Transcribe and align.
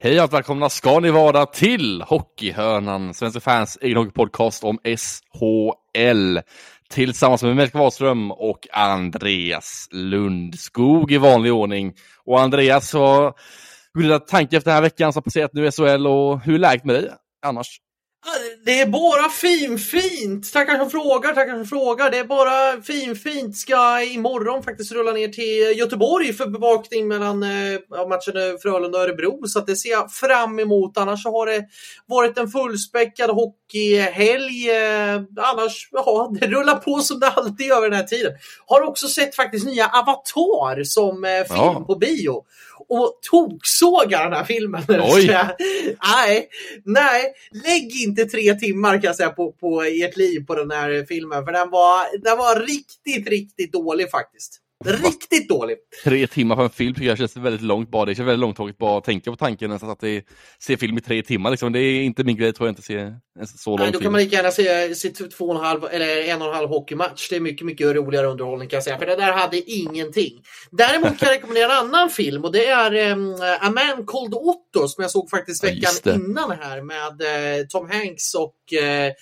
Hej 0.00 0.20
och 0.22 0.32
välkomna 0.32 0.68
ska 0.68 1.00
ni 1.00 1.10
vara 1.10 1.46
till 1.46 2.02
Hockeyhörnan, 2.02 3.14
Svenska 3.14 3.40
fans 3.40 3.78
egen 3.80 3.96
hockeypodcast 3.96 4.64
om 4.64 4.78
SHL. 4.84 6.38
Tillsammans 6.90 7.42
med 7.42 7.56
Melker 7.56 7.78
Wahlström 7.78 8.32
och 8.32 8.66
Andreas 8.72 9.88
Lundskog 9.90 11.12
i 11.12 11.18
vanlig 11.18 11.52
ordning. 11.52 11.94
Och 12.24 12.40
Andreas, 12.40 12.90
så 12.90 13.34
hur 13.94 14.18
tanke 14.18 14.56
efter 14.56 14.70
den 14.70 14.74
här 14.74 14.82
veckan 14.82 15.12
som 15.12 15.22
passerat 15.22 15.52
nu 15.54 15.66
i 15.66 15.70
SHL 15.70 16.06
och 16.06 16.40
hur 16.40 16.54
är 16.54 16.58
läget 16.58 16.84
med 16.84 16.94
dig 16.94 17.10
annars? 17.46 17.80
Det 18.64 18.80
är 18.80 18.86
bara 18.86 19.28
finfint! 19.28 20.52
Tackar 20.52 20.78
som 20.78 20.90
frågar, 20.90 21.34
tackar 21.34 21.54
som 21.54 21.66
frågar. 21.66 22.10
Det 22.10 22.18
är 22.18 22.24
bara 22.24 22.82
finfint. 22.82 23.56
Ska 23.56 24.02
imorgon 24.02 24.62
faktiskt 24.62 24.92
rulla 24.92 25.12
ner 25.12 25.28
till 25.28 25.78
Göteborg 25.78 26.32
för 26.32 26.46
bevakning 26.46 27.08
mellan 27.08 27.42
eh, 27.42 28.08
matchen 28.08 28.58
Frölunda 28.62 28.98
och 28.98 29.04
Örebro. 29.04 29.46
Så 29.46 29.60
det 29.60 29.76
ser 29.76 29.90
jag 29.90 30.12
fram 30.12 30.58
emot. 30.58 30.98
Annars 30.98 31.22
så 31.22 31.30
har 31.30 31.46
det 31.46 31.64
varit 32.06 32.38
en 32.38 32.48
fullspäckad 32.48 33.30
hockeyhelg. 33.30 34.70
Eh, 34.70 35.22
annars, 35.36 35.88
ja, 35.92 36.32
det 36.40 36.46
rullar 36.46 36.76
på 36.76 36.98
som 36.98 37.20
det 37.20 37.28
alltid 37.28 37.66
gör 37.66 37.82
den 37.82 37.98
här 37.98 38.06
tiden. 38.06 38.32
Har 38.66 38.82
också 38.82 39.08
sett 39.08 39.36
faktiskt 39.36 39.66
nya 39.66 39.86
Avatar 39.86 40.84
som 40.84 41.24
eh, 41.24 41.30
film 41.30 41.46
ja. 41.48 41.84
på 41.86 41.94
bio 41.94 42.44
och 42.88 43.18
toksågar 43.30 44.24
den 44.24 44.32
här 44.32 44.44
filmen. 44.44 44.82
Nej, 46.02 46.48
nej, 46.84 47.32
lägg 47.64 48.02
inte 48.02 48.24
tre 48.24 48.54
timmar 48.54 48.92
kan 48.92 49.02
jag 49.02 49.16
säga 49.16 49.30
på, 49.30 49.52
på 49.52 49.82
ert 49.82 50.16
liv 50.16 50.46
på 50.46 50.54
den 50.54 50.70
här 50.70 51.06
filmen. 51.08 51.44
För 51.44 51.52
den 51.52 51.70
var, 51.70 52.22
den 52.22 52.38
var 52.38 52.60
riktigt, 52.60 53.28
riktigt 53.28 53.72
dålig 53.72 54.10
faktiskt. 54.10 54.60
Riktigt 54.84 55.48
dålig. 55.48 55.76
Tre 56.04 56.26
timmar 56.26 56.56
på 56.56 56.62
en 56.62 56.70
film 56.70 56.94
tycker 56.94 57.08
jag 57.08 57.18
känns 57.18 57.36
väldigt 57.36 57.62
långt 57.62 57.90
bara. 57.90 58.04
Det 58.04 58.14
känns 58.14 58.26
väldigt 58.26 58.40
långtråkigt 58.40 58.78
bara 58.78 58.98
att 58.98 59.04
tänka 59.04 59.30
på 59.30 59.36
tanken 59.36 59.72
att 59.72 60.00
det, 60.00 60.24
se 60.58 60.76
film 60.76 60.98
i 60.98 61.00
tre 61.00 61.22
timmar. 61.22 61.50
Liksom. 61.50 61.72
Det 61.72 61.80
är 61.80 62.02
inte 62.02 62.24
min 62.24 62.36
grej 62.36 62.52
tror 62.52 62.68
jag 62.68 62.72
inte 62.72 62.82
se 62.82 63.12
så 63.56 63.70
lång 63.70 63.78
Nej, 63.78 63.92
Då 63.92 64.00
kan 64.00 64.12
man 64.12 64.20
lika 64.20 64.36
gärna 64.36 64.50
se, 64.50 64.94
se 64.94 65.08
två 65.10 65.44
och 65.44 65.54
en 65.54 65.60
halv 65.60 65.84
eller 65.84 66.22
en 66.22 66.42
och 66.42 66.48
en 66.48 66.54
halv 66.54 66.68
hockeymatch. 66.68 67.28
Det 67.30 67.36
är 67.36 67.40
mycket, 67.40 67.66
mycket 67.66 67.96
roligare 67.96 68.26
underhållning 68.26 68.68
kan 68.68 68.76
jag 68.76 68.84
säga. 68.84 68.98
För 68.98 69.06
det 69.06 69.16
där 69.16 69.32
hade 69.32 69.70
ingenting. 69.70 70.42
Däremot 70.70 71.18
kan 71.18 71.28
jag 71.28 71.36
rekommendera 71.36 71.72
en 71.72 71.78
annan 71.78 72.10
film 72.10 72.44
och 72.44 72.52
det 72.52 72.66
är 72.66 73.12
um, 73.12 73.34
A 73.60 73.70
Man 73.70 74.06
Called 74.06 74.34
Otto 74.34 74.88
som 74.88 75.02
jag 75.02 75.10
såg 75.10 75.30
faktiskt 75.30 75.64
veckan 75.64 75.92
ja, 76.04 76.14
innan 76.14 76.50
här 76.50 76.82
med 76.82 77.22
uh, 77.60 77.66
Tom 77.66 77.90
Hanks 77.90 78.34
och 78.34 78.56
uh, 78.72 79.12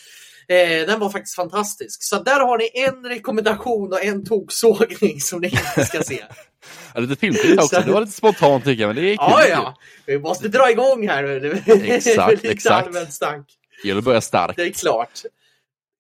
Eh, 0.48 0.86
den 0.86 1.00
var 1.00 1.11
faktiskt 1.11 1.36
fantastisk. 1.36 2.02
Så 2.02 2.22
där 2.22 2.41
har 2.41 2.58
ni 2.58 2.70
en 2.75 3.05
rekommendation 3.05 3.92
och 3.92 4.05
en 4.05 4.25
toksågning 4.25 5.20
som 5.20 5.41
ni 5.41 5.47
inte 5.47 5.84
ska 5.84 6.02
se. 6.02 6.25
ja, 6.94 7.00
lite 7.00 7.16
filmtid 7.16 7.61
också. 7.61 7.83
Det 7.86 7.92
var 7.92 8.00
lite 8.00 8.12
spontant 8.12 8.64
tycker 8.64 8.83
jag, 8.83 8.94
men 8.94 9.05
det 9.05 9.12
är 9.12 9.17
kul. 9.17 9.27
Ja, 9.28 9.47
ja. 9.48 9.74
Vi 10.06 10.19
måste 10.19 10.48
dra 10.48 10.70
igång 10.70 11.08
här 11.08 11.22
nu. 11.22 11.62
exakt, 11.86 12.44
exakt. 12.44 13.12
stank. 13.12 13.47
Det 13.83 13.89
gäller 13.89 13.98
att 13.98 14.05
börja 14.05 14.20
starkt. 14.20 14.56
Det 14.56 14.62
är 14.62 14.70
klart. 14.70 15.22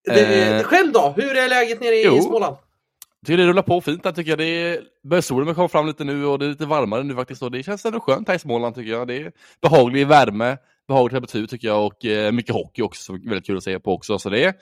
Det, 0.04 0.42
eh, 0.42 0.62
själv 0.62 0.92
då? 0.92 1.14
Hur 1.16 1.36
är 1.36 1.48
läget 1.48 1.80
nere 1.80 1.94
i 1.94 2.04
jo. 2.04 2.22
Småland? 2.22 2.56
Jag 3.20 3.26
tycker 3.26 3.38
det 3.38 3.46
rullar 3.46 3.62
på 3.62 3.80
fint 3.80 4.02
där 4.02 4.12
tycker 4.12 4.30
jag. 4.30 4.38
Det 4.38 4.80
börjar 5.04 5.22
solen 5.22 5.54
komma 5.54 5.68
fram 5.68 5.86
lite 5.86 6.04
nu 6.04 6.26
och 6.26 6.38
det 6.38 6.44
är 6.44 6.48
lite 6.48 6.66
varmare 6.66 7.02
nu 7.02 7.14
faktiskt. 7.14 7.42
Och 7.42 7.50
det 7.50 7.62
känns 7.62 7.84
ändå 7.84 8.00
skönt 8.00 8.28
här 8.28 8.34
i 8.34 8.38
Småland 8.38 8.74
tycker 8.74 8.90
jag. 8.90 9.08
Det 9.08 9.16
är 9.16 9.32
behaglig 9.62 10.06
värme 10.06 10.56
behaglig 10.88 11.12
temperatur 11.12 11.46
tycker 11.46 11.68
jag 11.68 11.86
och 11.86 12.04
eh, 12.04 12.32
mycket 12.32 12.54
hockey 12.54 12.82
också, 12.82 13.12
väldigt 13.12 13.46
kul 13.46 13.56
att 13.56 13.64
se 13.64 13.80
på 13.80 13.92
också. 13.94 14.18
Så 14.18 14.28
det, 14.28 14.56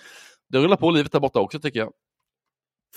det 0.49 0.59
rullar 0.59 0.77
på 0.77 0.91
livet 0.91 1.13
där 1.13 1.21
borta 1.21 1.41
också 1.41 1.61
tycker 1.61 1.79
jag. 1.79 1.93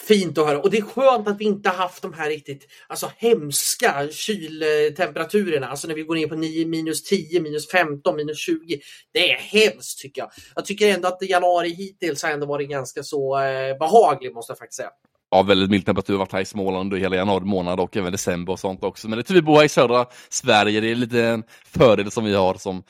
Fint 0.07 0.37
att 0.37 0.47
höra 0.47 0.59
och 0.59 0.71
det 0.71 0.77
är 0.77 0.81
skönt 0.81 1.27
att 1.27 1.39
vi 1.39 1.45
inte 1.45 1.69
haft 1.69 2.01
de 2.01 2.13
här 2.13 2.29
riktigt 2.29 2.67
alltså, 2.87 3.11
hemska 3.17 4.07
kyltemperaturerna. 4.11 5.67
Alltså 5.67 5.87
när 5.87 5.95
vi 5.95 6.03
går 6.03 6.15
ner 6.15 6.27
på 6.27 6.35
9, 6.35 6.65
minus 6.65 7.03
10, 7.03 7.41
minus 7.41 7.71
15, 7.71 8.15
minus 8.15 8.39
20. 8.39 8.79
Det 9.13 9.31
är 9.31 9.37
hemskt 9.37 9.99
tycker 9.99 10.21
jag. 10.21 10.31
Jag 10.55 10.65
tycker 10.65 10.93
ändå 10.93 11.07
att 11.07 11.21
januari 11.21 11.69
hittills 11.69 12.23
har 12.23 12.29
ändå 12.29 12.45
varit 12.45 12.69
ganska 12.69 13.03
så 13.03 13.39
eh, 13.39 13.77
behaglig 13.77 14.33
måste 14.33 14.51
jag 14.51 14.57
faktiskt 14.57 14.77
säga. 14.77 14.89
Ja, 15.29 15.43
väldigt 15.43 15.69
mild 15.69 15.85
temperatur 15.85 16.17
varit 16.17 16.31
här 16.31 16.41
i 16.41 16.45
Småland 16.45 16.81
under 16.81 16.97
hela 16.97 17.15
januari 17.15 17.43
månad 17.43 17.79
och 17.79 17.97
även 17.97 18.11
december 18.11 18.53
och 18.53 18.59
sånt 18.59 18.83
också. 18.83 19.09
Men 19.09 19.17
det 19.17 19.21
är 19.21 19.23
tur 19.23 19.35
vi 19.35 19.41
bor 19.41 19.55
här 19.55 19.63
i 19.63 19.69
södra 19.69 20.05
Sverige. 20.29 20.81
Det 20.81 20.91
är 20.91 20.95
lite 20.95 21.23
en 21.23 21.43
fördel 21.65 22.11
som 22.11 22.23
vi 22.25 22.33
har 22.33 22.53
som 22.53 22.83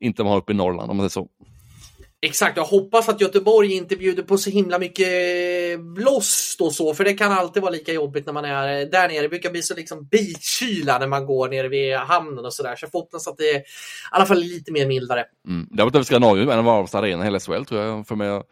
inte 0.00 0.22
man 0.22 0.32
har 0.32 0.38
uppe 0.38 0.52
i 0.52 0.56
Norrland 0.56 0.90
om 0.90 0.96
man 0.96 1.10
säger 1.10 1.24
så. 1.24 1.28
Exakt, 2.20 2.56
jag 2.56 2.64
hoppas 2.64 3.08
att 3.08 3.20
Göteborg 3.20 3.72
inte 3.72 3.96
bjuder 3.96 4.22
på 4.22 4.38
så 4.38 4.50
himla 4.50 4.78
mycket 4.78 5.08
blåst 5.80 6.60
och 6.60 6.72
så, 6.72 6.94
för 6.94 7.04
det 7.04 7.14
kan 7.14 7.32
alltid 7.32 7.62
vara 7.62 7.72
lika 7.72 7.92
jobbigt 7.92 8.26
när 8.26 8.32
man 8.32 8.44
är 8.44 8.86
där 8.86 9.08
nere. 9.08 9.22
Det 9.22 9.28
brukar 9.28 9.50
bli 9.50 9.62
så 9.62 9.74
liksom 9.74 10.06
bitkyla 10.06 10.98
när 10.98 11.06
man 11.06 11.26
går 11.26 11.48
nere 11.48 11.68
vid 11.68 11.96
hamnen 11.96 12.44
och 12.44 12.54
sådär, 12.54 12.76
så 12.76 12.84
jag 12.84 12.90
får 12.92 12.98
hoppas 12.98 13.28
att 13.28 13.36
det 13.36 13.50
är 13.50 13.58
i 13.58 13.62
alla 14.10 14.26
fall 14.26 14.38
lite 14.38 14.72
mer 14.72 14.86
mildare. 14.86 15.24
Mm. 15.48 15.68
Det 15.70 15.82
har 15.82 15.86
varit 15.86 15.94
över 15.94 16.04
Skandinavien, 16.04 16.48
en 16.48 16.58
av 16.58 16.68
arenorna 16.68 17.22
i 17.22 17.26
hela 17.26 17.40
SHL 17.40 17.64
tror 17.64 17.82
jag, 17.82 18.06
för 18.06 18.16
mig 18.16 18.42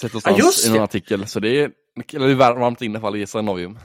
sett 0.00 0.12
någonstans 0.12 0.64
ja, 0.64 0.70
i 0.70 0.72
någon 0.72 0.84
artikel. 0.84 1.26
Så 1.26 1.40
det 1.40 1.60
är, 1.60 1.70
det 2.10 2.16
är 2.16 2.34
varmt 2.34 2.82
i 2.82 2.88
alla 2.88 3.00
fall 3.00 3.16
i 3.16 3.26
Skandinavien. 3.26 3.78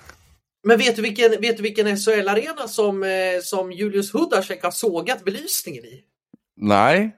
Men 0.63 0.77
vet 0.77 0.95
du 0.95 1.01
vilken, 1.01 1.31
vet 1.41 1.57
du 1.57 1.63
vilken 1.63 1.97
SHL-arena 1.97 2.67
som, 2.67 3.03
eh, 3.03 3.09
som 3.43 3.71
Julius 3.71 4.13
Hudacek 4.13 4.63
har 4.63 4.71
sågat 4.71 5.25
belysningen 5.25 5.85
i? 5.85 6.03
Nej. 6.57 7.13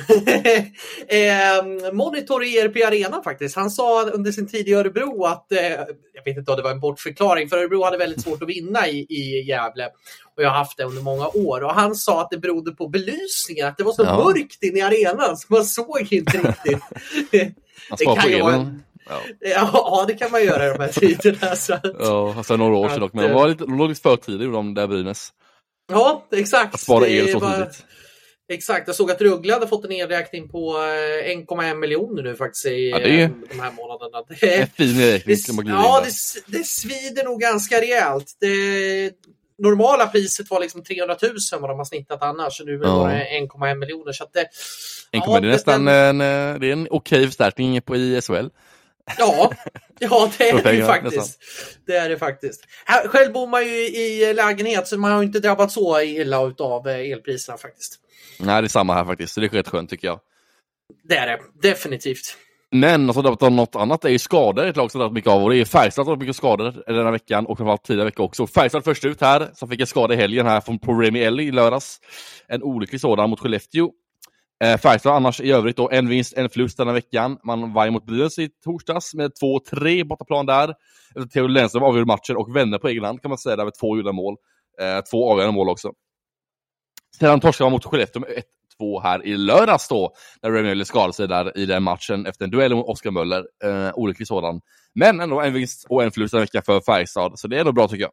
eh, 1.08 1.92
Monitor 1.92 2.44
i 2.44 2.58
ERP 2.58 2.76
Arena 2.76 3.22
faktiskt. 3.22 3.56
Han 3.56 3.70
sa 3.70 4.02
under 4.02 4.32
sin 4.32 4.48
tid 4.48 4.68
i 4.68 4.74
Örebro 4.74 5.24
att, 5.24 5.52
eh, 5.52 5.60
jag 6.14 6.24
vet 6.24 6.36
inte 6.36 6.50
om 6.50 6.56
det 6.56 6.62
var 6.62 6.70
en 6.70 6.80
bortförklaring, 6.80 7.48
för 7.48 7.58
Örebro 7.58 7.84
hade 7.84 7.98
väldigt 7.98 8.22
svårt 8.22 8.42
att 8.42 8.48
vinna 8.48 8.88
i, 8.88 9.06
i 9.08 9.42
Gävle. 9.48 9.86
Och 10.36 10.42
jag 10.42 10.48
har 10.48 10.56
haft 10.56 10.76
det 10.76 10.84
under 10.84 11.02
många 11.02 11.28
år. 11.28 11.64
Och 11.64 11.74
han 11.74 11.94
sa 11.94 12.20
att 12.20 12.30
det 12.30 12.38
berodde 12.38 12.72
på 12.72 12.88
belysningen, 12.88 13.68
att 13.68 13.76
det 13.76 13.84
var 13.84 13.92
så 13.92 14.04
ja. 14.04 14.24
mörkt 14.24 14.62
inne 14.62 14.78
i 14.78 14.82
arenan 14.82 15.36
så 15.36 15.46
man 15.48 15.64
såg 15.64 16.08
inte 16.10 16.38
riktigt. 16.38 16.82
det 17.98 18.04
kan 18.04 18.30
ju 18.30 18.42
vara 18.42 18.80
Ja. 19.08 19.20
ja, 19.40 20.04
det 20.08 20.14
kan 20.14 20.30
man 20.30 20.44
göra 20.44 20.66
i 20.66 20.68
de 20.68 20.82
här 20.82 20.92
tiderna. 20.92 21.56
Så 21.56 21.74
att... 21.74 21.86
Ja, 22.00 22.34
alltså 22.36 22.56
några 22.56 22.76
år 22.76 22.88
sedan 22.88 23.00
dock, 23.00 23.12
men 23.12 23.24
de 23.28 23.34
var 23.34 23.48
lite, 23.48 23.64
de 23.64 23.78
låg 23.78 23.88
lite 23.88 24.00
för 24.00 24.16
tidigt, 24.16 24.52
de 24.52 24.74
där 24.74 24.86
Brynäs. 24.86 25.32
Ja, 25.92 26.26
exakt. 26.32 26.74
Att 26.74 26.80
spara 26.80 27.06
el 27.06 27.32
så 27.32 27.38
var... 27.38 27.52
tidigt. 27.52 27.84
Exakt, 28.50 28.86
jag 28.86 28.96
såg 28.96 29.10
att 29.10 29.20
Rögle 29.20 29.52
hade 29.52 29.66
fått 29.66 29.84
en 29.84 29.90
nedräkning 29.90 30.48
på 30.48 30.76
1,1 30.76 31.68
eh, 31.68 31.74
miljoner 31.74 32.22
nu 32.22 32.36
faktiskt 32.36 32.66
i 32.66 32.90
ja, 32.90 32.98
är, 32.98 33.22
eh, 33.22 33.30
de 33.50 33.60
här 33.60 33.72
månaderna. 33.72 34.24
Det 34.40 34.56
är 34.56 34.60
en 34.62 34.68
fin 34.68 34.98
nedräkning. 34.98 35.36
Det, 35.64 35.70
ja, 35.70 36.02
det, 36.04 36.12
det 36.58 36.64
svider 36.64 37.24
nog 37.24 37.40
ganska 37.40 37.80
rejält. 37.80 38.36
Det 38.40 39.12
normala 39.58 40.06
priset 40.06 40.50
var 40.50 40.60
liksom 40.60 40.82
300 40.84 41.16
000 41.22 41.32
vad 41.60 41.70
de 41.70 41.78
har 41.78 41.84
snittat 41.84 42.22
annars. 42.22 42.62
Nu 42.64 42.74
är 42.74 42.78
det 42.78 42.88
ja. 42.88 43.10
1,1 43.10 43.74
miljoner. 43.74 44.12
Så 44.12 44.26
det, 44.32 44.46
ja, 45.10 45.40
det 45.40 45.46
är 45.46 45.50
nästan 45.50 45.88
en, 45.88 46.20
en, 46.20 46.60
det 46.60 46.66
är 46.66 46.72
en 46.72 46.88
okej 46.90 47.26
förstärkning 47.26 47.82
på 47.82 47.96
ISHL. 47.96 48.50
Ja, 49.18 49.52
ja 49.98 50.30
det 50.38 50.48
är 50.48 50.72
det 50.72 50.84
faktiskt. 50.84 51.38
Det 51.86 51.96
är 51.96 52.08
det 52.08 52.18
faktiskt. 52.18 52.64
Själv 53.06 53.32
bor 53.32 53.46
man 53.46 53.66
ju 53.66 53.74
i 53.74 54.34
lägenhet 54.34 54.88
så 54.88 54.98
man 54.98 55.12
har 55.12 55.22
inte 55.22 55.40
drabbats 55.40 55.74
så 55.74 56.00
illa 56.00 56.38
av 56.58 56.88
eh, 56.88 57.12
elpriserna 57.12 57.58
faktiskt. 57.58 58.00
Nej, 58.38 58.62
det 58.62 58.66
är 58.66 58.68
samma 58.68 58.94
här 58.94 59.04
faktiskt. 59.04 59.34
Så 59.34 59.40
det 59.40 59.46
är 59.46 59.48
rätt 59.48 59.68
skönt 59.68 59.90
tycker 59.90 60.08
jag. 60.08 60.20
Det 61.04 61.16
är 61.16 61.26
det, 61.26 61.68
definitivt. 61.68 62.36
Men 62.72 63.10
alltså, 63.10 63.48
något 63.50 63.76
annat 63.76 64.04
är 64.04 64.08
ju 64.08 64.18
skador 64.18 64.66
ett 64.66 64.76
lag 64.76 64.90
som 64.90 65.00
har 65.00 65.10
mycket 65.10 65.30
av 65.30 65.42
och 65.42 65.50
det 65.50 65.56
är 65.56 65.64
Färjestad 65.64 66.04
som 66.04 66.12
har 66.12 66.16
mycket 66.16 66.36
skador 66.36 66.82
den 66.86 67.04
här 67.04 67.12
veckan 67.12 67.46
och 67.46 67.58
framförallt 67.58 67.84
tidigare 67.84 68.04
vecka 68.04 68.22
också. 68.22 68.46
Färjestad 68.46 68.84
först 68.84 69.04
ut 69.04 69.20
här, 69.20 69.50
som 69.54 69.68
fick 69.68 69.80
en 69.80 69.86
skada 69.86 70.14
i 70.14 70.16
helgen 70.16 70.46
här 70.46 70.60
från 70.60 71.02
Remi 71.02 71.22
Elli 71.22 71.42
i 71.42 71.50
lördags. 71.50 72.00
En 72.48 72.62
olycklig 72.62 73.00
sådan 73.00 73.30
mot 73.30 73.40
Skellefteå. 73.40 73.90
Eh, 74.64 74.78
Färjestad 74.78 75.16
annars 75.16 75.40
i 75.40 75.52
övrigt 75.52 75.76
då 75.76 75.90
en 75.90 76.08
vinst, 76.08 76.36
en 76.36 76.50
förlust 76.50 76.76
denna 76.76 76.92
veckan. 76.92 77.38
Man 77.44 77.72
vann 77.72 77.92
mot 77.92 78.06
Brynäs 78.06 78.38
i 78.38 78.48
torsdags 78.64 79.14
med 79.14 79.30
2-3 79.42 80.04
bortaplan 80.04 80.46
där. 80.46 80.74
Theo 81.32 81.46
Lennström 81.46 81.82
avgjorde 81.82 82.06
matchen 82.06 82.36
och 82.36 82.56
vände 82.56 82.78
på 82.78 82.88
egen 82.88 83.04
hand 83.04 83.22
kan 83.22 83.28
man 83.28 83.38
säga 83.38 83.56
där 83.56 83.64
med 83.64 83.74
två 83.80 83.96
gjorda 83.96 84.12
mål. 84.12 84.36
Eh, 84.80 85.00
två 85.10 85.32
avgörande 85.32 85.54
mål 85.54 85.68
också. 85.68 85.92
Sedan 87.18 87.40
torskade 87.40 87.66
man 87.66 87.72
mot 87.72 87.84
Skellefteå 87.84 88.20
med 88.20 88.42
1-2 88.80 89.02
här 89.02 89.26
i 89.26 89.36
lördags 89.36 89.88
då, 89.88 90.12
när 90.42 90.50
Remy 90.50 90.84
skadade 90.84 91.12
sig 91.12 91.28
där 91.28 91.58
i 91.58 91.66
den 91.66 91.82
matchen 91.82 92.26
efter 92.26 92.44
en 92.44 92.50
duell 92.50 92.74
mot 92.74 92.88
Oskar 92.88 93.10
Möller. 93.10 93.44
Eh, 93.64 93.90
olycklig 93.94 94.28
sådan. 94.28 94.60
Men 94.94 95.20
ändå 95.20 95.40
en 95.40 95.52
vinst 95.52 95.86
och 95.88 96.02
en 96.04 96.10
förlust 96.10 96.34
en 96.34 96.40
vecka 96.40 96.62
för 96.62 96.80
Färjestad, 96.80 97.38
så 97.38 97.48
det 97.48 97.56
är 97.56 97.60
ändå 97.60 97.72
bra 97.72 97.88
tycker 97.88 98.02
jag. 98.02 98.12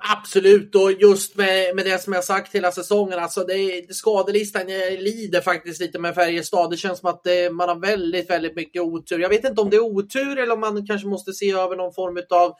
Absolut, 0.00 0.74
och 0.74 0.92
just 0.92 1.36
med, 1.36 1.76
med 1.76 1.84
det 1.84 2.02
som 2.02 2.12
jag 2.12 2.24
sagt 2.24 2.54
hela 2.54 2.72
säsongen, 2.72 3.18
alltså 3.18 3.44
det, 3.44 3.94
skadelistan 3.94 4.62
eh, 4.62 5.00
lider 5.00 5.40
faktiskt 5.40 5.80
lite 5.80 5.98
med 5.98 6.14
Färjestad. 6.14 6.70
Det 6.70 6.76
känns 6.76 6.98
som 6.98 7.08
att 7.08 7.24
det, 7.24 7.50
man 7.50 7.68
har 7.68 7.76
väldigt, 7.76 8.30
väldigt 8.30 8.56
mycket 8.56 8.82
otur. 8.82 9.18
Jag 9.18 9.28
vet 9.28 9.44
inte 9.44 9.60
om 9.60 9.70
det 9.70 9.76
är 9.76 9.80
otur 9.80 10.38
eller 10.38 10.54
om 10.54 10.60
man 10.60 10.86
kanske 10.86 11.08
måste 11.08 11.32
se 11.32 11.50
över 11.50 11.76
någon 11.76 11.94
form 11.94 12.22
av 12.30 12.54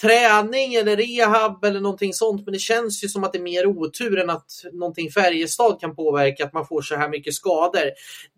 träning 0.00 0.74
eller 0.74 0.96
rehab 0.96 1.64
eller 1.64 1.80
någonting 1.80 2.14
sånt. 2.14 2.44
Men 2.44 2.52
det 2.52 2.58
känns 2.58 3.04
ju 3.04 3.08
som 3.08 3.24
att 3.24 3.32
det 3.32 3.38
är 3.38 3.42
mer 3.42 3.66
otur 3.66 4.18
än 4.18 4.30
att 4.30 4.50
någonting 4.72 5.10
Färjestad 5.10 5.80
kan 5.80 5.96
påverka, 5.96 6.44
att 6.44 6.52
man 6.52 6.66
får 6.66 6.82
så 6.82 6.96
här 6.96 7.08
mycket 7.08 7.34
skador. 7.34 7.90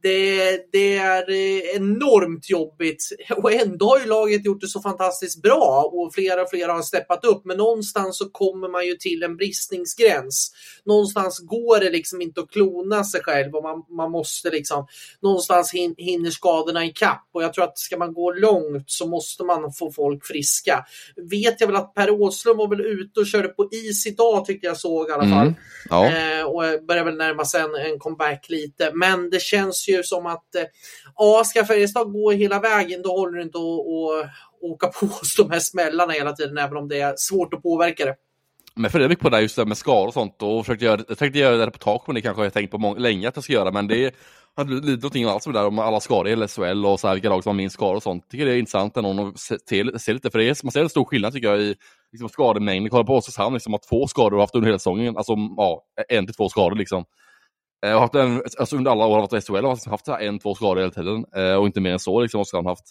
Det, 0.03 0.73
det 0.73 0.97
är 0.97 1.31
eh, 1.31 1.77
enormt 1.77 2.51
jobbigt 2.51 3.03
och 3.37 3.53
ändå 3.53 3.87
har 3.89 3.99
ju 3.99 4.07
laget 4.07 4.45
gjort 4.45 4.61
det 4.61 4.69
så 4.69 4.81
fantastiskt 4.81 5.43
bra 5.43 5.91
och 5.93 6.15
flera 6.15 6.43
och 6.43 6.51
flera 6.51 6.73
har 6.73 6.83
steppat 6.83 7.25
upp. 7.25 7.45
Men 7.45 7.57
någonstans 7.57 8.19
så 8.19 8.31
kommer 8.31 8.69
man 8.69 8.87
ju 8.87 8.95
till 8.95 9.23
en 9.23 9.37
bristningsgräns. 9.37 10.53
Någonstans 10.85 11.39
går 11.39 11.81
det 11.81 11.91
liksom 11.91 12.23
inte 12.23 12.41
att 12.41 12.51
klona 12.51 13.05
sig 13.05 13.23
själv 13.23 13.55
och 13.55 13.63
man, 13.63 13.85
man 13.89 14.11
måste 14.11 14.51
liksom 14.51 14.87
någonstans 15.23 15.75
hin, 15.75 15.95
hinner 15.99 16.31
skadorna 16.31 16.85
i 16.85 16.93
kapp 16.93 17.29
och 17.33 17.43
jag 17.43 17.53
tror 17.53 17.65
att 17.65 17.79
ska 17.79 17.97
man 17.97 18.15
gå 18.15 18.33
långt 18.33 18.91
så 18.91 19.07
måste 19.07 19.45
man 19.45 19.73
få 19.73 19.93
folk 19.93 20.27
friska. 20.27 20.85
Vet 21.31 21.48
jag 21.59 21.67
väl 21.67 21.77
att 21.77 21.95
Per 21.95 22.11
Åslund 22.11 22.59
var 22.59 22.69
väl 22.69 22.81
ute 22.81 23.21
och 23.21 23.27
körde 23.27 23.49
på 23.49 23.69
is 23.73 24.07
idag 24.07 24.45
tyckte 24.45 24.67
jag 24.67 24.77
såg 24.77 25.09
i 25.09 25.13
alla 25.13 25.23
fall. 25.23 25.47
Mm, 25.47 25.55
ja. 25.91 26.07
eh, 26.07 26.45
och 26.45 26.85
börjar 26.87 27.05
väl 27.05 27.17
närma 27.17 27.45
sig 27.45 27.61
en, 27.61 27.75
en, 27.75 27.99
comeback 27.99 28.47
lite. 28.49 28.91
Men 28.95 29.31
det 29.31 29.43
känns 29.43 29.89
ju 29.89 30.03
som 30.03 30.27
att 30.27 30.55
eh, 30.55 30.63
ja, 31.17 31.43
ska 31.45 31.65
Färjestad 31.65 32.13
gå 32.13 32.31
hela 32.31 32.61
vägen 32.61 33.03
då 33.03 33.11
håller 33.11 33.39
det 33.39 33.43
inte 33.43 33.59
att 33.59 34.31
åka 34.61 34.87
på 34.87 35.07
oss 35.21 35.37
de 35.37 35.51
här 35.51 35.61
smällarna 35.61 36.13
hela 36.13 36.33
tiden 36.33 36.59
även 36.59 36.77
om 36.77 36.89
det 36.89 37.01
är 37.01 37.15
svårt 37.17 37.55
att 37.55 37.63
påverka 37.63 38.05
det. 38.05 38.15
Men 38.75 38.91
för 38.91 38.99
det 38.99 39.05
är 39.05 39.09
mycket 39.09 39.23
på 39.23 39.31
det 39.31 39.41
just 39.41 39.57
det 39.57 39.67
med 39.67 39.79
skador 39.79 40.07
och 40.07 40.15
sånt 40.15 40.43
och 40.43 40.67
försökte 40.67 40.85
göra, 40.85 41.01
jag 41.09 41.19
tänkte 41.19 41.39
göra 41.39 41.57
det 41.57 41.67
reportage 41.67 42.03
men 42.07 42.15
det 42.15 42.21
kanske 42.21 42.43
jag 42.43 42.53
tänkt 42.53 42.71
på 42.71 42.79
många, 42.79 42.99
länge 42.99 43.29
att 43.29 43.37
jag 43.37 43.45
ska 43.45 43.53
göra 43.53 43.71
men 43.71 43.89
det 43.89 44.15
hade 44.59 44.75
lite 44.75 44.91
någonting 44.91 45.25
alls 45.25 45.47
med 45.47 45.55
det 45.55 45.61
där 45.61 45.67
om 45.67 45.79
alla 45.79 46.01
skador 46.01 46.29
i 46.29 46.49
SHL 46.49 46.87
och 46.87 47.01
så 47.01 47.09
här, 47.09 47.15
vilka 47.15 47.29
lag 47.29 47.43
som 47.43 47.51
har 47.51 47.55
minst 47.55 47.75
skador 47.75 47.97
och 47.97 48.03
sånt. 48.03 48.23
Jag 48.27 48.31
tycker 48.31 48.47
det 48.47 48.53
är 48.53 48.59
intressant 48.59 48.97
ändå 48.97 49.29
att 49.29 49.39
se, 49.39 49.59
se 49.99 50.13
lite 50.13 50.31
för 50.31 50.39
det 50.39 50.45
är, 50.45 50.65
man 50.65 50.73
ser 50.73 50.83
en 50.83 50.89
stor 50.89 51.05
skillnad 51.05 51.33
tycker 51.33 51.49
jag 51.49 51.61
i 51.61 51.75
liksom, 52.13 52.29
skademängden. 52.29 52.91
Kolla 52.91 53.05
på 53.05 53.17
Oskarshamn 53.17 53.55
liksom 53.55 53.73
har 53.73 53.81
två 53.89 54.07
skador 54.07 54.35
och 54.35 54.41
haft 54.41 54.55
under 54.55 54.67
hela 54.67 54.79
säsongen, 54.79 55.17
alltså 55.17 55.33
ja, 55.57 55.83
en 56.09 56.27
till 56.27 56.35
två 56.35 56.49
skador 56.49 56.77
liksom. 56.77 57.05
Eh, 57.85 57.91
jag 57.91 57.97
har 57.97 58.01
haft 58.01 58.15
en, 58.15 58.43
alltså 58.59 58.77
under 58.77 58.91
alla 58.91 59.07
år 59.07 59.15
har 59.15 59.21
varit 59.21 59.45
SHL 59.45 59.65
har 59.65 59.75
liksom 59.75 59.91
haft 59.91 60.09
en, 60.09 60.39
två 60.39 60.55
skador 60.55 60.81
hela 60.81 60.93
tiden 60.93 61.25
eh, 61.37 61.55
och 61.55 61.67
inte 61.67 61.81
mer 61.81 61.93
än 61.93 61.99
så 61.99 62.21
liksom 62.21 62.41
Oskarshamn 62.41 62.67
haft. 62.67 62.89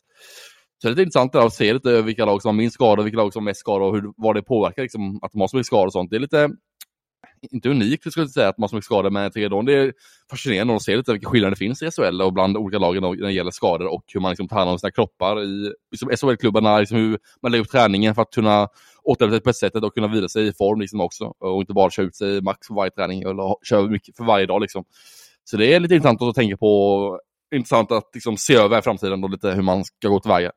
Så 0.81 0.87
det 0.87 0.87
är 0.87 0.89
lite 0.89 1.01
intressant 1.01 1.35
att 1.35 1.53
se 1.53 1.73
lite 1.73 2.01
vilka 2.01 2.25
lag 2.25 2.41
som 2.41 2.49
har 2.49 2.53
minst 2.53 2.73
skador, 2.73 3.03
vilka 3.03 3.17
lag 3.17 3.33
som 3.33 3.43
har 3.43 3.45
mest 3.45 3.59
skador 3.59 3.87
och 3.87 3.95
hur, 3.95 4.13
vad 4.17 4.35
det 4.35 4.41
påverkar 4.41 4.81
liksom, 4.81 5.19
att 5.21 5.31
de 5.31 5.41
har 5.41 5.47
så 5.47 5.57
mycket 5.57 5.67
skador 5.67 5.85
och 5.85 5.91
sånt. 5.93 6.09
Det 6.09 6.15
är 6.15 6.19
lite, 6.19 6.49
inte 7.51 7.69
unikt 7.69 8.11
skulle 8.11 8.23
jag 8.23 8.31
säga 8.31 8.49
att 8.49 8.57
man 8.57 8.63
har 8.63 8.67
så 8.67 8.75
mycket 8.75 8.85
skador, 8.85 9.09
men 9.09 9.31
jag 9.35 9.65
det 9.65 9.73
är 9.73 9.93
fascinerande 10.29 10.75
att 10.75 10.83
se 10.83 10.97
lite 10.97 11.11
vilka 11.11 11.29
skillnader 11.29 11.51
det 11.51 11.57
finns 11.57 11.81
i 11.81 11.91
SHL 11.91 12.21
och 12.21 12.33
bland 12.33 12.57
olika 12.57 12.79
lagen 12.79 13.03
när 13.03 13.27
det 13.27 13.31
gäller 13.31 13.51
skador 13.51 13.87
och 13.87 14.03
hur 14.13 14.19
man 14.19 14.31
liksom 14.31 14.47
tar 14.47 14.57
hand 14.57 14.69
om 14.69 14.79
sina 14.79 14.91
kroppar 14.91 15.43
i 15.43 15.73
liksom 15.91 16.09
SHL-klubbarna, 16.09 16.79
liksom 16.79 16.97
hur 16.97 17.19
man 17.41 17.51
lägger 17.51 17.65
upp 17.65 17.71
träningen 17.71 18.15
för 18.15 18.21
att 18.21 18.31
kunna 18.31 18.67
återhämta 19.03 19.35
sig 19.35 19.43
på 19.43 19.49
ett 19.49 19.55
sätt 19.55 19.75
och 19.75 19.93
kunna 19.93 20.07
vila 20.07 20.29
sig 20.29 20.47
i 20.47 20.53
form 20.53 20.81
liksom 20.81 21.01
också 21.01 21.33
och 21.39 21.61
inte 21.61 21.73
bara 21.73 21.89
köra 21.89 22.05
ut 22.05 22.15
sig 22.15 22.41
max 22.41 22.67
för 22.67 22.73
varje 22.73 22.91
träning 22.91 23.21
eller 23.21 23.65
köra 23.65 23.87
mycket 23.87 24.17
för 24.17 24.23
varje 24.23 24.45
dag 24.45 24.61
liksom. 24.61 24.83
Så 25.43 25.57
det 25.57 25.73
är 25.73 25.79
lite 25.79 25.95
intressant 25.95 26.21
att 26.21 26.35
tänka 26.35 26.57
på, 26.57 27.19
intressant 27.55 27.91
att 27.91 28.09
liksom 28.13 28.37
se 28.37 28.55
över 28.55 28.79
i 28.79 28.81
framtiden 28.81 29.23
och 29.23 29.29
lite 29.29 29.51
hur 29.51 29.61
man 29.61 29.85
ska 29.85 30.07
gå 30.07 30.19
tillväga. 30.19 30.51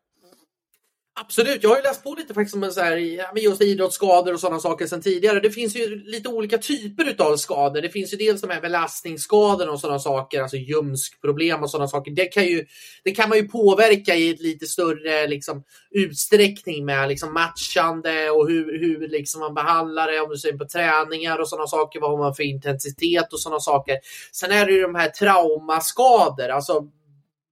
Absolut, 1.20 1.62
jag 1.62 1.70
har 1.70 1.76
ju 1.76 1.82
läst 1.82 2.04
på 2.04 2.14
lite 2.14 2.34
faktiskt 2.34 2.56
om 2.56 2.70
så 2.72 2.80
här, 2.80 2.96
just 3.36 3.62
idrottsskador 3.62 4.34
och 4.34 4.40
sådana 4.40 4.60
saker 4.60 4.86
sedan 4.86 5.02
tidigare. 5.02 5.40
Det 5.40 5.50
finns 5.50 5.76
ju 5.76 6.04
lite 6.04 6.28
olika 6.28 6.58
typer 6.58 7.14
av 7.18 7.36
skador. 7.36 7.80
Det 7.82 7.88
finns 7.88 8.12
ju 8.12 8.16
dels 8.16 8.40
de 8.40 8.50
här 8.50 8.60
belastningsskadorna 8.60 9.72
och 9.72 9.80
sådana 9.80 9.98
saker, 9.98 10.42
alltså 10.42 10.56
ljumskproblem 10.56 11.62
och 11.62 11.70
sådana 11.70 11.88
saker. 11.88 12.10
Det 12.10 12.24
kan, 12.24 12.44
ju, 12.44 12.66
det 13.04 13.10
kan 13.10 13.28
man 13.28 13.38
ju 13.38 13.48
påverka 13.48 14.14
i 14.14 14.30
ett 14.30 14.40
lite 14.40 14.66
större 14.66 15.26
liksom, 15.26 15.64
utsträckning 15.90 16.84
med 16.84 17.08
liksom, 17.08 17.34
matchande 17.34 18.30
och 18.30 18.48
hur, 18.48 18.80
hur 18.80 19.08
liksom, 19.08 19.40
man 19.40 19.54
behandlar 19.54 20.12
det, 20.12 20.20
om 20.20 20.30
du 20.30 20.36
ser 20.36 20.52
på 20.52 20.64
träningar 20.64 21.38
och 21.38 21.48
sådana 21.48 21.66
saker. 21.66 22.00
Vad 22.00 22.10
har 22.10 22.18
man 22.18 22.34
för 22.34 22.42
intensitet 22.42 23.32
och 23.32 23.40
sådana 23.40 23.60
saker. 23.60 23.96
Sen 24.32 24.50
är 24.50 24.66
det 24.66 24.72
ju 24.72 24.82
de 24.82 24.94
här 24.94 25.08
traumaskador, 25.08 26.48
alltså 26.48 26.82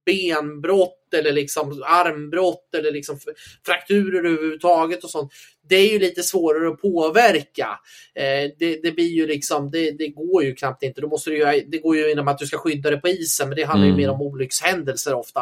benbrott 0.09 1.13
eller 1.13 1.31
liksom 1.31 1.83
armbrott 1.85 2.75
eller 2.77 2.91
liksom 2.91 3.19
frakturer 3.65 4.25
överhuvudtaget 4.25 5.03
och 5.03 5.09
sånt. 5.09 5.31
Det 5.69 5.75
är 5.75 5.93
ju 5.93 5.99
lite 5.99 6.23
svårare 6.23 6.69
att 6.69 6.81
påverka. 6.81 7.79
Eh, 8.15 8.51
det, 8.59 8.79
det, 8.83 8.91
blir 8.91 9.07
ju 9.07 9.27
liksom, 9.27 9.71
det, 9.71 9.91
det, 9.91 10.07
går 10.07 10.43
ju 10.43 10.55
knappt 10.55 10.83
inte. 10.83 11.01
Då 11.01 11.07
måste 11.07 11.29
du, 11.29 11.63
det 11.67 11.77
går 11.77 11.97
ju 11.97 12.11
inom 12.11 12.27
att 12.27 12.37
du 12.37 12.45
ska 12.45 12.57
skydda 12.57 12.89
det 12.89 12.97
på 12.97 13.07
isen, 13.07 13.49
men 13.49 13.55
det 13.55 13.63
handlar 13.63 13.87
mm. 13.87 13.99
ju 13.99 14.05
mer 14.05 14.13
om 14.13 14.21
olyckshändelser 14.21 15.13
ofta. 15.13 15.39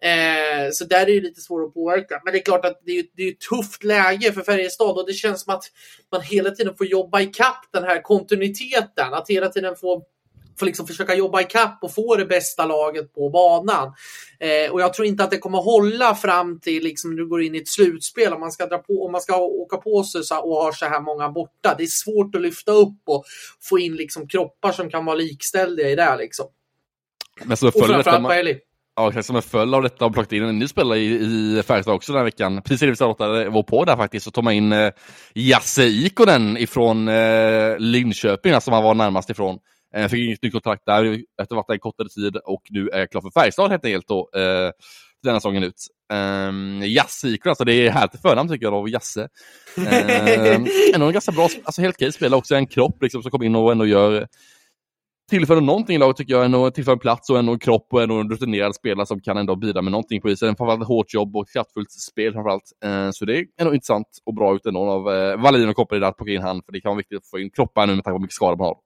Eh, 0.00 0.70
så 0.72 0.84
där 0.84 1.00
är 1.00 1.06
det 1.06 1.20
lite 1.20 1.40
svårare 1.40 1.66
att 1.66 1.74
påverka. 1.74 2.20
Men 2.24 2.32
det 2.32 2.38
är 2.38 2.42
klart 2.42 2.64
att 2.64 2.82
det 2.84 2.98
är, 2.98 3.04
det 3.16 3.22
är 3.22 3.32
ett 3.32 3.40
tufft 3.40 3.84
läge 3.84 4.32
för 4.32 4.40
Färjestad 4.40 4.98
och 4.98 5.06
det 5.06 5.12
känns 5.12 5.42
som 5.42 5.54
att 5.54 5.64
man 6.12 6.22
hela 6.22 6.50
tiden 6.50 6.76
får 6.76 6.86
jobba 6.86 7.20
i 7.20 7.26
kapp 7.26 7.64
den 7.72 7.84
här 7.84 8.02
kontinuiteten. 8.02 9.14
Att 9.14 9.30
hela 9.30 9.48
tiden 9.48 9.76
få 9.76 10.04
får 10.58 10.66
liksom 10.66 10.86
försöka 10.86 11.14
jobba 11.14 11.40
ikapp 11.40 11.78
och 11.82 11.94
få 11.94 12.16
det 12.16 12.24
bästa 12.24 12.66
laget 12.66 13.14
på 13.14 13.30
banan. 13.30 13.92
Eh, 14.40 14.72
och 14.72 14.80
jag 14.80 14.94
tror 14.94 15.06
inte 15.06 15.24
att 15.24 15.30
det 15.30 15.38
kommer 15.38 15.58
hålla 15.58 16.14
fram 16.14 16.60
till 16.60 16.82
liksom 16.82 17.16
du 17.16 17.28
går 17.28 17.42
in 17.42 17.54
i 17.54 17.58
ett 17.58 17.68
slutspel 17.68 18.32
om 18.32 18.40
man 18.40 18.52
ska 18.52 18.66
dra 18.66 18.78
på 18.78 19.04
om 19.04 19.12
man 19.12 19.20
ska 19.20 19.36
åka 19.36 19.76
på 19.76 20.04
sig 20.04 20.24
så, 20.24 20.38
och 20.38 20.56
har 20.56 20.72
så 20.72 20.86
här 20.86 21.00
många 21.00 21.28
borta. 21.28 21.74
Det 21.78 21.84
är 21.84 21.86
svårt 21.86 22.34
att 22.34 22.40
lyfta 22.40 22.72
upp 22.72 22.98
och 23.06 23.24
få 23.62 23.78
in 23.78 23.96
liksom 23.96 24.28
kroppar 24.28 24.72
som 24.72 24.90
kan 24.90 25.04
vara 25.04 25.16
likställiga 25.16 25.88
i 25.88 25.94
det 25.94 26.16
liksom. 26.16 26.46
Men 27.44 27.56
så 27.56 27.68
och 27.68 27.74
framförallt 27.74 28.26
på 28.26 28.32
Eli. 28.32 28.58
Ja, 28.98 29.22
som 29.22 29.36
en 29.36 29.42
följd 29.42 29.74
av 29.74 29.82
detta 29.82 30.04
har 30.04 30.10
plockat 30.10 30.32
in 30.32 30.42
en 30.42 30.58
ny 30.58 30.68
spelare 30.68 30.98
i, 30.98 31.14
i 31.58 31.62
Färjestad 31.62 31.94
också 31.94 32.12
den 32.12 32.18
här 32.18 32.24
veckan. 32.24 32.62
Precis 32.62 32.82
innan 32.82 32.92
vi 32.92 32.96
startade 32.96 33.48
var 33.48 33.62
på 33.62 33.84
där 33.84 33.96
faktiskt, 33.96 34.24
så 34.24 34.30
tog 34.30 34.44
man 34.44 34.52
in 34.52 34.72
eh, 34.72 34.92
Jasse 35.34 35.84
Ikonen 35.84 36.56
ifrån 36.56 37.08
eh, 37.08 37.78
Linköping, 37.78 38.52
alltså 38.52 38.70
man 38.70 38.84
var 38.84 38.94
närmast 38.94 39.30
ifrån. 39.30 39.58
Eh, 39.96 40.02
jag 40.02 40.10
fick 40.10 40.26
inget 40.26 40.42
nytt 40.42 40.52
kontrakt 40.52 40.82
där 40.86 41.04
efter 41.04 41.24
att 41.42 41.50
ha 41.50 41.56
varit 41.56 41.66
där 41.66 41.74
en 41.74 41.80
kortare 41.80 42.08
tid 42.08 42.36
och 42.36 42.62
nu 42.70 42.88
är 42.88 42.98
jag 42.98 43.10
klar 43.10 43.20
för 43.20 43.30
Färjestad 43.30 43.70
helt 43.70 43.84
enkelt 43.84 44.08
då, 44.08 44.30
eh, 44.34 44.70
denna 45.22 45.40
säsongen 45.40 45.62
ut. 45.62 45.86
Um, 46.12 46.82
Jasse 46.82 47.38
alltså 47.44 47.64
det 47.64 47.74
är 47.74 47.90
härligt 47.90 48.22
förnamn 48.22 48.48
tycker 48.48 48.66
jag 48.66 48.74
av 48.74 48.88
Jasse. 48.88 49.28
Um, 49.76 50.66
ändå 50.94 51.06
en 51.06 51.12
ganska 51.12 51.32
bra, 51.32 51.48
alltså 51.64 51.82
helt 51.82 51.96
okej 51.96 52.12
spelare 52.12 52.38
också, 52.38 52.54
en 52.54 52.66
kropp 52.66 53.02
liksom 53.02 53.22
som 53.22 53.30
kommer 53.30 53.44
in 53.44 53.56
och 53.56 53.72
ändå 53.72 53.86
gör 53.86 54.26
tillför 55.30 55.60
någonting 55.60 55.96
i 55.96 55.98
laget 55.98 56.16
tycker 56.16 56.34
jag, 56.34 56.44
ändå 56.44 56.70
tillför 56.70 56.92
en 56.92 56.98
plats 56.98 57.30
och 57.30 57.38
ändå 57.38 57.52
en 57.52 57.58
kropp 57.58 57.86
och 57.90 58.02
ändå 58.02 58.20
en 58.20 58.30
rutinerad 58.30 58.74
spelare 58.74 59.06
som 59.06 59.20
kan 59.20 59.36
ändå 59.36 59.56
bidra 59.56 59.82
med 59.82 59.92
någonting 59.92 60.20
på 60.20 60.30
isen. 60.30 60.56
Framförallt 60.56 60.86
hårt 60.86 61.14
jobb 61.14 61.36
och 61.36 61.48
kraftfullt 61.48 61.90
spel 61.90 62.32
framförallt. 62.32 62.72
Eh, 62.84 63.10
så 63.10 63.24
det 63.24 63.38
är 63.38 63.46
ändå 63.60 63.74
intressant 63.74 64.06
och 64.26 64.34
bra 64.34 64.54
ut 64.54 64.66
ändå 64.66 64.80
av 64.80 65.14
eh, 65.14 65.42
Wallin 65.42 65.68
och 65.68 65.76
kompani 65.76 66.04
att 66.04 66.16
plocka 66.16 66.32
in 66.32 66.42
han, 66.42 66.62
för 66.62 66.72
det 66.72 66.80
kan 66.80 66.88
vara 66.88 66.96
viktigt 66.96 67.18
att 67.18 67.30
få 67.30 67.38
in 67.38 67.50
kroppar 67.50 67.86
nu 67.86 67.94
med 67.94 68.04
tanke 68.04 68.14
på 68.14 68.18
hur 68.18 68.22
mycket 68.22 68.34
skador 68.34 68.56
man 68.56 68.66
har. 68.66 68.85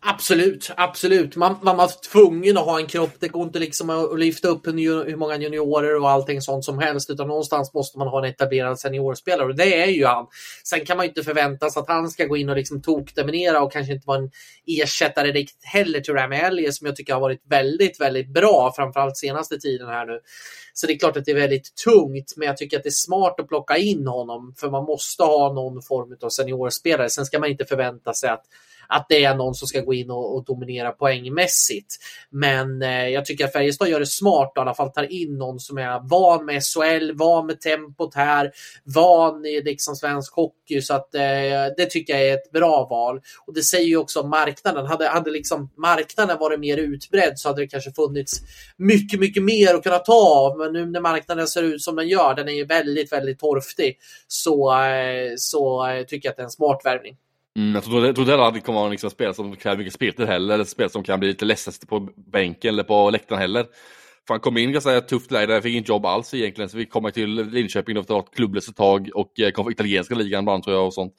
Absolut, 0.00 0.70
absolut. 0.76 1.36
Man, 1.36 1.56
man 1.62 1.76
var 1.76 1.90
tvungen 2.12 2.58
att 2.58 2.64
ha 2.64 2.80
en 2.80 2.86
kropp. 2.86 3.10
Det 3.20 3.28
går 3.28 3.42
inte 3.42 3.58
liksom 3.58 3.90
att 3.90 4.18
lyfta 4.18 4.48
upp 4.48 4.66
hur 4.66 5.16
många 5.16 5.38
juniorer 5.38 6.00
och 6.00 6.10
allting 6.10 6.40
sånt 6.40 6.64
som 6.64 6.78
helst, 6.78 7.10
utan 7.10 7.28
någonstans 7.28 7.74
måste 7.74 7.98
man 7.98 8.08
ha 8.08 8.18
en 8.18 8.30
etablerad 8.30 8.80
seniorspelare 8.80 9.46
och 9.46 9.56
det 9.56 9.82
är 9.82 9.86
ju 9.86 10.04
han. 10.04 10.26
Sen 10.64 10.84
kan 10.84 10.96
man 10.96 11.06
inte 11.06 11.22
förvänta 11.22 11.70
sig 11.70 11.80
att 11.80 11.88
han 11.88 12.10
ska 12.10 12.24
gå 12.24 12.36
in 12.36 12.48
och 12.48 12.56
liksom 12.56 12.82
tokdominera 12.82 13.62
och 13.62 13.72
kanske 13.72 13.92
inte 13.92 14.06
vara 14.06 14.18
en 14.18 14.30
ersättare 14.66 15.32
riktigt 15.32 15.64
heller 15.64 16.00
till 16.00 16.14
Rami 16.14 16.36
Elliot 16.36 16.74
som 16.74 16.86
jag 16.86 16.96
tycker 16.96 17.12
har 17.14 17.20
varit 17.20 17.42
väldigt, 17.50 18.00
väldigt 18.00 18.28
bra, 18.28 18.72
framförallt 18.76 19.16
senaste 19.16 19.58
tiden 19.58 19.88
här 19.88 20.06
nu. 20.06 20.20
Så 20.72 20.86
det 20.86 20.92
är 20.92 20.98
klart 20.98 21.16
att 21.16 21.24
det 21.24 21.30
är 21.30 21.34
väldigt 21.36 21.74
tungt, 21.84 22.34
men 22.36 22.46
jag 22.46 22.56
tycker 22.56 22.76
att 22.76 22.82
det 22.82 22.88
är 22.88 22.90
smart 22.90 23.40
att 23.40 23.48
plocka 23.48 23.76
in 23.76 24.06
honom, 24.06 24.54
för 24.58 24.70
man 24.70 24.84
måste 24.84 25.22
ha 25.22 25.52
någon 25.52 25.82
form 25.82 26.16
av 26.22 26.28
seniorspelare. 26.28 27.10
Sen 27.10 27.26
ska 27.26 27.38
man 27.38 27.50
inte 27.50 27.64
förvänta 27.64 28.14
sig 28.14 28.30
att 28.30 28.44
att 28.88 29.06
det 29.08 29.24
är 29.24 29.34
någon 29.34 29.54
som 29.54 29.68
ska 29.68 29.80
gå 29.80 29.94
in 29.94 30.10
och, 30.10 30.36
och 30.36 30.44
dominera 30.44 30.90
poängmässigt. 30.90 31.96
Men 32.30 32.82
eh, 32.82 33.08
jag 33.08 33.24
tycker 33.24 33.44
att 33.44 33.52
Färjestad 33.52 33.88
gör 33.88 34.00
det 34.00 34.06
smart 34.06 34.52
och 34.56 34.56
i 34.56 34.60
alla 34.60 34.74
fall 34.74 34.92
tar 34.92 35.12
in 35.12 35.38
någon 35.38 35.60
som 35.60 35.78
är 35.78 36.08
van 36.08 36.44
med 36.44 36.62
SHL, 36.62 37.12
van 37.14 37.46
med 37.46 37.60
tempot 37.60 38.14
här, 38.14 38.52
van 38.84 39.44
i 39.44 39.62
liksom 39.62 39.96
svensk 39.96 40.34
hockey. 40.34 40.82
Så 40.82 40.94
att 40.94 41.14
eh, 41.14 41.20
det 41.76 41.86
tycker 41.90 42.12
jag 42.12 42.28
är 42.28 42.34
ett 42.34 42.52
bra 42.52 42.86
val. 42.90 43.20
Och 43.46 43.54
det 43.54 43.62
säger 43.62 43.86
ju 43.86 43.96
också 43.96 44.22
marknaden. 44.22 44.86
Hade, 44.86 45.08
hade 45.08 45.30
liksom 45.30 45.70
marknaden 45.76 46.38
varit 46.38 46.60
mer 46.60 46.76
utbredd 46.76 47.38
så 47.38 47.48
hade 47.48 47.60
det 47.60 47.68
kanske 47.68 47.92
funnits 47.92 48.40
mycket, 48.76 49.20
mycket 49.20 49.42
mer 49.42 49.74
att 49.74 49.82
kunna 49.82 49.98
ta 49.98 50.14
av. 50.14 50.58
Men 50.58 50.72
nu 50.72 50.86
när 50.86 51.00
marknaden 51.00 51.46
ser 51.46 51.62
ut 51.62 51.82
som 51.82 51.96
den 51.96 52.08
gör, 52.08 52.34
den 52.34 52.48
är 52.48 52.52
ju 52.52 52.64
väldigt, 52.64 53.12
väldigt 53.12 53.38
torftig, 53.38 53.98
så, 54.28 54.82
eh, 54.82 55.32
så 55.36 55.88
eh, 55.88 56.02
tycker 56.04 56.28
jag 56.28 56.30
att 56.30 56.36
det 56.36 56.42
är 56.42 56.44
en 56.44 56.50
smart 56.50 56.80
värvning. 56.84 57.16
Mm, 57.56 57.74
jag 57.74 57.84
tror 57.84 58.06
inte 58.06 58.20
heller 58.20 58.48
att 58.48 58.54
det 58.54 58.60
kommer 58.60 58.80
vara 58.80 58.90
liksom 58.90 59.10
spel 59.10 59.34
som 59.34 59.56
kräver 59.56 59.76
mycket 59.76 59.92
speltid 59.92 60.26
heller, 60.26 60.54
eller 60.54 60.64
spel 60.64 60.90
som 60.90 61.02
kan 61.02 61.20
bli 61.20 61.28
lite 61.28 61.44
ledsaste 61.44 61.86
på 61.86 62.08
bänken 62.16 62.74
eller 62.74 62.82
på 62.82 63.10
läktaren 63.10 63.40
heller. 63.40 63.66
För 64.26 64.34
han 64.34 64.40
kom 64.40 64.56
in 64.56 64.70
i 64.70 64.72
ganska 64.72 65.00
tufft 65.00 65.30
läge, 65.30 65.46
där 65.46 65.60
fick 65.60 65.72
inget 65.72 65.88
jobb 65.88 66.06
alls 66.06 66.34
egentligen, 66.34 66.68
så 66.68 66.76
vi 66.76 66.86
kom 66.86 67.10
till 67.12 67.34
Linköping 67.34 67.96
efter 67.96 68.18
ett 68.18 68.34
klubblöst 68.34 68.68
ett 68.68 68.76
tag 68.76 69.10
och 69.14 69.40
eh, 69.40 69.50
kom 69.50 69.64
från 69.64 69.72
italienska 69.72 70.14
ligan 70.14 70.42
ibland 70.44 70.64
tror 70.64 70.76
jag 70.76 70.86
och 70.86 70.94
sånt. 70.94 71.14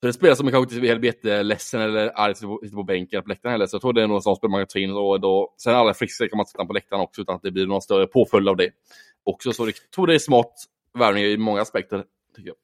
Så 0.00 0.06
det 0.06 0.12
spelar 0.12 0.34
som 0.34 0.50
kanske 0.50 0.74
inte 0.74 0.80
blir 0.80 1.04
jätteledsen 1.04 1.80
eller 1.80 2.12
arg 2.14 2.34
sitter 2.34 2.74
på 2.74 2.82
bänken 2.82 3.22
på 3.22 3.28
läktaren 3.28 3.52
heller, 3.52 3.66
så 3.66 3.74
jag 3.74 3.82
tror 3.82 3.92
det 3.92 4.02
är 4.02 4.06
någon 4.06 4.22
sån 4.22 4.36
spel 4.36 4.50
man 4.50 4.60
kan 4.60 4.66
ta 4.66 4.78
in 4.78 4.90
och 4.90 5.20
då, 5.20 5.54
sen 5.62 5.74
alla 5.74 5.94
friska 5.94 6.28
kan 6.28 6.36
man 6.36 6.46
sätta 6.46 6.64
på 6.64 6.72
läktaren 6.72 7.02
också 7.02 7.22
utan 7.22 7.34
att 7.34 7.42
det 7.42 7.50
blir 7.50 7.66
någon 7.66 7.82
större 7.82 8.06
påföljd 8.06 8.48
av 8.48 8.56
det. 8.56 8.70
Också 9.24 9.52
så 9.52 9.66
jag 9.66 9.74
tror 9.94 10.06
det 10.06 10.14
är 10.14 10.18
smart 10.18 10.52
värvning 10.98 11.24
i 11.24 11.36
många 11.36 11.60
aspekter, 11.60 12.04
tycker 12.36 12.48
jag. 12.48 12.56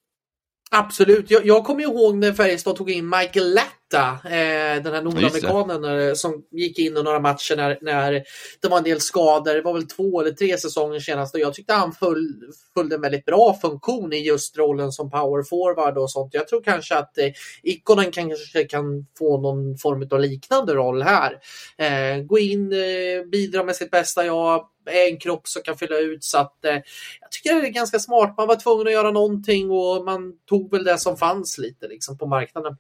Absolut. 0.71 1.31
Jag, 1.31 1.47
jag 1.47 1.65
kommer 1.65 1.83
ihåg 1.83 2.17
när 2.17 2.33
Färjestad 2.33 2.77
tog 2.77 2.91
in 2.91 3.09
Michael 3.09 3.53
Latta, 3.93 4.29
eh, 4.29 4.83
den 4.83 4.95
här 4.95 5.03
nordamerikanen 5.03 6.09
eh, 6.09 6.15
som 6.15 6.45
gick 6.51 6.79
in 6.79 6.97
i 6.97 7.03
några 7.03 7.21
matcher 7.21 7.57
när, 7.57 7.79
när 7.81 8.23
det 8.61 8.69
var 8.69 8.79
en 8.79 8.85
del 8.85 9.01
skador. 9.01 9.55
Det 9.55 9.63
var 9.63 9.73
väl 9.73 9.87
två 9.87 10.21
eller 10.21 10.31
tre 10.31 10.59
säsonger 10.59 11.01
senast 11.01 11.35
och 11.35 11.41
jag 11.41 11.55
tyckte 11.55 11.73
han 11.73 11.93
föll, 11.93 12.35
följde 12.75 12.95
en 12.95 13.01
väldigt 13.01 13.25
bra 13.25 13.59
funktion 13.63 14.13
i 14.13 14.27
just 14.27 14.59
rollen 14.59 14.93
som 14.93 15.11
power 15.11 15.43
forward 15.43 15.99
och 15.99 16.11
sånt. 16.11 16.35
Jag 16.35 16.49
tror 16.49 16.63
kanske 16.63 16.97
att 16.97 17.19
eh, 17.19 17.31
Ikonen 17.63 18.11
kanske 18.11 18.65
kan 18.65 19.07
få 19.19 19.41
någon 19.41 19.79
form 19.79 20.09
av 20.11 20.21
liknande 20.21 20.75
roll 20.75 21.03
här. 21.03 21.39
Eh, 21.79 22.23
gå 22.23 22.39
in, 22.39 22.73
eh, 22.73 23.29
bidra 23.33 23.65
med 23.65 23.77
sitt 23.77 23.91
bästa 23.91 24.27
jag 24.27 24.69
är 24.87 25.09
en 25.09 25.19
kropp 25.19 25.49
som 25.49 25.63
kan 25.63 25.77
fylla 25.77 25.99
ut. 25.99 26.25
Så 26.25 26.39
att, 26.39 26.65
eh, 26.65 26.73
jag 27.21 27.31
tycker 27.31 27.55
det 27.55 27.69
är 27.69 27.71
ganska 27.71 27.99
smart. 27.99 28.35
Man 28.37 28.49
var 28.49 28.57
tvungen 28.57 28.87
att 28.87 28.93
göra 28.93 29.11
någonting 29.11 29.71
och 29.71 30.05
man 30.05 30.33
tog 30.49 30.71
väl 30.71 30.85
det 30.85 30.99
som 30.99 31.17
fanns 31.17 31.59
lite 31.59 31.89
liksom, 31.89 32.19
på 32.19 32.27
marknaden. 32.27 32.77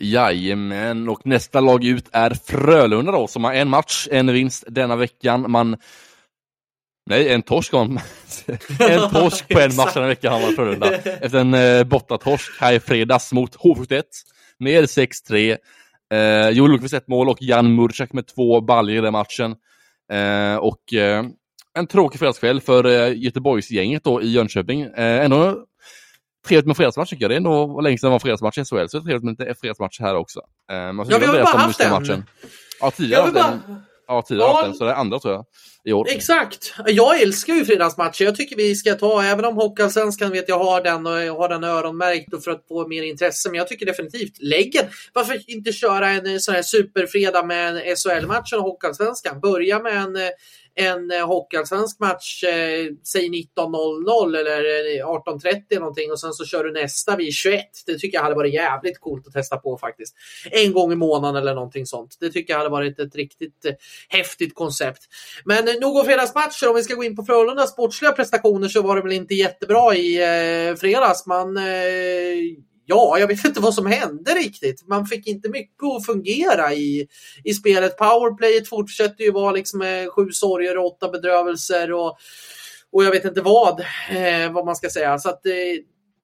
Jajamän, 0.00 1.08
och 1.08 1.26
nästa 1.26 1.60
lag 1.60 1.84
ut 1.84 2.08
är 2.12 2.30
Frölunda 2.30 3.12
då, 3.12 3.26
som 3.26 3.44
har 3.44 3.52
en 3.52 3.68
match, 3.68 4.08
en 4.10 4.32
vinst 4.32 4.64
denna 4.66 4.96
veckan. 4.96 5.50
Man 5.50 5.76
Nej, 7.06 7.32
en 7.32 7.42
torsk 7.42 7.72
en 7.74 9.10
torsk 9.10 9.48
på 9.48 9.60
en 9.60 9.76
match 9.76 9.94
denna 9.94 10.06
vecka 10.06 10.30
har 10.30 10.40
man 10.40 10.54
Frölunda. 10.54 10.94
Efter 10.96 11.38
en 11.38 11.54
eh, 11.54 11.84
bortatorsk 11.84 12.60
här 12.60 12.72
i 12.72 12.80
fredags 12.80 13.32
mot 13.32 13.56
H71 13.56 14.02
med 14.58 14.84
6-3. 14.84 15.56
Eh, 16.12 16.48
Joel 16.50 16.70
Lundqvist 16.70 16.94
ett 16.94 17.08
mål 17.08 17.28
och 17.28 17.38
Jan 17.40 17.74
Murczak 17.74 18.12
med 18.12 18.26
två 18.26 18.60
baljor 18.60 18.98
i 18.98 19.00
den 19.00 19.12
matchen. 19.12 19.56
Eh, 20.12 20.56
och 20.56 20.94
eh, 20.94 21.24
en 21.78 21.86
tråkig 21.86 22.18
fredagskväll 22.18 22.60
för 22.60 22.84
eh, 22.84 23.16
Göteborgsgänget 23.16 24.04
då 24.04 24.22
i 24.22 24.32
Jönköping. 24.32 24.82
Eh, 24.82 25.24
ändå 25.24 25.66
trevligt 26.48 26.66
med 26.66 26.76
fredagsmatch 26.76 27.10
tycker 27.10 27.24
jag. 27.24 27.30
Det 27.30 27.34
är 27.34 27.36
ändå 27.36 27.80
länge 27.80 27.98
sedan 27.98 28.08
det 28.08 28.12
var 28.12 28.18
fredagsmatch 28.18 28.58
i 28.58 28.64
SHL, 28.64 28.66
så 28.66 28.76
det 28.76 28.98
är 28.98 29.00
trevligt 29.00 29.24
med 29.24 29.38
lite 29.38 29.54
fredagsmatch 29.60 30.00
här 30.00 30.14
också. 30.14 30.40
Eh, 30.70 30.76
ja, 30.76 31.18
vi 31.18 31.26
har 31.26 31.32
bara 31.32 31.58
haft 31.58 31.80
en. 31.80 31.90
Matchen. 31.90 32.24
Ja, 32.80 32.90
tidigare 32.90 33.22
haft 33.22 33.34
bara... 33.34 33.60
Ja, 34.06 34.22
tidigare 34.22 34.48
ja. 34.48 34.56
haft 34.56 34.66
en, 34.66 34.74
så 34.74 34.84
det 34.84 34.90
är 34.90 34.94
andra 34.94 35.18
tror 35.18 35.34
jag. 35.34 35.44
I 35.84 35.92
år. 35.92 36.06
Exakt! 36.10 36.74
Jag 36.86 37.22
älskar 37.22 37.54
ju 37.54 37.64
fredagsmatcher. 37.64 38.24
Jag 38.24 38.36
tycker 38.36 38.56
vi 38.56 38.74
ska 38.74 38.94
ta, 38.94 39.22
även 39.22 39.44
om 39.44 39.54
Hockeyallsvenskan 39.54 40.30
vet 40.30 40.48
jag 40.48 40.58
har 40.58 40.82
den 40.82 41.06
och 41.06 41.22
jag 41.22 41.36
har 41.36 41.48
den 41.48 41.64
öronmärkt 41.64 42.44
för 42.44 42.50
att 42.50 42.68
få 42.68 42.88
mer 42.88 43.02
intresse, 43.02 43.48
men 43.50 43.58
jag 43.58 43.68
tycker 43.68 43.86
definitivt 43.86 44.42
lägg 44.42 44.80
Varför 45.12 45.50
inte 45.50 45.72
köra 45.72 46.08
en 46.08 46.40
sån 46.40 46.54
här 46.54 46.62
superfredag 46.62 47.46
med 47.46 47.76
en 47.76 47.96
SHL-match 47.96 48.52
och 48.52 48.62
Hockeyallsvenskan? 48.62 49.40
Börja 49.40 49.78
med 49.78 49.96
en 49.96 50.16
en 50.74 51.10
eh, 51.10 51.26
hockeyallsvensk 51.26 52.00
match, 52.00 52.44
eh, 52.44 52.86
säg 53.04 53.28
19.00 53.28 54.36
eller 54.36 54.60
eh, 54.98 55.06
18.30 55.06 55.78
någonting 55.78 56.10
och 56.10 56.20
sen 56.20 56.32
så 56.32 56.44
kör 56.44 56.64
du 56.64 56.72
nästa 56.72 57.16
vid 57.16 57.32
21. 57.32 57.64
Det 57.86 57.98
tycker 57.98 58.18
jag 58.18 58.22
hade 58.22 58.34
varit 58.34 58.54
jävligt 58.54 59.00
coolt 59.00 59.26
att 59.26 59.32
testa 59.32 59.56
på 59.56 59.78
faktiskt. 59.78 60.14
En 60.50 60.72
gång 60.72 60.92
i 60.92 60.96
månaden 60.96 61.42
eller 61.42 61.54
någonting 61.54 61.86
sånt. 61.86 62.16
Det 62.20 62.30
tycker 62.30 62.52
jag 62.52 62.58
hade 62.58 62.70
varit 62.70 62.98
ett 62.98 63.14
riktigt 63.14 63.64
eh, 63.64 63.72
häftigt 64.08 64.54
koncept. 64.54 65.02
Men 65.44 65.68
eh, 65.68 65.74
nog 65.80 65.96
om 65.96 66.04
fredagsmatcher. 66.04 66.68
Om 66.68 66.76
vi 66.76 66.82
ska 66.82 66.94
gå 66.94 67.04
in 67.04 67.16
på 67.16 67.24
Frölundas 67.24 67.72
sportsliga 67.72 68.12
prestationer 68.12 68.68
så 68.68 68.82
var 68.82 68.96
det 68.96 69.02
väl 69.02 69.12
inte 69.12 69.34
jättebra 69.34 69.94
i 69.94 70.16
eh, 70.16 70.76
fredags. 70.76 71.26
Man 71.26 71.56
eh, 71.56 71.62
ja, 72.86 73.18
jag 73.18 73.26
vet 73.26 73.44
inte 73.44 73.60
vad 73.60 73.74
som 73.74 73.86
hände 73.86 74.30
riktigt. 74.30 74.88
Man 74.88 75.06
fick 75.06 75.26
inte 75.26 75.48
mycket 75.48 75.84
att 75.96 76.06
fungera 76.06 76.72
i, 76.72 77.06
i 77.44 77.54
spelet. 77.54 77.96
Powerplayet 77.96 78.68
fortsätter 78.68 79.24
ju 79.24 79.32
vara 79.32 79.52
liksom 79.52 79.82
eh, 79.82 80.06
sju 80.16 80.30
sorger 80.32 80.78
och 80.78 80.86
åtta 80.86 81.08
bedrövelser 81.08 81.92
och, 81.92 82.16
och 82.92 83.04
jag 83.04 83.10
vet 83.10 83.24
inte 83.24 83.40
vad, 83.42 83.80
eh, 84.10 84.52
vad 84.52 84.66
man 84.66 84.76
ska 84.76 84.90
säga. 84.90 85.18
Så 85.18 85.28
att, 85.28 85.46
eh, 85.46 85.52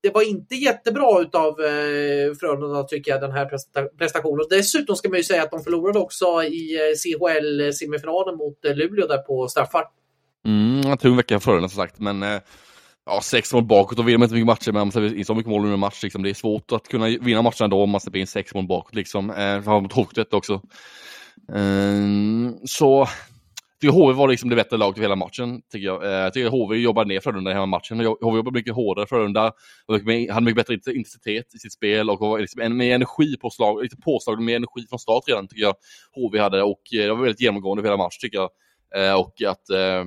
det 0.02 0.10
var 0.14 0.22
inte 0.22 0.54
jättebra 0.54 1.20
utav 1.20 1.60
eh, 1.60 2.34
Frölunda 2.40 2.82
tycker 2.82 3.10
jag, 3.10 3.20
den 3.20 3.32
här 3.32 3.50
prestationen. 3.98 4.46
Dessutom 4.50 4.96
ska 4.96 5.08
man 5.08 5.18
ju 5.18 5.24
säga 5.24 5.42
att 5.42 5.50
de 5.50 5.64
förlorade 5.64 5.98
också 5.98 6.42
i 6.42 6.76
eh, 6.76 6.94
CHL-semifinalen 6.96 8.36
mot 8.36 8.64
eh, 8.64 8.74
Luleå 8.74 9.06
där 9.06 9.18
på 9.18 9.48
straffar. 9.48 9.84
Mm, 10.46 10.90
en 10.90 10.98
tung 10.98 11.16
vecka 11.16 11.40
för 11.40 11.44
Frölunda 11.44 11.68
som 11.68 11.76
sagt, 11.76 11.98
men 11.98 12.22
eh, 12.22 12.40
ja, 13.08 13.20
sex 13.20 13.52
mål 13.52 13.64
bakåt, 13.64 13.98
och 13.98 14.08
vinner 14.08 14.18
man 14.18 14.24
inte 14.24 14.34
mycket 14.34 14.46
matcher, 14.46 14.72
men 14.72 14.82
om 14.82 14.86
man 14.86 14.92
släpper 14.92 15.16
in 15.16 15.24
så 15.24 15.34
mycket 15.34 15.50
mål 15.50 15.60
under 15.60 15.74
en 15.74 15.80
match, 15.80 16.02
liksom, 16.02 16.22
det 16.22 16.30
är 16.30 16.34
svårt 16.34 16.72
att 16.72 16.88
kunna 16.88 17.06
vinna 17.06 17.42
matcherna 17.42 17.68
då 17.68 17.82
om 17.82 17.90
man 17.90 18.00
släpper 18.00 18.18
in 18.18 18.26
sex 18.26 18.54
mål 18.54 18.66
bakåt. 18.66 18.94
Liksom. 18.94 19.30
Eh, 19.30 19.80
mot 19.80 19.92
Hockeyet 19.92 20.34
också. 20.34 20.62
Eh, 21.54 22.04
så 22.64 23.08
tycker 23.80 23.92
HV 23.92 24.12
var 24.12 24.28
liksom 24.28 24.50
det 24.50 24.56
bättre 24.56 24.76
laget 24.76 24.98
i 24.98 25.00
hela 25.00 25.16
matchen. 25.16 25.62
Tycker 25.72 25.86
jag. 25.86 26.04
Eh, 26.04 26.10
jag 26.10 26.32
tycker 26.32 26.48
HV 26.48 26.76
jobbade 26.76 27.08
ner 27.08 27.20
Frölunda 27.20 27.50
i 27.50 27.54
hela 27.54 27.66
matchen. 27.66 27.98
HV 28.00 28.36
jobbade 28.36 28.58
mycket 28.58 28.74
hårdare. 28.74 29.06
Frölunda 29.06 29.52
hade 30.30 30.44
mycket 30.44 30.56
bättre 30.56 30.74
intensitet 30.74 31.54
i 31.54 31.58
sitt 31.58 31.72
spel 31.72 32.10
och 32.10 32.20
var 32.20 32.38
liksom 32.38 32.60
en, 32.60 32.76
mer 32.76 32.94
energi 32.94 33.36
på 33.36 33.50
slag, 33.50 33.82
lite 33.82 33.96
påslag 33.96 34.42
med 34.42 34.56
energi 34.56 34.86
från 34.88 34.98
start 34.98 35.22
redan 35.26 35.48
tycker 35.48 35.62
jag 35.62 35.74
HV 36.14 36.38
hade 36.38 36.62
och 36.62 36.82
eh, 36.94 37.02
det 37.02 37.14
var 37.14 37.22
väldigt 37.22 37.40
genomgående 37.40 37.82
för 37.82 37.88
hela 37.88 37.96
matchen 37.96 38.18
tycker 38.20 38.38
jag. 38.38 38.50
Eh, 38.96 39.20
och 39.20 39.42
att 39.42 39.70
eh, 39.70 40.04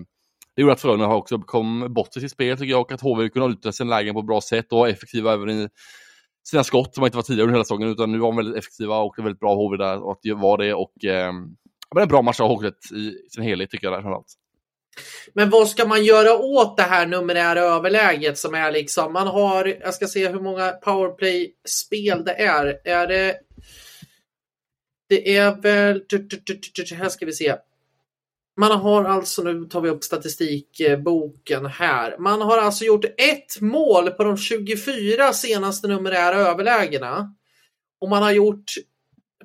det 0.55 0.61
gjorde 0.61 0.73
att 0.73 0.81
Frölunda 0.81 1.07
också 1.07 1.39
kom 1.39 1.93
bort 1.93 2.17
i 2.17 2.19
sitt 2.19 2.31
spel 2.31 2.57
tycker 2.57 2.71
jag 2.71 2.81
och 2.81 2.91
att 2.91 3.01
HV 3.01 3.29
kunde 3.29 3.47
utnyttja 3.47 3.71
sin 3.71 3.89
lägen 3.89 4.13
på 4.13 4.19
ett 4.19 4.25
bra 4.25 4.41
sätt 4.41 4.71
och 4.71 4.77
var 4.77 4.87
effektiva 4.87 5.33
även 5.33 5.49
i 5.49 5.69
sina 6.43 6.63
skott 6.63 6.95
som 6.95 7.05
inte 7.05 7.17
var 7.17 7.23
tidigare 7.23 7.43
under 7.43 7.53
hela 7.53 7.63
säsongen 7.63 7.89
utan 7.89 8.11
nu 8.11 8.17
var 8.17 8.27
de 8.27 8.35
väldigt 8.35 8.57
effektiva 8.57 8.97
och 8.97 9.13
det 9.17 9.23
väldigt 9.23 9.39
bra 9.39 9.55
HV 9.55 9.77
där 9.77 10.03
och 10.03 10.11
att 10.11 10.39
vara 10.39 10.63
det 10.63 10.73
och 10.73 11.05
eh, 11.05 11.33
det 11.89 11.95
var 11.95 12.01
en 12.01 12.07
bra 12.07 12.21
match 12.21 12.39
av 12.39 12.47
HV 12.47 12.67
i 12.67 13.29
sin 13.29 13.43
helhet 13.43 13.69
tycker 13.69 13.87
jag. 13.87 14.03
Där, 14.03 14.23
Men 15.33 15.49
vad 15.49 15.67
ska 15.67 15.87
man 15.87 16.03
göra 16.05 16.37
åt 16.37 16.77
det 16.77 16.83
här 16.83 17.07
numerära 17.07 17.59
överläget 17.59 18.37
som 18.37 18.55
är 18.55 18.71
liksom, 18.71 19.13
man 19.13 19.27
har, 19.27 19.65
jag 19.65 19.93
ska 19.93 20.07
se 20.07 20.27
hur 20.27 20.39
många 20.39 20.71
powerplay-spel 20.71 22.23
det 22.25 22.33
är. 22.33 22.79
Är 22.85 23.07
det, 23.07 23.35
det 25.09 25.37
är 25.37 25.61
väl, 25.61 26.03
här 26.97 27.09
ska 27.09 27.25
vi 27.25 27.33
se. 27.33 27.55
Man 28.57 28.71
har 28.71 29.03
alltså, 29.03 29.43
nu 29.43 29.65
tar 29.65 29.81
vi 29.81 29.89
upp 29.89 30.03
statistikboken 30.03 31.65
här. 31.65 32.17
Man 32.17 32.41
har 32.41 32.57
alltså 32.57 32.85
gjort 32.85 33.05
ett 33.05 33.61
mål 33.61 34.09
på 34.09 34.23
de 34.23 34.37
24 34.37 35.33
senaste 35.33 35.87
numerära 35.87 36.35
överlägena. 36.35 37.35
Och 38.01 38.09
man 38.09 38.23
har 38.23 38.31
gjort 38.31 38.73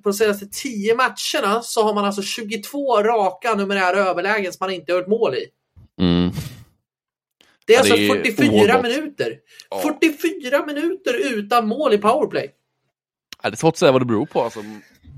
på 0.03 0.11
de 0.11 0.15
senaste 0.15 0.47
10 0.47 0.95
matcherna 0.95 1.63
så 1.63 1.83
har 1.83 1.95
man 1.95 2.05
alltså 2.05 2.23
22 2.23 3.03
raka 3.03 3.55
numerära 3.55 3.97
överlägen 3.97 4.53
som 4.53 4.65
man 4.65 4.75
inte 4.75 4.93
har 4.93 4.99
gjort 4.99 5.09
mål 5.09 5.35
i. 5.35 5.47
Mm. 6.01 6.31
Det 7.67 7.75
är 7.75 7.77
ja, 7.77 7.81
alltså 7.81 7.97
det 7.97 8.07
är 8.07 8.15
44 8.15 8.49
ohållbart. 8.49 8.83
minuter. 8.83 9.39
Ja. 9.71 9.97
44 10.01 10.67
minuter 10.67 11.35
utan 11.35 11.69
mål 11.69 11.95
i 11.95 11.99
powerplay. 11.99 12.55
Ja, 13.43 13.51
det 13.51 13.55
är 13.55 13.57
svårt 13.57 13.75
att 13.75 13.79
säga 13.79 13.93
vad 13.93 14.01
det 14.01 14.07
beror 14.07 14.27
på 14.27 14.43
alltså, 14.43 14.61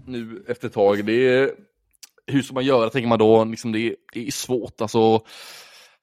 nu 0.06 0.44
efter 0.48 0.68
ett 0.68 0.74
tag. 0.74 1.04
Det 1.04 1.28
är 1.28 1.50
hur 2.28 2.42
ska 2.42 2.54
man 2.54 2.64
göra, 2.64 2.90
tänker 2.90 3.08
man 3.08 3.18
då. 3.18 3.44
Liksom 3.44 3.72
det, 3.72 3.96
det 4.12 4.26
är 4.26 4.30
svårt. 4.30 4.80
Alltså, 4.80 5.20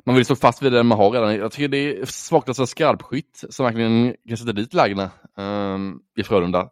man 0.06 0.16
vill 0.16 0.26
stå 0.26 0.36
fast 0.36 0.62
vid 0.62 0.72
det 0.72 0.84
man 0.84 0.98
har 0.98 1.12
redan. 1.12 1.36
Jag 1.36 1.52
tycker 1.52 1.68
det 1.68 2.10
saknas 2.10 2.60
en 2.60 2.68
skarpskytt 2.68 3.44
som 3.50 3.66
verkligen 3.66 4.16
kan 4.28 4.38
sätta 4.38 4.52
dit 4.52 4.74
lägena 4.74 5.12
um, 5.38 5.46
ehm, 5.46 6.00
i 6.18 6.24
Frölunda. 6.24 6.70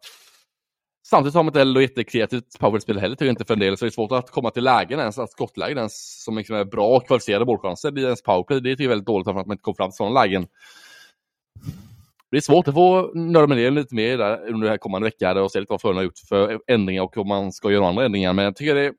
Samtidigt 1.06 1.34
har 1.34 1.42
man 1.42 1.48
inte 1.48 1.58
heller 1.58 1.80
jättekreativt 1.80 2.58
powerspel 2.58 2.98
heller 2.98 3.14
tycker 3.14 3.26
jag 3.26 3.32
inte 3.32 3.44
för 3.44 3.54
en 3.54 3.60
del, 3.60 3.76
så 3.76 3.84
det 3.84 3.88
är 3.88 3.90
svårt 3.90 4.12
att 4.12 4.30
komma 4.30 4.50
till 4.50 4.64
lägen 4.64 5.00
ens, 5.00 5.18
att 5.18 5.30
skottlägen 5.30 5.78
ens, 5.78 6.24
som 6.24 6.38
liksom 6.38 6.56
är 6.56 6.64
bra 6.64 7.00
kvalificerade 7.00 7.44
målchanser 7.44 7.98
i 7.98 8.02
ens 8.02 8.22
powerplay. 8.22 8.60
Det 8.60 8.70
tycker 8.70 8.84
jag 8.84 8.86
är 8.86 8.88
väldigt 8.88 9.06
dåligt 9.06 9.24
för 9.24 9.30
att 9.30 9.46
man 9.46 9.54
inte 9.54 9.62
kommer 9.62 9.76
fram 9.76 9.90
till 9.90 9.96
sådana 9.96 10.20
lägen. 10.20 10.46
Det 12.30 12.36
är 12.36 12.40
svårt 12.40 12.68
att 12.68 12.74
få 12.74 13.12
nörda 13.14 13.46
med 13.46 13.58
det 13.58 13.70
lite 13.70 13.94
mer 13.94 14.18
där 14.18 14.38
under 14.38 14.60
den 14.60 14.68
här 14.68 14.78
kommande 14.78 15.06
veckan 15.06 15.38
och 15.38 15.52
se 15.52 15.60
lite 15.60 15.72
vad 15.72 15.80
Frölunda 15.80 16.00
har 16.00 16.04
gjort 16.04 16.18
för 16.28 16.60
ändringar 16.66 17.02
och 17.02 17.16
om 17.16 17.28
man 17.28 17.52
ska 17.52 17.70
göra 17.70 17.88
andra 17.88 18.04
ändringar. 18.04 18.32
Men 18.32 18.44
jag 18.44 18.56
tycker 18.56 18.74
det 18.74 18.92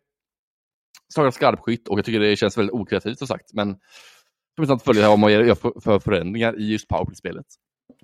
saknas 1.14 1.36
skarpskytt 1.36 1.88
och 1.88 1.98
jag 1.98 2.06
tycker 2.06 2.20
det 2.20 2.36
känns 2.36 2.58
väldigt 2.58 2.74
okreativt 2.74 3.18
som 3.18 3.28
sagt. 3.28 3.54
Men 3.54 3.68
det 3.68 3.74
är 4.58 4.62
intressant 4.62 4.82
att 4.82 4.86
följa 4.86 5.10
vad 5.10 5.20
man 5.20 5.34
gör 5.34 5.80
för 5.82 6.00
förändringar 6.00 6.60
i 6.60 6.72
just 6.72 6.88
powerplay-spelet. 6.88 7.46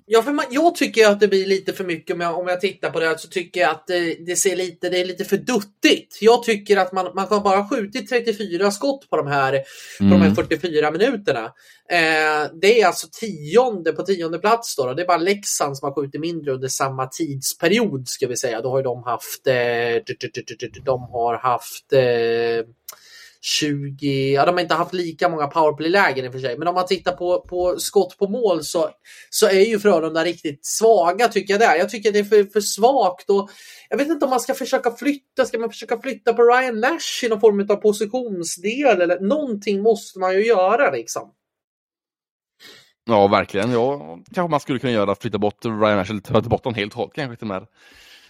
Ja, 0.06 0.22
för 0.22 0.32
man, 0.32 0.44
jag 0.50 0.74
tycker 0.74 1.08
att 1.08 1.20
det 1.20 1.28
blir 1.28 1.46
lite 1.46 1.72
för 1.72 1.84
mycket 1.84 2.14
om 2.14 2.20
jag, 2.20 2.38
om 2.38 2.48
jag 2.48 2.60
tittar 2.60 2.90
på 2.90 3.00
det 3.00 3.18
så 3.18 3.28
tycker 3.28 3.60
jag 3.60 3.70
att 3.70 3.86
det, 3.86 4.14
det, 4.26 4.36
ser 4.36 4.56
lite, 4.56 4.88
det 4.88 5.00
är 5.00 5.04
lite 5.04 5.24
för 5.24 5.36
duttigt. 5.36 6.18
Jag 6.20 6.42
tycker 6.42 6.76
att 6.76 6.92
man, 6.92 7.14
man 7.14 7.26
har 7.28 7.40
bara 7.40 7.68
skjutit 7.68 8.08
34 8.08 8.70
skott 8.70 9.10
på 9.10 9.16
de 9.16 9.26
här, 9.26 9.52
mm. 9.52 10.12
på 10.12 10.18
de 10.18 10.22
här 10.22 10.34
44 10.34 10.88
mm. 10.88 10.98
minuterna. 10.98 11.44
Eh, 11.90 12.50
det 12.60 12.80
är 12.80 12.86
alltså 12.86 13.06
tionde 13.20 13.92
på 13.92 14.02
tionde 14.02 14.38
plats 14.38 14.76
då, 14.76 14.86
då. 14.86 14.94
Det 14.94 15.02
är 15.02 15.06
bara 15.06 15.18
Leksand 15.18 15.78
som 15.78 15.88
har 15.88 15.94
skjutit 15.94 16.20
mindre 16.20 16.52
under 16.52 16.68
samma 16.68 17.06
tidsperiod 17.06 18.08
ska 18.08 18.26
vi 18.26 18.36
säga. 18.36 18.60
Då 18.60 18.70
har 18.70 18.82
de 18.82 19.02
haft, 19.02 19.46
eh, 19.46 19.54
de 20.84 21.00
har 21.00 21.38
haft 21.38 21.92
eh, 21.92 22.66
20, 23.44 24.32
ja 24.32 24.46
de 24.46 24.52
har 24.52 24.60
inte 24.60 24.74
haft 24.74 24.94
lika 24.94 25.28
många 25.28 25.46
powerplay-lägen 25.46 26.24
i 26.24 26.28
och 26.28 26.32
för 26.32 26.40
sig, 26.40 26.58
men 26.58 26.68
om 26.68 26.74
man 26.74 26.86
tittar 26.86 27.12
på, 27.12 27.40
på 27.40 27.74
skott 27.78 28.18
på 28.18 28.28
mål 28.28 28.64
så, 28.64 28.90
så 29.30 29.46
är 29.46 29.60
ju 29.60 29.78
Frölunda 29.78 30.24
riktigt 30.24 30.66
svaga 30.66 31.28
tycker 31.28 31.54
jag 31.54 31.60
där. 31.60 31.76
Jag 31.76 31.90
tycker 31.90 32.12
det 32.12 32.18
är 32.18 32.24
för, 32.24 32.44
för 32.44 32.60
svagt 32.60 33.30
och 33.30 33.50
jag 33.88 33.96
vet 33.96 34.08
inte 34.08 34.24
om 34.24 34.30
man 34.30 34.40
ska 34.40 34.54
försöka 34.54 34.90
flytta, 34.90 35.44
ska 35.44 35.58
man 35.58 35.70
försöka 35.70 36.00
flytta 36.00 36.32
på 36.32 36.42
Ryan 36.42 36.80
Nash 36.80 37.24
i 37.24 37.28
någon 37.28 37.40
form 37.40 37.66
av 37.70 37.76
positionsdel 37.76 39.00
eller 39.00 39.20
någonting 39.20 39.82
måste 39.82 40.18
man 40.18 40.34
ju 40.34 40.46
göra 40.46 40.90
liksom. 40.90 41.32
Ja, 43.04 43.28
verkligen. 43.28 43.72
Ja, 43.72 44.18
kanske 44.34 44.50
man 44.50 44.60
skulle 44.60 44.78
kunna 44.78 44.92
göra, 44.92 45.14
flytta 45.14 45.38
bort 45.38 45.64
Ryan 45.64 45.96
Nash, 45.96 46.10
eller 46.10 46.20
ta 46.20 46.40
bort 46.40 46.64
honom 46.64 46.74
helt 46.74 46.92
och 46.92 46.98
hållet 46.98 47.14
kanske 47.14 47.36
till 47.36 47.46
med. 47.46 47.66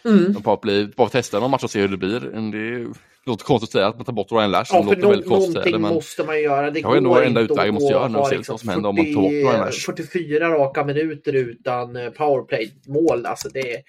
Mm. 0.05 0.33
Bara, 0.33 0.57
bli, 0.57 0.89
bara 0.97 1.09
testa 1.09 1.41
någon 1.41 1.51
match 1.51 1.65
och 1.65 1.71
se 1.71 1.81
hur 1.81 1.89
det 1.89 1.97
blir. 1.97 2.21
Det 2.21 2.95
låter 3.27 3.45
konstigt 3.45 3.69
att 3.69 3.73
säga 3.73 3.87
att 3.87 3.97
man 3.97 4.05
tar 4.05 4.13
bort 4.13 4.33
Ryan 4.33 4.51
Lash. 4.51 4.71
Ja, 4.73 4.83
låter 4.83 4.97
väldigt 5.09 5.27
nå- 5.27 5.35
konstigt 5.37 5.55
någonting 5.55 5.81
men 5.81 5.95
måste 5.95 6.25
man 6.25 6.43
göra. 6.43 6.71
Det 6.71 6.81
går 6.81 6.97
enda 6.97 7.27
inte 7.27 7.41
utväg 7.41 7.73
man 7.73 7.75
måste 7.75 7.93
göra 7.93 8.09
nu 8.09 8.19
och 8.19 8.29
se 8.29 8.37
liksom 8.37 8.53
vad 8.53 8.61
som 8.61 8.69
händer 8.69 8.89
om 8.89 8.97
man 8.97 9.05
tar 9.05 9.23
bort 9.23 9.31
Ryan 9.33 9.53
40, 9.53 9.65
Lash. 9.65 9.87
44 9.87 10.49
raka 10.49 10.85
minuter 10.85 11.33
utan 11.33 11.97
eh, 11.97 12.11
powerplay-mål. 12.11 13.27
Alltså 13.27 13.49
det, 13.49 13.83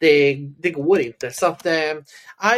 det, 0.00 0.36
det 0.58 0.70
går 0.70 1.00
inte. 1.00 1.30
Så 1.30 1.46
att, 1.46 1.66
eh, 1.66 1.72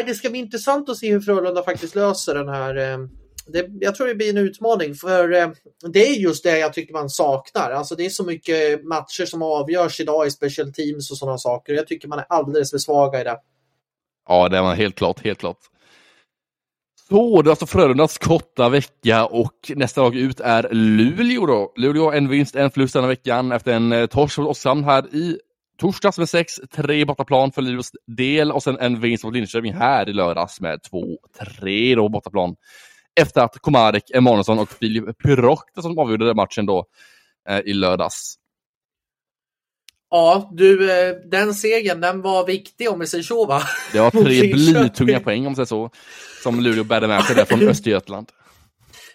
det 0.06 0.14
ska 0.14 0.30
bli 0.30 0.38
intressant 0.38 0.88
att 0.88 0.96
se 0.96 1.12
hur 1.12 1.20
Frölunda 1.20 1.62
faktiskt 1.62 1.94
löser 1.94 2.34
den 2.34 2.48
här 2.48 2.76
eh, 2.92 2.98
det, 3.46 3.66
jag 3.80 3.94
tror 3.94 4.06
det 4.06 4.14
blir 4.14 4.30
en 4.30 4.36
utmaning 4.36 4.94
för 4.94 5.32
eh, 5.32 5.48
det 5.92 6.08
är 6.08 6.14
just 6.14 6.44
det 6.44 6.58
jag 6.58 6.72
tycker 6.72 6.92
man 6.92 7.10
saknar. 7.10 7.70
Alltså 7.70 7.94
det 7.94 8.06
är 8.06 8.10
så 8.10 8.24
mycket 8.24 8.84
matcher 8.84 9.24
som 9.24 9.42
avgörs 9.42 10.00
idag 10.00 10.26
i 10.26 10.30
special 10.30 10.72
teams 10.72 11.10
och 11.10 11.16
sådana 11.16 11.38
saker. 11.38 11.72
Jag 11.72 11.86
tycker 11.86 12.08
man 12.08 12.18
är 12.18 12.26
alldeles 12.28 12.70
för 12.70 12.78
svaga 12.78 13.20
i 13.20 13.24
det. 13.24 13.36
Ja, 14.28 14.48
det 14.48 14.60
var 14.60 14.74
helt 14.74 14.94
klart, 14.94 15.24
helt 15.24 15.38
klart. 15.38 15.58
Så, 17.08 17.42
det 17.42 17.48
är 17.48 17.50
alltså 17.50 17.66
Frölundas 17.66 18.18
korta 18.18 18.68
vecka 18.68 19.26
och 19.26 19.72
nästa 19.76 20.02
lag 20.02 20.16
ut 20.16 20.40
är 20.40 20.68
Luleå 20.72 21.46
då. 21.46 21.72
Luleå 21.76 22.04
har 22.04 22.12
en 22.12 22.28
vinst, 22.28 22.56
en 22.56 22.70
förlust 22.70 22.94
denna 22.94 23.06
veckan 23.06 23.52
efter 23.52 23.72
en 23.72 23.92
eh, 23.92 24.06
torsk 24.06 24.38
mot 24.38 24.48
Oskarshamn 24.48 24.84
här 24.84 25.14
i 25.14 25.38
torsdags 25.80 26.18
med 26.18 26.26
6-3 26.26 27.06
bortaplan 27.06 27.52
för 27.52 27.62
Luleås 27.62 27.90
del 28.06 28.52
och 28.52 28.62
sen 28.62 28.78
en 28.78 29.00
vinst 29.00 29.24
mot 29.24 29.34
Linköping 29.34 29.72
här 29.72 30.08
i 30.08 30.12
lördags 30.12 30.60
med 30.60 30.80
2-3 31.60 31.96
då 31.96 32.08
bortaplan. 32.08 32.56
Efter 33.20 33.40
att 33.40 33.58
Komarek, 33.58 34.10
Emanuelsson 34.10 34.58
och 34.58 34.72
Filip 34.72 35.22
Pyrokta 35.22 35.82
som 35.82 35.98
avgjorde 35.98 36.34
matchen 36.34 36.66
då 36.66 36.86
eh, 37.48 37.58
i 37.58 37.72
lördags. 37.72 38.36
Ja, 40.10 40.50
du, 40.52 40.90
eh, 40.90 41.14
den 41.30 41.54
segern 41.54 42.00
den 42.00 42.22
var 42.22 42.46
viktig 42.46 42.90
om 42.90 42.98
vi 42.98 43.06
säger 43.06 43.24
så 43.24 43.46
va? 43.46 43.62
Det 43.92 44.00
var 44.00 44.10
tre 44.10 44.52
blytunga 44.52 45.20
poäng 45.20 45.38
om 45.38 45.44
man 45.44 45.56
säger 45.56 45.66
så. 45.66 45.90
Som 46.42 46.60
Luleå 46.60 46.84
bärde 46.84 47.08
med 47.08 47.24
sig 47.24 47.36
där 47.36 47.44
från 47.44 47.62
Östergötland. 47.68 48.28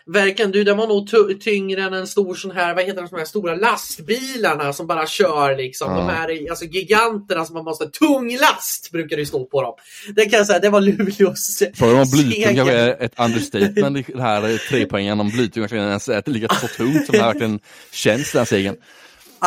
Verkligen, 0.08 0.52
du 0.52 0.64
den 0.64 0.78
var 0.78 0.88
nog 0.88 1.10
tyngre 1.42 1.82
än 1.82 1.94
en 1.94 2.08
stor 2.08 2.36
sån 2.36 2.52
här, 2.52 2.76
vad 2.76 2.86
heter 2.86 3.02
de, 3.02 3.08
sån 3.08 3.18
här 3.18 3.26
stora 3.26 3.56
lastbilarna 3.56 4.74
som 4.74 4.88
bara 4.88 5.08
kör 5.08 5.58
liksom. 5.58 5.92
Ja. 5.92 5.98
De 5.98 6.10
här 6.10 6.50
alltså 6.50 6.66
giganterna 6.66 7.46
som 7.46 7.54
man 7.54 7.64
måste, 7.64 7.90
tung 7.90 8.38
last 8.38 8.92
brukar 8.92 9.18
det 9.18 9.26
stå 9.26 9.46
på 9.46 9.62
dem. 9.62 9.74
Det 10.16 10.26
kan 10.26 10.38
jag 10.38 10.48
säga, 10.48 10.60
det 10.60 10.70
var 10.70 10.82
Luleås 10.82 11.64
Frågan 11.76 12.02
om 12.02 12.10
blytung 12.12 12.56
kanske 12.56 12.74
är 12.74 13.04
ett 13.04 13.20
understatement 13.20 14.08
det 14.08 14.22
här 14.22 14.70
trepoängen. 14.70 15.20
Om 15.20 15.30
blytung 15.30 15.62
verkligen 15.62 15.88
ens 15.88 16.10
är 16.10 16.24
lika 16.26 16.56
så 16.56 16.68
tungt 16.68 17.06
som 17.06 17.14
det 17.14 17.22
här 17.22 17.28
verkligen 17.28 17.60
känns 17.92 18.32
den 18.32 18.40
här 18.40 18.46
segern. 18.46 18.76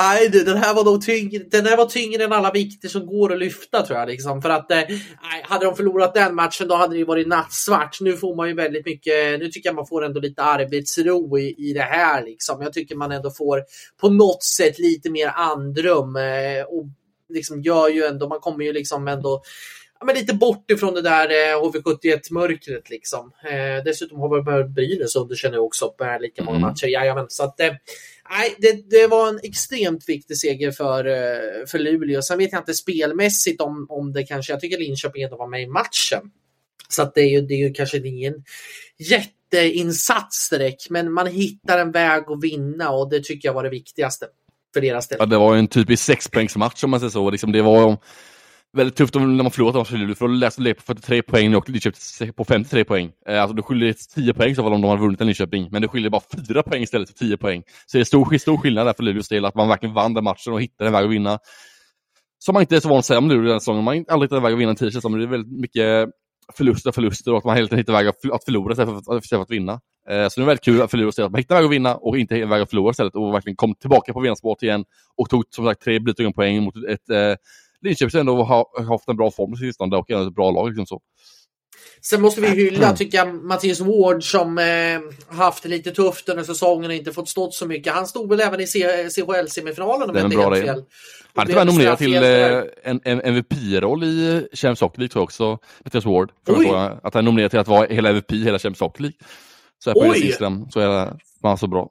Nej 0.03 0.29
du, 0.29 0.45
den 0.45 0.57
här 0.57 0.75
var 0.75 0.85
nog 0.85 1.03
tyngre, 1.03 1.45
den 1.51 1.67
här 1.67 1.77
var 1.77 1.87
tyngre 1.87 2.25
än 2.25 2.33
alla 2.33 2.53
vikter 2.53 2.89
som 2.89 3.07
går 3.07 3.33
att 3.33 3.39
lyfta 3.39 3.83
tror 3.83 3.99
jag. 3.99 4.09
Liksom. 4.09 4.43
För 4.43 4.51
att, 4.51 4.71
eh, 4.71 4.83
hade 5.43 5.65
de 5.65 5.77
förlorat 5.77 6.15
den 6.15 6.35
matchen 6.35 6.69
då 6.69 6.75
hade 6.75 6.95
det 6.95 6.99
ju 6.99 7.05
varit 7.05 7.27
nattsvart. 7.29 8.01
Nu 8.01 8.17
får 8.17 8.37
man 8.37 8.49
ju 8.49 8.55
väldigt 8.55 8.87
mycket, 8.87 9.39
nu 9.41 9.49
tycker 9.49 9.69
jag 9.69 9.77
man 9.77 9.87
får 9.87 10.05
ändå 10.05 10.21
lite 10.21 10.43
arbetsro 10.43 11.39
i, 11.39 11.55
i 11.59 11.73
det 11.73 11.81
här. 11.81 12.25
Liksom. 12.25 12.63
Jag 12.63 12.73
tycker 12.73 12.97
man 12.97 13.13
ändå 13.13 13.31
får 13.31 13.63
på 14.01 14.09
något 14.11 14.43
sätt 14.43 14.79
lite 14.79 15.11
mer 15.11 15.33
andrum. 15.35 16.17
Eh, 16.17 16.63
och 16.69 16.85
liksom 17.29 17.63
gör 17.63 17.89
ju 17.89 18.05
ändå, 18.05 18.29
man 18.29 18.41
kommer 18.41 18.65
ju 18.65 18.73
liksom 18.73 19.09
ändå 19.09 19.43
ja, 20.01 20.07
men 20.07 20.15
lite 20.15 20.35
bort 20.35 20.71
ifrån 20.71 20.95
det 20.95 21.03
där 21.03 21.29
eh, 21.31 21.63
HV71-mörkret. 21.63 22.91
Liksom. 22.91 23.33
Eh, 23.45 23.85
dessutom 23.85 24.21
har 24.21 24.37
vi 24.37 24.65
Brynäs 24.65 25.17
underkänner 25.17 25.59
också 25.59 25.95
med 25.99 26.23
lika 26.23 26.45
många 26.45 26.57
Mm. 26.57 26.69
matcher. 26.69 26.87
Jajamän, 26.87 27.27
så 27.29 27.45
att, 27.45 27.61
eh, 27.61 27.73
nej, 28.31 28.55
det, 28.59 28.91
det 28.91 29.07
var 29.07 29.29
en 29.29 29.41
extremt 29.43 30.09
viktig 30.09 30.37
seger 30.37 30.71
för, 30.71 31.07
eh, 31.07 31.67
för 31.67 31.79
Luleå. 31.79 32.23
Sen 32.23 32.39
vet 32.39 32.53
jag 32.53 32.61
inte 32.61 32.75
spelmässigt 32.75 33.61
om, 33.61 33.87
om 33.89 34.13
det 34.13 34.23
kanske, 34.23 34.53
jag 34.53 34.61
tycker 34.61 34.79
Linköping 34.79 35.23
ändå 35.23 35.37
var 35.37 35.49
med 35.49 35.63
i 35.63 35.67
matchen. 35.67 36.31
Så 36.89 37.03
att 37.03 37.15
det 37.15 37.21
är 37.21 37.29
ju, 37.29 37.41
det 37.41 37.55
är 37.55 37.69
ju 37.69 37.73
kanske 37.73 37.99
ingen 37.99 38.45
jätteinsats 38.99 40.51
direkt, 40.51 40.91
men 40.91 41.13
man 41.13 41.27
hittar 41.27 41.79
en 41.79 41.93
väg 41.93 42.25
att 42.27 42.43
vinna 42.43 42.91
och 42.91 43.11
det 43.11 43.25
tycker 43.25 43.49
jag 43.49 43.55
var 43.55 43.65
det 43.65 43.71
viktigaste 43.71 44.27
för 44.75 44.81
deras 44.81 45.09
del. 45.09 45.17
Ja, 45.21 45.27
det 45.27 45.39
var 45.39 45.55
ju 45.55 45.59
en 45.59 45.69
typisk 45.69 46.05
sexpoängsmatch 46.05 46.85
om 46.85 46.91
man 46.91 47.01
säger 47.01 47.11
så. 47.11 47.31
Liksom, 47.31 47.53
det 47.53 47.63
var 47.63 47.91
ju 47.91 47.97
väldigt 48.77 48.97
tufft 48.97 49.17
om- 49.17 49.37
när 49.37 49.45
man 49.45 49.51
förlorat 49.51 49.75
matchen 49.75 50.01
Luleå, 50.01 50.15
för 50.15 50.29
då 50.29 50.35
läste 50.35 50.63
det 50.63 50.75
på 50.75 50.83
43 50.83 51.23
poäng 51.23 51.55
och 51.55 51.69
Linköping 51.69 52.33
på 52.33 52.45
53 52.45 52.85
poäng. 52.85 53.11
Eh, 53.29 53.43
Alltså 53.43 53.57
då 53.57 53.63
skiljer 53.63 53.95
10 54.15 54.35
poäng 54.35 54.55
så 54.55 54.63
fall 54.63 54.73
om 54.73 54.81
de 54.81 54.89
hade 54.91 55.03
vunnit 55.03 55.21
en 55.21 55.27
Linköping, 55.27 55.69
men 55.73 55.83
det 55.83 55.89
skiljer 55.89 56.11
bara 56.11 56.23
4 56.49 56.63
poäng 56.63 56.83
istället 56.83 57.09
för 57.09 57.15
10 57.15 57.37
poäng. 57.37 57.63
Så 57.87 57.97
det 57.99 58.03
är 58.03 58.05
stor, 58.05 58.39
stor 58.39 58.57
skillnad 58.57 58.87
där 58.87 58.93
för 58.93 59.03
Luleås 59.03 59.29
del, 59.29 59.45
att 59.45 59.55
man 59.55 59.69
verkligen 59.69 59.95
vann 59.95 60.15
den 60.15 60.25
matchen 60.25 60.53
och 60.53 60.63
hittade 60.63 60.89
en 60.89 60.93
väg 60.93 61.05
att 61.05 61.11
vinna. 61.11 61.39
Som 62.39 62.53
man 62.53 62.63
inte 62.63 62.77
är 62.77 62.81
så 62.81 62.89
van 62.89 62.99
att 62.99 63.05
säga 63.05 63.19
om 63.19 63.29
Luleå 63.29 63.43
den 63.43 63.53
här 63.53 63.59
säsongen, 63.59 63.85
man 63.85 63.97
har 63.97 64.05
aldrig 64.09 64.27
hittat 64.29 64.37
en 64.37 64.43
väg 64.43 64.53
att 64.53 64.59
vinna 64.59 64.71
en 64.71 64.77
t-shirt, 64.77 65.03
det 65.03 65.23
är 65.23 65.27
väldigt 65.27 65.61
mycket 65.61 66.09
förluster, 66.57 66.89
och 66.91 66.95
förluster 66.95 67.33
och 67.33 67.39
att 67.39 67.45
man 67.45 67.57
hela 67.57 67.69
tiden 67.69 67.79
hittar 67.79 67.93
väg 67.93 68.07
att 68.07 68.45
förlora 68.45 68.73
istället 68.73 69.05
för 69.05 69.17
att, 69.17 69.25
istället 69.25 69.29
för 69.31 69.43
att 69.43 69.51
vinna. 69.51 69.73
Eh, 70.11 70.29
Så 70.29 70.41
det 70.41 70.45
är 70.45 70.47
väldigt 70.47 70.65
kul 70.65 70.89
för 70.89 70.97
Luleås 70.99 71.17
del 71.17 71.25
att 71.27 71.33
man 71.33 71.39
hittar 71.39 71.55
en 71.57 71.61
väg 71.63 71.67
att 71.67 71.73
vinna 71.75 71.95
och 71.97 72.19
inte 72.19 72.37
en 72.37 72.49
väg 72.49 72.63
att 72.63 72.71
förlora 72.71 72.91
istället 72.91 73.15
och 73.15 73.35
verkligen 73.35 73.57
kom 73.57 73.75
tillbaka 73.75 74.13
på 74.13 74.21
vinnarspåret 74.21 74.63
igen 74.63 74.85
och 75.17 75.31
tog 75.31 75.45
som 75.51 75.65
sagt 75.67 75.83
tre 75.83 75.99
blytunga 75.99 76.33
poäng 76.33 76.63
mot 76.63 76.75
ett 76.77 77.11
eh, 77.11 77.35
Linköping 77.85 78.21
ändå 78.21 78.43
har 78.43 78.85
haft 78.89 79.09
en 79.09 79.17
bra 79.17 79.31
form 79.31 79.51
på 79.51 79.57
sistone 79.57 79.97
och 79.97 80.11
är 80.11 80.27
ett 80.29 80.35
bra 80.35 80.51
lag. 80.51 80.67
Liksom 80.69 80.87
så. 80.87 81.01
Sen 82.03 82.21
måste 82.23 82.41
vi 82.41 82.47
Mm. 82.47 82.59
hylla, 82.59 82.97
tycker 82.97 83.19
jag, 83.19 83.35
Mattias 83.35 83.81
Ward 83.81 84.25
som 84.25 84.59
eh, 84.59 85.37
haft 85.37 85.63
det 85.63 85.69
lite 85.69 85.91
tufft 85.91 86.29
under 86.29 86.45
säsongen 86.45 86.91
och 86.91 86.97
inte 86.97 87.13
fått 87.13 87.29
stått 87.29 87.55
så 87.55 87.67
mycket. 87.67 87.93
Han 87.93 88.07
stod 88.07 88.29
väl 88.29 88.41
även 88.41 88.61
i 88.61 88.65
CHL-semifinalen 88.67 90.11
om 90.11 90.17
jag 90.17 90.25
inte 90.25 90.37
helt 90.41 90.55
det. 90.55 90.63
fel. 90.63 90.85
Han 91.35 91.43
är 91.43 91.47
tyvärr 91.49 91.65
nominerad 91.65 91.99
till 91.99 92.15
eh, 92.15 92.63
en, 92.85 93.01
en 93.05 93.21
MVP-roll 93.21 94.05
i 94.05 94.49
Champions 94.53 94.81
Hockey 94.81 94.99
League 95.01 95.09
tror 95.13 95.21
jag 95.21 95.25
också, 95.25 95.59
Mattias 95.85 96.05
Ward. 96.05 96.33
Året. 96.49 96.99
Att 97.03 97.15
han 97.15 97.25
är 97.25 97.31
nominerad 97.31 97.51
till 97.51 97.61
att 97.61 97.69
vara 97.69 97.87
hela 97.87 98.09
MVP 98.11 98.33
hela 98.33 98.59
Champions 98.59 98.81
Hockey 98.81 99.03
League. 99.03 99.19
Så 99.85 99.91
här 99.91 99.95
på! 99.95 100.17
Instagram 100.17 100.71
så 100.71 100.81
är 100.81 101.17
han 101.43 101.59
så 101.59 101.67
bra. 101.67 101.89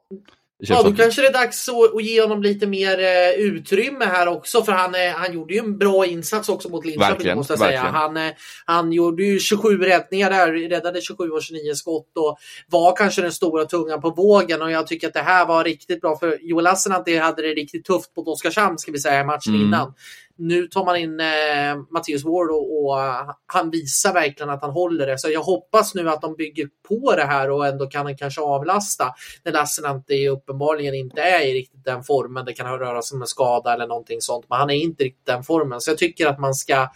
Ja, 0.60 0.82
då 0.82 0.92
kanske 0.92 1.22
det 1.22 1.28
är 1.28 1.32
dags 1.32 1.68
att, 1.68 2.04
ge 2.04 2.22
honom 2.22 2.42
lite 2.42 2.66
mer 2.66 2.98
eh, 2.98 3.30
utrymme 3.30 4.04
här 4.04 4.28
också. 4.28 4.64
För 4.64 4.72
han, 4.72 4.94
eh, 4.94 5.10
han 5.14 5.32
gjorde 5.32 5.54
ju 5.54 5.60
en 5.60 5.78
bra 5.78 6.06
insats 6.06 6.48
också 6.48 6.68
mot 6.68 6.84
Linköping 6.84 7.08
Verkligen, 7.08 7.36
måste 7.36 7.52
jag 7.52 7.60
säga. 7.60 7.80
Han, 7.80 8.16
eh, 8.16 8.32
han 8.64 8.92
gjorde 8.92 9.22
ju 9.22 9.38
27 9.38 9.78
räddningar 9.78 10.30
där, 10.30 10.52
räddade 10.52 11.00
27 11.00 11.30
och 11.30 11.42
29 11.42 11.74
skott 11.74 12.16
och 12.16 12.38
var 12.66 12.96
kanske 12.96 13.22
den 13.22 13.32
stora 13.32 13.64
tungan 13.64 14.00
på 14.00 14.10
vågen. 14.10 14.62
Och 14.62 14.70
jag 14.70 14.86
tycker 14.86 15.06
att 15.08 15.14
det 15.14 15.20
här 15.20 15.46
var 15.46 15.64
riktigt 15.64 16.00
bra 16.00 16.18
för 16.18 16.38
Joel 16.42 16.64
Lassinantti 16.64 17.16
hade 17.16 17.42
det 17.42 17.48
riktigt 17.48 17.84
tufft 17.84 18.16
mot 18.16 18.28
Oskarshamn 18.28 18.78
ska 18.78 18.92
vi 18.92 18.98
säga 18.98 19.24
matchen 19.24 19.54
Mm. 19.54 19.66
innan. 19.66 19.94
Nu 20.38 20.66
tar 20.66 20.84
man 20.84 20.96
in 20.96 21.20
eh, 21.20 21.76
Mattias 21.90 22.24
Ward 22.24 22.50
och, 22.50 22.84
och 22.84 23.00
eh, 23.00 23.30
han 23.46 23.70
visar 23.70 24.12
verkligen 24.12 24.50
att 24.50 24.62
han 24.62 24.70
håller 24.70 25.06
det. 25.06 25.18
Så 25.18 25.30
jag 25.30 25.42
hoppas 25.42 25.94
nu 25.94 26.10
att 26.10 26.20
de 26.20 26.36
bygger 26.36 26.68
på 26.88 27.14
det 27.16 27.24
här 27.24 27.50
och 27.50 27.66
ändå 27.66 27.86
kan 27.86 28.16
kanske 28.16 28.40
avlasta 28.40 29.14
när 29.44 29.52
Lassinantti 29.52 30.28
uppenbarligen 30.28 30.94
inte 30.94 31.20
är 31.22 31.46
i 31.46 31.54
riktigt 31.54 31.84
den 31.84 32.04
formen. 32.04 32.44
Det 32.44 32.52
kan 32.52 32.78
röra 32.78 33.02
sig 33.02 33.16
om 33.16 33.22
en 33.22 33.28
skada 33.28 33.74
eller 33.74 33.86
någonting 33.86 34.20
sånt, 34.20 34.46
men 34.48 34.58
han 34.58 34.70
är 34.70 34.74
inte 34.74 35.04
riktigt 35.04 35.26
den 35.26 35.42
formen. 35.42 35.80
Så 35.80 35.90
jag 35.90 35.98
tycker 35.98 36.26
att 36.26 36.38
man 36.38 36.54
ska 36.54 36.88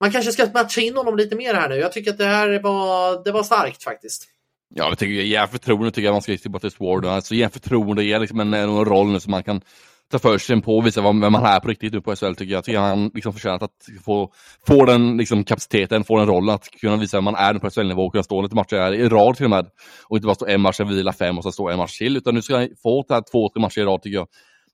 man 0.00 0.12
kanske 0.12 0.32
ska 0.32 0.46
matcha 0.54 0.80
in 0.80 0.96
honom 0.96 1.16
lite 1.16 1.36
mer 1.36 1.54
här 1.54 1.68
nu. 1.68 1.76
Jag 1.76 1.92
tycker 1.92 2.10
att 2.10 2.18
det 2.18 2.24
här 2.24 2.60
var, 2.62 3.24
det 3.24 3.32
var 3.32 3.42
starkt 3.42 3.82
faktiskt. 3.82 4.28
Ja, 4.74 4.88
jag 4.88 4.98
tycker 4.98 5.12
ge 5.12 5.46
förtroende 5.46 5.90
tycker 5.90 6.06
jag 6.06 6.12
man 6.12 6.22
ska 6.22 6.32
ge 6.32 6.38
till 6.38 6.50
Mattias 6.50 6.80
Ward. 6.80 7.06
Alltså 7.06 7.34
ge 7.34 7.48
förtroende, 7.48 8.04
ge 8.04 8.18
liksom 8.18 8.40
en, 8.40 8.54
en 8.54 8.84
roll 8.84 9.06
nu 9.06 9.20
som 9.20 9.30
man 9.30 9.42
kan 9.42 9.60
ta 10.10 10.18
för 10.18 10.38
sig 10.38 10.62
på 10.62 10.76
och 10.76 10.86
visa 10.86 11.02
vem 11.02 11.18
man 11.18 11.44
är 11.44 11.60
på 11.60 11.68
riktigt 11.68 11.92
nu 11.92 12.00
på 12.00 12.16
SHL 12.16 12.34
tycker 12.34 12.44
jag. 12.44 12.56
Jag 12.58 12.64
tycker 12.64 12.78
han 12.78 13.10
liksom 13.14 13.32
förtjänat 13.32 13.62
att 13.62 14.04
få, 14.04 14.32
få 14.66 14.84
den 14.84 15.16
liksom, 15.16 15.44
kapaciteten, 15.44 16.04
få 16.04 16.18
den 16.18 16.26
rollen 16.26 16.54
att 16.54 16.70
kunna 16.70 16.96
visa 16.96 17.16
vem 17.16 17.24
man 17.24 17.34
är 17.34 17.54
på 17.54 17.70
SHL-nivå 17.70 18.06
och 18.06 18.12
kunna 18.12 18.24
stå 18.24 18.42
lite 18.42 18.54
matcher 18.54 18.92
i 18.92 19.08
rad 19.08 19.36
till 19.36 19.46
och 19.46 19.50
med. 19.50 19.66
Och 20.08 20.16
inte 20.16 20.26
bara 20.26 20.34
stå 20.34 20.46
en 20.46 20.60
match, 20.60 20.76
sen 20.76 20.88
vila 20.88 21.12
fem 21.12 21.38
och 21.38 21.44
sen 21.44 21.52
stå 21.52 21.68
en 21.68 21.78
match 21.78 21.98
till. 21.98 22.16
Utan 22.16 22.34
nu 22.34 22.42
ska 22.42 22.56
han 22.56 22.68
få 22.82 23.02
två, 23.32 23.48
tre 23.48 23.60
matcher 23.60 23.80
i 23.80 23.84
rad 23.84 24.02
tycker 24.02 24.16
jag. 24.16 24.26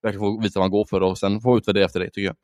Verkligen 0.02 0.20
få 0.20 0.40
visa 0.40 0.60
vad 0.60 0.64
han 0.64 0.70
går 0.70 0.84
för 0.84 1.00
och 1.00 1.18
sen 1.18 1.40
få 1.40 1.56
utvärdera 1.58 1.84
efter 1.84 2.00
det 2.00 2.10
tycker 2.10 2.26
jag. 2.26 2.36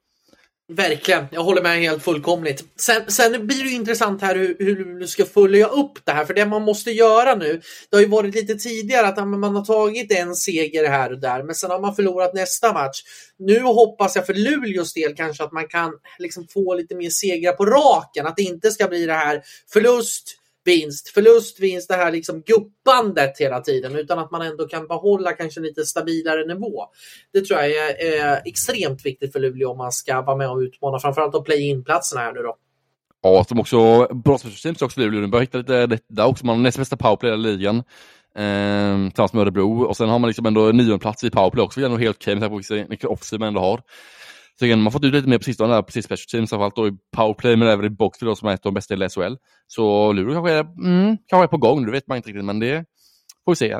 Verkligen, 0.68 1.26
jag 1.30 1.42
håller 1.44 1.62
med 1.62 1.78
helt 1.78 2.02
fullkomligt. 2.02 2.64
Sen, 2.76 3.02
sen 3.08 3.46
blir 3.46 3.64
det 3.64 3.70
ju 3.70 3.76
intressant 3.76 4.22
här 4.22 4.34
hur, 4.34 4.56
hur 4.58 5.00
du 5.00 5.06
ska 5.06 5.24
följa 5.24 5.66
upp 5.66 6.04
det 6.04 6.12
här, 6.12 6.24
för 6.24 6.34
det 6.34 6.46
man 6.46 6.62
måste 6.62 6.90
göra 6.90 7.34
nu, 7.34 7.60
det 7.90 7.96
har 7.96 8.02
ju 8.02 8.08
varit 8.08 8.34
lite 8.34 8.54
tidigare 8.54 9.06
att 9.06 9.28
man 9.28 9.56
har 9.56 9.64
tagit 9.64 10.12
en 10.12 10.34
seger 10.34 10.88
här 10.88 11.12
och 11.12 11.20
där, 11.20 11.42
men 11.42 11.54
sen 11.54 11.70
har 11.70 11.80
man 11.80 11.94
förlorat 11.94 12.34
nästa 12.34 12.72
match. 12.72 13.02
Nu 13.38 13.60
hoppas 13.60 14.16
jag 14.16 14.26
för 14.26 14.34
Luleås 14.34 14.92
del 14.92 15.14
kanske 15.14 15.44
att 15.44 15.52
man 15.52 15.68
kan 15.68 15.92
liksom 16.18 16.46
få 16.48 16.74
lite 16.74 16.94
mer 16.94 17.10
segrar 17.10 17.52
på 17.52 17.66
raken, 17.66 18.26
att 18.26 18.36
det 18.36 18.42
inte 18.42 18.70
ska 18.70 18.88
bli 18.88 19.06
det 19.06 19.12
här 19.12 19.42
förlust, 19.72 20.36
vinst, 20.66 21.08
förlust, 21.08 21.60
vinst, 21.60 21.88
det 21.88 21.94
här 21.94 22.12
liksom 22.12 22.42
guppandet 22.42 23.38
hela 23.38 23.60
tiden, 23.60 23.96
utan 23.96 24.18
att 24.18 24.30
man 24.30 24.42
ändå 24.42 24.68
kan 24.68 24.86
behålla 24.86 25.32
kanske 25.32 25.60
lite 25.60 25.86
stabilare 25.86 26.46
nivå. 26.46 26.84
Det 27.32 27.40
tror 27.40 27.60
jag 27.60 27.70
är, 27.70 28.32
eh, 28.32 28.38
extremt 28.44 29.06
viktigt 29.06 29.32
för 29.32 29.40
Luleå 29.40 29.70
om 29.70 29.78
man 29.78 29.92
ska 29.92 30.22
vara 30.22 30.36
med 30.36 30.50
och 30.50 30.58
utmana, 30.58 30.98
framförallt 30.98 31.32
de 31.32 31.44
play-in-platserna 31.44 32.20
här 32.20 32.32
nu 32.32 32.40
då. 32.42 32.56
Ja, 33.22 33.44
som 33.48 33.60
också 33.60 34.08
brottmålssystemet 34.14 34.82
också 34.82 35.00
Luleå 35.00 35.20
de 35.20 35.30
börjar 35.30 35.42
hitta 35.42 35.58
lite 35.58 35.86
detta 35.86 36.04
där 36.08 36.26
också. 36.26 36.46
Man 36.46 36.56
har 36.56 36.62
näst 36.62 36.78
bästa 36.78 36.96
powerplay 36.96 37.30
i 37.30 37.32
hela 37.32 37.48
ligan. 37.48 37.76
Eh, 38.36 39.08
tillsammans 39.08 39.32
med 39.32 39.42
Örebro. 39.42 39.82
Och 39.82 39.96
sen 39.96 40.08
har 40.08 40.18
man 40.18 40.28
liksom 40.28 40.46
ändå 40.46 40.60
nionde 40.60 40.98
plats 40.98 41.24
i 41.24 41.30
powerplay 41.30 41.64
också, 41.64 41.80
vilket 41.80 41.98
är 41.98 42.02
helt 42.02 42.16
okej 42.16 42.34
med 42.34 42.42
tanke 42.42 42.64
på 42.64 42.88
vilken 42.88 43.10
offensiv 43.10 43.40
man 43.40 43.48
ändå 43.48 43.60
har. 43.60 43.82
Så 44.58 44.66
man 44.66 44.92
fått 44.92 45.04
ut 45.04 45.14
lite 45.14 45.28
mer 45.28 45.38
på 45.38 45.44
sistone, 45.44 45.74
där, 45.74 45.82
precis 45.82 46.04
special 46.04 46.26
teams, 46.30 46.50
framförallt 46.50 46.76
då 46.76 46.88
i 46.88 46.92
powerplay, 47.16 47.56
men 47.56 47.68
även 47.68 47.84
i 47.84 47.90
boxplay 47.90 48.28
då, 48.28 48.36
som 48.36 48.48
är 48.48 48.54
ett 48.54 48.66
av 48.66 48.72
de 48.72 48.74
bästa 48.74 48.94
i 48.94 49.08
SHL. 49.08 49.34
Så 49.66 50.12
Luleå 50.12 50.34
kanske 50.34 50.52
är, 50.52 50.60
mm, 50.60 51.16
kanske 51.26 51.44
är 51.44 51.48
på 51.48 51.56
gång, 51.56 51.86
det 51.86 51.92
vet 51.92 52.06
man 52.06 52.16
inte 52.16 52.28
riktigt, 52.28 52.44
men 52.44 52.60
det 52.60 52.84
får 53.44 53.52
vi 53.52 53.56
se. 53.56 53.76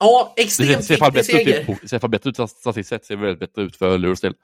Ja, 0.00 0.34
extremt 0.36 0.78
det 0.78 0.82
ser, 0.82 0.96
ser 0.96 1.10
viktig 1.10 1.24
seger. 1.24 1.72
Ut, 1.72 1.78
det 1.82 1.88
ser 1.88 2.08
bättre 2.08 2.30
ut 2.30 2.36
statistiskt 2.36 2.88
sett, 2.88 3.04
ser 3.04 3.16
väldigt 3.16 3.40
bättre 3.40 3.62
ut 3.62 3.76
för 3.76 3.98
Luleås 3.98 4.20
del. 4.20 4.34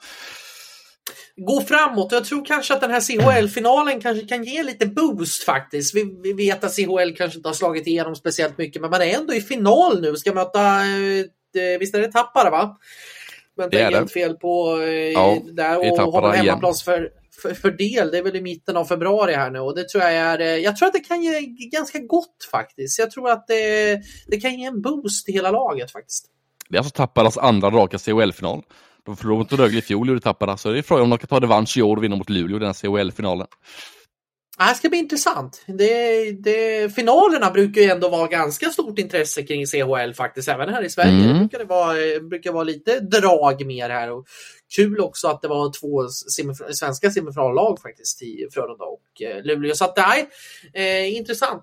Gå 1.37 1.61
framåt. 1.61 2.13
Jag 2.13 2.25
tror 2.25 2.45
kanske 2.45 2.75
att 2.75 2.81
den 2.81 2.91
här 2.91 3.01
CHL-finalen 3.01 4.01
kanske 4.01 4.27
kan 4.27 4.45
ge 4.45 4.63
lite 4.63 4.87
boost 4.87 5.45
faktiskt. 5.45 5.95
Vi, 5.95 6.19
vi, 6.23 6.33
vet 6.33 6.65
att 6.65 6.77
CHL 6.77 7.17
kanske 7.17 7.37
inte 7.37 7.49
har 7.49 7.55
slagit 7.55 7.87
igenom 7.87 8.17
speciellt 8.17 8.59
mycket, 8.59 8.83
men 8.83 8.91
man 8.91 9.03
är 9.03 9.19
ändå 9.19 9.35
i 9.35 9.41
final 9.41 10.01
nu. 10.01 10.17
Ska 10.17 10.35
möta, 10.35 10.61
eh, 10.61 11.79
visst 11.81 11.95
är 11.95 12.01
det 12.01 12.13
Tappara 12.13 12.51
va? 12.51 12.79
Men 13.61 13.71
det 13.71 13.81
är 13.81 13.91
helt 13.91 14.13
fel 14.13 14.35
på 14.35 14.81
eh, 14.83 14.89
ja, 14.89 15.39
där 15.53 15.79
och 15.79 16.13
har 16.13 16.33
hemmaplats 16.33 16.83
för, 16.83 17.09
för, 17.43 17.55
för, 17.55 17.71
del. 17.71 18.11
Det 18.11 18.19
är 18.19 18.23
väl 18.23 18.37
i 18.37 18.41
mitten 18.41 18.77
av 18.77 18.85
februari 18.85 19.35
här 19.35 19.51
nu 19.51 19.59
och 19.59 19.75
det 19.75 19.89
tror 19.89 20.05
jag 20.05 20.13
är. 20.13 20.41
Eh, 20.41 20.47
jag 20.47 20.77
tror 20.77 20.87
att 20.87 20.93
det 20.93 21.01
kan 21.01 21.23
ge 21.23 21.41
ganska 21.73 21.99
gott 21.99 22.49
faktiskt. 22.51 22.99
Jag 22.99 23.11
tror 23.11 23.31
att 23.31 23.47
det, 23.47 24.01
det 24.27 24.41
kan 24.41 24.59
ge 24.59 24.65
en 24.65 24.83
boost 24.83 25.27
till 25.27 25.35
hela 25.35 25.51
laget 25.51 25.93
faktiskt. 25.93 26.27
Det 26.69 26.77
är 26.77 26.79
alltså 26.79 26.95
Tapparas 26.95 27.39
andra 27.39 27.71
raka 27.71 27.99
CHL-final. 27.99 28.63
De 29.07 29.17
förlorade 29.17 29.39
mot 29.39 29.53
Rögle 29.53 29.79
i 29.79 29.83
fjol, 29.83 30.09
gjorde 30.09 30.21
Tappara, 30.21 30.57
så 30.57 30.73
det 30.73 30.79
är 30.79 30.83
frågan 30.83 31.05
om 31.05 31.11
de 31.11 31.19
kan 31.19 31.29
ta 31.29 31.41
revansch 31.41 31.79
i 31.79 31.83
år 31.83 31.97
och 31.97 32.05
vinna 32.05 32.17
mot 32.17 32.31
Luleå 32.31 32.57
i 32.57 32.61
den 32.61 32.75
CHL-finalen. 32.75 33.47
Det 34.61 34.65
här 34.65 34.75
ska 34.75 34.89
bli 34.89 34.99
intressant. 34.99 35.63
Det, 35.67 36.33
det, 36.33 36.95
finalerna 36.95 37.51
brukar 37.51 37.81
ju 37.81 37.89
ändå 37.89 38.09
vara 38.09 38.27
ganska 38.27 38.71
stort 38.71 38.99
intresse 38.99 39.43
kring 39.43 39.67
CHL 39.67 40.13
faktiskt, 40.15 40.49
även 40.49 40.69
här 40.69 40.83
i 40.83 40.91
Sverige. 40.91 41.25
Mm. 41.25 41.29
Det 41.29 41.39
brukar, 41.39 41.59
det 41.59 41.65
vara, 41.65 42.21
brukar 42.21 42.53
vara 42.53 42.65
lite 42.65 43.01
drag 43.01 43.67
mer 43.67 43.91
här. 43.91 44.11
Och 44.11 44.27
kul 44.77 45.01
också 45.01 45.29
att 45.29 45.43
det 45.43 45.49
var 45.49 45.73
två 45.81 46.09
semif 46.09 46.57
svenska 46.71 47.11
semifinallag 47.11 47.81
faktiskt 47.83 48.23
i 48.23 48.49
Frölunda 48.55 48.85
och 48.85 49.23
eh, 49.23 49.45
Luleå. 49.45 49.75
Så 49.75 49.85
att 49.85 49.97
nej, 49.97 50.29
eh, 50.75 51.17
intressant. 51.17 51.63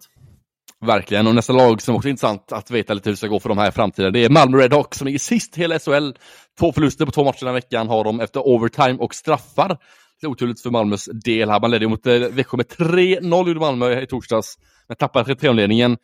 Verkligen, 0.85 1.27
och 1.27 1.35
nästa 1.35 1.53
lag 1.53 1.81
som 1.81 1.95
också 1.95 2.07
är 2.07 2.09
intressant 2.09 2.51
att 2.51 2.71
veta 2.71 2.93
lite 2.93 3.09
hur 3.09 3.13
det 3.13 3.17
ska 3.17 3.27
gå 3.27 3.39
för 3.39 3.49
de 3.49 3.57
här 3.57 3.69
i 3.69 3.71
framtiden, 3.71 4.13
det 4.13 4.25
är 4.25 4.29
Malmö 4.29 4.57
Redhawks 4.57 4.97
som 4.97 5.07
är 5.07 5.17
sist 5.17 5.55
hela 5.55 5.79
SHL. 5.79 6.11
Två 6.59 6.73
förluster 6.73 7.05
på 7.05 7.11
två 7.11 7.23
matcher 7.23 7.45
den 7.45 7.53
veckan 7.53 7.87
har 7.87 8.03
de 8.03 8.19
efter 8.19 8.47
overtime 8.47 8.97
och 8.99 9.15
straffar. 9.15 9.77
Lite 10.17 10.27
oturligt 10.27 10.61
för 10.61 10.69
Malmös 10.69 11.05
del 11.05 11.49
här. 11.49 11.59
Man 11.59 11.71
ledde 11.71 11.87
mot 11.87 12.07
eh, 12.07 12.13
Växjö 12.13 12.57
med 12.57 12.65
3-0 12.65 13.47
gjorde 13.47 13.59
Malmö 13.59 14.01
i 14.01 14.07
torsdags. 14.07 14.57
Men 14.87 14.97
tappade 14.97 15.33
3-0-ledningen 15.33 15.97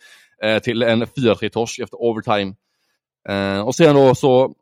eh, 0.43 0.59
till 0.59 0.83
en 0.83 1.03
4-3-torsk 1.03 1.79
efter 1.79 2.01
overtime. 2.01 2.55
Eh, 3.29 3.59
och 3.67 3.75
sen 3.75 3.95
då 3.95 4.15
så 4.15 4.55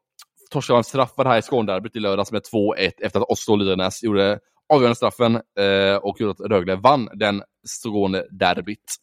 torskade 0.52 0.78
man 0.78 0.84
straffar 0.84 1.26
här 1.26 1.38
i 1.38 1.42
Skånederbyt 1.42 1.96
i 1.96 2.00
lördags 2.00 2.32
med 2.32 2.42
2-1 2.42 2.92
efter 3.02 3.20
att 3.20 3.30
Oslo 3.30 3.56
Lyrenäs 3.56 4.04
gjorde 4.04 4.40
avgörande 4.70 4.96
straffen 4.96 5.36
eh, 5.36 5.96
och 5.96 6.22
gjorde 6.22 6.32
att 6.32 6.52
Rögle 6.52 6.76
vann 6.76 7.10
den 7.14 7.44
Skånederbyt. 7.68 8.96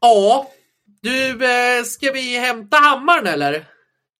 Ja, 0.00 0.50
du, 1.02 1.30
eh, 1.30 1.82
ska 1.84 2.12
vi 2.12 2.38
hämta 2.38 2.76
hammaren 2.76 3.26
eller? 3.26 3.75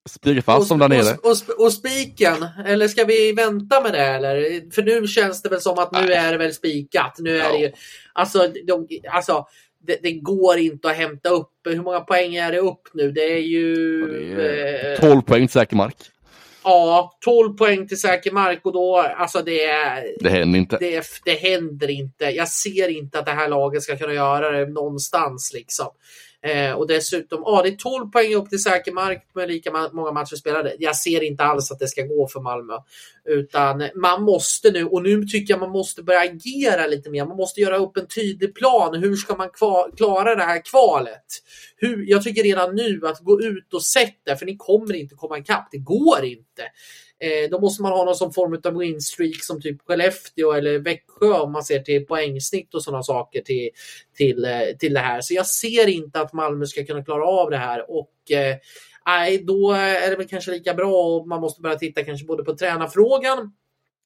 Spika 0.07 0.43
fast 0.43 0.69
som 0.69 0.79
där 0.79 0.89
nere. 0.89 1.17
Och, 1.23 1.31
och, 1.31 1.65
och, 1.65 1.73
spiken, 1.73 2.47
eller 2.67 2.89
ska 2.89 3.05
vi 3.05 3.33
vänta 3.33 3.81
med 3.81 3.93
det 3.93 4.07
eller? 4.07 4.63
För 4.75 4.83
nu 4.83 5.07
känns 5.07 5.43
det 5.43 5.49
väl 5.49 5.61
som 5.61 5.79
att 5.79 5.93
nu 5.93 6.13
är 6.13 6.33
det 6.33 6.39
väl 6.39 6.55
spikat. 6.55 7.17
Nu 7.19 7.37
är 7.37 7.45
ja. 7.45 7.53
det 7.53 7.59
ju, 7.59 7.73
alltså, 8.13 8.49
de, 8.67 8.89
alltså 9.13 9.47
det, 9.87 9.99
det, 10.03 10.13
går 10.13 10.59
inte 10.59 10.91
att 10.91 10.97
hämta 10.97 11.29
upp. 11.29 11.51
Hur 11.65 11.83
många 11.83 12.01
poäng 12.01 12.35
är 12.35 12.53
det 12.53 12.59
upp 12.59 12.89
nu? 12.95 13.13
Det 13.13 13.33
är 13.33 13.41
ju... 13.41 13.75
Ja, 14.31 14.37
det 14.37 14.71
är 14.71 14.97
12 14.97 15.13
eh, 15.13 15.21
poäng 15.21 15.47
till 15.47 15.53
säker 15.53 15.77
mark. 15.77 15.97
Ja, 16.65 17.19
12 17.25 17.57
poäng 17.57 17.89
till 17.89 18.01
säker 18.01 18.33
mark 18.33 18.61
och 18.65 18.73
då, 18.73 18.97
alltså 18.99 19.43
det 19.43 19.65
är... 19.65 20.07
Det 20.21 20.31
händer 20.31 20.59
inte. 20.59 20.77
Det, 20.81 21.07
det 21.25 21.35
händer 21.35 21.91
inte. 21.91 22.25
Jag 22.25 22.49
ser 22.49 22.89
inte 22.89 23.19
att 23.19 23.27
det 23.27 23.33
här 23.33 23.49
laget 23.49 23.83
ska 23.83 23.97
kunna 23.97 24.15
göra 24.15 24.51
det 24.51 24.67
någonstans 24.67 25.53
liksom. 25.55 25.87
Eh, 26.43 26.73
och 26.73 26.87
dessutom, 26.87 27.43
ja 27.45 27.63
det 27.63 27.69
är 27.69 27.77
12 27.77 28.11
poäng 28.11 28.35
upp 28.35 28.49
till 28.49 28.63
säker 28.63 28.93
mark 28.93 29.27
med 29.33 29.49
lika 29.49 29.91
många 29.93 30.13
matcher 30.13 30.37
spelade. 30.37 30.75
Jag 30.79 30.97
ser 30.97 31.23
inte 31.23 31.45
alls 31.45 31.71
att 31.71 31.79
det 31.79 31.89
ska 31.89 32.03
gå 32.03 32.29
för 32.29 32.41
Malmö. 32.41 32.75
Utan 33.27 33.89
man 33.95 34.23
måste 34.23 34.71
nu, 34.71 34.85
och 34.85 35.03
nu 35.03 35.25
tycker 35.25 35.55
jag 35.55 35.61
man 35.61 35.71
måste 35.71 36.03
börja 36.03 36.21
agera 36.21 36.87
lite 36.87 37.11
mer. 37.11 37.25
Man 37.25 37.37
måste 37.37 37.61
göra 37.61 37.77
upp 37.77 37.97
en 37.97 38.07
tydlig 38.07 38.55
plan. 38.55 38.95
Hur 38.95 39.17
ska 39.17 39.37
man 39.37 39.51
klara 39.97 40.35
det 40.35 40.45
här 40.45 40.63
kvalet? 40.71 41.25
Hur, 41.77 42.11
jag 42.11 42.23
tycker 42.23 42.43
redan 42.43 42.75
nu 42.75 43.01
att 43.05 43.21
gå 43.21 43.41
ut 43.41 43.75
och 43.75 43.83
sätta, 43.83 44.37
för 44.37 44.47
ni 44.47 44.57
kommer 44.57 44.95
inte 44.95 45.15
komma 45.15 45.39
ikapp. 45.39 45.69
Det 45.71 45.79
går 45.79 46.25
inte. 46.25 46.63
Eh, 47.19 47.51
då 47.51 47.61
måste 47.61 47.83
man 47.83 47.93
ha 47.93 48.05
någon 48.05 48.15
som 48.15 48.33
form 48.33 48.61
av 48.65 48.79
winstreak 48.79 49.45
som 49.45 49.61
typ 49.61 49.77
Skellefteå 49.87 50.53
eller 50.53 50.79
Växjö 50.79 51.33
om 51.33 51.53
man 51.53 51.65
ser 51.65 51.79
till 51.79 52.07
poängsnitt 52.07 52.75
och 52.75 52.83
sådana 52.83 53.03
saker 53.03 53.41
till, 53.41 53.71
till, 54.17 54.45
eh, 54.45 54.77
till 54.79 54.95
det 54.95 55.01
här. 55.01 55.21
Så 55.21 55.35
jag 55.35 55.47
ser 55.47 55.87
inte 55.87 56.21
att 56.21 56.33
Malmö 56.33 56.67
ska 56.67 56.85
kunna 56.85 57.05
klara 57.05 57.25
av 57.27 57.51
det 57.51 57.57
här 57.57 57.91
och 57.91 58.31
eh, 58.31 58.57
nej, 59.07 59.45
då 59.45 59.73
är 59.73 60.11
det 60.11 60.17
väl 60.17 60.29
kanske 60.29 60.51
lika 60.51 60.75
bra 60.75 61.17
och 61.17 61.29
man 61.29 61.41
måste 61.41 61.63
börja 61.63 61.79
titta 61.79 62.05
kanske 62.05 62.27
både 62.27 62.45
på 62.45 62.57
tränarfrågan. 62.57 63.53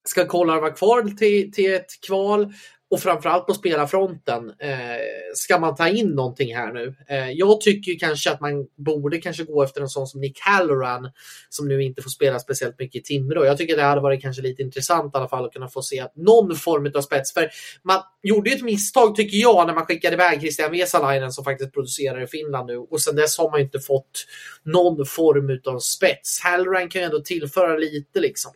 Ska 0.09 0.27
kolla 0.27 0.61
vara 0.61 0.71
kvar 0.71 1.03
till, 1.03 1.53
till 1.53 1.75
ett 1.75 2.01
kval? 2.07 2.53
Och 2.91 3.01
framförallt 3.01 3.47
på 3.47 3.55
spelarfronten 3.55 4.53
eh, 4.59 5.01
ska 5.35 5.59
man 5.59 5.77
ta 5.77 5.89
in 5.89 6.09
någonting 6.09 6.57
här 6.57 6.73
nu. 6.73 6.95
Eh, 7.09 7.31
jag 7.31 7.61
tycker 7.61 7.99
kanske 7.99 8.31
att 8.31 8.41
man 8.41 8.67
borde 8.77 9.19
kanske 9.19 9.45
gå 9.45 9.63
efter 9.63 9.81
en 9.81 9.89
sån 9.89 10.07
som 10.07 10.21
Nick 10.21 10.41
Halloran 10.41 11.11
som 11.49 11.69
nu 11.69 11.83
inte 11.83 12.03
får 12.03 12.11
spela 12.11 12.39
speciellt 12.39 12.79
mycket 12.79 13.01
i 13.01 13.03
Timrå. 13.03 13.45
Jag 13.45 13.59
tycker 13.59 13.77
det 13.77 13.83
hade 13.83 14.01
varit 14.01 14.23
kanske 14.23 14.43
lite 14.43 14.63
intressant 14.63 15.15
i 15.15 15.19
alla 15.19 15.29
fall 15.29 15.45
att 15.45 15.53
kunna 15.53 15.69
få 15.69 15.83
se 15.83 16.07
någon 16.15 16.57
form 16.57 16.93
av 16.95 17.01
spets. 17.01 17.35
För 17.35 17.51
man 17.83 18.03
gjorde 18.23 18.51
ju 18.51 18.57
ett 18.57 18.63
misstag 18.63 19.17
tycker 19.17 19.37
jag 19.37 19.67
när 19.67 19.75
man 19.75 19.87
skickade 19.87 20.15
iväg 20.15 20.41
Christian 20.41 20.73
Vesalainen 20.73 21.33
som 21.33 21.45
faktiskt 21.45 21.73
producerar 21.73 22.23
i 22.23 22.27
Finland 22.27 22.67
nu 22.67 22.77
och 22.77 23.01
sen 23.01 23.17
dess 23.17 23.39
har 23.39 23.51
man 23.51 23.61
inte 23.61 23.81
fått 23.81 24.27
någon 24.63 25.07
form 25.07 25.61
av 25.75 25.79
spets. 25.79 26.41
Halloran 26.43 26.89
kan 26.89 27.03
ju 27.03 27.07
ändå 27.07 27.21
tillföra 27.21 27.77
lite 27.77 28.21
liksom. 28.21 28.53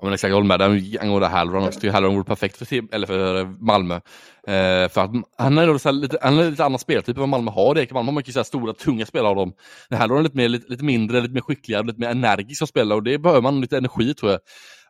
Ja, 0.00 0.04
men 0.04 0.14
exakt, 0.14 0.28
jag 0.28 0.36
håller 0.36 0.46
med 0.46 0.60
dig 0.60 0.98
angående 0.98 1.26
Halloran 1.26 1.64
också. 1.64 1.86
Jag 1.86 1.92
Halloran 1.92 2.14
vore 2.14 2.24
perfekt 2.24 2.56
för, 2.56 2.94
eller 2.94 3.06
för 3.06 3.40
eh, 3.40 3.48
Malmö. 3.60 3.94
Eh, 3.94 4.88
för 4.88 5.00
att 5.00 5.10
han 5.38 5.58
är, 5.58 5.78
så 5.78 5.90
lite, 5.90 6.18
han 6.22 6.38
är 6.38 6.50
lite 6.50 6.64
annan 6.64 6.78
speltyp 6.78 7.16
än 7.16 7.20
vad 7.20 7.28
Malmö 7.28 7.50
har. 7.50 7.74
Det. 7.74 7.92
Malmö 7.92 8.10
har 8.10 8.16
mycket 8.16 8.34
så 8.34 8.44
stora, 8.44 8.72
tunga 8.72 9.06
spelare 9.06 9.30
av 9.30 9.36
dem. 9.36 9.52
Halloran 9.90 10.18
är 10.18 10.22
lite, 10.22 10.36
mer, 10.36 10.48
lite, 10.48 10.70
lite 10.70 10.84
mindre, 10.84 11.20
lite 11.20 11.34
mer 11.34 11.40
skickligare, 11.40 11.86
lite 11.86 12.00
mer 12.00 12.08
energisk 12.08 12.58
som 12.58 12.66
spelare 12.66 12.96
och 12.96 13.02
det 13.02 13.18
behöver 13.18 13.42
man 13.42 13.60
lite 13.60 13.76
energi 13.76 14.14
tror 14.14 14.32
jag. 14.32 14.40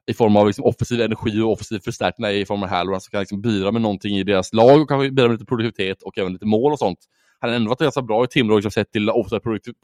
I 0.07 0.15
form 0.15 0.37
av 0.37 0.47
liksom, 0.47 0.65
offensiv 0.65 1.01
energi 1.01 1.41
och 1.41 1.53
offensiv 1.53 1.79
förstärkning 1.85 2.31
i 2.31 2.45
form 2.45 2.63
av 2.63 2.69
Halloran 2.69 3.01
som 3.01 3.11
kan 3.11 3.21
liksom, 3.21 3.41
bidra 3.41 3.73
med 3.73 3.83
någonting 3.83 4.17
i 4.17 4.25
deras 4.25 4.53
lag 4.53 4.81
och 4.81 4.89
kanske 4.89 5.11
bidra 5.11 5.29
med 5.29 5.35
lite 5.35 5.47
produktivitet 5.47 6.03
och 6.03 6.19
även 6.19 6.33
lite 6.33 6.47
mål 6.47 6.73
och 6.73 6.79
sånt. 6.79 6.99
Han 7.41 7.51
har 7.51 7.57
ändå 7.57 7.69
varit 7.69 7.81
ganska 7.81 8.03
bra 8.03 8.25
i 8.25 8.29
Timrå 8.29 8.57
liksom, 8.57 8.71
sett 8.71 8.93
till 8.93 9.11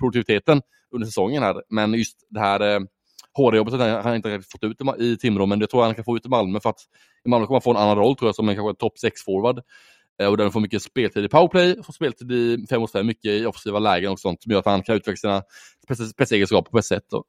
produktiviteten 0.01 0.63
under 0.95 1.07
säsongen 1.07 1.43
här. 1.43 1.63
Men 1.69 1.95
just 1.95 2.17
det 2.31 2.41
här 2.41 2.61
eh, 2.61 2.81
Hårda 3.35 3.57
jobbet 3.57 3.75
har 3.75 4.03
han 4.03 4.15
inte 4.15 4.41
fått 4.53 4.65
ut 4.65 4.81
i 5.01 5.17
Timrå, 5.17 5.47
men 5.47 5.59
det 5.59 5.67
tror 5.67 5.83
jag 5.83 5.87
han 5.87 5.95
kan 5.95 6.05
få 6.05 6.17
ut 6.17 6.27
i 6.27 6.29
Malmö 6.29 6.61
för 6.61 6.71
att 6.71 6.81
i 7.25 7.29
Malmö 7.29 7.47
kommer 7.47 7.57
han 7.57 7.63
få 7.63 7.71
en 7.71 7.77
annan 7.77 7.97
roll 7.97 8.17
tror 8.17 8.29
jag 8.29 8.35
som 8.35 8.49
en 8.49 8.55
kanske 8.55 8.81
topp 8.81 8.93
6-forward. 9.05 9.63
Eh, 10.21 10.29
och 10.29 10.37
där 10.37 10.45
han 10.45 10.53
får 10.53 10.61
mycket 10.61 10.83
speltid 10.83 11.25
i 11.25 11.29
powerplay, 11.29 11.83
får 11.83 11.93
speltid 11.93 12.33
i 12.33 12.67
5 12.71 12.81
mot 12.81 12.93
5, 12.93 13.07
mycket 13.07 13.31
i 13.31 13.47
offensiva 13.47 13.79
lägen 13.79 14.13
och 14.13 14.21
sånt 14.21 14.43
som 14.43 14.53
gör 14.53 14.59
att 14.59 14.67
han 14.67 14.83
kan 14.83 14.97
utveckla 14.97 15.43
sina 15.97 16.07
spetsegenskaper 16.07 16.71
på 16.71 16.79
ett 16.79 16.85
sätt. 16.85 17.05
Då. 17.11 17.25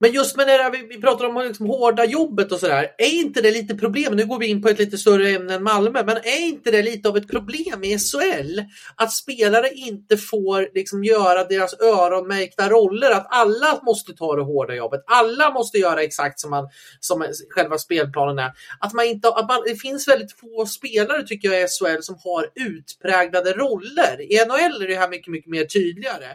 Men 0.00 0.12
just 0.12 0.36
med 0.36 0.46
det 0.46 0.56
där, 0.56 0.70
vi, 0.70 0.86
vi 0.86 1.00
pratar 1.00 1.24
om 1.24 1.44
liksom 1.48 1.66
hårda 1.66 2.04
jobbet 2.04 2.52
och 2.52 2.60
sådär. 2.60 2.94
Är 2.98 3.14
inte 3.14 3.40
det 3.40 3.50
lite 3.50 3.74
problem? 3.74 4.16
Nu 4.16 4.26
går 4.26 4.38
vi 4.38 4.46
in 4.46 4.62
på 4.62 4.68
ett 4.68 4.78
lite 4.78 4.98
större 4.98 5.30
ämne 5.30 5.54
än 5.54 5.62
Malmö, 5.62 6.02
men 6.04 6.16
är 6.16 6.46
inte 6.46 6.70
det 6.70 6.82
lite 6.82 7.08
av 7.08 7.16
ett 7.16 7.28
problem 7.28 7.84
i 7.84 7.98
SHL? 7.98 8.60
Att 8.96 9.12
spelare 9.12 9.70
inte 9.74 10.16
får 10.16 10.68
liksom 10.74 11.04
göra 11.04 11.44
deras 11.44 11.80
öronmärkta 11.80 12.70
roller, 12.70 13.10
att 13.10 13.26
alla 13.30 13.80
måste 13.82 14.12
ta 14.12 14.36
det 14.36 14.42
hårda 14.42 14.74
jobbet. 14.74 15.04
Alla 15.06 15.50
måste 15.50 15.78
göra 15.78 16.02
exakt 16.02 16.40
som, 16.40 16.50
man, 16.50 16.68
som 17.00 17.26
själva 17.50 17.78
spelplanen 17.78 18.38
är. 18.38 18.52
Att 18.80 18.92
man 18.92 19.04
inte, 19.04 19.28
att 19.28 19.48
man, 19.48 19.62
det 19.66 19.76
finns 19.76 20.08
väldigt 20.08 20.32
få 20.32 20.66
spelare 20.66 21.22
tycker 21.22 21.52
jag 21.52 21.62
i 21.62 21.66
SHL 21.66 22.02
som 22.02 22.16
har 22.24 22.46
utpräglade 22.54 23.52
roller. 23.52 24.32
I 24.32 24.44
NHL 24.46 24.82
är 24.82 24.88
det 24.88 24.96
här 24.96 25.08
mycket, 25.08 25.32
mycket 25.32 25.50
mer 25.50 25.64
tydligare. 25.64 26.26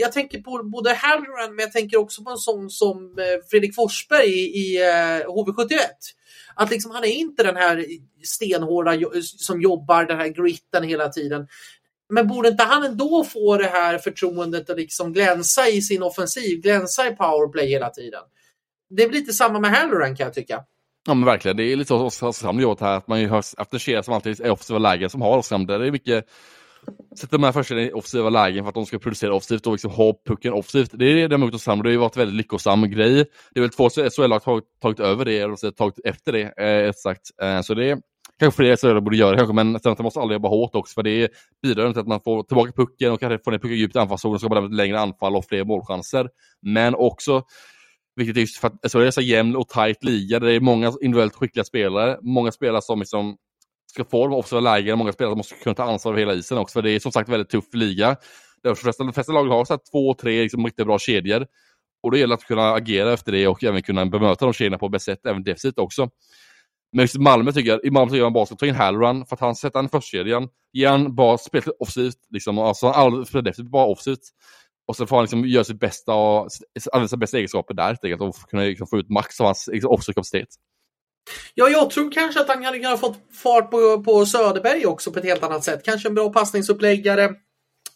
Jag 0.00 0.12
tänker 0.12 0.38
på 0.42 0.62
både 0.62 0.94
Halloran, 0.94 1.56
men 1.56 1.62
jag 1.62 1.72
tänker 1.72 1.96
också 1.96 2.24
på 2.24 2.30
en 2.30 2.36
sån 2.36 2.63
som 2.70 3.18
eh, 3.18 3.48
Fredrik 3.50 3.74
Forsberg 3.74 4.30
i, 4.30 4.78
HV71. 5.26 5.72
Eh, 5.72 5.86
att 6.54 6.70
liksom 6.70 6.90
han 6.90 7.04
är 7.04 7.08
inte 7.08 7.42
den 7.42 7.56
här 7.56 7.84
stenhårda 8.22 8.92
som 9.22 9.60
jobbar 9.60 10.04
den 10.04 10.18
här 10.18 10.28
gritten 10.28 10.84
hela 10.84 11.08
tiden. 11.08 11.48
Men 12.08 12.28
borde 12.28 12.48
inte 12.48 12.64
han 12.64 12.84
ändå 12.84 13.24
få 13.24 13.56
det 13.56 13.66
här 13.66 13.98
förtroendet 13.98 14.70
att 14.70 14.76
liksom 14.76 15.12
glänsa 15.12 15.68
i 15.68 15.82
sin 15.82 16.02
offensiv, 16.02 16.60
glänsa 16.60 17.06
i 17.06 17.16
powerplay 17.16 17.68
hela 17.68 17.90
tiden? 17.90 18.22
Det 18.90 19.02
är 19.02 19.10
lite 19.10 19.32
samma 19.32 19.60
med 19.60 19.70
Halloran 19.70 20.16
kan 20.16 20.24
jag 20.24 20.34
tycka. 20.34 20.64
Ja 21.06 21.14
men 21.14 21.24
verkligen, 21.24 21.56
det 21.56 21.72
är 21.72 21.76
lite 21.76 21.88
så 21.88 22.04
Oskarshamn 22.04 22.60
gjort 22.60 22.80
här, 22.80 22.96
att 22.96 23.08
man 23.08 23.20
ju 23.20 23.28
har 23.28 23.44
After 23.56 24.02
som 24.02 24.14
alltid 24.14 24.40
är 24.40 24.50
offensiva 24.50 24.78
lägen 24.78 25.10
som 25.10 25.22
har 25.22 25.38
Oskarshamn. 25.38 25.66
Det 25.66 25.74
är 25.74 25.90
mycket 25.90 26.26
sätter 27.16 27.38
de 27.38 27.44
här 27.44 27.52
första 27.52 27.80
i 27.80 27.92
offensiva 27.92 28.30
lägen 28.30 28.64
för 28.64 28.68
att 28.68 28.74
de 28.74 28.86
ska 28.86 28.98
producera 28.98 29.34
offensivt 29.34 29.66
och 29.66 29.72
liksom 29.72 29.90
ha 29.90 30.14
pucken 30.26 30.52
offensivt. 30.52 30.90
Det 30.92 31.04
är 31.04 31.14
det 31.14 31.28
de 31.28 31.42
har 31.42 31.48
gjort 31.48 31.68
och 31.68 31.76
det 31.76 31.88
har 31.88 31.90
ju 31.90 31.96
varit 31.96 32.16
en 32.16 32.20
väldigt 32.20 32.36
lyckosam 32.36 32.90
grej. 32.90 33.24
Det 33.54 33.60
är 33.60 33.60
väl 33.60 33.70
två 33.70 33.90
SHL-lag 33.90 34.42
som 34.42 34.52
har 34.52 34.62
tagit 34.82 35.00
över 35.00 35.24
det, 35.24 35.38
eller 35.38 35.70
tagit 35.70 35.98
efter 36.04 36.32
det, 36.32 36.62
eh, 36.62 36.92
sagt. 36.92 37.22
Eh, 37.42 37.60
så 37.60 37.74
det 37.74 37.90
är 37.90 37.98
kanske 38.38 38.56
fler 38.56 38.76
SHL 38.76 39.00
borde 39.00 39.16
göra 39.16 39.36
kanske, 39.36 39.54
men 39.54 39.80
sen 39.80 39.96
måste 39.98 40.20
alla 40.20 40.32
jobba 40.32 40.48
hårt 40.48 40.74
också, 40.74 40.94
för 40.94 41.02
det 41.02 41.30
bidrar 41.62 41.92
till 41.92 42.00
att 42.00 42.08
man 42.08 42.20
får 42.20 42.42
tillbaka 42.42 42.72
pucken 42.72 43.12
och 43.12 43.20
kanske 43.20 43.44
får 43.44 43.50
ner 43.50 43.58
pucken 43.58 43.76
djupt 43.76 43.96
i 43.96 43.98
anfallszonen, 43.98 44.38
skapar 44.38 44.64
ett 44.64 44.74
längre 44.74 45.00
anfall 45.00 45.36
och 45.36 45.44
fler 45.44 45.64
målchanser. 45.64 46.28
Men 46.62 46.94
också 46.94 47.42
vilket 48.16 48.36
är 48.36 48.40
just 48.40 48.56
för 48.56 48.68
att 48.68 48.92
SHL 48.92 48.98
är 48.98 49.10
så 49.10 49.20
jämn 49.20 49.56
och 49.56 49.68
tight 49.68 50.04
liga, 50.04 50.40
där 50.40 50.46
det 50.46 50.54
är 50.54 50.60
många 50.60 50.92
individuellt 51.00 51.34
skickliga 51.34 51.64
spelare, 51.64 52.18
många 52.22 52.52
spelare 52.52 52.82
som 52.82 52.98
liksom 52.98 53.36
ska 53.90 54.04
få 54.04 54.26
de 54.26 54.34
offensiva 54.34 54.60
lägena, 54.60 54.96
många 54.96 55.12
spelare 55.12 55.32
som 55.32 55.38
måste 55.38 55.54
kunna 55.54 55.74
ta 55.74 55.82
ansvar 55.82 56.12
över 56.12 56.20
hela 56.20 56.34
isen 56.34 56.58
också, 56.58 56.72
för 56.72 56.82
det 56.82 56.90
är 56.90 57.00
som 57.00 57.12
sagt 57.12 57.28
väldigt 57.28 57.50
tuff 57.50 57.74
liga. 57.74 58.16
De 58.62 58.76
flesta, 58.76 59.04
de 59.04 59.12
flesta 59.12 59.32
lag 59.32 59.44
har 59.44 59.64
så 59.64 59.78
två, 59.92 60.14
tre 60.14 60.42
liksom, 60.42 60.64
riktigt 60.64 60.86
bra 60.86 60.98
kedjor. 60.98 61.46
Och 62.02 62.10
då 62.10 62.16
gäller 62.16 62.36
det 62.36 62.42
att 62.42 62.46
kunna 62.46 62.72
agera 62.72 63.12
efter 63.12 63.32
det 63.32 63.48
och 63.48 63.64
även 63.64 63.82
kunna 63.82 64.06
bemöta 64.06 64.44
de 64.44 64.52
kedjorna 64.52 64.78
på 64.78 64.88
bäst 64.88 65.04
sätt, 65.04 65.26
även 65.26 65.42
defensivt 65.42 65.78
också. 65.78 66.10
Men 66.92 67.02
just 67.02 67.16
Malmö 67.16 67.52
tycker 67.52 67.70
jag, 67.70 67.84
i 67.84 67.90
Malmö 67.90 68.10
tycker 68.10 68.18
jag 68.18 68.26
man 68.26 68.32
bara 68.32 68.46
ska 68.46 68.56
ta 68.56 68.66
in 68.66 68.74
Halloran 68.74 69.26
för 69.26 69.36
att 69.36 69.40
han 69.40 69.56
sätter 69.56 69.78
han 69.78 69.86
i 69.86 69.88
förstkedjan, 69.88 70.48
ge 70.72 70.86
han 70.86 71.14
bara 71.14 71.38
spelet 71.38 71.68
offensivt, 71.78 72.18
liksom, 72.30 72.58
alltså 72.58 72.86
all, 72.86 73.26
spelar 73.26 73.42
defensivt 73.42 73.70
bara 73.70 73.86
offensivt. 73.86 74.20
Och 74.86 74.96
så 74.96 75.06
får 75.06 75.16
han 75.16 75.24
liksom 75.24 75.44
göra 75.44 75.64
sitt 75.64 75.80
bästa 75.80 76.14
och 76.14 76.48
använda 76.92 77.08
sina 77.08 77.18
bästa 77.18 77.36
egenskaper 77.36 77.74
där 77.74 77.86
helt 77.86 78.04
enkelt 78.04 78.22
och 78.22 78.34
kunna 78.50 78.62
liksom 78.62 78.86
få 78.86 78.98
ut 78.98 79.08
max 79.08 79.40
av 79.40 79.46
hans 79.46 79.68
liksom, 79.72 79.90
offensiv 79.90 80.12
kapacitet. 80.12 80.48
Ja, 81.54 81.68
jag 81.68 81.90
tror 81.90 82.12
kanske 82.12 82.40
att 82.40 82.48
han 82.48 82.64
hade 82.64 82.78
kunnat 82.78 83.00
fått 83.00 83.18
fart 83.42 83.70
på, 83.70 84.02
på 84.02 84.26
Söderberg 84.26 84.86
också 84.86 85.12
på 85.12 85.18
ett 85.18 85.24
helt 85.24 85.42
annat 85.42 85.64
sätt. 85.64 85.84
Kanske 85.84 86.08
en 86.08 86.14
bra 86.14 86.32
passningsuppläggare 86.32 87.30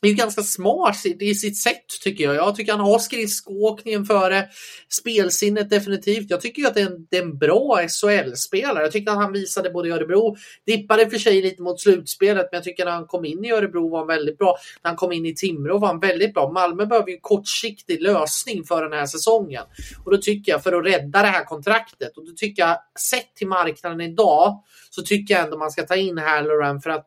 är 0.07 0.11
ju 0.11 0.17
ganska 0.17 0.43
smart 0.43 1.07
i 1.21 1.35
sitt 1.35 1.57
sätt 1.57 1.87
tycker 2.03 2.25
jag. 2.25 2.35
Jag 2.35 2.57
tycker 2.57 2.73
han 2.73 2.81
har 2.81 2.99
skridskoåkningen 2.99 4.05
före 4.05 4.49
spelsinnet 4.89 5.71
definitivt. 5.71 6.31
Jag 6.31 6.41
tycker 6.41 6.63
ju 6.63 6.69
att 6.69 6.75
det 6.75 6.81
är 6.81 6.87
en, 6.87 7.07
det 7.11 7.17
är 7.17 7.23
en 7.23 7.39
bra 7.39 7.81
SHL-spelare. 7.89 8.83
Jag 8.83 8.93
tyckte 8.93 9.13
att 9.13 9.19
han 9.19 9.33
visade 9.33 9.71
både 9.71 9.89
i 9.89 9.93
Örebro, 9.93 10.37
dippade 10.67 11.11
för 11.11 11.19
sig 11.19 11.43
lite 11.43 11.63
mot 11.63 11.81
slutspelet, 11.81 12.49
men 12.53 12.57
jag 12.57 12.65
tycker 12.65 12.83
att 12.83 12.87
när 12.87 12.95
han 12.95 13.07
kom 13.07 13.25
in 13.25 13.45
i 13.45 13.53
Örebro 13.53 13.89
var 13.89 13.99
han 13.99 14.07
väldigt 14.07 14.39
bra. 14.39 14.57
När 14.83 14.91
han 14.91 14.97
kom 14.97 15.13
in 15.13 15.27
i 15.27 15.35
Timrå 15.35 15.79
var 15.79 15.89
han 15.89 16.01
väldigt 16.01 16.35
bra. 16.35 16.53
Malmö 16.53 16.87
behöver 16.87 17.09
ju 17.09 17.15
en 17.15 17.21
kortsiktig 17.21 18.03
lösning 18.03 18.65
för 18.65 18.83
den 18.83 18.99
här 18.99 19.07
säsongen. 19.07 19.63
Och 20.05 20.11
då 20.11 20.17
tycker 20.17 20.53
jag, 20.53 20.63
för 20.63 20.73
att 20.73 20.87
rädda 20.87 21.23
det 21.23 21.29
här 21.29 21.45
kontraktet, 21.45 22.17
och 22.17 22.27
då 22.27 22.33
tycker 22.33 22.63
jag, 22.63 22.79
sett 23.01 23.35
till 23.35 23.49
marknaden 23.49 24.01
idag, 24.01 24.63
så 24.91 25.03
tycker 25.03 25.35
jag 25.35 25.45
ändå 25.45 25.59
man 25.59 25.71
ska 25.71 25.83
ta 25.83 25.97
in 25.97 26.19
Halloran 26.19 26.81
för 26.81 26.91
att 26.91 27.07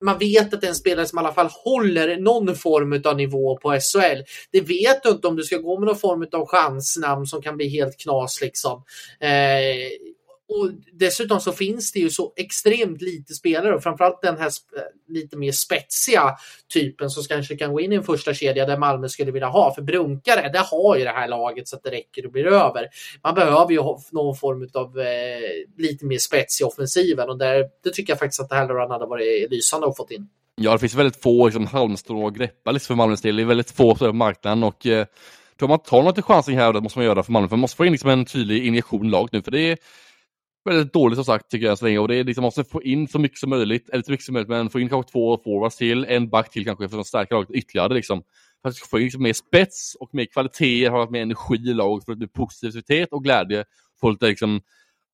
man 0.00 0.18
vet 0.18 0.54
att 0.54 0.60
det 0.60 0.66
är 0.66 0.68
en 0.68 0.74
spelare 0.74 1.06
som 1.06 1.18
i 1.18 1.20
alla 1.20 1.32
fall 1.32 1.48
håller 1.64 2.16
någon 2.16 2.56
form 2.56 3.02
av 3.04 3.16
nivå 3.16 3.56
på 3.56 3.70
SHL. 3.70 4.22
Det 4.50 4.60
vet 4.60 5.02
du 5.02 5.08
inte 5.08 5.28
om 5.28 5.36
du 5.36 5.42
ska 5.42 5.56
gå 5.56 5.78
med 5.78 5.86
någon 5.86 5.98
form 5.98 6.26
av 6.32 6.46
chansnamn 6.46 7.26
som 7.26 7.42
kan 7.42 7.56
bli 7.56 7.68
helt 7.68 8.00
knas 8.00 8.40
liksom. 8.40 8.82
Eh, 9.20 10.09
och 10.50 10.70
dessutom 10.92 11.40
så 11.40 11.52
finns 11.52 11.92
det 11.92 12.00
ju 12.00 12.10
så 12.10 12.32
extremt 12.36 13.02
lite 13.02 13.34
spelare 13.34 13.74
och 13.74 13.82
framförallt 13.82 14.22
den 14.22 14.38
här 14.38 14.46
eh, 14.46 14.82
lite 15.08 15.36
mer 15.36 15.52
spetsiga 15.52 16.36
typen 16.74 17.10
som 17.10 17.24
kanske 17.24 17.56
kan 17.56 17.72
gå 17.72 17.80
in 17.80 17.92
i 17.92 17.96
en 17.96 18.02
första 18.02 18.34
kedja 18.34 18.66
där 18.66 18.78
Malmö 18.78 19.08
skulle 19.08 19.32
vilja 19.32 19.48
ha. 19.48 19.74
För 19.74 19.82
Brunkare, 19.82 20.50
det 20.52 20.58
har 20.58 20.96
ju 20.96 21.04
det 21.04 21.10
här 21.10 21.28
laget 21.28 21.68
så 21.68 21.76
att 21.76 21.82
det 21.82 21.90
räcker 21.90 22.26
och 22.26 22.32
blir 22.32 22.46
över. 22.46 22.88
Man 23.22 23.34
behöver 23.34 23.70
ju 23.70 23.82
någon 24.12 24.36
form 24.36 24.68
av 24.74 25.00
eh, 25.00 25.06
lite 25.78 26.06
mer 26.06 26.18
spets 26.18 26.60
i 26.60 26.64
offensiven 26.64 27.28
och 27.28 27.38
där, 27.38 27.64
det 27.84 27.90
tycker 27.90 28.12
jag 28.12 28.18
faktiskt 28.18 28.40
att 28.40 28.52
Halloran 28.52 28.90
hade 28.90 29.06
varit 29.06 29.50
lysande 29.50 29.86
att 29.86 29.96
fått 29.96 30.10
in. 30.10 30.28
Ja, 30.54 30.72
det 30.72 30.78
finns 30.78 30.94
väldigt 30.94 31.22
få 31.22 31.46
liksom, 31.46 31.66
halmstrån 31.66 32.26
att 32.26 32.34
greppa 32.34 32.72
liksom, 32.72 32.86
för 32.86 32.94
Malmös 32.94 33.20
del. 33.20 33.36
Det 33.36 33.42
är 33.42 33.46
väldigt 33.46 33.70
få 33.70 33.94
på 33.94 34.12
marknaden 34.12 34.64
och 34.64 34.86
eh, 34.86 35.06
tror 35.58 35.68
man 35.68 35.78
tar 35.78 36.02
något 36.02 36.24
chansning 36.24 36.58
här, 36.58 36.68
och 36.68 36.74
det 36.74 36.80
måste 36.80 36.98
man 36.98 37.06
göra 37.06 37.22
för 37.22 37.32
Malmö, 37.32 37.48
för 37.48 37.56
man 37.56 37.60
måste 37.60 37.76
få 37.76 37.84
in 37.84 37.92
liksom, 37.92 38.10
en 38.10 38.24
tydlig 38.24 38.66
injektion 38.66 39.10
lag 39.10 39.20
laget 39.20 39.32
nu, 39.32 39.42
för 39.42 39.50
det 39.50 39.60
är 39.60 39.78
väldigt 40.64 40.92
dåligt 40.92 41.16
som 41.16 41.24
sagt 41.24 41.50
tycker 41.50 41.66
jag 41.66 41.78
så 41.78 41.84
länge 41.84 41.98
och 41.98 42.08
det 42.08 42.16
är 42.16 42.24
liksom 42.24 42.42
man 42.42 42.46
måste 42.46 42.64
få 42.64 42.82
in 42.82 43.08
så 43.08 43.18
mycket 43.18 43.38
som 43.38 43.50
möjligt, 43.50 43.88
eller 43.88 44.02
så 44.02 44.10
mycket 44.10 44.26
som 44.26 44.32
möjligt, 44.32 44.48
men 44.48 44.70
få 44.70 44.80
in 44.80 44.88
kanske 44.88 45.12
två 45.12 45.40
forwards 45.44 45.76
till, 45.76 46.04
en 46.04 46.28
back 46.28 46.50
till 46.50 46.64
kanske 46.64 46.88
för 46.88 46.98
att 46.98 47.06
stärka 47.06 47.34
laget 47.34 47.50
ytterligare 47.50 47.94
liksom. 47.94 48.22
För 48.62 48.68
att 48.68 48.78
få 48.78 48.98
in 48.98 49.04
liksom 49.04 49.22
mer 49.22 49.32
spets 49.32 49.96
och 50.00 50.14
mer 50.14 50.24
kvalitet, 50.24 50.88
ha 50.88 51.10
mer 51.10 51.22
energi 51.22 51.54
i 51.54 51.74
laget, 51.74 52.04
för 52.04 52.12
att 52.12 52.18
bli 52.18 52.28
positivitet 52.28 53.08
och 53.12 53.24
glädje, 53.24 53.64
få 54.00 54.10
lite 54.10 54.26
liksom 54.26 54.60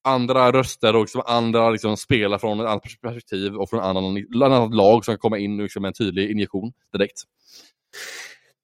andra 0.04 0.52
röster 0.52 0.96
och 0.96 1.02
liksom 1.02 1.22
andra 1.26 1.70
liksom 1.70 1.96
spelare 1.96 2.38
från 2.38 2.61
ett 2.61 2.66
annat 2.66 2.82
perspektiv 3.02 3.56
och 3.56 3.70
från 3.70 3.80
ett 3.80 3.87
annat, 3.87 4.24
annat 4.42 4.74
lag 4.74 5.04
som 5.04 5.12
kan 5.12 5.18
komma 5.18 5.38
in 5.38 5.56
liksom 5.56 5.82
med 5.82 5.88
en 5.88 5.94
tydlig 5.94 6.30
injektion 6.30 6.72
direkt. 6.92 7.22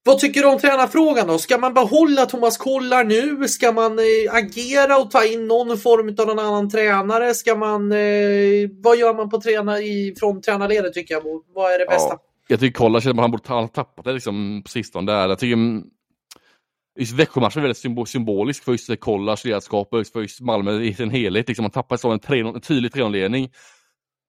Vad 0.04 0.18
tycker 0.18 0.40
du 0.40 0.46
om 0.46 0.58
tränarfrågan 0.58 1.26
då? 1.26 1.38
Ska 1.38 1.58
man 1.58 1.74
behålla 1.74 2.26
Thomas 2.26 2.56
Kollar 2.56 3.04
nu? 3.04 3.48
Ska 3.48 3.72
man 3.72 3.98
eh, 3.98 4.34
agera 4.34 4.98
och 4.98 5.10
ta 5.10 5.24
in 5.24 5.46
någon 5.46 5.78
form 5.78 6.16
av 6.18 6.26
någon 6.26 6.38
annan 6.38 6.70
tränare? 6.70 7.34
Ska 7.34 7.54
man, 7.54 7.92
eh, 7.92 7.98
vad 8.82 8.96
gör 8.96 9.14
man 9.14 9.30
på 9.30 9.40
träna, 9.40 9.80
i, 9.80 10.14
från 10.18 10.40
tränarledet 10.40 10.94
tycker 10.94 11.14
jag? 11.14 11.22
Vad 11.54 11.72
är 11.72 11.78
det 11.78 11.86
bästa? 11.86 12.14
Ja, 12.14 12.22
jag 12.48 12.60
tycker 12.60 12.78
Kollar 12.78 13.00
känner 13.00 13.14
att 13.14 13.20
han 13.20 13.30
borde 13.30 13.48
ha 13.48 13.68
tappat 13.68 14.04
det 14.04 14.12
liksom, 14.12 14.62
på 14.64 14.70
sistone. 14.70 15.12
Där. 15.12 15.28
Jag 15.28 15.38
tycker 15.38 15.52
mm, 15.52 15.84
Just 16.98 17.12
Växjömatchen 17.12 17.58
är 17.58 17.68
väldigt 17.68 18.08
symbolisk 18.08 18.64
för 18.64 18.72
just 18.72 19.00
Kollars 19.00 19.44
ledarskap 19.44 19.88
och 19.94 20.06
för 20.06 20.20
just 20.20 20.40
Malmö 20.40 20.80
i 20.80 20.94
sin 20.94 21.10
helhet. 21.10 21.48
Liksom 21.48 21.62
man 21.62 21.70
tappar 21.70 21.96
så 21.96 22.10
en, 22.10 22.20
3 22.20 22.40
en 22.40 22.60
tydlig 22.60 22.92
3-0-ledning. 22.92 23.50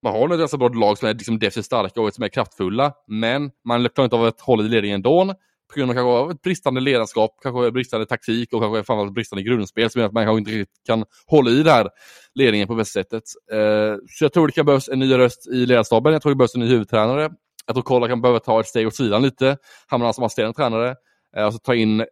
Man 0.04 0.14
har 0.14 0.34
ett 0.34 0.40
ganska 0.40 0.58
bra 0.58 0.68
lag 0.68 0.98
som 0.98 1.08
är 1.08 1.14
liksom 1.14 1.40
defensivt 1.40 1.66
starka 1.66 2.02
och 2.02 2.14
som 2.14 2.24
är 2.24 2.28
kraftfulla, 2.28 2.94
men 3.08 3.52
man 3.66 3.90
klarar 3.90 4.06
inte 4.06 4.16
av 4.16 4.26
att 4.26 4.42
hålla 4.42 4.64
i 4.64 4.68
ledningen 4.68 4.96
ändå 4.96 5.36
på 5.74 5.80
grund 5.80 5.92
av 5.92 5.96
kanske 5.96 6.10
av 6.10 6.32
ett 6.32 6.42
bristande 6.42 6.82
ledarskap, 6.82 7.32
kanske 7.44 7.72
bristande 7.72 8.06
taktik 8.06 8.54
och 8.54 8.62
kanske 8.62 8.84
framförallt 8.84 9.14
bristande 9.14 9.44
grundspel 9.44 9.90
som 9.90 10.00
gör 10.00 10.08
att 10.08 10.14
man 10.14 10.26
kanske 10.26 10.40
inte 10.40 10.52
riktigt 10.52 10.86
kan 10.86 11.06
hålla 11.28 11.52
i 11.52 11.58
den 11.64 11.74
här 11.74 11.90
ledningen 12.36 12.68
på 12.68 12.76
bästa 12.76 13.00
sättet. 13.00 13.24
Eh, 13.52 13.96
så 14.10 14.26
jag 14.26 14.34
tror 14.34 14.48
det 14.48 14.54
kan 14.54 14.66
behövas 14.66 14.90
en 14.90 15.00
ny 15.00 15.18
röst 15.18 15.48
i 15.48 15.66
ledarstaben, 15.66 16.14
jag 16.14 16.22
tror 16.22 16.32
det 16.32 16.36
behövs 16.36 16.56
en 16.56 16.62
ny 16.62 16.68
huvudtränare. 16.68 17.30
Jag 17.66 17.76
tror 17.76 17.84
Kolla 17.84 18.08
kan 18.08 18.22
behöva 18.22 18.40
ta 18.40 18.60
ett 18.60 18.68
steg 18.68 18.88
åt 18.88 18.96
sidan 18.96 19.22
lite, 19.22 19.58
hamna 19.88 20.14
som 20.14 20.24
assisterande 20.24 20.56
tränare, 20.56 20.96
alltså 21.38 21.60
ta 21.60 21.76
in 21.76 22.06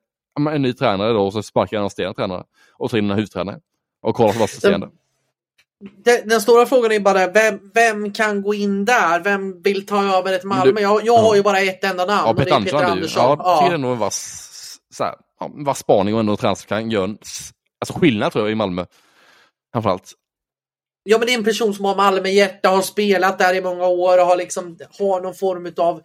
en 0.50 0.62
ny 0.62 0.74
tränare 0.74 1.14
då 1.14 1.26
och 1.26 1.34
så 1.34 1.44
sparka 1.44 1.78
en 1.78 1.84
assisterande 1.84 2.16
tränare 2.16 2.44
och 2.78 2.92
ta 2.92 2.98
in 2.98 3.12
en 3.12 3.16
huvudtränare. 3.16 3.60
Och 4.02 4.16
Kolla 4.16 4.34
som 4.34 4.44
assisterande 4.44 4.90
den, 6.04 6.28
den, 6.28 6.42
stora 6.42 6.66
frågan 6.66 6.92
är 6.92 7.00
bara 7.00 7.28
vem, 7.28 7.60
vem 7.74 8.14
kan 8.14 8.42
gå 8.42 8.54
in 8.54 8.86
där? 8.86 9.20
Vem 9.20 9.62
vill 9.62 9.86
ta 9.86 10.18
över 10.18 10.34
ett 10.34 10.44
Malmö? 10.44 10.72
Du, 10.72 10.82
jag, 10.82 11.06
jag 11.06 11.06
ja. 11.06 11.22
har 11.22 11.36
ju 11.36 11.44
bara 11.44 11.60
ett 11.60 11.84
enda 11.84 12.06
namn 12.06 12.24
ja, 12.26 12.34
Peter 12.34 12.56
och 12.56 12.62
det 12.62 12.70
är 12.70 12.72
Peter 12.72 12.92
Andersson. 12.92 13.24
Ja, 13.24 13.44
jag 13.46 13.60
tycker 13.60 13.70
det 13.70 13.76
är 13.76 13.78
nog 13.78 13.92
en 13.92 14.00
vass, 14.00 14.80
så 14.94 15.04
här, 15.04 15.16
ja, 15.40 15.52
vass 15.54 15.80
spaning 15.80 16.14
och 16.14 16.20
ändå 16.20 16.38
transfer 16.38 16.68
kan 16.68 16.92
göra 16.92 17.04
en 17.04 17.18
alltså 17.80 18.00
skillnad 18.00 18.32
tror 18.32 18.46
jag 18.46 18.52
i 18.52 18.56
Malmö. 18.56 18.86
Framförallt. 19.74 20.14
Ja 21.04 21.18
men 21.18 21.28
det 21.28 21.34
är 21.34 21.38
en 21.38 21.44
person 21.44 21.74
som 21.74 21.86
har 21.86 21.96
Malmö-hjärta, 21.96 22.70
har 22.70 22.82
spelat 22.82 23.40
där 23.40 23.54
i 23.54 23.62
många 23.62 23.88
år 23.88 24.20
och 24.22 24.26
har 24.26 24.38
liksom 24.38 24.78
har 25.00 25.22
någon 25.22 25.36
form 25.36 25.74
av 25.78 26.02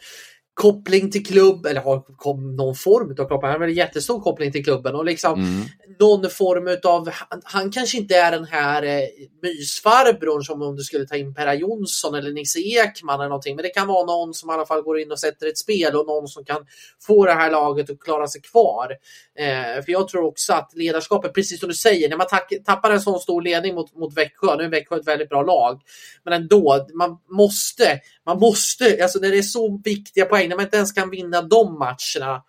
koppling 0.56 1.10
till 1.10 1.26
klubb, 1.26 1.66
eller 1.66 1.80
har 1.80 2.16
kom, 2.16 2.56
någon 2.56 2.74
form 2.74 3.10
av 3.10 3.14
koppling, 3.14 3.50
han 3.50 3.60
har 3.60 3.68
en 3.68 3.74
jättestor 3.74 4.20
koppling 4.20 4.52
till 4.52 4.64
klubben 4.64 4.94
och 4.94 5.04
liksom 5.04 5.40
mm. 5.40 5.64
någon 6.00 6.30
form 6.30 6.78
av, 6.84 7.08
han, 7.12 7.40
han, 7.44 7.72
kanske 7.72 7.98
inte 7.98 8.16
är 8.16 8.32
den 8.32 8.44
här 8.44 8.82
eh, 8.82 9.02
mysfarbrorn 9.42 10.42
som 10.44 10.62
om 10.62 10.76
du 10.76 10.82
skulle 10.82 11.06
ta 11.06 11.16
in 11.16 11.34
Perra 11.34 11.54
Jonsson 11.54 12.14
eller 12.14 12.32
Nisse 12.32 12.58
Ekman 12.58 13.20
eller 13.20 13.28
någonting, 13.28 13.56
men 13.56 13.62
det 13.62 13.68
kan 13.68 13.88
vara 13.88 14.06
någon 14.06 14.34
som 14.34 14.50
i 14.50 14.52
alla 14.52 14.66
fall 14.66 14.82
går 14.82 15.00
in 15.00 15.12
och 15.12 15.18
sätter 15.18 15.46
ett 15.46 15.58
spel 15.58 15.96
och 15.96 16.06
någon 16.06 16.28
som 16.28 16.44
kan 16.44 16.66
få 17.06 17.24
det 17.24 17.32
här 17.32 17.50
laget 17.50 17.90
att 17.90 18.00
klara 18.00 18.26
sig 18.26 18.40
kvar. 18.40 18.92
Eh, 19.38 19.84
för 19.84 19.92
jag 19.92 20.08
tror 20.08 20.24
också 20.24 20.52
att 20.52 20.70
ledarskapet, 20.74 21.34
precis 21.34 21.60
som 21.60 21.68
du 21.68 21.74
säger, 21.74 22.08
när 22.08 22.16
man 22.16 22.26
tappar 22.66 22.90
en 22.90 23.00
sån 23.00 23.20
stor 23.20 23.42
ledning 23.42 23.74
mot, 23.74 23.96
mot 23.96 24.16
Växjö, 24.16 24.56
nu 24.56 24.64
är 24.64 24.68
Växjö 24.68 24.96
ett 24.96 25.08
väldigt 25.08 25.28
bra 25.28 25.42
lag, 25.42 25.80
men 26.24 26.32
ändå, 26.32 26.86
man 26.94 27.18
måste, 27.30 28.00
man 28.26 28.38
måste, 28.38 28.98
alltså 29.02 29.18
när 29.18 29.30
det 29.30 29.38
är 29.38 29.42
så 29.42 29.80
viktiga 29.84 30.24
poäng, 30.24 30.48
när 30.48 30.56
man 30.56 30.64
inte 30.64 30.76
ens 30.76 30.92
kan 30.92 31.10
vinna 31.10 31.42
de 31.42 31.78
matcherna, 31.78 32.42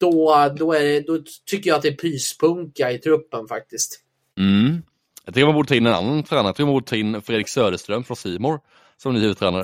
då, 0.00 0.48
då, 0.56 0.72
är 0.72 0.82
det, 0.82 1.00
då 1.00 1.18
tycker 1.46 1.70
jag 1.70 1.76
att 1.76 1.82
det 1.82 1.88
är 1.88 1.96
pyspunka 1.96 2.90
i 2.90 2.98
truppen 2.98 3.48
faktiskt. 3.48 4.00
Mm. 4.38 4.82
Jag 5.24 5.34
tycker 5.34 5.46
man 5.46 5.54
borde 5.54 5.68
ta 5.68 5.74
in 5.74 5.86
en 5.86 5.94
annan 5.94 6.22
tränare. 6.22 6.46
Jag 6.46 6.56
tycker 6.56 6.66
man 6.66 6.74
borde 6.74 6.86
ta 6.86 6.96
in 6.96 7.22
Fredrik 7.22 7.48
Söderström 7.48 8.04
från 8.04 8.16
Simor 8.16 8.60
som 8.96 9.14
ny 9.14 9.20
huvudtränare. 9.20 9.62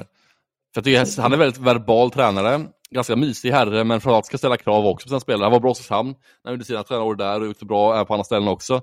För 0.74 0.80
jag 0.80 0.84
tycker 0.84 1.22
han 1.22 1.32
är 1.32 1.36
väldigt 1.36 1.60
verbal 1.60 2.10
tränare, 2.10 2.66
ganska 2.90 3.16
mysig 3.16 3.50
herre, 3.50 3.84
men 3.84 4.00
framförallt 4.00 4.26
ska 4.26 4.38
ställa 4.38 4.56
krav 4.56 4.86
också 4.86 5.04
på 5.04 5.08
sina 5.08 5.20
spelare. 5.20 5.44
Han 5.44 5.52
var 5.52 5.60
bra 5.60 5.70
i 5.70 5.72
Oskarshamn 5.72 6.08
när 6.08 6.16
han 6.44 6.52
gjorde 6.52 6.64
sina 6.64 6.82
tränarår 6.82 7.14
där 7.14 7.40
och 7.40 7.46
gjort 7.46 7.62
bra 7.62 8.04
på 8.04 8.14
andra 8.14 8.24
ställen 8.24 8.48
också. 8.48 8.82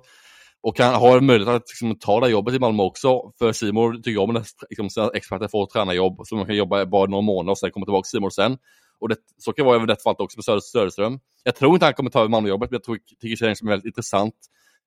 Och 0.62 0.80
han 0.80 0.94
har 0.94 1.22
möjlighet 1.22 1.56
att 1.56 1.70
liksom, 1.70 1.96
ta 1.96 2.20
det 2.20 2.30
jobbet 2.30 2.54
i 2.54 2.60
Malmö 2.60 2.84
också. 2.84 3.32
För 3.40 3.54
Simon 3.54 3.96
tycker 3.96 4.12
jag 4.12 4.24
om 4.24 4.34
när 4.34 4.46
liksom, 4.70 4.90
sina 4.90 5.10
experter 5.14 5.48
får 5.48 5.66
tränarjobb, 5.66 6.22
så 6.24 6.36
man 6.36 6.46
kan 6.46 6.56
jobba 6.56 6.86
bara 6.86 7.10
några 7.10 7.22
månader 7.22 7.52
och 7.52 7.58
sen 7.58 7.72
komma 7.72 7.86
tillbaka 7.86 8.06
till 8.06 8.10
Simor 8.10 8.30
sen. 8.30 8.58
Och 9.00 9.10
det, 9.10 9.16
så 9.38 9.54
kan 9.54 9.64
det 9.64 9.68
vara 9.68 9.76
även 9.76 9.90
i 9.90 9.92
detta 9.92 10.04
fallet 10.04 10.20
också 10.20 10.38
med 10.38 10.64
Söderström. 10.64 11.20
Jag 11.44 11.56
tror 11.56 11.74
inte 11.74 11.86
han 11.86 11.94
kommer 11.94 12.10
ta 12.10 12.20
över 12.20 12.30
Malmöjobbet, 12.30 12.72
men 12.72 12.76
jag 12.76 12.84
tror, 12.84 12.98
tycker 13.22 13.46
det 13.46 13.52
är 13.52 13.64
en 13.64 13.70
väldigt 13.70 13.86
intressant 13.86 14.36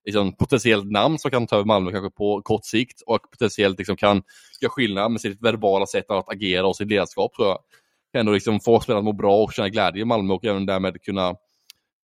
liksom, 0.04 0.36
potentiellt 0.36 0.90
namn 0.90 1.18
som 1.18 1.30
kan 1.30 1.46
ta 1.46 1.56
över 1.56 1.66
Malmö 1.66 1.90
kanske 1.90 2.10
på 2.10 2.42
kort 2.42 2.64
sikt 2.64 3.02
och 3.06 3.30
potentiellt 3.30 3.78
liksom, 3.78 3.96
kan 3.96 4.22
göra 4.60 4.70
skillnad 4.70 5.10
med 5.10 5.20
sitt 5.20 5.42
verbala 5.42 5.86
sätt 5.86 6.10
att 6.10 6.32
agera 6.32 6.66
och 6.66 6.76
sitt 6.76 6.88
ledarskap 6.88 7.34
tror 7.34 7.48
jag. 7.48 7.58
kan 8.12 8.20
ändå 8.20 8.32
liksom 8.32 8.60
få 8.60 8.80
spelarna 8.80 8.98
att 8.98 9.04
må 9.04 9.12
bra 9.12 9.42
och 9.42 9.52
känna 9.52 9.68
glädje 9.68 10.02
i 10.02 10.04
Malmö 10.04 10.34
och 10.34 10.44
även 10.44 10.66
därmed 10.66 11.02
kunna 11.02 11.34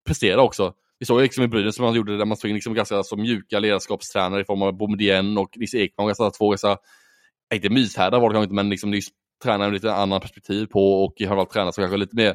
prestera 0.07 0.43
också. 0.43 0.75
Vi 0.99 1.07
såg 1.07 1.21
liksom 1.21 1.45
i 1.45 1.49
Brynäs 1.49 1.77
som 1.77 1.85
man 1.85 1.95
gjorde 1.95 2.19
där 2.19 2.25
man 2.25 2.37
tog 2.37 2.51
in 2.51 2.55
liksom 2.55 2.75
ganska 2.75 3.03
så 3.03 3.17
mjuka 3.17 3.59
ledarskapstränare 3.59 4.41
i 4.41 4.45
form 4.45 4.63
av 4.63 4.77
Boumedienne 4.77 5.41
och 5.41 5.51
Nisse 5.57 5.79
Ekman. 5.79 6.07
Ganska 6.07 6.31
två 6.31 6.49
ganska, 6.49 6.77
inte 7.55 7.71
myshärdar 7.71 8.21
var 8.21 8.29
det 8.29 8.35
kanske 8.35 8.45
inte, 8.45 8.55
men 8.55 8.71
liksom 8.71 9.01
tränare 9.43 9.69
med 9.69 9.75
lite 9.75 9.95
annan 9.95 10.21
perspektiv 10.21 10.67
på 10.67 11.05
och 11.05 11.15
framförallt 11.19 11.51
tränare 11.51 11.73
som 11.73 11.83
kanske 11.83 11.97
lite 11.97 12.17
mer 12.17 12.35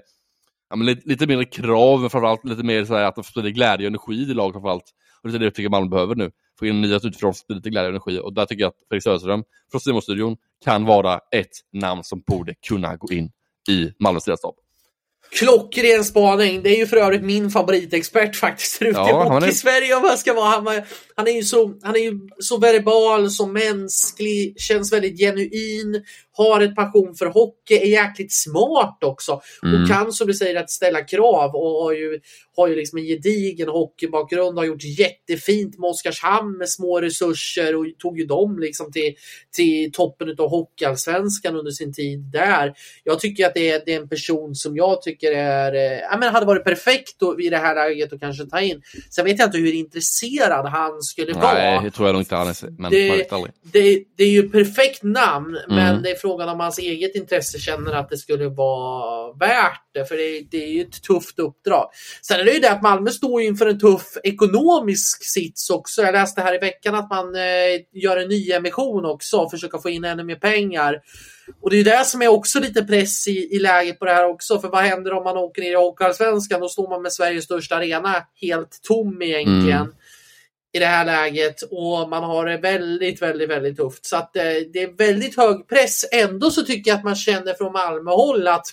ja, 0.69 0.75
men 0.75 0.85
lite, 0.85 1.09
lite 1.09 1.27
mindre 1.27 1.45
krav, 1.45 2.01
men 2.01 2.09
framförallt 2.09 2.45
lite 2.45 2.63
mer 2.63 2.85
så 2.85 2.95
här, 2.95 3.03
att 3.03 3.15
de 3.15 3.23
sprider 3.23 3.49
glädje 3.49 3.85
och 3.85 3.89
energi 3.89 4.13
i 4.13 4.33
laget 4.33 4.53
framförallt. 4.53 4.93
Och 5.23 5.29
det 5.29 5.37
är 5.37 5.39
det 5.39 5.45
jag 5.45 5.55
tycker 5.55 5.69
Malmö 5.69 5.89
behöver 5.89 6.15
nu. 6.15 6.31
Få 6.59 6.65
in 6.65 6.81
nya 6.81 6.95
utifrån, 6.95 7.33
sprida 7.33 7.57
lite 7.57 7.69
glädje 7.69 7.89
och 7.89 7.95
energi. 7.95 8.19
Och 8.19 8.33
där 8.33 8.45
tycker 8.45 8.61
jag 8.61 8.69
att 8.69 8.87
Fredrik 8.89 9.03
Söderström 9.03 9.43
från 9.71 9.81
Simon-studion 9.81 10.37
kan 10.63 10.85
vara 10.85 11.19
ett 11.31 11.49
namn 11.71 12.03
som 12.03 12.23
borde 12.27 12.53
kunna 12.67 12.95
gå 12.95 13.13
in 13.13 13.31
i 13.69 13.91
Malmös 13.99 14.27
ledarstab. 14.27 14.55
Klockren 15.33 16.03
spaning. 16.03 16.63
Det 16.63 16.69
är 16.69 16.77
ju 16.77 16.87
för 16.87 16.97
övrigt 16.97 17.23
min 17.23 17.49
favoritexpert 17.49 18.35
faktiskt 18.35 18.81
ute 18.81 18.99
ja, 18.99 19.09
i 19.09 19.29
Hockey-Sverige 19.29 19.95
om 19.95 20.03
jag 20.03 20.19
ska 20.19 20.33
vara. 20.33 20.49
Han, 20.49 20.81
han, 21.15 21.27
är 21.27 21.31
ju 21.31 21.43
så, 21.43 21.73
han 21.81 21.95
är 21.95 21.99
ju 21.99 22.19
så 22.39 22.57
verbal, 22.57 23.29
så 23.29 23.47
mänsklig, 23.47 24.59
känns 24.59 24.93
väldigt 24.93 25.19
genuin 25.19 26.03
har 26.35 26.61
ett 26.61 26.75
passion 26.75 27.15
för 27.15 27.25
hockey, 27.25 27.73
är 27.73 27.85
jäkligt 27.85 28.33
smart 28.33 28.97
också 29.03 29.41
mm. 29.63 29.81
och 29.81 29.89
kan 29.89 30.13
som 30.13 30.27
du 30.27 30.33
säger 30.33 30.55
att 30.55 30.69
ställa 30.69 31.01
krav 31.01 31.55
och 31.55 31.83
har 31.83 31.93
ju, 31.93 32.19
har 32.55 32.67
ju 32.67 32.75
liksom 32.75 32.99
en 32.99 33.05
gedigen 33.05 33.69
hockeybakgrund, 33.69 34.57
har 34.57 34.65
gjort 34.65 34.83
jättefint 34.83 35.79
med 35.79 35.89
Oskarshamn 35.89 36.57
med 36.57 36.69
små 36.69 37.01
resurser 37.01 37.75
och 37.75 37.85
tog 37.99 38.19
ju 38.19 38.25
dem 38.25 38.59
liksom 38.59 38.91
till, 38.91 39.15
till 39.51 39.91
toppen 39.91 40.35
av 40.37 40.49
hockeyallsvenskan 40.49 41.55
under 41.55 41.71
sin 41.71 41.93
tid 41.93 42.19
där. 42.19 42.73
Jag 43.03 43.19
tycker 43.19 43.45
att 43.45 43.53
det 43.53 43.69
är, 43.69 43.81
det 43.85 43.93
är 43.93 44.01
en 44.01 44.09
person 44.09 44.55
som 44.55 44.75
jag 44.75 45.01
tycker 45.01 45.22
är, 45.31 45.73
eh, 45.73 45.99
ja, 45.99 46.17
men 46.17 46.33
hade 46.33 46.45
varit 46.45 46.63
perfekt 46.63 47.19
då, 47.19 47.35
vid 47.35 47.51
det 47.51 47.57
här 47.57 47.75
läget 47.75 48.13
att 48.13 48.19
kanske 48.19 48.45
ta 48.45 48.61
in. 48.61 48.81
Sen 49.09 49.25
vet 49.25 49.39
jag 49.39 49.47
inte 49.47 49.57
hur 49.57 49.73
intresserad 49.73 50.65
han 50.65 51.01
skulle 51.01 51.33
vara. 51.33 51.53
Nej, 51.53 51.79
det 51.83 51.91
tror 51.91 52.07
jag 52.07 52.13
nog 52.13 52.21
inte 52.21 52.35
han 52.35 52.47
är. 52.47 52.81
Men 52.81 52.91
det, 52.91 53.29
det, 53.71 54.03
det, 54.17 54.23
är 54.23 54.29
ju 54.29 54.49
perfekt 54.49 55.03
namn, 55.03 55.57
mm. 55.57 55.75
men 55.75 56.03
det 56.03 56.11
är 56.11 56.15
frågan 56.15 56.49
om 56.49 56.59
hans 56.59 56.79
eget 56.79 57.15
intresse 57.15 57.59
känner 57.59 57.93
att 57.93 58.09
det 58.09 58.17
skulle 58.17 58.49
vara 58.49 59.33
värt 59.33 59.81
det. 59.93 60.05
För 60.05 60.17
det, 60.17 60.47
det 60.51 60.63
är 60.63 60.69
ju 60.69 60.81
ett 60.81 61.03
tufft 61.03 61.39
uppdrag. 61.39 61.89
Sen 62.21 62.39
är 62.39 62.45
det 62.45 62.51
ju 62.51 62.59
det 62.59 62.71
att 62.71 62.81
Malmö 62.81 63.11
står 63.11 63.41
inför 63.41 63.65
en 63.65 63.79
tuff 63.79 64.17
ekonomisk 64.23 65.23
sits 65.23 65.69
också. 65.69 66.01
Jag 66.01 66.13
läste 66.13 66.41
här 66.41 66.55
i 66.55 66.57
veckan 66.57 66.95
att 66.95 67.09
man 67.09 67.35
eh, 67.35 68.01
gör 68.03 68.17
en 68.17 68.29
ny 68.29 68.51
emission 68.51 69.05
också 69.05 69.37
och 69.37 69.51
försöker 69.51 69.77
få 69.77 69.89
in 69.89 70.03
ännu 70.03 70.23
mer 70.23 70.35
pengar. 70.35 71.01
Och 71.61 71.69
det 71.69 71.77
är 71.77 71.83
det 71.83 72.05
som 72.05 72.21
är 72.21 72.27
också 72.27 72.59
lite 72.59 72.83
press 72.83 73.27
i, 73.27 73.55
i 73.55 73.59
läget 73.59 73.99
på 73.99 74.05
det 74.05 74.13
här 74.13 74.27
också. 74.27 74.59
För 74.59 74.67
vad 74.67 74.83
händer 74.83 75.13
om 75.13 75.23
man 75.23 75.37
åker 75.37 75.61
ner 75.61 75.71
i 75.71 75.75
Hockeyallsvenskan? 75.75 76.61
Då 76.61 76.69
står 76.69 76.89
man 76.89 77.01
med 77.01 77.13
Sveriges 77.13 77.45
största 77.45 77.75
arena 77.75 78.25
helt 78.41 78.79
tom 78.81 79.21
egentligen. 79.21 79.81
Mm 79.81 79.93
i 80.73 80.79
det 80.79 80.85
här 80.85 81.05
läget 81.05 81.61
och 81.61 82.09
man 82.09 82.23
har 82.23 82.45
det 82.45 82.57
väldigt, 82.57 83.21
väldigt, 83.21 83.49
väldigt 83.49 83.77
tufft. 83.77 84.05
Så 84.05 84.15
att 84.15 84.35
eh, 84.35 84.43
det 84.43 84.83
är 84.83 84.97
väldigt 84.97 85.37
hög 85.37 85.67
press. 85.67 86.05
Ändå 86.11 86.51
så 86.51 86.63
tycker 86.63 86.91
jag 86.91 86.97
att 86.97 87.03
man 87.03 87.15
känner 87.15 87.53
från 87.53 87.71
Malmöhåll 87.71 88.47
att 88.47 88.65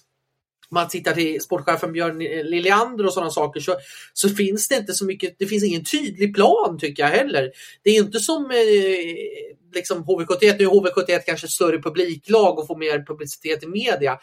man 0.71 0.89
tittar 0.89 1.13
till 1.13 1.41
sportchefen 1.41 1.93
Björn 1.93 2.19
Liljander 2.51 3.07
och 3.07 3.13
sådana 3.13 3.31
saker 3.31 3.61
så, 3.61 3.77
så 4.13 4.29
finns 4.29 4.69
det 4.69 4.77
inte 4.77 4.93
så 4.93 5.05
mycket, 5.05 5.35
det 5.39 5.47
finns 5.47 5.65
ingen 5.65 5.85
tydlig 5.85 6.35
plan 6.35 6.79
tycker 6.79 7.03
jag 7.03 7.11
heller. 7.11 7.51
Det 7.83 7.91
är 7.91 7.95
inte 7.95 8.21
som 8.21 8.51
eh, 8.51 8.57
liksom 9.75 10.05
HV71, 10.05 10.57
nu 10.59 10.65
är 10.65 10.69
HV71 10.69 11.21
kanske 11.27 11.47
ett 11.47 11.51
större 11.51 11.83
publiklag 11.83 12.59
och 12.59 12.67
får 12.67 12.77
mer 12.77 13.05
publicitet 13.07 13.63
i 13.63 13.67
media. 13.67 14.19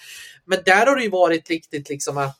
Men 0.46 0.60
där 0.66 0.86
har 0.86 0.96
det 0.96 1.04
ju 1.04 1.10
varit 1.10 1.50
riktigt 1.50 1.90
liksom 1.90 2.18
att 2.18 2.38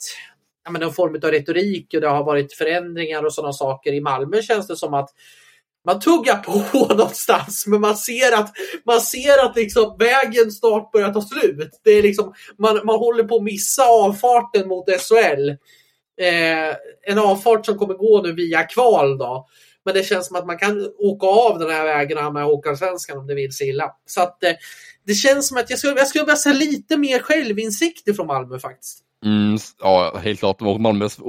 ja, 0.66 0.72
men 0.72 0.84
en 0.84 0.94
form 0.94 1.16
av 1.24 1.32
retorik 1.32 1.94
och 1.94 2.02
det 2.02 2.08
har 2.08 2.24
varit 2.24 2.54
förändringar 2.54 3.24
och 3.24 3.34
sådana 3.34 3.54
saker. 3.54 3.94
I 3.94 4.02
Malmö 4.02 4.42
känns 4.42 4.68
det 4.68 4.76
som 4.76 4.94
att 4.94 5.10
man 5.86 6.00
tuggar 6.00 6.36
på 6.36 6.94
någonstans 6.96 7.68
men 7.68 7.82
man 7.82 7.98
ser 7.98 8.40
att, 8.40 8.52
man 8.86 9.02
ser 9.02 9.46
att 9.46 9.56
liksom 9.56 9.96
vägen 10.00 10.52
snart 10.52 10.92
börjar 10.92 11.14
ta 11.14 11.22
slut. 11.22 11.80
Det 11.84 11.92
är 11.92 12.04
liksom, 12.04 12.34
man, 12.58 12.82
man 12.86 13.00
håller 13.00 13.24
på 13.24 13.36
att 13.36 13.44
missa 13.44 13.84
avfarten 13.84 14.68
mot 14.68 14.86
SHL. 14.90 15.50
Eh, 16.22 16.76
en 17.12 17.20
avfart 17.20 17.66
som 17.66 17.78
kommer 17.78 17.94
gå 17.94 18.22
nu 18.22 18.34
via 18.34 18.64
kval 18.64 19.18
då. 19.18 19.48
Men 19.88 19.94
det 19.94 20.04
känns 20.04 20.28
som 20.28 20.36
att 20.36 20.46
man 20.46 20.58
kan 20.58 20.92
åka 20.98 21.28
av 21.28 21.60
den 21.60 21.70
här 21.70 21.86
vägen 21.86 22.34
med 22.34 22.44
Håkansvenskan 22.44 23.18
om 23.18 23.28
det 23.28 23.36
vill 23.36 23.52
sig 23.54 23.70
illa. 23.70 23.92
Så 24.06 24.22
att 24.22 24.44
eh, 24.44 24.52
det 25.06 25.14
känns 25.14 25.48
som 25.48 25.58
att 25.58 25.70
jag 25.70 25.80
skulle, 25.80 25.94
jag 25.98 26.08
skulle 26.08 26.24
vilja 26.24 26.36
se 26.36 26.54
lite 26.54 26.98
mer 26.98 27.20
självinsikt 27.20 28.16
från 28.16 28.28
Malmö 28.28 28.60
faktiskt. 28.60 29.00
Mm, 29.26 29.58
ja, 29.80 30.18
helt 30.24 30.40
klart. 30.40 30.62
Och 30.62 30.82
Malmös 30.82 31.20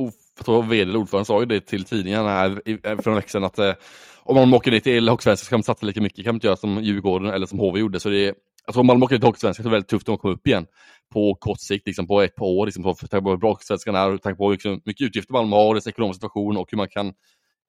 vd 0.70 0.96
ordförande 0.96 1.24
sa 1.24 1.40
ju 1.40 1.46
det 1.46 1.60
till 1.60 1.84
tidningarna 1.84 2.28
här 2.28 2.60
för 3.02 3.10
en 3.10 3.12
eh, 3.12 3.14
vecka 3.14 3.28
sedan 3.28 3.44
att 3.44 3.58
eh, 3.58 3.74
om 4.22 4.36
man 4.36 4.54
åker 4.54 4.70
dit 4.70 4.84
till 4.84 5.08
Hockeysvenskan 5.08 5.44
så 5.44 5.50
kan 5.50 5.58
man 5.58 5.62
satsa 5.62 5.86
lika 5.86 6.00
mycket, 6.00 6.24
kan 6.24 6.32
man 6.32 6.36
inte 6.36 6.46
göra 6.46 6.56
som 6.56 6.84
Djurgården 6.84 7.30
eller 7.30 7.46
som 7.46 7.58
HV 7.58 7.80
gjorde. 7.80 8.00
Så 8.00 8.08
det 8.08 8.28
är, 8.28 8.34
alltså 8.66 8.80
om 8.80 8.86
Malmö 8.86 9.04
åker 9.04 9.16
till 9.16 9.26
Hockeysvenskan 9.26 9.62
så 9.62 9.68
är 9.68 9.70
det 9.70 9.76
väldigt 9.76 9.90
tufft 9.90 10.08
att 10.08 10.20
komma 10.20 10.34
upp 10.34 10.46
igen 10.46 10.66
på 11.12 11.34
kort 11.34 11.60
sikt, 11.60 11.86
liksom 11.86 12.06
på 12.06 12.22
ett 12.22 12.34
par 12.34 12.46
år. 12.46 12.66
Liksom, 12.66 12.82
för 12.82 12.90
att 12.90 13.24
på 13.24 13.30
hur 13.30 13.36
bra 13.36 13.50
Hockeysvenskan 13.50 13.94
är 13.94 14.14
och 14.14 14.36
på 14.38 14.50
liksom, 14.50 14.80
mycket 14.84 15.06
utgifter 15.06 15.32
Malmö 15.32 15.56
har, 15.56 15.74
dess 15.74 15.86
ekonomiska 15.86 16.20
situation 16.20 16.56
och 16.56 16.68
hur 16.70 16.76
man 16.76 16.88
kan 16.88 17.12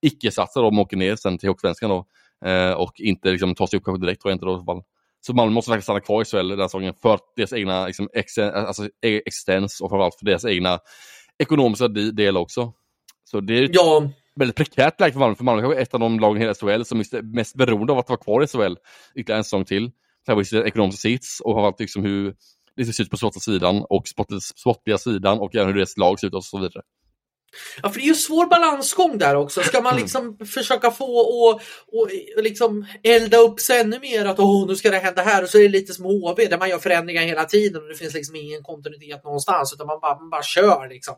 icke-satsa 0.01 0.61
om 0.61 0.75
man 0.75 0.81
åker 0.81 0.97
ner 0.97 1.15
sen 1.15 1.37
till 1.37 1.49
Hockeysvenskan 1.49 1.89
då. 1.89 2.05
Eh, 2.49 2.71
och 2.71 2.99
inte 2.99 3.31
liksom, 3.31 3.55
ta 3.55 3.67
sig 3.67 3.77
upp 3.77 3.85
kanske 3.85 4.05
direkt 4.05 4.21
tror 4.21 4.31
jag 4.31 4.35
inte 4.35 4.45
då. 4.45 4.83
Så 5.21 5.33
Malmö 5.33 5.53
måste 5.53 5.69
faktiskt 5.69 5.85
stanna 5.85 5.99
kvar 5.99 6.21
i 6.21 6.25
SHL 6.25 6.47
den 6.47 6.69
säsongen 6.69 6.93
för 7.01 7.19
deras 7.35 7.53
egna 7.53 7.85
liksom, 7.85 8.09
ex 8.13 8.37
alltså, 8.37 8.85
e-, 8.85 9.21
existens 9.25 9.81
och 9.81 9.89
framförallt 9.89 10.15
för 10.15 10.25
deras 10.25 10.45
egna 10.45 10.79
ekonomiska 11.39 11.87
del 11.87 12.37
också. 12.37 12.73
Så 13.23 13.39
det 13.39 13.57
är 13.57 13.69
ja. 13.73 14.09
väldigt 14.35 14.55
prekärt 14.55 14.99
läge 14.99 15.13
för 15.13 15.19
Malmö, 15.19 15.35
för 15.35 15.43
Malmö 15.43 15.73
är 15.73 15.81
ett 15.81 15.93
av 15.93 15.99
de 15.99 16.19
lagen 16.19 16.37
i 16.37 16.39
hela 16.39 16.53
SHL 16.53 16.83
som 16.83 16.99
är 16.99 17.21
mest 17.21 17.55
beroende 17.55 17.93
av 17.93 17.99
att 17.99 18.09
vara 18.09 18.19
kvar 18.19 18.43
i 18.43 18.47
SHL 18.47 18.75
ytterligare 19.15 19.39
en 19.39 19.43
säsong 19.43 19.65
till. 19.65 19.91
Särskilt 20.25 20.65
ekonomisk 20.65 20.99
sits 20.99 21.39
och 21.39 21.53
framförallt 21.53 21.79
liksom 21.79 22.03
hur 22.03 22.35
det 22.75 22.85
ser 22.85 23.03
ut 23.03 23.09
på 23.09 23.17
sportliga 23.17 23.41
sidan 23.41 23.85
och 23.89 24.03
sportliga 24.55 24.97
sidan 24.97 25.39
och 25.39 25.55
även 25.55 25.67
hur 25.67 25.73
deras 25.73 25.97
lag 25.97 26.19
ser 26.19 26.27
ut 26.27 26.33
och 26.33 26.45
så 26.45 26.57
vidare. 26.57 26.83
Ja, 27.83 27.89
för 27.89 27.99
det 27.99 28.05
är 28.05 28.07
ju 28.07 28.15
svår 28.15 28.45
balansgång 28.45 29.17
där 29.17 29.35
också. 29.35 29.61
Ska 29.61 29.81
man 29.81 29.95
liksom 29.95 30.37
försöka 30.45 30.91
få 30.91 31.17
och, 31.17 31.61
och, 31.91 32.09
liksom 32.37 32.85
elda 33.03 33.37
upp 33.37 33.59
sig 33.59 33.79
ännu 33.79 33.99
mer 33.99 34.25
att 34.25 34.39
oh, 34.39 34.67
nu 34.67 34.75
ska 34.75 34.91
det 34.91 34.97
hända 34.97 35.21
här 35.21 35.43
och 35.43 35.49
så 35.49 35.57
är 35.57 35.61
det 35.61 35.69
lite 35.69 35.93
som 35.93 36.05
HV 36.05 36.45
där 36.45 36.57
man 36.57 36.69
gör 36.69 36.79
förändringar 36.79 37.21
hela 37.21 37.45
tiden 37.45 37.81
och 37.81 37.87
det 37.87 37.95
finns 37.95 38.13
liksom 38.13 38.35
ingen 38.35 38.63
kontinuitet 38.63 39.23
någonstans 39.23 39.73
utan 39.73 39.87
man 39.87 39.99
bara, 39.99 40.19
man 40.19 40.29
bara 40.29 40.43
kör 40.43 40.89
liksom. 40.89 41.15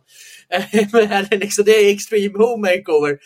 Liksom, 1.31 1.65
det 1.65 1.71
är 1.71 1.93
extreme 1.93 2.37
home 2.37 2.71
makeover. 2.71 3.17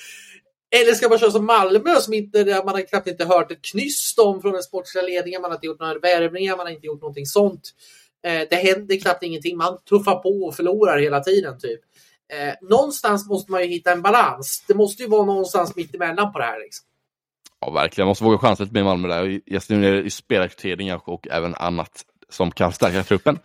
Eller 0.76 0.94
ska 0.94 1.10
man 1.10 1.20
köra 1.20 1.32
som 1.32 1.46
Malmö 1.46 1.96
som 2.00 2.14
inte, 2.14 2.62
man 2.66 2.76
har 2.76 2.82
knappt 2.88 3.08
inte 3.08 3.26
hört 3.26 3.52
ett 3.52 3.62
knyst 3.62 4.20
om 4.20 4.42
från 4.42 4.54
den 4.54 4.64
sportsliga 4.64 5.06
ledningen. 5.06 5.42
Man 5.42 5.52
har 5.52 5.56
inte 5.56 5.68
gjort 5.68 5.80
några 5.80 6.00
värvningar, 6.00 6.58
man 6.58 6.66
har 6.66 6.74
inte 6.74 6.88
gjort 6.88 7.02
någonting 7.02 7.26
sånt. 7.26 7.72
Eh, 8.26 8.42
det 8.50 8.56
händer 8.56 9.00
knappt 9.00 9.24
ingenting. 9.24 9.58
Man 9.58 9.78
tuffar 9.90 10.16
på 10.16 10.30
och 10.30 10.56
förlorar 10.56 10.98
hela 10.98 11.20
tiden 11.20 11.60
typ. 11.60 11.80
Eh, 12.34 12.54
någonstans 12.70 13.30
måste 13.30 13.52
man 13.52 13.62
ju 13.62 13.68
hitta 13.68 13.92
en 13.92 14.02
balans. 14.02 14.64
Det 14.68 14.74
måste 14.74 15.04
ju 15.04 15.10
vara 15.10 15.26
någonstans 15.26 15.76
mitt 15.76 15.96
emellan 15.96 16.34
på 16.34 16.40
det 16.40 16.46
här. 16.46 16.60
Liksom. 16.60 16.86
Ja, 17.62 17.72
verkligen. 17.72 18.06
Man 18.06 18.10
måste 18.10 18.24
våga 18.24 18.38
chansa 18.38 18.64
lite 18.64 18.74
med 18.74 18.86
Malmö 18.86 19.08
där. 19.08 19.42
Just 19.46 19.70
nu 19.70 19.88
är 19.88 20.04
det 20.04 20.12
spelarrekrytering 20.12 20.94
och 20.94 21.28
även 21.28 21.56
annat 21.56 22.06
som 22.30 22.52
kan 22.52 22.72
stärka 22.72 23.04
truppen. 23.04 23.40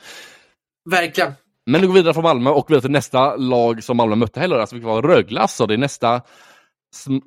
Verkligen. 0.90 1.32
Men 1.66 1.80
nu 1.80 1.86
går 1.86 1.94
vi 1.94 2.00
vidare 2.00 2.14
från 2.14 2.22
Malmö 2.22 2.50
och 2.50 2.70
vidare 2.70 2.80
till 2.80 2.90
nästa 2.90 3.36
lag 3.36 3.84
som 3.84 3.96
Malmö 3.96 4.16
mötte 4.16 4.40
heller, 4.40 4.58
alltså, 4.58 4.74
vilket 4.74 4.88
var 4.88 5.02
Rögle. 5.02 5.40
Alltså. 5.40 5.66
Det 5.66 5.74
är 5.74 5.78
nästa 5.78 6.22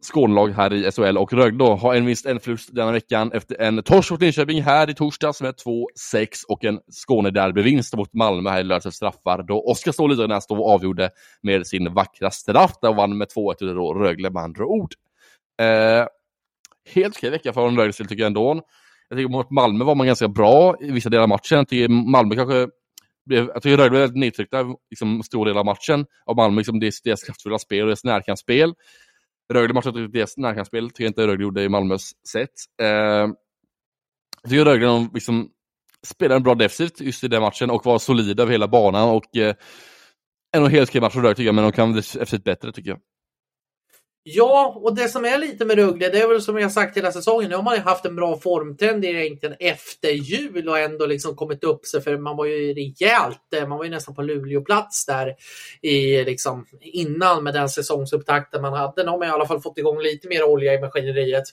Skånelag 0.01 0.49
här 0.49 0.73
i 0.73 0.91
SHL 0.91 1.17
och 1.17 1.33
Rögle 1.33 1.57
då 1.57 1.75
har 1.75 1.95
en 1.95 2.05
vinst, 2.05 2.25
en 2.25 2.39
förlust 2.39 2.75
denna 2.75 2.91
veckan 2.91 3.31
efter 3.31 3.61
en 3.61 3.83
torsk 3.83 4.11
mot 4.11 4.21
Linköping 4.21 4.61
här 4.61 4.89
i 4.89 4.93
torsdags 4.93 5.41
med 5.41 5.53
2-6 5.53 6.27
och 6.47 6.63
en 6.63 6.79
Skånederbyvinst 6.91 7.95
mot 7.95 8.13
Malmö 8.13 8.49
här 8.49 8.59
i 8.59 8.63
lördags 8.63 8.95
straffar 8.95 9.43
då 9.43 9.63
Oskar 9.71 9.91
Ståhl 9.91 10.09
Lidström 10.09 10.41
stod 10.41 10.59
och 10.59 10.69
avgjorde 10.69 11.09
med 11.41 11.67
sin 11.67 11.93
vackra 11.93 12.31
straff 12.31 12.73
där 12.81 12.89
och 12.89 12.95
vann 12.95 13.17
med 13.17 13.27
2-1 13.27 13.39
och 13.39 13.75
då 13.75 13.93
Rögle 13.93 14.29
med 14.29 14.43
andra 14.43 14.65
ord. 14.65 14.93
Eh, 15.61 16.07
helt 16.95 17.17
okej 17.17 17.29
vecka 17.29 17.53
för 17.53 17.69
Rögle 17.69 17.93
tycker 17.93 18.15
jag 18.15 18.27
ändå. 18.27 18.61
Jag 19.09 19.17
tycker 19.17 19.29
mot 19.29 19.51
Malmö 19.51 19.85
var 19.85 19.95
man 19.95 20.07
ganska 20.07 20.27
bra 20.27 20.75
i 20.79 20.91
vissa 20.91 21.09
delar 21.09 21.23
av 21.23 21.29
matchen. 21.29 21.57
Jag 21.57 21.67
tycker 21.67 21.89
Malmö 21.89 22.35
kanske 22.35 22.67
blev, 23.25 23.47
jag 23.53 23.61
tycker 23.61 23.77
Rögle 23.77 23.89
blev 23.89 24.01
väldigt 24.01 24.19
nedtryckta 24.19 24.65
liksom, 24.89 25.23
stor 25.23 25.45
del 25.45 25.57
av 25.57 25.65
matchen 25.65 26.05
av 26.25 26.35
Malmö, 26.35 26.57
liksom, 26.57 26.79
deras, 26.79 27.01
deras 27.01 27.23
kraftfulla 27.23 27.59
spel 27.59 27.81
och 27.81 27.87
deras 27.87 28.03
närkampsspel. 28.03 28.73
Rögle 29.53 29.73
matchade 29.73 29.99
ut 29.99 30.13
deras 30.13 30.37
närkampsspel, 30.37 30.89
tycker 30.89 31.03
jag 31.03 31.09
inte 31.09 31.27
Rögle 31.27 31.43
gjorde 31.43 31.63
i 31.63 31.69
Malmös 31.69 32.11
sätt. 32.27 32.49
Eh, 32.81 32.87
jag 34.41 34.49
tycker 34.49 34.65
Rögle 34.65 34.85
de 34.85 35.09
liksom 35.13 35.49
spelade 36.07 36.41
bra 36.41 36.55
defensivt 36.55 37.01
just 37.01 37.23
i 37.23 37.27
den 37.27 37.41
matchen 37.41 37.69
och 37.69 37.85
var 37.85 37.99
solida 37.99 38.43
över 38.43 38.51
hela 38.51 38.67
banan 38.67 39.09
och 39.09 39.37
eh, 39.37 39.55
en 40.55 40.67
helt 40.67 40.89
okej 40.89 41.01
match 41.01 41.13
för 41.13 41.21
Rögle 41.21 41.35
tycker 41.35 41.45
jag, 41.45 41.55
men 41.55 41.63
de 41.63 41.71
kan 41.71 41.93
defensivt 41.93 42.43
bättre 42.43 42.71
tycker 42.71 42.89
jag. 42.89 42.99
Ja, 44.25 44.73
och 44.75 44.95
det 44.95 45.09
som 45.09 45.25
är 45.25 45.37
lite 45.37 45.65
med 45.65 45.75
Rögle, 45.75 46.09
det 46.09 46.21
är 46.21 46.27
väl 46.27 46.41
som 46.41 46.57
jag 46.57 46.71
sagt 46.71 46.97
hela 46.97 47.11
säsongen, 47.11 47.49
nu 47.49 47.55
har 47.55 47.63
man 47.63 47.75
ju 47.75 47.81
haft 47.81 48.05
en 48.05 48.15
bra 48.15 48.39
formtrend 48.39 49.05
egentligen 49.05 49.55
efter 49.59 50.09
jul 50.09 50.69
och 50.69 50.79
ändå 50.79 51.05
liksom 51.05 51.35
kommit 51.35 51.63
upp 51.63 51.85
sig 51.85 52.01
för 52.01 52.17
man 52.17 52.37
var 52.37 52.45
ju 52.45 52.73
rejält, 52.73 53.53
eh, 53.55 53.67
man 53.67 53.77
var 53.77 53.85
ju 53.85 53.91
nästan 53.91 54.15
på 54.15 54.21
Luleåplats 54.21 55.05
där 55.05 55.35
i 55.81 56.23
liksom 56.23 56.65
innan 56.81 57.43
med 57.43 57.53
den 57.53 57.69
säsongsupptakten 57.69 58.61
man 58.61 58.73
hade. 58.73 59.03
Nu 59.03 59.09
har 59.09 59.17
man 59.17 59.27
i 59.27 59.31
alla 59.31 59.47
fall 59.47 59.61
fått 59.61 59.77
igång 59.77 60.01
lite 60.01 60.27
mer 60.27 60.43
olja 60.43 60.73
i 60.73 60.79
maskineriet. 60.79 61.43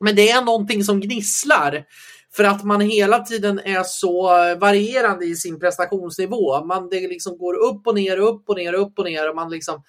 Men 0.00 0.16
det 0.16 0.30
är 0.30 0.42
någonting 0.42 0.84
som 0.84 1.00
gnisslar. 1.00 1.84
För 2.32 2.44
att 2.44 2.64
man 2.64 2.80
hela 2.80 3.18
tiden 3.18 3.58
är 3.58 3.82
så 3.82 4.22
varierande 4.56 5.24
i 5.24 5.34
sin 5.36 5.60
prestationsnivå. 5.60 6.64
Man, 6.64 6.88
det 6.88 7.08
liksom 7.08 7.38
går 7.38 7.54
upp 7.54 7.86
och 7.86 7.94
ner, 7.94 8.18
upp 8.18 8.48
och 8.48 8.56
ner, 8.56 8.72
upp 8.72 8.98
och 8.98 9.04
ner. 9.04 9.30
Och 9.30 9.36
man 9.36 9.50
liksom 9.50 9.82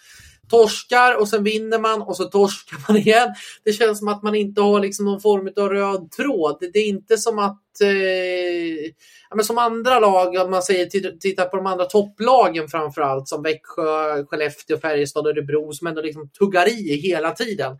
torskar 0.49 1.15
och 1.19 1.27
sen 1.27 1.43
vinner 1.43 1.79
man 1.79 2.01
och 2.01 2.17
så 2.17 2.23
torskar 2.23 2.77
man 2.87 2.97
igen. 3.01 3.29
Det 3.63 3.73
känns 3.73 3.99
som 3.99 4.07
att 4.07 4.23
man 4.23 4.35
inte 4.35 4.61
har 4.61 4.79
liksom 4.79 5.05
någon 5.05 5.21
form 5.21 5.49
av 5.55 5.69
röd 5.69 6.11
tråd. 6.11 6.57
Det 6.73 6.79
är 6.79 6.87
inte 6.87 7.17
som 7.17 7.39
att 7.39 7.81
eh, 7.81 8.85
ja, 9.29 9.35
men 9.35 9.45
som 9.45 9.57
andra 9.57 9.99
lag, 9.99 10.35
om 10.35 10.51
man 10.51 10.63
säger 10.63 10.85
tittar 11.19 11.45
på 11.45 11.57
de 11.57 11.65
andra 11.65 11.85
topplagen 11.85 12.67
framför 12.67 13.01
allt 13.01 13.27
som 13.27 13.43
Växjö, 13.43 14.23
Skellefteå, 14.25 14.77
Färjestad 14.77 15.25
och 15.25 15.31
Örebro 15.31 15.73
som 15.73 15.87
ändå 15.87 16.01
liksom 16.01 16.29
tuggar 16.29 16.69
i 16.69 16.95
hela 16.95 17.31
tiden 17.31 17.77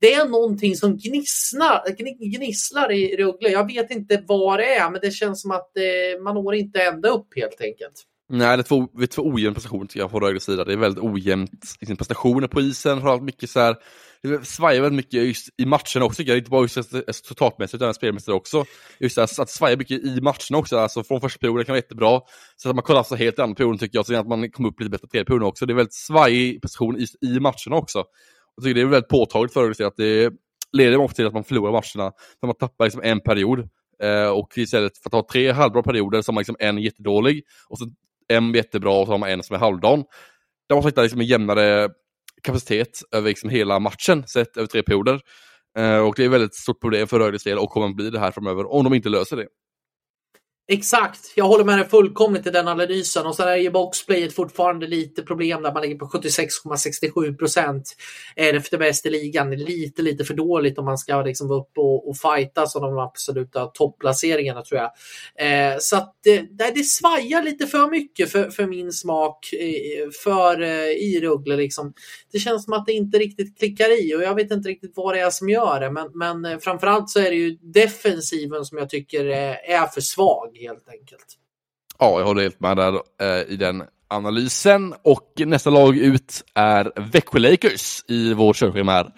det 0.00 0.14
är 0.14 0.24
någonting 0.24 0.76
som 0.76 0.96
gnisslar, 0.96 1.82
gnisslar 2.38 2.92
i 2.92 3.16
Rögle. 3.16 3.48
Jag 3.48 3.66
vet 3.66 3.90
inte 3.90 4.22
vad 4.26 4.58
det 4.58 4.74
är, 4.74 4.90
men 4.90 5.00
det 5.00 5.10
känns 5.10 5.42
som 5.42 5.50
att 5.50 5.76
eh, 5.76 6.22
man 6.22 6.34
når 6.34 6.54
inte 6.54 6.82
ända 6.82 7.08
upp 7.08 7.26
helt 7.36 7.60
enkelt. 7.60 8.06
Nej, 8.32 8.56
det 8.56 8.60
är 8.60 8.62
två, 8.62 8.88
det 8.92 9.02
är 9.02 9.06
två 9.06 9.22
ojämn 9.22 9.54
prestation 9.54 9.86
tycker 9.86 10.00
jag 10.00 10.10
på 10.10 10.20
Rögles 10.20 10.44
sida. 10.44 10.64
Det 10.64 10.72
är 10.72 10.76
väldigt 10.76 11.04
ojämnt 11.04 11.50
i 11.80 11.86
sin 11.86 11.96
prestationer 11.96 12.48
på 12.48 12.60
isen. 12.60 12.98
Har 12.98 13.20
mycket 13.20 13.50
så 13.50 13.60
här, 13.60 13.76
det 14.22 14.46
svajar 14.46 14.80
väldigt 14.80 14.96
mycket 14.96 15.26
just 15.26 15.48
i 15.60 15.66
matcherna 15.66 16.04
också, 16.04 16.22
inte 16.22 16.50
bara 16.50 16.62
just 16.62 16.94
resultatmässigt 17.08 17.82
utan 17.82 17.94
spelmässigt 17.94 18.28
också. 18.28 18.64
Just 19.00 19.18
att, 19.18 19.38
att 19.38 19.50
svaja 19.50 19.76
mycket 19.76 20.04
i 20.04 20.20
matcherna 20.20 20.58
också, 20.58 20.78
alltså 20.78 21.02
från 21.02 21.20
första 21.20 21.38
perioden 21.38 21.64
kan 21.64 21.72
vara 21.72 21.78
jättebra. 21.78 22.20
Så 22.56 22.68
att 22.68 22.76
man 22.76 22.82
kollapsar 22.82 23.14
alltså 23.14 23.24
helt 23.24 23.38
i 23.38 23.42
andra 23.42 23.54
perioden 23.54 23.78
tycker 23.78 23.98
jag, 23.98 24.06
så 24.06 24.14
att 24.14 24.28
man 24.28 24.50
kommer 24.50 24.68
upp 24.68 24.80
lite 24.80 24.90
bättre 24.90 25.06
i 25.06 25.10
tredje 25.10 25.24
perioden 25.24 25.48
också. 25.48 25.66
Det 25.66 25.72
är 25.72 25.74
väldigt 25.74 25.94
svajig 25.94 26.62
prestation 26.62 26.98
i, 26.98 27.06
i 27.20 27.40
matcherna 27.40 27.76
också. 27.76 28.04
Jag 28.56 28.64
tycker 28.64 28.74
det 28.74 28.80
är 28.80 28.86
väldigt 28.86 29.10
påtagligt 29.10 29.52
för 29.52 29.68
Rögle 29.68 29.86
att 29.86 29.96
det 29.96 30.32
leder 30.72 30.96
ofta 30.96 31.16
till 31.16 31.26
att 31.26 31.34
man 31.34 31.44
förlorar 31.44 31.72
matcherna, 31.72 32.12
när 32.42 32.46
man 32.46 32.56
tappar 32.56 32.84
liksom 32.84 33.02
en 33.04 33.20
period. 33.20 33.68
Eh, 34.02 34.28
och 34.28 34.58
istället 34.58 34.98
för 34.98 35.08
att 35.08 35.12
ha 35.12 35.26
tre 35.32 35.52
halvbra 35.52 35.82
perioder 35.82 36.22
så 36.22 36.30
har 36.30 36.34
man 36.34 36.40
liksom 36.40 36.56
en 36.58 36.78
jättedålig 36.78 37.42
och 37.68 37.78
så 37.78 37.86
en 38.30 38.54
jättebra 38.54 38.92
och 38.92 39.06
så 39.06 39.12
har 39.12 39.18
man 39.18 39.30
en 39.30 39.42
som 39.42 39.56
är 39.56 39.60
halvdan. 39.60 40.04
Där 40.68 40.76
måste 40.76 40.86
man 40.86 40.90
hitta 40.90 41.02
liksom 41.02 41.20
en 41.20 41.26
jämnare 41.26 41.88
kapacitet 42.42 43.02
över 43.12 43.28
liksom 43.28 43.50
hela 43.50 43.78
matchen 43.78 44.26
sett 44.26 44.56
över 44.56 44.66
tre 44.66 44.82
perioder. 44.82 45.20
Eh, 45.78 45.98
och 45.98 46.14
det 46.16 46.22
är 46.22 46.26
ett 46.26 46.32
väldigt 46.32 46.54
stort 46.54 46.80
problem 46.80 47.06
för 47.06 47.18
Rögles 47.18 47.44
del 47.44 47.58
och 47.58 47.70
kommer 47.70 47.86
att 47.86 47.96
bli 47.96 48.10
det 48.10 48.18
här 48.18 48.30
framöver 48.30 48.72
om 48.72 48.84
de 48.84 48.94
inte 48.94 49.08
löser 49.08 49.36
det. 49.36 49.46
Exakt, 50.72 51.32
jag 51.34 51.44
håller 51.44 51.64
med 51.64 51.78
dig 51.78 51.88
fullkomligt 51.88 52.46
i 52.46 52.50
den 52.50 52.68
analysen 52.68 53.26
och 53.26 53.36
sen 53.36 53.48
är 53.48 53.56
ju 53.56 53.70
boxplayet 53.70 54.34
fortfarande 54.34 54.86
lite 54.86 55.22
problem 55.22 55.62
där 55.62 55.72
man 55.72 55.82
ligger 55.82 55.96
på 55.96 56.06
76,67 56.06 57.36
procent. 57.36 57.96
efter 58.36 58.78
bäst 58.78 59.06
i 59.06 59.10
ligan, 59.10 59.50
lite 59.50 60.02
lite 60.02 60.24
för 60.24 60.34
dåligt 60.34 60.78
om 60.78 60.84
man 60.84 60.98
ska 60.98 61.22
liksom 61.22 61.48
vara 61.48 61.60
uppe 61.60 61.80
och, 61.80 62.08
och 62.08 62.16
fighta 62.16 62.66
om 62.74 62.82
de 62.82 62.98
absoluta 62.98 63.66
topplaceringarna 63.66 64.62
tror 64.62 64.80
jag. 64.80 64.90
Eh, 65.46 65.76
så 65.80 65.96
att 65.96 66.26
eh, 66.26 66.42
det, 66.50 66.72
det 66.74 66.84
svajar 66.84 67.42
lite 67.42 67.66
för 67.66 67.90
mycket 67.90 68.32
för, 68.32 68.50
för 68.50 68.66
min 68.66 68.92
smak 68.92 69.52
eh, 69.52 70.10
för 70.24 70.62
eh, 70.62 70.86
i 70.86 71.20
Rögle 71.22 71.56
liksom. 71.56 71.92
Det 72.32 72.38
känns 72.38 72.64
som 72.64 72.72
att 72.72 72.86
det 72.86 72.92
inte 72.92 73.18
riktigt 73.18 73.58
klickar 73.58 74.04
i 74.04 74.14
och 74.14 74.22
jag 74.22 74.34
vet 74.34 74.50
inte 74.50 74.68
riktigt 74.68 74.92
vad 74.94 75.14
det 75.14 75.20
är 75.20 75.30
som 75.30 75.48
gör 75.48 75.80
det 75.80 75.90
men, 75.90 76.08
men 76.14 76.44
eh, 76.44 76.58
framförallt 76.58 77.10
så 77.10 77.20
är 77.20 77.30
det 77.30 77.36
ju 77.36 77.58
defensiven 77.62 78.64
som 78.64 78.78
jag 78.78 78.90
tycker 78.90 79.24
är, 79.24 79.56
är 79.70 79.86
för 79.86 80.00
svag 80.00 80.59
helt 80.60 80.88
enkelt. 80.88 81.26
Ja, 81.98 82.18
jag 82.18 82.26
håller 82.26 82.42
helt 82.42 82.60
med 82.60 82.76
där 82.76 83.00
eh, 83.22 83.52
i 83.52 83.56
den 83.56 83.82
analysen. 84.08 84.94
Och 85.04 85.32
nästa 85.36 85.70
lag 85.70 85.96
ut 85.96 86.44
är 86.54 86.92
Växjö 87.12 87.38
Lakers 87.38 88.04
i 88.08 88.34
vår 88.34 88.52
körschema 88.52 88.92
här. 88.92 89.12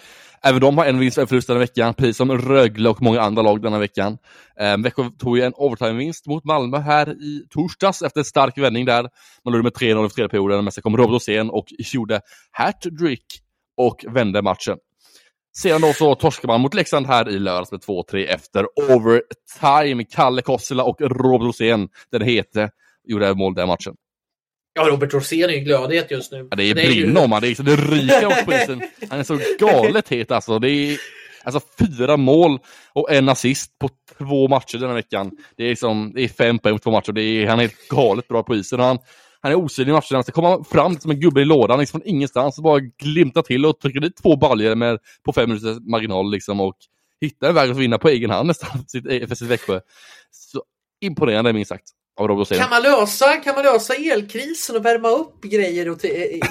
Även 0.44 0.60
de 0.60 0.78
har 0.78 0.86
en 0.86 0.98
vinst 0.98 1.18
och 1.18 1.22
en 1.22 1.28
förlust 1.28 1.48
denna 1.48 1.60
veckan, 1.60 1.94
precis 1.94 2.16
som 2.16 2.38
Rögle 2.38 2.88
och 2.88 3.02
många 3.02 3.20
andra 3.20 3.42
lag 3.42 3.62
denna 3.62 3.78
veckan. 3.78 4.18
Eh, 4.60 4.78
Växjö 4.78 5.10
tog 5.18 5.38
ju 5.38 5.44
en 5.44 5.54
overtime-vinst 5.54 6.26
mot 6.26 6.44
Malmö 6.44 6.78
här 6.78 7.08
i 7.08 7.46
torsdags 7.50 8.02
efter 8.02 8.20
en 8.20 8.24
stark 8.24 8.58
vändning 8.58 8.84
där. 8.84 9.08
Man 9.44 9.54
låg 9.54 9.62
med 9.62 9.72
3-0 9.72 10.06
i 10.06 10.10
tredje 10.10 10.28
perioden, 10.28 10.64
men 10.64 10.72
sen 10.72 10.82
kom 10.82 10.96
Robert 10.96 11.14
Åsén 11.14 11.50
och 11.50 11.66
gjorde 11.78 12.20
hattrick 12.50 13.24
och 13.76 14.04
vände 14.08 14.42
matchen. 14.42 14.78
Sedan 15.56 15.80
då 15.80 15.92
så 15.92 16.14
torskar 16.14 16.48
man 16.48 16.60
mot 16.60 16.74
Leksand 16.74 17.06
här 17.06 17.28
i 17.28 17.38
lördags 17.38 17.72
med 17.72 17.80
2-3 17.80 18.26
efter 18.26 18.66
overtime. 18.76 20.04
Kalle 20.04 20.42
Kossela 20.42 20.84
och 20.84 21.00
Robert 21.00 21.46
Rosén, 21.46 21.88
den 22.12 22.22
hete, 22.22 22.70
gjorde 23.04 23.34
mål 23.34 23.54
den 23.54 23.68
matchen. 23.68 23.94
Ja, 24.74 24.82
Robert 24.82 25.14
Rosén 25.14 25.50
är 25.50 25.54
ju 25.54 25.60
glödhet 25.60 26.10
just 26.10 26.32
nu. 26.32 26.48
Ja, 26.50 26.56
det 26.56 26.70
är 26.70 26.74
brinner 26.74 27.08
om 27.08 27.16
honom, 27.16 27.40
det, 27.40 27.48
är, 27.48 27.62
det 27.62 27.76
ryker 27.76 28.26
om 28.26 28.32
polisen. 28.44 28.82
Han 29.10 29.18
är 29.18 29.24
så 29.24 29.38
galet 29.58 30.08
het 30.08 30.30
alltså. 30.30 30.58
Det 30.58 30.70
är 30.70 30.98
alltså 31.44 31.60
fyra 31.78 32.16
mål 32.16 32.58
och 32.92 33.12
en 33.12 33.28
assist 33.28 33.78
på 33.78 33.88
två 34.18 34.48
matcher 34.48 34.78
den 34.78 34.88
här 34.88 34.96
veckan. 34.96 35.30
Det 35.56 35.64
är, 35.64 35.76
som, 35.76 36.12
det 36.14 36.22
är 36.22 36.28
fem 36.28 36.58
poäng 36.58 36.74
på 36.74 36.82
två 36.82 36.90
matcher. 36.90 37.12
Det 37.12 37.22
är, 37.22 37.46
han 37.46 37.58
är 37.58 37.62
helt 37.62 37.88
galet 37.88 38.28
bra 38.28 38.42
på 38.42 38.54
isen. 38.54 38.80
Han, 38.80 38.98
han 39.42 39.52
är 39.52 39.56
osynlig 39.56 39.92
i 39.92 39.94
matcherna, 39.94 40.22
så 40.22 40.32
kommer 40.32 40.48
han 40.48 40.64
fram 40.64 41.00
som 41.00 41.10
en 41.10 41.20
gubbe 41.20 41.40
i 41.40 41.44
lådan 41.44 41.78
liksom 41.78 42.00
från 42.00 42.08
ingenstans 42.08 42.58
och 42.58 42.64
bara 42.64 42.80
glimtar 42.80 43.42
till 43.42 43.66
och 43.66 43.80
trycker 43.80 44.00
dit 44.00 44.16
två 44.22 44.36
baljor 44.36 44.74
med, 44.74 44.98
på 45.24 45.32
fem 45.32 45.50
minuters 45.50 45.78
marginal 45.80 46.30
liksom 46.30 46.60
och 46.60 46.76
hittar 47.20 47.48
en 47.48 47.54
väg 47.54 47.70
att 47.70 47.76
vinna 47.76 47.98
på 47.98 48.08
egen 48.08 48.30
hand 48.30 48.46
nästan 48.46 48.70
för 49.28 49.34
sitt 49.34 49.48
Växjö. 49.48 49.80
Så 50.30 50.62
imponerande 51.00 51.52
minst 51.52 51.68
sagt. 51.68 51.84
Kan 52.58 52.70
man, 52.70 52.82
lösa, 52.82 53.36
kan 53.36 53.54
man 53.54 53.64
lösa 53.64 53.94
elkrisen 53.94 54.76
och 54.76 54.84
värma 54.84 55.08
upp 55.08 55.42
grejer 55.42 55.88
och, 55.88 55.98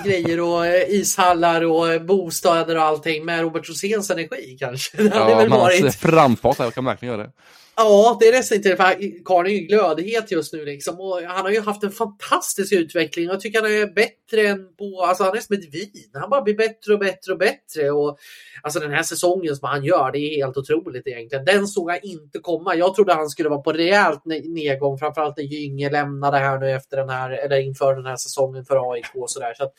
grejer 0.05 0.41
och 0.41 0.65
eh, 0.65 0.89
ishallar 0.89 1.61
och 1.61 2.05
bostäder 2.05 2.75
och 2.75 2.83
allting 2.83 3.25
med 3.25 3.41
Robert 3.41 3.69
Roséns 3.69 4.09
energi 4.09 4.57
kanske? 4.59 4.97
Det 4.97 5.15
ja, 5.15 5.37
väl 5.37 5.49
varit... 5.49 5.95
framfart 5.95 6.59
här 6.59 6.71
kan 6.71 6.85
verkligen 6.85 7.13
göra 7.13 7.23
det. 7.23 7.31
Ja, 7.75 8.17
det 8.19 8.27
är 8.27 8.31
nästan 8.31 8.55
inte 8.55 8.69
det. 8.69 9.23
Karl 9.25 9.45
är 9.45 9.49
ju 9.49 9.59
glödhet 9.59 10.31
just 10.31 10.53
nu 10.53 10.65
liksom. 10.65 10.99
Och 10.99 11.21
han 11.21 11.45
har 11.45 11.51
ju 11.51 11.61
haft 11.61 11.83
en 11.83 11.91
fantastisk 11.91 12.73
utveckling. 12.73 13.25
Jag 13.25 13.39
tycker 13.39 13.61
han 13.61 13.71
är 13.71 13.93
bättre 13.93 14.47
än 14.47 14.75
på, 14.75 15.01
alltså 15.05 15.23
han 15.23 15.37
är 15.37 15.41
som 15.41 15.55
ett 15.55 15.73
vin. 15.73 16.11
Han 16.13 16.29
bara 16.29 16.41
blir 16.41 16.55
bättre 16.55 16.93
och 16.93 16.99
bättre 16.99 17.31
och 17.31 17.37
bättre. 17.37 17.91
Och 17.91 18.17
alltså 18.63 18.79
den 18.79 18.91
här 18.91 19.03
säsongen 19.03 19.55
som 19.55 19.69
han 19.69 19.83
gör, 19.83 20.11
det 20.11 20.19
är 20.19 20.35
helt 20.45 20.57
otroligt 20.57 21.07
egentligen. 21.07 21.45
Den 21.45 21.67
såg 21.67 21.91
jag 21.91 22.05
inte 22.05 22.39
komma. 22.39 22.75
Jag 22.75 22.95
trodde 22.95 23.13
han 23.13 23.29
skulle 23.29 23.49
vara 23.49 23.61
på 23.61 23.71
rejält 23.71 24.25
nedgång, 24.25 24.97
framförallt 24.97 25.37
när 25.37 25.43
Gynge 25.43 25.89
lämnade 25.89 26.37
här 26.37 26.59
nu 26.59 26.71
efter 26.71 26.97
den 26.97 27.09
här, 27.09 27.31
eller 27.31 27.59
inför 27.59 27.95
den 27.95 28.05
här 28.05 28.17
säsongen 28.17 28.65
för 28.65 28.91
AIK 28.91 29.15
och 29.15 29.31
sådär. 29.31 29.53
Så 29.57 29.63
att, 29.63 29.73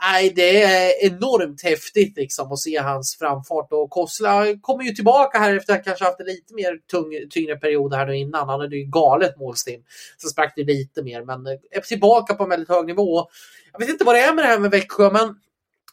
nej, 0.00 0.32
det 0.36 0.62
är 0.62 1.06
enormt 1.06 1.62
häftigt 1.62 2.16
liksom 2.16 2.52
att 2.52 2.58
se 2.58 2.76
hans 2.76 3.16
framfart 3.18 3.72
och 3.72 3.90
Kosla 3.90 4.44
kommer 4.60 4.84
ju 4.84 4.90
tillbaka 4.90 5.38
här 5.38 5.56
efter 5.56 5.74
att 5.74 5.84
kanske 5.84 6.04
haft 6.04 6.20
en 6.20 6.26
lite 6.26 6.54
mer 6.54 6.78
tung, 6.90 7.28
tyngre 7.30 7.56
period 7.56 7.94
här 7.94 8.06
nu 8.06 8.16
innan. 8.16 8.48
Han 8.48 8.60
hade 8.60 8.76
ju 8.76 8.84
galet 8.84 9.38
målstim. 9.38 9.82
Så 10.16 10.28
sprack 10.28 10.52
det 10.56 10.64
lite 10.64 11.02
mer, 11.02 11.24
men 11.24 11.46
är 11.46 11.80
tillbaka 11.80 12.34
på 12.34 12.42
en 12.42 12.50
väldigt 12.50 12.68
hög 12.68 12.86
nivå. 12.86 13.28
Jag 13.72 13.78
vet 13.78 13.88
inte 13.88 14.04
vad 14.04 14.14
det 14.14 14.20
är 14.20 14.34
med 14.34 14.44
det 14.44 14.48
här 14.48 14.58
med 14.58 14.70
Växjö, 14.70 15.10
men 15.10 15.36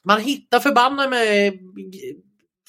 man 0.04 0.22
hittar 0.22 0.60
förbannat 0.60 1.10
med 1.10 1.54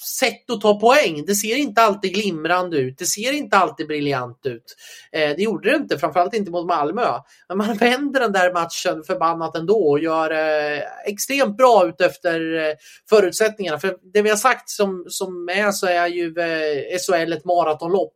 sätt 0.05 0.51
att 0.51 0.61
ta 0.61 0.81
poäng. 0.81 1.25
Det 1.27 1.35
ser 1.35 1.57
inte 1.57 1.83
alltid 1.83 2.15
glimrande 2.15 2.77
ut. 2.77 2.99
Det 2.99 3.07
ser 3.07 3.33
inte 3.33 3.57
alltid 3.57 3.87
briljant 3.87 4.47
ut. 4.47 4.77
Eh, 5.13 5.37
det 5.37 5.43
gjorde 5.43 5.71
det 5.71 5.77
inte, 5.77 5.99
framförallt 5.99 6.35
inte 6.35 6.51
mot 6.51 6.67
Malmö. 6.67 7.07
Men 7.49 7.59
man 7.59 7.77
vänder 7.77 8.21
den 8.21 8.33
där 8.33 8.53
matchen 8.53 9.05
förbannat 9.05 9.57
ändå 9.57 9.89
och 9.91 9.99
gör 9.99 10.31
eh, 10.31 10.83
extremt 11.07 11.57
bra 11.57 11.89
ut 11.89 12.01
efter 12.01 12.69
eh, 12.69 12.75
förutsättningarna. 13.09 13.79
För 13.79 13.97
det 14.13 14.23
vi 14.23 14.31
har 14.31 14.37
sagt 14.37 14.71
som, 14.71 15.05
som 15.09 15.49
är 15.49 15.73
så 15.73 15.87
är 15.87 16.07
ju 16.07 16.35
eh, 16.39 16.99
SHL 16.99 17.33
ett 17.33 17.45
maratonlopp. 17.45 18.15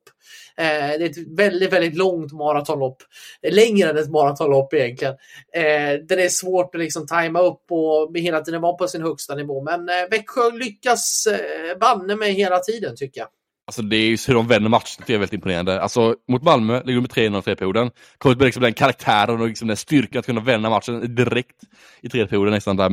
Eh, 0.58 0.98
det 0.98 1.04
är 1.04 1.10
ett 1.10 1.38
väldigt, 1.38 1.72
väldigt 1.72 1.96
långt 1.96 2.32
maratonlopp. 2.32 3.02
Längre 3.50 3.90
än 3.90 3.98
ett 3.98 4.10
maratonlopp 4.10 4.74
egentligen. 4.74 5.14
Eh, 5.54 6.00
det 6.08 6.24
är 6.24 6.28
svårt 6.28 6.74
att 6.74 6.80
liksom 6.80 7.06
tajma 7.06 7.40
upp 7.40 7.64
och 7.70 8.18
hela 8.18 8.40
tiden 8.40 8.60
vara 8.60 8.72
på 8.72 8.88
sin 8.88 9.02
högsta 9.02 9.34
nivå. 9.34 9.62
Men 9.62 9.88
eh, 9.88 9.94
Växjö 10.10 10.50
lyckas 10.50 11.26
eh, 11.26 11.78
banne 11.78 12.16
mig 12.16 12.32
hela 12.32 12.58
tiden 12.58 12.96
tycker 12.96 13.20
jag. 13.20 13.28
Alltså 13.68 13.82
det 13.82 13.96
är 13.96 14.06
ju 14.06 14.16
hur 14.26 14.34
de 14.34 14.48
vänder 14.48 14.70
matchen, 14.70 15.04
det 15.06 15.14
är 15.14 15.18
väldigt 15.18 15.32
imponerande. 15.32 15.80
Alltså 15.80 16.16
mot 16.28 16.42
Malmö 16.42 16.82
ligger 16.84 17.00
de 17.00 17.00
med 17.00 17.10
3-0 17.10 17.38
i 17.38 17.42
tredje 17.42 17.56
perioden. 17.56 17.90
Kommer 18.18 18.36
med 18.36 18.44
liksom 18.44 18.62
den 18.62 18.72
karaktären 18.72 19.40
och 19.40 19.48
liksom 19.48 19.68
den 19.68 19.76
styrkan 19.76 20.18
att 20.18 20.26
kunna 20.26 20.40
vända 20.40 20.70
matchen 20.70 21.14
direkt 21.14 21.56
i 22.02 22.08
tredje 22.08 22.26
perioden 22.26 22.52
nästan 22.52 22.76
där. 22.76 22.90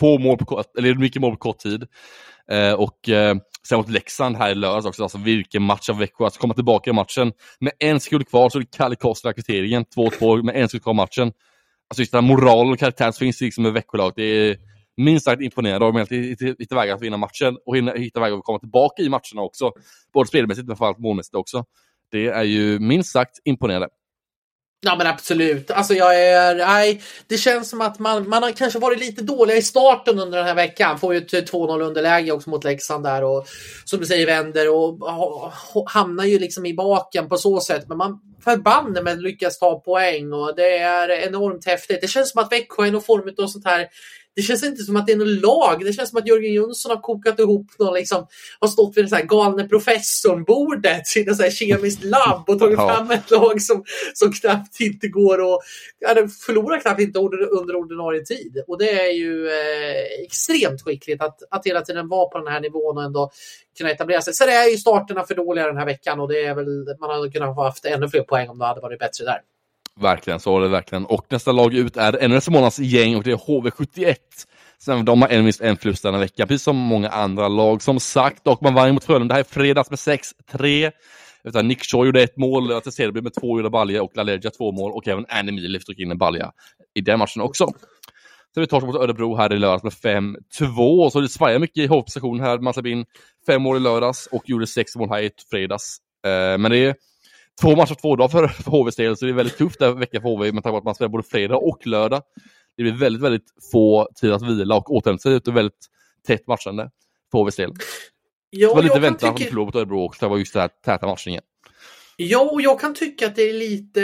Få 0.00 0.18
mål 0.18 0.38
på 0.38 0.44
kort, 0.44 0.76
eller 0.78 0.94
mycket 0.94 1.22
mål 1.22 1.32
på 1.32 1.36
kort 1.36 1.58
tid. 1.58 1.86
Eh, 2.52 2.72
och 2.72 3.08
eh, 3.08 3.36
sen 3.68 3.78
mot 3.78 3.90
Leksand 3.90 4.36
här 4.36 4.50
i 4.50 4.54
lördags 4.54 4.86
också, 4.86 5.02
alltså 5.02 5.18
vilken 5.18 5.62
match 5.62 5.88
av 5.88 5.98
Växjö. 5.98 6.24
Alltså 6.24 6.40
komma 6.40 6.54
tillbaka 6.54 6.90
i 6.90 6.92
matchen 6.92 7.32
med 7.60 7.72
en 7.78 8.00
sekund 8.00 8.28
kvar 8.28 8.48
så 8.48 8.58
är 8.58 8.60
det 8.60 8.76
Kalle 8.76 8.96
Kostra 8.96 9.32
kvitteringen, 9.32 9.84
2-2 9.96 10.42
med 10.42 10.56
en 10.56 10.68
sekund 10.68 10.82
kvar 10.82 10.92
i 10.92 10.96
matchen. 10.96 11.32
Alltså 11.90 12.02
just 12.02 12.12
den 12.12 12.24
här 12.24 12.34
moralen 12.34 12.72
och 12.72 12.78
karaktären 12.78 13.12
som 13.12 13.24
finns 13.24 13.40
liksom 13.40 13.62
med 13.62 13.72
Växjölaget. 13.72 14.16
det 14.16 14.22
är 14.22 14.56
minst 14.96 15.24
sagt 15.24 15.42
imponerande 15.42 15.86
och 15.86 15.92
de 15.92 16.06
hittat 16.58 16.78
vägar 16.78 16.94
att 16.94 17.02
vinna 17.02 17.16
matchen 17.16 17.56
och 17.66 17.76
hitta 17.76 18.20
vägar 18.20 18.36
att 18.36 18.44
komma 18.44 18.58
tillbaka 18.58 19.02
i 19.02 19.08
matcherna 19.08 19.42
också. 19.42 19.72
Både 20.12 20.28
spelmässigt 20.28 20.66
men 20.66 20.76
framförallt 20.76 20.98
målmässigt 20.98 21.34
också. 21.34 21.64
Det 22.10 22.26
är 22.26 22.42
ju 22.42 22.78
minst 22.78 23.12
sagt 23.12 23.38
imponerande. 23.44 23.88
Ja 24.80 24.96
men 24.96 25.06
absolut. 25.06 25.70
Alltså 25.70 25.94
jag 25.94 26.22
är, 26.22 26.54
nej, 26.54 27.02
det 27.26 27.38
känns 27.38 27.70
som 27.70 27.80
att 27.80 27.98
man, 27.98 28.28
man 28.28 28.42
har 28.42 28.52
kanske 28.52 28.78
varit 28.78 29.00
lite 29.00 29.22
dåliga 29.22 29.56
i 29.56 29.62
starten 29.62 30.18
under 30.18 30.38
den 30.38 30.46
här 30.46 30.54
veckan. 30.54 30.98
Får 30.98 31.14
ju 31.14 31.18
ett 31.18 31.52
2-0 31.52 31.82
underläge 31.82 32.32
också 32.32 32.50
mot 32.50 32.64
Leksand 32.64 33.04
där 33.04 33.24
och 33.24 33.46
som 33.84 34.00
du 34.00 34.06
säger 34.06 34.26
vänder 34.26 34.70
och 34.74 35.90
hamnar 35.90 36.24
ju 36.24 36.38
liksom 36.38 36.66
i 36.66 36.74
baken 36.74 37.28
på 37.28 37.36
så 37.36 37.60
sätt. 37.60 37.88
Men 37.88 37.98
man 37.98 38.20
förbanne 38.44 39.02
med 39.02 39.22
lyckas 39.22 39.58
ta 39.58 39.80
poäng 39.80 40.32
och 40.32 40.56
det 40.56 40.78
är 40.78 41.10
enormt 41.10 41.66
häftigt. 41.66 42.00
Det 42.00 42.08
känns 42.08 42.30
som 42.30 42.42
att 42.42 42.52
Växjö 42.52 42.86
är 42.86 42.90
någon 42.90 43.02
form 43.02 43.34
av 43.38 43.46
sånt 43.46 43.66
här 43.66 43.88
det 44.38 44.42
känns 44.42 44.64
inte 44.64 44.82
som 44.82 44.96
att 44.96 45.06
det 45.06 45.12
är 45.12 45.16
något 45.16 45.42
lag. 45.42 45.84
Det 45.84 45.92
känns 45.92 46.10
som 46.10 46.18
att 46.18 46.26
Jörgen 46.26 46.52
Jönsson 46.52 46.90
har 46.90 47.02
kokat 47.02 47.38
ihop 47.38 47.66
någon, 47.78 47.94
liksom, 47.94 48.26
har 48.60 48.68
stått 48.68 48.96
vid 48.96 49.04
det 49.04 49.08
så 49.08 49.14
här 49.14 49.24
galne 49.24 49.68
professorn-bordet 49.68 51.16
i 51.16 51.20
ett 51.20 51.54
kemiskt 51.54 52.04
labb 52.04 52.44
och 52.46 52.58
tagit 52.58 52.78
ja. 52.78 52.88
fram 52.88 53.10
ett 53.10 53.30
lag 53.30 53.62
som, 53.62 53.84
som 54.14 54.32
knappt 54.32 54.80
inte 54.80 55.08
går 55.08 55.38
och 55.38 55.60
ja, 55.98 56.28
förlorar 56.46 56.80
knappt 56.80 57.00
inte 57.00 57.18
under 57.18 57.76
ordinarie 57.76 58.24
tid. 58.24 58.64
Och 58.66 58.78
det 58.78 58.90
är 58.90 59.12
ju 59.12 59.48
eh, 59.48 60.24
extremt 60.24 60.82
skickligt 60.82 61.22
att, 61.22 61.38
att 61.50 61.66
hela 61.66 61.80
tiden 61.80 62.08
vara 62.08 62.28
på 62.28 62.38
den 62.38 62.52
här 62.52 62.60
nivån 62.60 62.98
och 62.98 63.04
ändå 63.04 63.30
kunna 63.78 63.90
etablera 63.90 64.22
sig. 64.22 64.34
Sen 64.34 64.48
är 64.48 64.70
ju 64.70 64.76
starterna 64.76 65.24
för 65.24 65.34
dåliga 65.34 65.66
den 65.66 65.76
här 65.76 65.86
veckan 65.86 66.20
och 66.20 66.28
det 66.28 66.44
är 66.44 66.54
väl, 66.54 66.96
man 67.00 67.10
hade 67.10 67.30
kunnat 67.30 67.56
ha 67.56 67.64
haft 67.64 67.84
ännu 67.84 68.08
fler 68.08 68.22
poäng 68.22 68.48
om 68.48 68.58
det 68.58 68.66
hade 68.66 68.80
varit 68.80 68.98
bättre 68.98 69.24
där. 69.24 69.40
Verkligen, 70.00 70.40
så 70.40 70.52
var 70.52 70.60
det 70.60 70.68
verkligen. 70.68 71.06
Och 71.06 71.26
nästa 71.28 71.52
lag 71.52 71.74
ut 71.74 71.96
är 71.96 72.22
ännu 72.22 72.34
nästa 72.34 72.50
månads 72.50 72.78
gäng 72.78 73.16
och 73.16 73.22
det 73.22 73.30
är 73.30 73.36
HV71. 73.36 74.16
Sen 74.78 75.04
de 75.04 75.22
har 75.22 75.28
en 75.28 75.44
minst 75.44 75.60
en 75.60 75.76
förlust 75.76 76.02
denna 76.02 76.18
vecka, 76.18 76.46
precis 76.46 76.62
som 76.62 76.76
många 76.76 77.08
andra 77.08 77.48
lag 77.48 77.82
som 77.82 78.00
sagt. 78.00 78.46
Och 78.46 78.62
man 78.62 78.74
vann 78.74 78.94
mot 78.94 79.04
Frölunda 79.04 79.34
här 79.34 79.40
i 79.40 79.44
fredags 79.44 79.90
med 79.90 79.98
6-3. 79.98 80.92
Utan 81.44 81.68
Nick 81.68 81.84
Shaw 81.84 82.06
gjorde 82.06 82.22
ett 82.22 82.36
mål, 82.36 82.72
att 82.72 82.94
Cederby 82.94 83.20
med 83.20 83.34
två 83.34 83.58
gjorda 83.58 83.70
balja 83.70 84.02
och 84.02 84.16
LaLeggia 84.16 84.50
två 84.50 84.72
mål 84.72 84.92
och 84.92 85.08
även 85.08 85.26
Annie 85.28 85.52
Mili 85.52 85.80
tog 85.80 86.00
in 86.00 86.10
en 86.10 86.18
balja 86.18 86.52
i 86.94 87.00
den 87.00 87.18
matchen 87.18 87.42
också. 87.42 87.66
Sen 88.54 88.60
vi 88.60 88.66
torsk 88.66 88.86
mot 88.86 88.96
Örebro 88.96 89.36
här 89.36 89.52
i 89.52 89.58
lördags 89.58 89.82
med 89.82 89.92
5-2. 90.60 91.10
Så 91.10 91.20
det 91.20 91.28
svajar 91.28 91.58
mycket 91.58 91.84
i 91.84 91.86
HV-prestationen 91.86 92.40
här. 92.40 92.58
Man 92.58 92.72
släppte 92.72 92.90
in 92.90 93.04
fem 93.46 93.62
mål 93.62 93.76
i 93.76 93.80
lördags 93.80 94.28
och 94.32 94.48
gjorde 94.48 94.66
sex 94.66 94.96
mål 94.96 95.08
här 95.08 95.22
i 95.22 95.30
fredags. 95.50 95.98
Eh, 96.26 96.58
men 96.58 96.70
det 96.70 96.78
är 96.78 96.94
två 97.60 97.76
matcher 97.76 97.94
två 97.94 98.16
dagar 98.16 98.28
för, 98.28 98.48
för 98.48 98.70
HVs 98.70 98.96
del, 98.96 99.16
så 99.16 99.24
det 99.24 99.30
är 99.30 99.34
väldigt 99.34 99.58
tufft 99.58 99.78
den 99.78 99.98
veckan 99.98 100.22
för 100.22 100.28
HV 100.28 100.52
med 100.52 100.62
tanke 100.62 100.72
på 100.72 100.78
att 100.78 100.84
man 100.84 100.94
spelar 100.94 101.08
både 101.08 101.24
fredag 101.24 101.56
och 101.56 101.86
lördag. 101.86 102.22
Det 102.76 102.82
blir 102.82 102.92
väldigt, 102.92 103.22
väldigt 103.22 103.46
få 103.72 104.08
tid 104.14 104.32
att 104.32 104.42
vila 104.42 104.76
och 104.76 104.94
återhämta 104.94 105.22
sig 105.22 105.32
ut 105.32 105.48
och 105.48 105.56
väldigt 105.56 105.86
tätt 106.26 106.46
matchande 106.46 106.90
för 107.30 107.38
HVs 107.38 107.56
del. 107.56 107.72
Ja, 108.50 108.68
det 108.68 108.74
var 108.74 108.82
lite 108.82 109.00
väntat 109.00 109.20
tycka... 109.20 109.30
att 109.30 109.36
de 109.36 109.44
förlorade 109.44 109.66
mot 109.66 109.76
Örebro 109.76 110.04
också, 110.04 110.26
det 110.26 110.30
var 110.30 110.38
just 110.38 110.52
den 110.52 110.60
här 110.60 110.70
täta 110.84 111.06
matchningen. 111.06 111.42
Ja, 112.20 112.40
och 112.40 112.62
jag 112.62 112.80
kan 112.80 112.94
tycka 112.94 113.26
att 113.26 113.36
det 113.36 113.42
är 113.42 113.52
lite, 113.52 114.00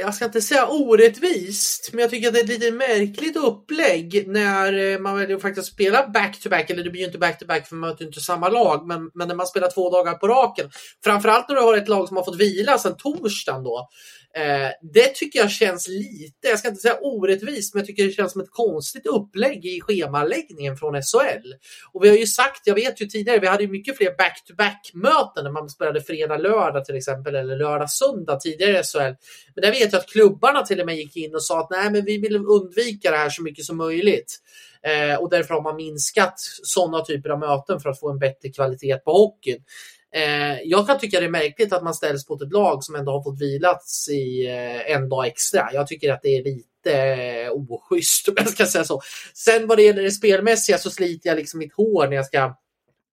jag 0.00 0.14
ska 0.14 0.24
inte 0.24 0.42
säga 0.42 0.66
orättvist, 0.66 1.90
men 1.92 2.00
jag 2.00 2.10
tycker 2.10 2.28
att 2.28 2.34
det 2.34 2.40
är 2.40 2.44
ett 2.44 2.48
lite 2.48 2.70
märkligt 2.70 3.36
upplägg 3.36 4.28
när 4.28 4.92
eh, 4.92 4.98
man 4.98 5.16
väljer 5.16 5.36
att 5.36 5.42
faktiskt 5.42 5.72
spela 5.72 6.08
back-to-back, 6.08 6.70
eller 6.70 6.84
det 6.84 6.90
blir 6.90 7.00
ju 7.00 7.06
inte 7.06 7.18
back-to-back 7.18 7.68
för 7.68 7.76
man 7.76 7.90
möter 7.90 8.04
inte 8.04 8.20
samma 8.20 8.48
lag, 8.48 8.86
men, 8.86 9.10
men 9.14 9.28
när 9.28 9.34
man 9.34 9.46
spelar 9.46 9.70
två 9.70 9.90
dagar 9.90 10.14
på 10.14 10.28
raken. 10.28 10.70
Framförallt 11.04 11.48
när 11.48 11.56
du 11.56 11.62
har 11.62 11.76
ett 11.76 11.88
lag 11.88 12.08
som 12.08 12.16
har 12.16 12.24
fått 12.24 12.40
vila 12.40 12.78
sedan 12.78 12.96
torsdagen 12.96 13.64
då. 13.64 13.88
Eh, 14.36 14.70
det 14.92 15.14
tycker 15.14 15.38
jag 15.38 15.50
känns 15.50 15.88
lite, 15.88 16.48
jag 16.48 16.58
ska 16.58 16.68
inte 16.68 16.80
säga 16.80 16.98
orättvist, 17.00 17.74
men 17.74 17.80
jag 17.80 17.86
tycker 17.86 18.04
det 18.04 18.10
känns 18.10 18.32
som 18.32 18.40
ett 18.40 18.50
konstigt 18.50 19.06
upplägg 19.06 19.66
i 19.66 19.80
schemaläggningen 19.80 20.76
från 20.76 21.02
SHL. 21.02 21.54
Och 21.92 22.04
vi 22.04 22.08
har 22.08 22.16
ju 22.16 22.26
sagt, 22.26 22.66
jag 22.66 22.74
vet 22.74 23.00
ju 23.00 23.06
tidigare, 23.06 23.38
vi 23.38 23.46
hade 23.46 23.62
ju 23.62 23.68
mycket 23.68 23.96
fler 23.96 24.16
back-to-back 24.16 24.90
möten 24.94 25.44
när 25.44 25.50
man 25.50 25.68
spelade 25.68 26.00
fredag-lördag 26.00 26.84
till 26.84 26.96
exempel, 26.96 27.34
eller 27.34 27.56
lördag-söndag 27.56 28.36
tidigare 28.36 28.80
i 28.80 28.82
SHL. 28.82 29.14
Men 29.54 29.62
där 29.62 29.70
vet 29.70 29.92
jag 29.92 30.00
att 30.00 30.08
klubbarna 30.08 30.62
till 30.62 30.80
och 30.80 30.86
med 30.86 30.96
gick 30.96 31.16
in 31.16 31.34
och 31.34 31.44
sa 31.44 31.60
att 31.60 31.70
nej, 31.70 31.90
men 31.90 32.04
vi 32.04 32.18
vill 32.18 32.36
undvika 32.36 33.10
det 33.10 33.16
här 33.16 33.30
så 33.30 33.42
mycket 33.42 33.64
som 33.64 33.76
möjligt. 33.76 34.40
Eh, 34.86 35.16
och 35.16 35.30
därför 35.30 35.54
har 35.54 35.62
man 35.62 35.76
minskat 35.76 36.34
sådana 36.62 37.04
typer 37.04 37.30
av 37.30 37.38
möten 37.38 37.80
för 37.80 37.90
att 37.90 38.00
få 38.00 38.10
en 38.10 38.18
bättre 38.18 38.48
kvalitet 38.48 38.96
på 38.96 39.12
hockeyn. 39.12 39.62
Eh, 40.14 40.58
jag 40.64 40.86
kan 40.86 40.98
tycka 40.98 41.20
det 41.20 41.26
är 41.26 41.30
märkligt 41.30 41.72
att 41.72 41.82
man 41.82 41.94
ställs 41.94 42.28
mot 42.28 42.42
ett 42.42 42.52
lag 42.52 42.84
som 42.84 42.94
ändå 42.94 43.12
har 43.12 43.22
fått 43.22 43.40
vilats 43.40 44.08
i 44.08 44.46
eh, 44.46 44.94
en 44.94 45.08
dag 45.08 45.26
extra. 45.26 45.68
Jag 45.72 45.86
tycker 45.86 46.12
att 46.12 46.22
det 46.22 46.28
är 46.28 46.44
lite 46.44 46.92
eh, 46.92 47.50
oschysst 47.52 48.28
om 48.28 48.34
jag 48.36 48.48
ska 48.48 48.66
säga 48.66 48.84
så. 48.84 49.00
Sen 49.34 49.66
vad 49.66 49.78
det 49.78 49.82
gäller 49.82 50.02
det 50.02 50.10
spelmässiga 50.10 50.78
så 50.78 50.90
sliter 50.90 51.28
jag 51.28 51.36
liksom 51.36 51.58
mitt 51.58 51.74
hår 51.74 52.08
när 52.08 52.16
jag 52.16 52.26
ska 52.26 52.54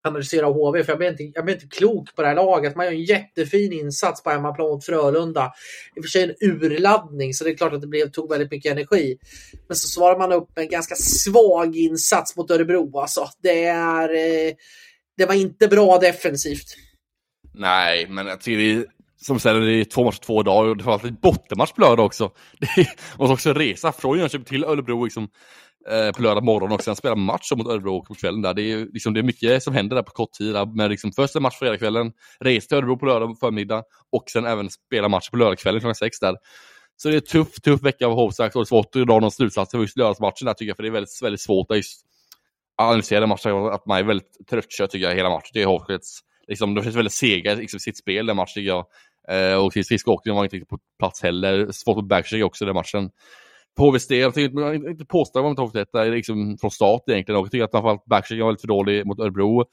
analysera 0.03 0.45
HV, 0.45 0.83
för 0.83 0.91
jag 0.91 0.97
blir, 0.97 1.09
inte, 1.09 1.23
jag 1.23 1.45
blir 1.45 1.55
inte 1.55 1.67
klok 1.67 2.15
på 2.15 2.21
det 2.21 2.27
här 2.27 2.35
laget. 2.35 2.75
Man 2.75 2.85
gör 2.85 2.93
en 2.93 3.03
jättefin 3.03 3.73
insats 3.73 4.23
på 4.23 4.29
hemmaplan 4.29 4.69
mot 4.69 4.85
Frölunda. 4.85 5.51
I 5.95 5.99
och 5.99 6.03
för 6.03 6.09
sig 6.09 6.23
en 6.23 6.49
urladdning, 6.49 7.33
så 7.33 7.43
det 7.43 7.49
är 7.49 7.57
klart 7.57 7.73
att 7.73 7.81
det 7.81 7.87
blev, 7.87 8.11
tog 8.11 8.29
väldigt 8.29 8.51
mycket 8.51 8.71
energi. 8.71 9.17
Men 9.67 9.77
så 9.77 9.87
svarar 9.87 10.17
man 10.17 10.31
upp 10.31 10.49
med 10.55 10.63
en 10.63 10.69
ganska 10.69 10.95
svag 10.95 11.75
insats 11.75 12.35
mot 12.35 12.51
Örebro. 12.51 12.99
Alltså, 12.99 13.29
det, 13.41 13.65
är, 13.65 14.09
eh, 14.09 14.53
det 15.17 15.25
var 15.25 15.35
inte 15.35 15.67
bra 15.67 15.97
defensivt. 15.97 16.75
Nej, 17.53 18.07
men 18.09 18.27
jag 18.27 18.41
tycker 18.41 18.57
det 18.57 18.71
är, 18.71 18.85
som 19.21 19.35
du 19.35 19.39
säger, 19.39 19.61
det 19.61 19.73
är 19.73 19.83
två 19.83 20.03
matcher 20.03 20.19
två 20.19 20.43
dagar 20.43 20.69
och 20.69 20.77
det 20.77 20.83
var 20.83 20.93
alltid 20.93 21.19
bottenmatch 21.19 21.71
på 21.71 21.81
lördag 21.81 22.05
också. 22.05 22.31
Det 22.59 22.87
måste 23.17 23.33
också 23.33 23.53
resa 23.53 23.91
från 23.91 24.19
Jönköping 24.19 24.45
till 24.45 24.63
Örebro 24.63 25.03
liksom, 25.03 25.29
eh, 25.89 26.11
på 26.11 26.21
lördag 26.21 26.43
morgon 26.43 26.71
och 26.71 26.83
sen 26.83 26.95
spela 26.95 27.15
match 27.15 27.51
mot 27.55 27.67
Örebro 27.67 28.05
på 28.05 28.15
kvällen. 28.15 28.41
Där. 28.41 28.53
Det, 28.53 28.61
är, 28.61 28.85
liksom, 28.93 29.13
det 29.13 29.19
är 29.19 29.23
mycket 29.23 29.63
som 29.63 29.73
händer 29.73 29.95
där 29.95 30.03
på 30.03 30.11
kort 30.11 30.31
tid. 30.31 30.53
Där. 30.53 30.65
Men 30.65 30.89
liksom, 30.89 31.11
först 31.11 31.35
en 31.35 31.41
match 31.41 31.59
fredagskvällen, 31.59 32.11
resa 32.39 32.67
till 32.67 32.77
Örebro 32.77 32.97
på 32.97 33.05
lördag 33.05 33.37
förmiddag 33.39 33.83
och 34.11 34.23
sen 34.29 34.45
även 34.45 34.69
spela 34.69 35.07
match 35.07 35.29
på 35.29 35.37
lördagskvällen 35.37 35.81
klockan 35.81 35.95
sex 35.95 36.19
där. 36.19 36.35
Så 36.95 37.09
det 37.09 37.15
är 37.15 37.21
en 37.21 37.27
tuff, 37.27 37.53
tuff 37.61 37.83
vecka 37.83 38.07
av 38.07 38.13
Hovsax 38.13 38.55
och 38.55 38.61
det 38.61 38.63
är 38.63 38.65
svårt 38.65 38.95
att 38.95 39.07
dra 39.07 39.19
någon 39.19 39.31
slutsats 39.31 39.71
för 39.71 39.79
just 39.79 39.97
lördagsmatchen 39.97 40.45
där 40.45 40.53
tycker 40.53 40.69
jag, 40.69 40.75
för 40.75 40.83
det 40.83 40.89
är 40.89 40.93
väldigt, 40.93 41.21
väldigt 41.21 41.41
svårt 41.41 41.71
att 41.71 41.77
just 41.77 42.01
analysera 42.77 43.27
matchen, 43.27 43.65
att 43.65 43.85
man 43.85 43.97
är 43.97 44.03
väldigt 44.03 44.47
tröttkörd 44.49 44.89
tycker 44.89 45.07
jag 45.07 45.15
hela 45.15 45.29
matchen. 45.29 45.51
Det 45.53 45.61
är 45.61 45.65
Hovsax 45.65 46.07
liksom, 46.51 46.75
de 46.75 46.83
känns 46.83 46.95
väldigt 46.95 47.13
sega 47.13 47.53
liksom, 47.53 47.77
i 47.77 47.79
sitt 47.79 47.97
spel 47.97 48.25
den 48.25 48.35
matchen 48.35 48.53
tycker 48.53 48.69
jag. 48.69 48.85
Eh, 49.27 49.65
och 49.65 49.73
Frisk 49.73 50.07
Åkning 50.07 50.35
var 50.35 50.43
inte 50.43 50.55
riktigt 50.55 50.69
på 50.69 50.79
plats 50.99 51.21
heller. 51.23 51.71
Svårt 51.71 51.95
på 51.95 52.01
backcheck 52.01 52.43
också 52.43 52.65
den 52.65 52.75
matchen. 52.75 53.09
På 53.77 53.83
HVs 53.83 54.07
del, 54.07 54.19
jag 54.19 54.33
tänkte 54.33 54.89
inte 54.89 55.05
påstå 55.05 55.41
man 55.41 55.49
inte 55.49 55.61
har 55.61 55.71
detta 55.73 56.03
liksom, 56.03 56.57
från 56.61 56.71
start 56.71 57.01
egentligen. 57.07 57.39
Och 57.39 57.45
jag 57.45 57.51
tycker 57.51 57.65
att 57.65 57.71
framförallt 57.71 58.05
backchecken 58.05 58.39
var 58.39 58.47
väldigt 58.47 58.61
för 58.61 58.67
dålig 58.67 59.05
mot 59.05 59.19
Örebro. 59.19 59.65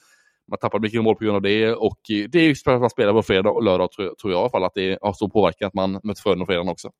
Man 0.50 0.58
tappade 0.58 0.82
mycket 0.82 1.02
mål 1.02 1.14
på 1.14 1.24
grund 1.24 1.36
av 1.36 1.42
det 1.42 1.72
och 1.72 1.98
det 2.06 2.38
är 2.38 2.48
just 2.48 2.64
för 2.64 2.74
att 2.74 2.80
man 2.80 2.90
spelar 2.90 3.12
på 3.12 3.22
fredag 3.22 3.50
och 3.50 3.62
lördag 3.62 3.92
tror 3.92 4.06
jag, 4.06 4.18
tror 4.18 4.32
jag 4.32 4.38
i 4.38 4.40
alla 4.40 4.50
fall 4.50 4.64
att 4.64 4.74
det 4.74 4.98
har 5.02 5.12
stor 5.12 5.28
påverkan 5.28 5.66
att 5.66 5.74
man 5.74 5.92
möter 5.92 6.22
Frölunda 6.22 6.44
på 6.44 6.46
fredagen 6.46 6.68
också. 6.68 6.90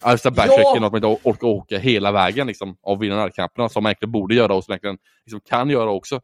Alltså 0.00 0.30
backchecken, 0.30 0.64
ja. 0.64 0.86
att 0.86 0.92
man 0.92 1.04
inte 1.04 1.28
orkar 1.28 1.46
åka 1.46 1.78
hela 1.78 2.12
vägen 2.12 2.46
liksom, 2.46 2.76
av 2.82 2.98
vinna 2.98 3.16
närkamperna 3.16 3.68
som 3.68 3.82
man 3.82 3.90
egentligen 3.90 4.12
borde 4.12 4.34
göra 4.34 4.54
och 4.54 4.64
som 4.64 4.72
man 4.72 4.74
egentligen 4.74 4.98
liksom, 5.24 5.40
kan 5.40 5.70
göra 5.70 5.90
också. 5.90 6.20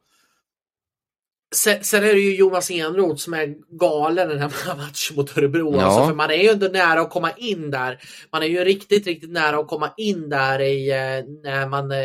Sen, 1.54 1.84
sen, 1.84 2.04
är 2.04 2.14
det 2.14 2.20
ju 2.20 2.36
Jonas 2.36 2.70
Enroth 2.70 3.22
som 3.22 3.34
är 3.34 3.54
galen 3.78 4.28
den 4.28 4.38
här 4.38 4.52
matchen 4.76 5.16
mot 5.16 5.38
Örebro. 5.38 5.74
Ja. 5.76 5.82
Alltså, 5.82 6.06
för 6.06 6.14
man 6.14 6.30
är 6.30 6.34
ju 6.34 6.48
ändå 6.48 6.66
nära 6.66 7.00
att 7.00 7.10
komma 7.10 7.30
in 7.36 7.70
där. 7.70 7.98
Man 8.32 8.42
är 8.42 8.46
ju 8.46 8.64
riktigt, 8.64 9.06
riktigt 9.06 9.30
nära 9.30 9.58
att 9.58 9.68
komma 9.68 9.90
in 9.96 10.28
där 10.28 10.60
i, 10.60 10.90
eh, 10.90 11.24
när 11.42 11.68
man, 11.68 11.92
eh, 11.92 11.98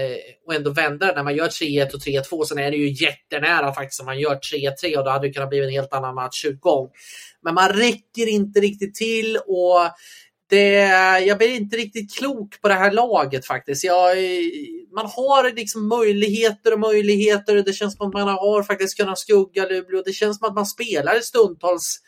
och 0.45 0.54
ändå 0.54 0.72
vända 0.72 1.14
när 1.16 1.24
man 1.24 1.36
gör 1.36 1.48
3-1 1.48 1.93
och 1.93 2.00
3-2. 2.00 2.45
Sen 2.45 2.60
är 2.60 2.72
det 2.72 2.78
ju 2.78 3.06
jättenära 3.06 3.74
faktiskt 3.74 4.00
om 4.00 4.06
man 4.06 4.20
gör 4.20 4.36
3-3 4.36 4.98
och 4.98 5.04
då 5.04 5.12
hade 5.12 5.28
det 5.28 5.34
kunnat 5.34 5.50
bli 5.50 5.64
en 5.64 5.72
helt 5.72 5.93
annan 5.93 6.16
matchutgång. 6.16 6.89
Men 7.43 7.54
man 7.54 7.70
räcker 7.70 8.28
inte 8.28 8.60
riktigt 8.60 8.95
till 8.95 9.38
och 9.38 9.80
det, 10.50 10.74
jag 11.26 11.38
blir 11.38 11.56
inte 11.56 11.78
riktigt 11.78 12.16
klok 12.18 12.62
på 12.62 12.68
det 12.68 12.74
här 12.74 12.91
laget 12.91 13.45
faktiskt. 13.45 13.84
Jag, 13.84 14.18
man 14.95 15.06
har 15.06 15.56
liksom 15.56 15.88
möjligheter 15.88 16.74
och 16.74 16.80
möjligheter. 16.80 17.56
Det 17.56 17.74
känns 17.74 17.98
som 17.98 18.08
att 18.08 18.14
man 18.14 18.28
har 18.28 18.64
faktiskt 18.64 18.98
kunnat 18.98 19.20
skugga 19.20 19.66
Luleå. 19.66 20.02
Det 20.06 20.14
känns 20.14 20.38
som 20.38 20.50
att 20.50 20.56
man 20.56 20.66
spelar 20.66 21.20
stundtals 21.20 22.02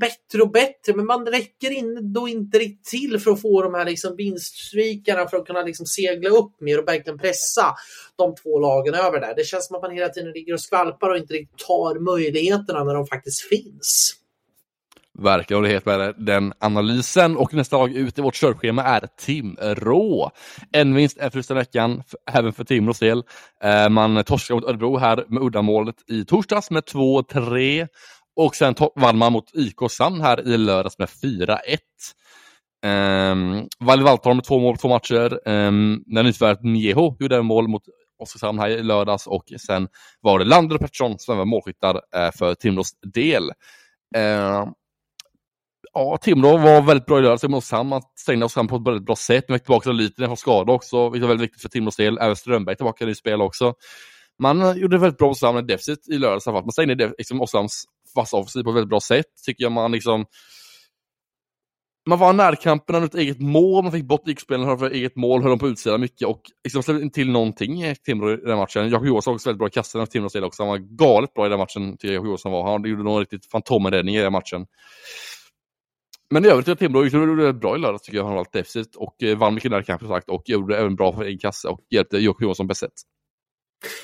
bättre 0.00 0.42
och 0.42 0.50
bättre, 0.50 0.94
men 0.94 1.06
man 1.06 1.26
räcker 1.26 1.70
in 1.70 2.12
då 2.12 2.28
inte 2.28 2.58
riktigt 2.58 2.84
till 2.84 3.20
för 3.20 3.30
att 3.30 3.42
få 3.42 3.62
de 3.62 3.74
här 3.74 3.84
liksom 3.84 4.16
vinstsvikarna 4.16 5.28
för 5.28 5.36
att 5.36 5.46
kunna 5.46 5.62
liksom 5.62 5.86
segla 5.86 6.30
upp 6.30 6.60
mer 6.60 6.78
och 6.78 6.88
verkligen 6.88 7.18
pressa 7.18 7.74
de 8.16 8.34
två 8.34 8.58
lagen 8.58 8.94
över 8.94 9.20
där. 9.20 9.34
Det 9.36 9.44
känns 9.44 9.66
som 9.66 9.76
att 9.76 9.82
man 9.82 9.90
hela 9.90 10.08
tiden 10.08 10.32
ligger 10.32 10.54
och 10.54 10.60
skvalpar 10.60 11.10
och 11.10 11.16
inte 11.16 11.34
riktigt 11.34 11.58
tar 11.58 11.98
möjligheterna 11.98 12.84
när 12.84 12.94
de 12.94 13.06
faktiskt 13.06 13.48
finns. 13.48 14.19
Verkligen, 15.20 15.58
och 15.58 15.62
det 15.62 15.68
är 15.68 15.72
helt 15.72 15.86
med 15.86 16.14
den 16.16 16.52
analysen. 16.60 17.36
Och 17.36 17.54
nästa 17.54 17.76
lag 17.76 17.92
ut 17.92 18.18
i 18.18 18.22
vårt 18.22 18.34
körschema 18.34 18.82
är 18.82 19.06
Timrå. 19.18 20.30
En 20.72 20.94
vinst, 20.94 21.18
efter 21.18 21.38
första 21.38 21.54
veckan, 21.54 22.02
även 22.32 22.52
för 22.52 22.64
Timrås 22.64 22.98
del. 22.98 23.22
Eh, 23.64 23.88
man 23.88 24.24
torskade 24.24 24.60
mot 24.60 24.68
Örebro 24.68 24.96
här 24.96 25.24
med 25.28 25.42
uddamålet 25.42 25.96
i 26.10 26.24
torsdags 26.24 26.70
med 26.70 26.82
2-3. 26.84 27.88
Och 28.36 28.56
sen 28.56 28.74
vann 28.94 29.18
man 29.18 29.32
mot 29.32 29.54
IK 29.54 29.90
Sand 29.90 30.22
här 30.22 30.48
i 30.48 30.56
lördags 30.56 30.98
med 30.98 31.08
4-1. 31.08 31.58
Um, 32.86 32.90
ehm, 32.90 33.66
Valle 33.80 34.04
Valtorm 34.04 34.36
med 34.36 34.44
två 34.44 34.58
mål 34.58 34.76
två 34.76 34.88
matcher. 34.88 35.48
Um, 35.48 36.04
när 36.06 36.22
nyförvärvet 36.22 36.64
Mieho 36.64 37.16
gjorde 37.20 37.36
en 37.36 37.46
mål 37.46 37.68
mot 37.68 37.82
Oskarshamn 38.18 38.58
här 38.58 38.68
i 38.68 38.82
lördags 38.82 39.26
och 39.26 39.44
sen 39.66 39.88
var 40.20 40.38
det 40.38 40.44
Lander 40.44 40.74
och 40.74 40.80
Pettersson 40.80 41.18
som 41.18 41.38
var 41.38 41.44
målskyttar 41.44 41.94
uh, 41.94 42.30
för 42.38 42.54
Timrås 42.54 42.90
del. 43.14 43.50
Ehm, 44.16 44.68
ja, 45.94 46.18
Timrå 46.22 46.56
var 46.56 46.82
väldigt 46.82 47.06
bra 47.06 47.18
i 47.18 47.22
lördags 47.22 47.42
mot 47.42 47.58
Oskarshamn. 47.58 47.88
Man 47.88 48.02
stängde 48.16 48.46
Oskarshamn 48.46 48.68
på 48.68 48.76
ett 48.76 48.86
väldigt 48.86 49.06
bra 49.06 49.16
sätt. 49.16 49.48
Man 49.48 49.58
fick 49.58 49.64
tillbaka 49.64 49.90
lite 49.90 50.26
från 50.26 50.36
skada 50.36 50.72
också, 50.72 51.10
vilket 51.10 51.22
var 51.22 51.28
väldigt 51.28 51.44
viktigt 51.44 51.62
för 51.62 51.68
Timrås 51.68 51.96
del. 51.96 52.18
Även 52.18 52.36
Strömberg 52.36 52.76
tillbaka 52.76 53.04
i 53.08 53.14
spel 53.14 53.40
också. 53.40 53.74
Man 54.38 54.62
eh, 54.62 54.72
gjorde 54.72 54.98
väldigt 54.98 55.18
bra 55.18 55.30
Oskarshamn 55.30 55.66
defensivt 55.66 56.08
i 56.08 56.18
lördags. 56.18 56.46
Man 56.46 56.72
stängde 56.72 57.12
liksom, 57.18 57.40
Oskarshamns 57.40 57.84
fasta 58.14 58.36
offensiv 58.36 58.62
på 58.62 58.70
ett 58.70 58.76
väldigt 58.76 58.90
bra 58.90 59.00
sätt, 59.00 59.26
tycker 59.46 59.64
jag. 59.64 59.72
Man 59.72 59.92
liksom 59.92 60.24
man 62.08 62.18
var 62.18 62.32
närkamperna 62.32 63.00
runt 63.00 63.14
eget 63.14 63.40
mål, 63.40 63.82
man 63.84 63.92
fick 63.92 64.04
bort 64.04 64.28
yxspelarna 64.28 64.78
för 64.78 64.90
eget 64.90 65.16
mål, 65.16 65.42
höll 65.42 65.50
dem 65.50 65.58
på 65.58 65.68
utsidan 65.68 66.00
mycket 66.00 66.28
och 66.28 66.40
liksom 66.64 66.82
släppte 66.82 67.02
inte 67.02 67.14
till 67.14 67.30
någonting 67.30 67.84
i 67.84 67.94
Timrå 67.94 68.32
i 68.32 68.36
den 68.36 68.58
matchen. 68.58 68.88
Jakob 68.88 69.06
Johansson 69.06 69.30
var 69.32 69.36
också 69.36 69.48
väldigt 69.48 69.58
bra 69.58 69.68
i 69.68 69.70
kassen 69.70 70.06
för 70.06 70.12
Timrås 70.12 70.32
del 70.32 70.44
också. 70.44 70.62
Han 70.62 70.68
var 70.68 70.78
galet 70.78 71.34
bra 71.34 71.46
i 71.46 71.48
den 71.48 71.58
matchen, 71.58 71.92
tycker 71.92 72.06
jag 72.08 72.14
Jakob 72.14 72.26
Johansson 72.26 72.52
var. 72.52 72.72
Han 72.72 72.84
gjorde 72.84 73.02
någon 73.02 73.20
riktigt 73.20 73.46
fantomräddning 73.46 74.16
i 74.16 74.20
den 74.22 74.32
matchen. 74.32 74.66
Men 76.30 76.44
i 76.44 76.48
övrigt 76.48 76.68
är 76.68 76.74
Timrå 76.74 77.04
gjorde 77.04 77.52
bra 77.52 77.76
i 77.76 77.78
lördags 77.78 78.02
tycker 78.02 78.18
jag, 78.18 78.24
han 78.24 78.34
var 78.34 78.46
defensivt 78.52 78.96
och 78.96 79.22
eh, 79.22 79.38
vann 79.38 79.54
mycket 79.54 79.70
närkamp 79.70 80.00
som 80.00 80.08
sagt 80.08 80.28
och 80.28 80.42
gjorde 80.46 80.78
även 80.78 80.96
bra 80.96 81.12
för 81.12 81.24
en 81.24 81.38
kasse 81.38 81.68
och 81.68 81.80
hjälpte 81.90 82.18
Jocke 82.18 82.44
Johansson 82.44 82.66
bäst 82.66 82.80
sett. 82.80 82.92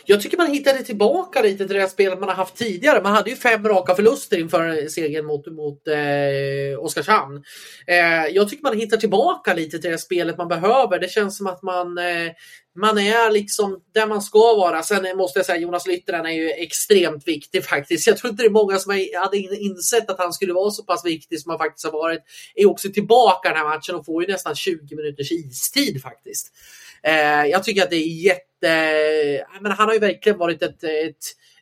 Jag 0.05 0.21
tycker 0.21 0.37
man 0.37 0.53
hittade 0.53 0.83
tillbaka 0.83 1.43
lite 1.43 1.67
till 1.67 1.77
det 1.77 1.89
spelet 1.89 2.21
man 2.21 2.29
har 2.29 2.37
haft 2.37 2.57
tidigare. 2.57 3.03
Man 3.03 3.13
hade 3.13 3.31
ju 3.31 3.37
fem 3.37 3.69
raka 3.69 3.95
förluster 3.95 4.39
inför 4.39 4.89
segern 4.89 5.27
mot, 5.27 5.47
mot 5.47 5.89
eh, 5.89 6.85
Oskarshamn. 6.85 7.45
Eh, 7.87 8.27
jag 8.35 8.49
tycker 8.49 8.63
man 8.63 8.79
hittar 8.79 8.97
tillbaka 8.97 9.55
lite 9.55 9.79
till 9.79 9.91
det 9.91 9.99
spelet 9.99 10.39
man 10.39 10.49
behöver. 10.49 10.99
Det 10.99 11.11
känns 11.11 11.37
som 11.37 11.47
att 11.47 11.63
man, 11.63 11.99
eh, 11.99 12.33
man 12.77 12.99
är 12.99 13.31
liksom 13.31 13.81
där 13.95 14.07
man 14.07 14.23
ska 14.23 14.39
vara. 14.39 14.83
Sen 14.83 15.17
måste 15.17 15.39
jag 15.39 15.47
säga 15.47 15.59
Jonas 15.59 15.87
Lytteren 15.87 16.27
är 16.27 16.31
ju 16.31 16.51
extremt 16.51 17.29
viktig 17.29 17.65
faktiskt. 17.65 18.07
Jag 18.07 18.17
tror 18.17 18.31
inte 18.31 18.43
det 18.43 18.49
är 18.49 18.51
många 18.51 18.79
som 18.79 18.93
hade 19.23 19.37
insett 19.37 20.11
att 20.11 20.19
han 20.19 20.33
skulle 20.33 20.53
vara 20.53 20.71
så 20.71 20.83
pass 20.83 21.05
viktig 21.05 21.41
som 21.41 21.51
han 21.51 21.59
faktiskt 21.59 21.85
har 21.85 21.93
varit. 21.93 22.21
Är 22.55 22.71
också 22.71 22.89
tillbaka 22.93 23.49
den 23.49 23.59
här 23.59 23.65
matchen 23.65 23.95
och 23.95 24.05
får 24.07 24.23
ju 24.23 24.33
nästan 24.33 24.55
20 24.55 24.97
minuters 24.97 25.33
istid 25.33 26.03
faktiskt. 26.03 26.53
Eh, 27.07 27.47
jag 27.51 27.65
tycker 27.65 27.83
att 27.83 27.91
det 27.91 27.97
är 27.97 28.25
jätte... 28.25 29.47
Men 29.61 29.73
han 29.73 29.87
har 29.87 29.95
ju 29.95 30.01
verkligen 30.01 30.39
varit 30.39 30.63
ett, 30.63 30.85
ett, 30.85 31.17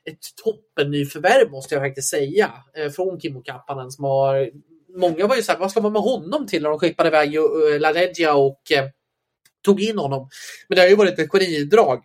ett 0.05 0.19
toppen 0.45 0.91
nyförvärv 0.91 1.51
måste 1.51 1.75
jag 1.75 1.85
faktiskt 1.85 2.11
säga. 2.11 2.53
Eh, 2.77 2.91
från 2.91 3.21
Kimmo 3.21 3.43
Kappanen 3.43 3.91
som 3.91 4.05
har... 4.05 4.51
Många 4.97 5.27
var 5.27 5.37
ju 5.37 5.43
såhär, 5.43 5.59
vad 5.59 5.71
ska 5.71 5.81
man 5.81 5.93
med 5.93 6.03
honom 6.03 6.47
till 6.47 6.63
när 6.63 6.71
de 6.71 6.79
skippade 6.79 7.09
iväg 7.09 7.37
uh, 7.37 8.37
och 8.37 8.73
eh, 8.73 8.85
tog 9.65 9.81
in 9.83 9.99
honom. 9.99 10.29
Men 10.69 10.77
det 10.77 10.83
har 10.83 10.89
ju 10.89 10.97
varit 10.97 11.19
ett 11.19 11.31
genidrag. 11.33 12.03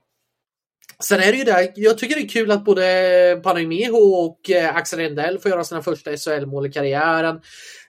Sen 1.04 1.20
är 1.20 1.32
det 1.32 1.38
ju 1.38 1.44
där, 1.44 1.72
jag 1.76 1.98
tycker 1.98 2.16
det 2.16 2.22
är 2.22 2.28
kul 2.28 2.52
att 2.52 2.66
både 2.66 3.42
Panameho 3.44 3.98
och 3.98 4.50
eh, 4.50 4.76
Axel 4.76 5.00
Rendell 5.00 5.40
får 5.40 5.52
göra 5.52 5.64
sina 5.64 5.82
första 5.82 6.18
SHL-mål 6.18 6.68
i 6.68 6.72
karriären. 6.72 7.42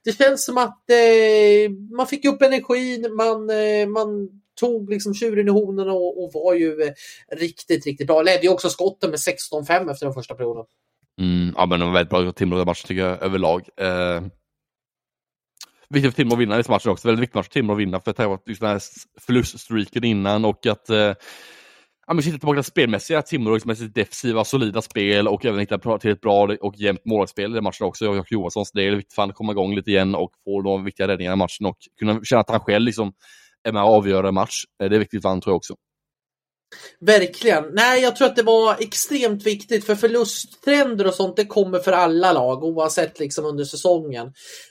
Det 0.04 0.12
känns 0.12 0.44
som 0.44 0.58
att 0.58 0.90
eh, 0.90 1.70
man 1.96 2.06
fick 2.06 2.24
upp 2.24 2.42
energin, 2.42 3.14
man, 3.14 3.50
eh, 3.50 3.86
man 3.86 4.39
tog 4.60 4.90
liksom 4.90 5.14
tjuren 5.14 5.48
i 5.48 5.50
honorna 5.50 5.92
och, 5.92 6.24
och, 6.24 6.30
var 6.32 6.54
ju 6.54 6.82
eh, 6.82 6.92
riktigt, 7.36 7.86
riktigt 7.86 8.06
bra. 8.06 8.22
Ledde 8.22 8.42
ju 8.42 8.48
också 8.48 8.68
skotten 8.68 9.10
med 9.10 9.18
16-5 9.18 9.90
efter 9.90 10.06
den 10.06 10.14
första 10.14 10.34
perioden. 10.34 10.64
Mm, 11.20 11.54
ja, 11.56 11.66
men 11.66 11.80
det 11.80 11.86
var 11.86 11.92
väldigt 11.92 12.10
bra 12.10 12.32
Timrå-match 12.32 12.82
tycker 12.82 13.02
jag 13.02 13.22
överlag. 13.22 13.68
Eh, 13.76 14.22
viktigt 15.88 16.14
för 16.14 16.16
Timrå 16.16 16.34
att 16.34 16.40
vinna 16.40 16.60
i 16.60 16.62
matchen 16.68 16.90
också. 16.90 17.08
Väldigt 17.08 17.22
viktigt 17.22 17.34
match 17.34 17.46
för 17.46 17.52
Timrå 17.52 17.74
att 17.74 17.80
vinna 17.80 18.00
för 18.00 18.10
att 18.10 18.16
det 18.16 18.26
var 18.26 18.40
just 18.46 18.60
den 18.60 18.70
här 18.70 18.80
förluststreaken 19.20 20.04
innan 20.04 20.44
och 20.44 20.66
att 20.66 20.90
eh, 20.90 21.14
Ja, 22.10 22.14
men 22.14 22.22
tillbaka 22.22 22.62
till 22.62 22.70
spelmässiga, 22.70 23.22
Timrå 23.22 23.54
liksom 23.54 23.68
med 23.68 23.78
sitt 23.78 23.94
defensiva, 23.94 24.44
solida 24.44 24.82
spel 24.82 25.28
och 25.28 25.44
även 25.44 25.60
hitta 25.60 25.98
till 25.98 26.10
ett 26.10 26.20
bra 26.20 26.56
och 26.60 26.74
jämnt 26.76 27.04
målvaktsspel 27.04 27.50
i 27.50 27.54
den 27.54 27.64
matchen 27.64 27.86
också. 27.86 28.04
Jakob 28.04 28.26
Johanssons 28.30 28.72
del, 28.72 28.96
viktigt 28.96 29.14
för 29.14 29.22
att 29.22 29.34
komma 29.34 29.52
igång 29.52 29.74
lite 29.74 29.90
igen 29.90 30.14
och 30.14 30.30
få 30.44 30.62
de 30.62 30.84
viktiga 30.84 31.08
räddningarna 31.08 31.34
i 31.34 31.36
matchen 31.36 31.66
och 31.66 31.76
kunna 31.98 32.24
känna 32.24 32.40
att 32.40 32.50
han 32.50 32.60
själv 32.60 32.84
liksom 32.84 33.12
är 33.68 33.72
med 33.72 33.82
och 33.82 33.88
avgör 33.88 34.24
en 34.24 34.34
match. 34.34 34.64
Eh, 34.82 34.88
det 34.88 34.96
är 34.96 35.00
viktigt 35.00 35.22
för 35.22 35.28
han 35.28 35.40
tror 35.40 35.52
jag 35.52 35.56
också. 35.56 35.74
Verkligen. 37.00 37.64
Nej, 37.72 38.02
jag 38.02 38.16
tror 38.16 38.28
att 38.28 38.36
det 38.36 38.42
var 38.42 38.76
extremt 38.80 39.46
viktigt 39.46 39.84
för 39.84 39.94
förlusttrender 39.94 41.06
och 41.06 41.14
sånt 41.14 41.36
det 41.36 41.44
kommer 41.44 41.78
för 41.78 41.92
alla 41.92 42.32
lag 42.32 42.64
oavsett 42.64 43.18
liksom 43.18 43.44
under 43.44 43.64
säsongen. 43.64 44.26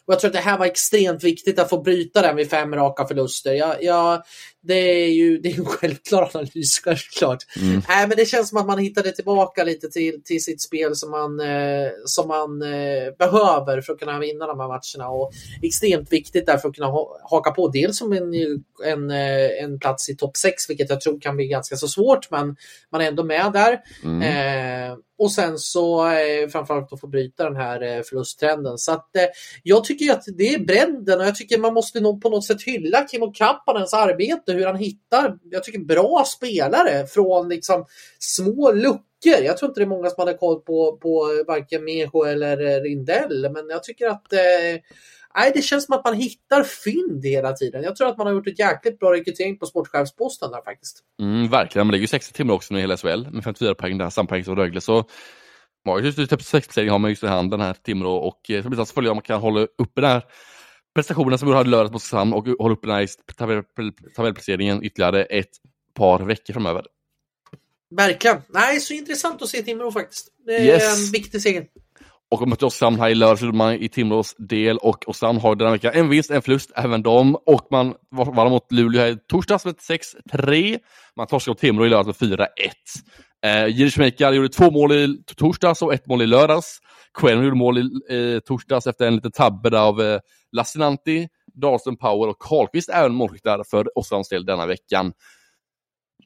Och 0.06 0.14
Jag 0.14 0.20
tror 0.20 0.30
att 0.30 0.36
det 0.36 0.40
här 0.40 0.58
var 0.58 0.66
extremt 0.66 1.24
viktigt 1.24 1.60
att 1.60 1.70
få 1.70 1.82
bryta 1.82 2.22
den 2.22 2.36
vid 2.36 2.50
fem 2.50 2.76
raka 2.76 3.08
förluster. 3.08 3.54
Jag, 3.54 3.84
jag, 3.84 4.24
det 4.62 5.04
är 5.04 5.08
ju 5.08 5.38
det 5.38 5.50
är 5.50 5.60
en 5.60 5.66
självklar 5.66 6.32
analys, 6.34 6.80
självklart. 6.84 7.44
Mm. 7.62 7.82
Nej, 7.90 8.08
men 8.08 8.18
det 8.18 8.26
känns 8.26 8.50
som 8.50 8.58
att 8.58 8.68
man 8.68 8.80
hittade 8.80 9.12
tillbaka 9.12 9.64
lite 9.64 9.90
till, 9.90 10.24
till 10.24 10.44
sitt 10.44 10.62
spel 10.62 10.96
som 10.96 11.12
man, 11.12 11.40
eh, 11.40 11.90
som 12.06 12.28
man 12.28 12.62
eh, 12.62 13.14
behöver 13.20 13.82
för 13.82 13.94
att 13.94 14.00
kunna 14.00 14.20
vinna 14.20 14.48
de 14.48 14.60
här 14.60 14.68
matcherna. 14.68 15.10
Och 15.10 15.32
extremt 15.62 16.14
viktigt 16.14 16.46
där 16.46 16.58
för 16.58 16.70
att 16.70 16.76
kunna 16.76 16.88
ha, 16.88 17.20
haka 17.30 17.52
på 17.52 17.68
dels 17.68 17.98
som 17.98 18.14
en, 18.14 18.34
en, 18.86 19.12
eh, 19.12 19.64
en 19.64 19.80
plats 19.80 20.10
i 20.10 20.16
topp 20.16 20.38
6, 20.38 20.70
vilket 20.70 20.90
jag 20.90 21.02
tror 21.02 21.22
kan 21.22 21.36
bli 21.36 21.48
ganska 21.48 21.76
så 21.76 21.88
svårt, 21.90 22.32
men 22.32 22.56
man 22.92 23.02
är 23.02 23.06
ändå 23.06 23.24
med 23.24 23.52
där. 23.54 23.80
Mm. 24.04 24.22
Eh, 24.22 24.98
och 25.20 25.32
sen 25.32 25.58
så 25.58 26.12
eh, 26.12 26.48
framförallt 26.50 26.94
att 26.94 27.00
få 27.00 27.08
bryta 27.08 27.44
den 27.44 27.56
här 27.56 27.82
eh, 27.82 28.02
förlusttrenden. 28.02 28.78
Så 28.78 28.92
att, 28.92 29.16
eh, 29.16 29.26
jag 29.64 29.84
tycker 29.84 30.14
att 30.14 30.24
det 30.38 30.54
är 30.54 30.60
bredden 30.60 31.20
och 31.20 31.26
jag 31.26 31.36
tycker 31.36 31.58
man 31.58 31.74
måste 31.74 32.00
nog 32.00 32.22
på 32.22 32.30
något 32.30 32.46
sätt 32.46 32.64
hylla 32.64 33.08
Kimmo 33.08 33.32
Kappanens 33.34 33.94
arbete, 33.94 34.54
hur 34.54 34.66
han 34.66 34.76
hittar, 34.76 35.38
jag 35.44 35.64
tycker 35.64 35.80
bra 35.80 36.24
spelare 36.28 37.08
från 37.08 37.50
liksom 37.50 37.86
små 38.20 38.72
luckor. 38.72 39.44
Jag 39.44 39.58
tror 39.58 39.70
inte 39.70 39.80
det 39.80 39.84
är 39.84 39.88
många 39.88 40.10
som 40.10 40.22
hade 40.22 40.38
koll 40.38 40.62
på, 40.62 40.98
på 40.98 41.44
varken 41.48 41.84
Mejo 41.84 42.24
eller 42.24 42.62
eh, 42.62 42.82
Rindell, 42.82 43.50
men 43.52 43.70
jag 43.70 43.84
tycker 43.84 44.08
att 44.08 44.34
eh, 44.34 44.40
Nej, 45.36 45.52
det 45.56 45.62
känns 45.62 45.86
som 45.86 45.96
att 45.96 46.06
man 46.06 46.14
hittar 46.14 46.64
fynd 46.64 47.26
hela 47.26 47.54
tiden. 47.54 47.84
Jag 47.84 47.96
tror 47.96 48.10
att 48.10 48.18
man 48.18 48.28
har 48.28 48.34
gjort 48.34 48.48
ett 48.48 48.60
jäkligt 48.60 49.00
bra 49.00 49.14
rekrytering 49.14 49.58
på 49.58 49.66
sportchefsposten 49.66 50.52
där 50.52 50.62
faktiskt. 50.62 51.00
Mm, 51.22 51.50
verkligen, 51.50 51.88
man 51.88 51.92
ligger 51.94 52.08
60 52.08 52.34
timmar 52.34 52.54
också 52.54 52.74
nu 52.74 52.80
i 52.80 52.82
hela 52.82 52.98
SHL 52.98 53.28
med 53.32 53.44
54 53.44 53.76
poäng 53.76 53.98
där, 53.98 54.10
samma 54.10 54.28
poäng 54.28 54.44
som 54.44 54.56
Rögle. 54.56 54.82
Så 54.82 55.06
just 56.02 56.18
nu 56.18 56.28
typ 56.28 56.44
6 56.44 56.76
har 56.76 57.00
man 57.00 57.10
just 57.10 57.24
i 57.24 57.28
handen 57.28 57.62
här 57.62 57.74
Timrå 57.74 58.16
och 58.16 58.50
eh, 58.50 58.64
så 58.64 58.70
blir 58.70 58.80
det 58.80 58.86
följa 58.86 59.12
om 59.12 59.18
man 59.18 59.24
kan 59.24 59.42
hålla 59.42 59.68
uppe 59.78 60.02
den 60.02 60.10
här 60.10 60.24
prestationen 60.96 61.38
som 61.38 61.48
vi 61.48 61.54
hade 61.54 61.70
lördags 61.70 61.92
mot 61.92 62.02
Oskarshamn 62.02 62.34
och 62.34 62.48
hålla 62.48 62.74
uppe 62.74 62.88
den 62.88 62.96
här 62.96 63.64
tabellplaceringen 64.16 64.84
ytterligare 64.84 65.24
ett 65.24 65.50
par 65.96 66.20
veckor 66.20 66.54
framöver. 66.54 66.86
Verkligen. 67.96 68.42
Nej, 68.48 68.80
så 68.80 68.94
intressant 68.94 69.42
att 69.42 69.50
se 69.50 69.64
Timrå 69.64 69.92
faktiskt. 69.92 70.28
Det 70.46 70.56
är 70.56 70.66
yes. 70.66 71.08
en 71.08 71.12
viktig 71.12 71.42
seger. 71.42 71.68
Och 72.32 72.48
mötte 72.48 72.66
Oskarshamn 72.66 73.00
här 73.00 73.10
i 73.10 73.16
lördags 73.16 73.42
man 73.42 73.74
i 73.74 73.90
Timrås 73.90 74.36
del 74.38 74.78
och 74.78 75.10
Oskarshamn 75.10 75.40
har 75.40 75.56
denna 75.56 75.72
vecka 75.72 75.92
en 75.92 76.10
vinst, 76.10 76.32
en 76.32 76.42
förlust, 76.42 76.72
även 76.76 77.04
de. 77.04 77.36
Och 77.36 77.68
man 77.72 77.96
vann 78.12 78.52
mot 78.52 78.72
Luleå 78.72 79.02
här 79.02 79.08
i 79.08 79.18
torsdags 79.28 79.66
med 79.66 79.76
6-3. 80.34 80.80
Man 81.16 81.28
torskade 81.28 81.52
mot 81.52 81.60
Timrå 81.60 81.86
i 81.86 81.90
lördags 81.90 82.22
med 82.22 82.30
4-1. 82.30 82.48
Eh, 83.46 83.68
Jiri 83.68 83.92
Schmeikar 83.92 84.32
gjorde 84.32 84.50
två 84.50 84.72
mål 84.72 84.92
i 84.92 85.24
torsdags 85.38 85.82
och 85.82 85.94
ett 85.94 86.08
mål 86.08 86.22
i 86.22 86.28
lördags. 86.28 86.80
Queno 87.14 87.44
gjorde 87.44 87.56
mål 87.56 87.78
i 87.78 87.82
eh, 88.10 88.40
torsdags 88.40 88.88
efter 88.88 89.08
en 89.08 89.16
liten 89.16 89.32
tabbe 89.32 89.80
av 89.80 90.02
eh, 90.02 90.20
Lassinanti, 90.52 91.28
Dahlström 91.54 91.98
Power 91.98 92.30
och 92.30 92.40
Karlqvist 92.40 92.90
även 92.90 93.14
målskyttar 93.14 93.64
för 93.70 93.98
Oskarshamns 93.98 94.30
del 94.30 94.46
denna 94.46 94.66
veckan. 94.66 95.14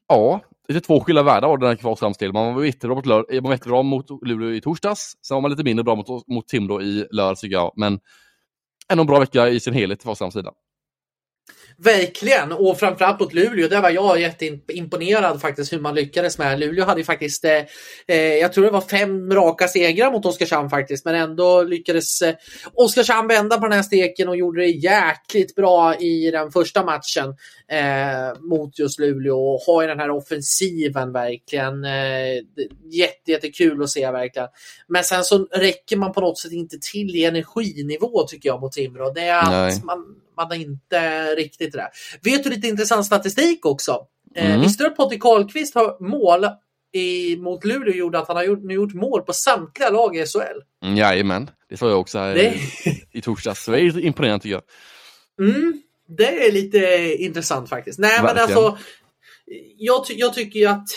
Ja, 0.07 0.41
det 0.67 0.75
är 0.75 0.79
två 0.79 0.99
skilda 0.99 1.23
världar 1.23 1.47
var 1.47 1.57
den 1.57 1.69
här 1.69 1.87
Oskarshamns. 1.87 2.33
Man 2.33 2.55
var 2.55 2.63
jättebra 2.63 2.95
mot, 2.95 3.05
man 3.05 3.25
var 3.43 3.51
jättebra 3.51 3.83
mot 3.83 4.09
Luleå 4.25 4.51
i 4.51 4.61
torsdags, 4.61 5.17
sen 5.27 5.35
var 5.35 5.41
man 5.41 5.51
lite 5.51 5.63
mindre 5.63 5.83
bra 5.83 5.95
mot, 5.95 6.27
mot 6.27 6.47
Timrå 6.47 6.81
i 6.81 7.07
lördags 7.11 7.41
tycker 7.41 7.55
jag. 7.55 7.73
Men 7.75 7.99
ändå 8.89 9.01
en 9.01 9.07
bra 9.07 9.19
vecka 9.19 9.49
i 9.49 9.59
sin 9.59 9.73
helhet 9.73 10.03
för 10.03 10.09
Oskarshamns 10.09 10.33
sida. 10.33 10.51
Verkligen, 11.77 12.51
och 12.51 12.79
framförallt 12.79 13.19
mot 13.19 13.33
Luleå. 13.33 13.67
Där 13.67 13.81
var 13.81 13.89
jag 13.89 14.21
jätteimponerad 14.21 15.41
faktiskt 15.41 15.73
hur 15.73 15.79
man 15.79 15.95
lyckades 15.95 16.37
med. 16.37 16.59
Luleå 16.59 16.85
hade 16.85 17.03
faktiskt, 17.03 17.45
eh, 17.45 17.61
eh, 18.07 18.17
jag 18.17 18.53
tror 18.53 18.65
det 18.65 18.71
var 18.71 18.81
fem 18.81 19.33
raka 19.33 19.67
segrar 19.67 20.11
mot 20.11 20.25
Oskarshamn 20.25 20.69
faktiskt, 20.69 21.05
men 21.05 21.15
ändå 21.15 21.63
lyckades 21.63 22.21
eh, 22.21 22.35
Oskarshamn 22.73 23.27
vända 23.27 23.57
på 23.57 23.65
den 23.65 23.75
här 23.75 23.83
steken 23.83 24.29
och 24.29 24.37
gjorde 24.37 24.61
det 24.61 24.69
jäkligt 24.69 25.55
bra 25.55 25.95
i 25.95 26.31
den 26.31 26.51
första 26.51 26.83
matchen 26.85 27.35
eh, 27.67 28.41
mot 28.41 28.79
just 28.79 28.99
Luleå 28.99 29.37
och 29.37 29.61
har 29.67 29.87
den 29.87 29.99
här 29.99 30.09
offensiven 30.09 31.11
verkligen. 31.11 31.85
Eh, 31.85 32.35
jätte, 32.83 33.31
jättekul 33.31 33.83
att 33.83 33.89
se 33.89 34.11
verkligen. 34.11 34.47
Men 34.87 35.03
sen 35.03 35.23
så 35.23 35.37
räcker 35.51 35.97
man 35.97 36.13
på 36.13 36.21
något 36.21 36.39
sätt 36.39 36.51
inte 36.51 36.77
till 36.91 37.15
i 37.15 37.25
energinivå 37.25 38.23
tycker 38.27 38.49
jag 38.49 38.61
mot 38.61 38.71
Timrå. 38.71 39.09
Det 39.09 39.21
är 39.21 39.67
att 39.67 39.83
man 39.83 40.15
man 40.37 40.47
har 40.47 40.55
inte 40.55 41.25
riktigt 41.35 41.71
det 41.71 41.77
där. 41.77 41.89
Vet 42.23 42.43
du 42.43 42.49
lite 42.49 42.67
intressant 42.67 43.05
statistik 43.05 43.65
också? 43.65 44.07
Eh, 44.35 44.45
mm. 44.45 44.57
Eh, 44.57 44.63
visste 44.63 44.83
du 44.83 44.87
att 44.87 44.97
Patrik 44.97 45.21
Karlqvist 45.21 45.75
har 45.75 45.97
mål 46.09 46.45
i, 46.93 47.37
mot 47.37 47.65
Luleå 47.65 47.93
gjorde 47.93 48.19
att 48.19 48.27
han 48.27 48.37
har 48.37 48.43
gjort, 48.43 48.71
gjort 48.71 48.93
mål 48.93 49.21
på 49.21 49.33
samtliga 49.33 49.89
lag 49.89 50.17
i 50.17 50.25
SHL? 50.25 50.85
Mm, 50.85 50.97
jajamän, 50.97 51.49
det 51.69 51.77
sa 51.77 51.89
jag 51.89 51.99
också 51.99 52.19
här 52.19 52.35
det... 52.35 52.53
i 53.11 53.21
torsdags. 53.21 53.65
Det 53.65 53.79
är 53.79 53.99
imponerande 53.99 54.43
tycker 54.43 54.55
jag. 54.55 54.63
Mm, 55.49 55.81
det 56.07 56.47
är 56.47 56.51
lite 56.51 56.77
intressant 57.19 57.69
faktiskt. 57.69 57.99
Nej, 57.99 58.09
Verkligen. 58.09 58.35
men 58.35 58.43
alltså, 58.43 58.77
jag, 59.77 60.05
jag 60.09 60.33
tycker 60.33 60.59
ju 60.59 60.65
att 60.65 60.87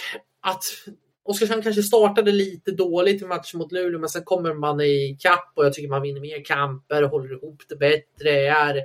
att 0.41 0.65
Oskarshamn 1.25 1.63
kanske 1.63 1.83
startade 1.83 2.33
lite 2.33 2.71
dåligt 2.71 3.23
i 3.23 3.25
matchen 3.25 3.59
mot 3.59 3.73
Luleå, 3.73 4.01
men 4.01 4.09
sen 4.09 4.25
kommer 4.25 4.55
man 4.55 4.81
i 4.81 5.17
kapp 5.21 5.53
och 5.55 5.65
jag 5.65 5.73
tycker 5.73 5.89
man 5.89 6.03
vinner 6.03 6.21
mer 6.21 6.45
kamper, 6.45 7.03
håller 7.03 7.33
ihop 7.33 7.63
det 7.69 7.77
bättre, 7.77 8.31
är, 8.47 8.83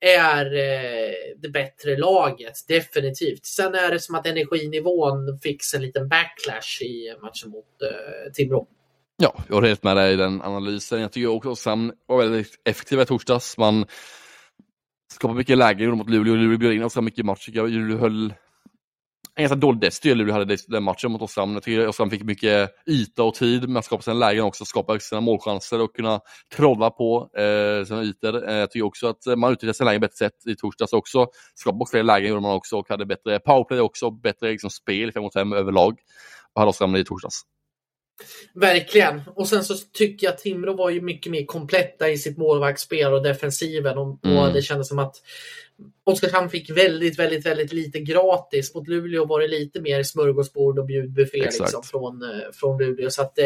är 0.00 0.46
eh, 0.46 1.12
det 1.36 1.48
bättre 1.48 1.96
laget. 1.96 2.52
Definitivt. 2.68 3.46
Sen 3.46 3.74
är 3.74 3.90
det 3.90 4.00
som 4.00 4.14
att 4.14 4.26
energinivån 4.26 5.38
fick 5.42 5.62
en 5.74 5.82
liten 5.82 6.08
backlash 6.08 6.82
i 6.82 7.14
matchen 7.22 7.50
mot 7.50 7.82
eh, 7.82 8.32
Timrå. 8.32 8.66
Ja, 9.16 9.34
jag 9.48 9.54
håller 9.54 9.68
helt 9.68 9.82
med 9.82 9.96
dig 9.96 10.12
i 10.12 10.16
den 10.16 10.42
analysen. 10.42 11.00
Jag 11.00 11.12
tycker 11.12 11.28
också 11.28 11.50
Oskarshamn 11.50 11.92
var 12.06 12.18
väldigt 12.18 12.60
effektiva 12.64 13.02
i 13.02 13.06
torsdags. 13.06 13.58
Man 13.58 13.86
skapade 15.12 15.38
mycket 15.38 15.58
lägen 15.58 15.90
mot 15.90 16.10
Luleå. 16.10 16.34
Luleå 16.34 16.58
bjöd 16.58 16.72
in 16.72 16.80
ganska 16.80 17.00
mycket 17.00 17.24
match. 17.24 17.48
Luleå 17.48 17.98
höll 17.98 18.34
en 19.34 19.42
ganska 19.42 19.56
dålig 19.56 19.90
i 20.04 20.14
Luleå 20.14 20.32
hade 20.32 20.56
den 20.68 20.82
matchen 20.82 21.12
mot 21.12 21.22
Oskarshamn. 21.22 21.54
Jag 21.54 21.62
tycker 21.62 21.88
Oskarshamn 21.88 22.10
fick 22.10 22.22
mycket 22.22 22.70
yta 22.86 23.22
och 23.22 23.34
tid 23.34 23.68
med 23.68 23.78
att 23.78 23.84
skapa 23.84 24.02
sina 24.02 24.14
lägen 24.14 24.44
också, 24.44 24.64
skapa 24.64 24.98
sina 24.98 25.20
målchanser 25.20 25.80
och 25.80 25.96
kunna 25.96 26.20
trolla 26.56 26.90
på 26.90 27.30
eh, 27.38 27.84
sina 27.84 28.02
ytor. 28.02 28.48
Eh, 28.48 28.56
jag 28.56 28.70
tycker 28.70 28.86
också 28.86 29.06
att 29.08 29.38
man 29.38 29.52
utnyttjade 29.52 29.74
sina 29.74 29.90
lägen 29.90 30.00
bättre 30.00 30.16
sätt 30.16 30.46
i 30.46 30.56
torsdags 30.56 30.92
också. 30.92 31.26
Skapade 31.54 31.90
fler 31.90 32.02
lägen 32.02 32.28
gjorde 32.28 32.40
man 32.40 32.54
också 32.54 32.76
och 32.76 32.88
hade 32.88 33.06
bättre 33.06 33.38
powerplay 33.38 33.80
också, 33.80 34.10
bättre 34.10 34.50
liksom, 34.50 34.70
spel 34.70 35.12
5 35.12 35.22
mot 35.22 35.32
5 35.32 35.52
överlag. 35.52 35.98
Och 36.54 36.60
hade 36.60 36.70
Oskarshamn 36.70 36.96
i 36.96 37.04
torsdags. 37.04 37.42
Verkligen. 38.54 39.22
Och 39.26 39.48
sen 39.48 39.64
så 39.64 39.74
tycker 39.92 40.26
jag 40.26 40.34
att 40.34 40.38
Timrå 40.38 40.74
var 40.74 40.90
ju 40.90 41.00
mycket 41.00 41.32
mer 41.32 41.44
kompletta 41.44 42.08
i 42.08 42.18
sitt 42.18 42.38
målvaktsspel 42.38 43.12
och 43.12 43.22
defensiven. 43.22 43.98
Och, 43.98 44.24
mm. 44.24 44.36
och 44.38 44.52
det 44.52 44.62
kändes 44.62 44.88
som 44.88 44.98
att 44.98 45.16
Oskarshamn 46.04 46.50
fick 46.50 46.70
väldigt, 46.70 47.18
väldigt, 47.18 47.46
väldigt 47.46 47.72
lite 47.72 48.00
gratis. 48.00 48.74
Mot 48.74 48.88
Luleå 48.88 49.24
var 49.24 49.40
det 49.40 49.48
lite 49.48 49.80
mer 49.80 50.02
smörgåsbord 50.02 50.78
och 50.78 50.86
bjudbuffé 50.86 51.38
liksom, 51.38 51.82
från, 51.82 52.22
eh, 52.22 52.28
från 52.52 52.78
Luleå. 52.78 53.10
Så 53.10 53.22
att, 53.22 53.38
äh, 53.38 53.44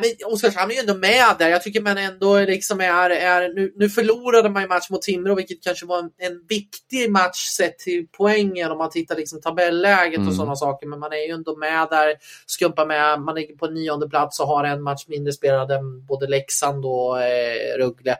men 0.00 0.32
Oskarshamn 0.32 0.70
är 0.70 0.74
ju 0.74 0.80
ändå 0.80 0.94
med 0.94 1.36
där. 1.38 1.48
Jag 1.48 1.62
tycker 1.62 1.80
man 1.80 1.98
ändå 1.98 2.40
liksom 2.40 2.80
är, 2.80 3.10
är 3.10 3.54
nu, 3.54 3.72
nu 3.76 3.88
förlorade 3.88 4.48
man 4.48 4.62
ju 4.62 4.68
match 4.68 4.90
mot 4.90 5.02
Timrå, 5.02 5.34
vilket 5.34 5.62
kanske 5.62 5.86
var 5.86 5.98
en, 5.98 6.10
en 6.18 6.46
viktig 6.48 7.10
match 7.10 7.46
sett 7.56 7.78
till 7.78 8.06
poängen 8.12 8.70
om 8.70 8.78
man 8.78 8.90
tittar 8.90 9.16
liksom 9.16 9.40
tabelläget 9.40 10.16
mm. 10.16 10.28
och 10.28 10.34
sådana 10.34 10.56
saker. 10.56 10.86
Men 10.86 10.98
man 10.98 11.12
är 11.12 11.26
ju 11.26 11.32
ändå 11.32 11.56
med 11.56 11.88
där, 11.90 12.14
skumpar 12.46 12.86
med. 12.86 13.20
Man 13.20 13.34
ligger 13.34 13.54
på 13.54 13.66
nionde 13.66 14.08
plats 14.08 14.40
och 14.40 14.46
har 14.46 14.64
en 14.64 14.82
match 14.82 15.04
mindre 15.08 15.32
spelad 15.32 15.70
än 15.70 16.06
både 16.06 16.26
Leksand 16.26 16.86
och 16.86 17.22
eh, 17.22 17.78
Rögle. 17.78 18.16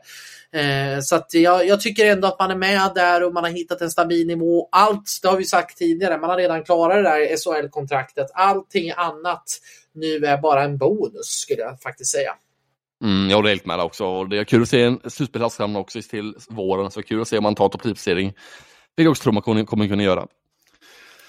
Eh, 0.55 0.99
så 1.01 1.15
att 1.15 1.33
jag, 1.33 1.67
jag, 1.67 1.81
tycker 1.81 2.05
ändå 2.05 2.27
att 2.27 2.39
man 2.39 2.51
är 2.51 2.55
med 2.55 2.91
där 2.95 3.23
och 3.23 3.33
man 3.33 3.43
har 3.43 3.51
hittat 3.51 3.81
en 3.81 3.91
stabil 3.91 4.27
nivå. 4.27 4.69
Allt, 4.71 5.19
det 5.21 5.27
har 5.27 5.37
vi 5.37 5.45
sagt 5.45 5.77
tidigare, 5.77 6.17
man 6.17 6.29
har 6.29 6.37
redan 6.37 6.63
klarat 6.63 6.97
det 6.97 7.03
där 7.03 7.37
SHL-kontraktet. 7.37 8.27
Allting 8.33 8.91
annat 8.91 9.43
nu 9.93 10.25
är 10.25 10.37
bara 10.37 10.63
en 10.63 10.77
bonus 10.77 11.25
skulle 11.25 11.61
jag 11.61 11.81
faktiskt 11.81 12.11
säga. 12.11 12.31
Mm, 13.03 13.29
jag 13.29 13.37
håller 13.37 13.49
helt 13.49 13.65
med 13.65 13.79
också. 13.79 14.23
Det 14.23 14.37
är 14.37 14.43
kul 14.43 14.61
att 14.61 14.69
se 14.69 14.83
en 14.83 14.99
slutspelshamn 15.07 15.75
också 15.75 16.01
till 16.01 16.35
våren. 16.49 16.91
Så 16.91 17.03
kul 17.03 17.21
att 17.21 17.27
se 17.27 17.37
om 17.37 17.43
man 17.43 17.55
tar 17.55 17.69
topp 17.69 17.81
10-placering. 17.81 18.25
Vilket 18.27 19.03
jag 19.03 19.11
också 19.11 19.23
tror 19.23 19.33
man 19.33 19.65
kommer 19.65 19.87
kunna 19.87 20.03
göra. 20.03 20.27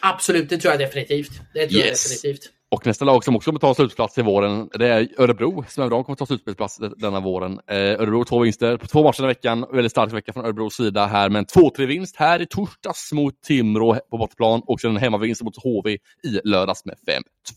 Absolut, 0.01 0.49
det 0.49 0.59
tror 0.59 0.73
jag 0.73 0.81
definitivt. 0.81 1.31
Det 1.55 1.68
tror 1.68 1.81
yes. 1.81 2.07
jag 2.07 2.16
definitivt. 2.16 2.51
Och 2.73 2.87
nästa 2.87 3.05
lag 3.05 3.25
som 3.25 3.37
också 3.37 3.51
kommer 3.51 3.61
ta 3.61 3.75
slutplats 3.75 4.18
i 4.18 4.23
våren, 4.23 4.68
det 4.79 4.89
är 4.89 5.09
Örebro. 5.18 5.64
Som 5.68 5.91
de 5.91 6.05
kommer 6.05 6.16
ta 6.16 6.27
slutspelsplats 6.27 6.79
denna 6.97 7.21
våren. 7.21 7.61
Eh, 7.66 7.77
Örebro 7.77 8.25
två 8.25 8.39
vinster 8.39 8.77
på 8.77 8.87
två 8.87 9.03
matcher 9.03 9.25
i 9.25 9.27
veckan. 9.27 9.66
Väldigt 9.73 9.93
stark 9.93 10.12
vecka 10.12 10.33
från 10.33 10.45
Örebros 10.45 10.75
sida 10.75 11.07
här 11.07 11.31
Men 11.31 11.45
2-3 11.47 11.87
vinst 11.87 12.16
här 12.16 12.43
i 12.43 12.47
torsdags 12.47 13.12
mot 13.12 13.43
Timrå 13.43 13.95
på 14.11 14.18
bortaplan 14.18 14.62
och 14.66 14.81
sen 14.81 14.91
en 14.91 14.97
hemmavinst 14.97 15.43
mot 15.43 15.57
HV 15.57 15.91
i 16.25 16.41
lördags 16.45 16.85
med 16.85 16.95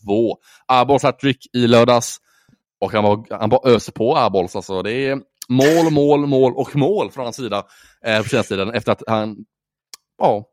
5-2. 0.06 0.34
Abols 0.66 1.02
hattrick 1.02 1.46
i 1.52 1.66
lördags 1.66 2.18
och 2.80 2.92
han, 2.92 3.04
bara, 3.04 3.38
han 3.38 3.50
bara 3.50 3.70
öser 3.70 3.92
på 3.92 4.16
Abols 4.16 4.56
alltså. 4.56 4.82
Det 4.82 4.92
är 4.92 5.20
mål, 5.48 5.92
mål, 5.92 6.26
mål 6.26 6.52
och 6.56 6.76
mål 6.76 7.10
från 7.10 7.24
hans 7.24 7.36
sida 7.36 7.64
eh, 8.06 8.22
på 8.22 8.28
senaste 8.28 8.54
tiden 8.54 8.70
efter 8.70 8.92
att 8.92 9.02
han 9.06 9.36
ja, 10.18 10.44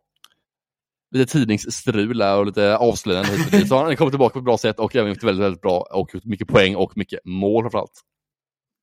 lite 1.11 1.31
tidningsstrul 1.31 2.21
och 2.21 2.45
lite 2.45 2.77
avslöjande. 2.77 3.67
Så 3.67 3.75
han 3.75 3.97
kommer 3.97 4.11
tillbaka 4.11 4.33
på 4.33 4.39
ett 4.39 4.45
bra 4.45 4.57
sätt 4.57 4.79
och 4.79 4.95
även 4.95 5.09
gjort 5.09 5.23
väldigt, 5.23 5.45
väldigt 5.45 5.61
bra 5.61 5.87
och 5.91 6.09
mycket 6.23 6.47
poäng 6.47 6.75
och 6.75 6.97
mycket 6.97 7.19
mål 7.25 7.63
framförallt. 7.63 8.01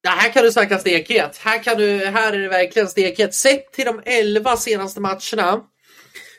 Ja, 0.03 0.11
här 0.11 0.33
kan 0.33 0.45
du 0.45 0.53
snacka 0.53 0.79
stekhet. 0.79 1.37
Här, 1.37 1.63
kan 1.63 1.77
du, 1.77 2.07
här 2.07 2.33
är 2.33 2.39
det 2.39 2.49
verkligen 2.49 2.89
stekhet. 2.89 3.35
Sett 3.35 3.73
till 3.73 3.85
de 3.85 4.03
11 4.05 4.57
senaste 4.57 5.01
matcherna 5.01 5.61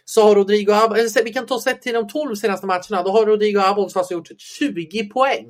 så 0.06 0.24
har 0.24 0.36
Rodrigo 0.36 0.72
Abols, 0.72 1.18
vi 1.26 1.34
kan 1.34 1.46
ta 1.46 1.62
sett 1.62 1.82
till 1.82 1.94
de 1.94 2.08
12 2.08 2.36
senaste 2.36 2.68
matcherna, 2.68 3.04
då 3.04 3.12
har 3.12 3.26
Rodrigo 3.26 3.60
Abols 3.60 3.96
alltså 3.96 4.14
gjort 4.14 4.28
20 4.60 5.10
poäng. 5.10 5.46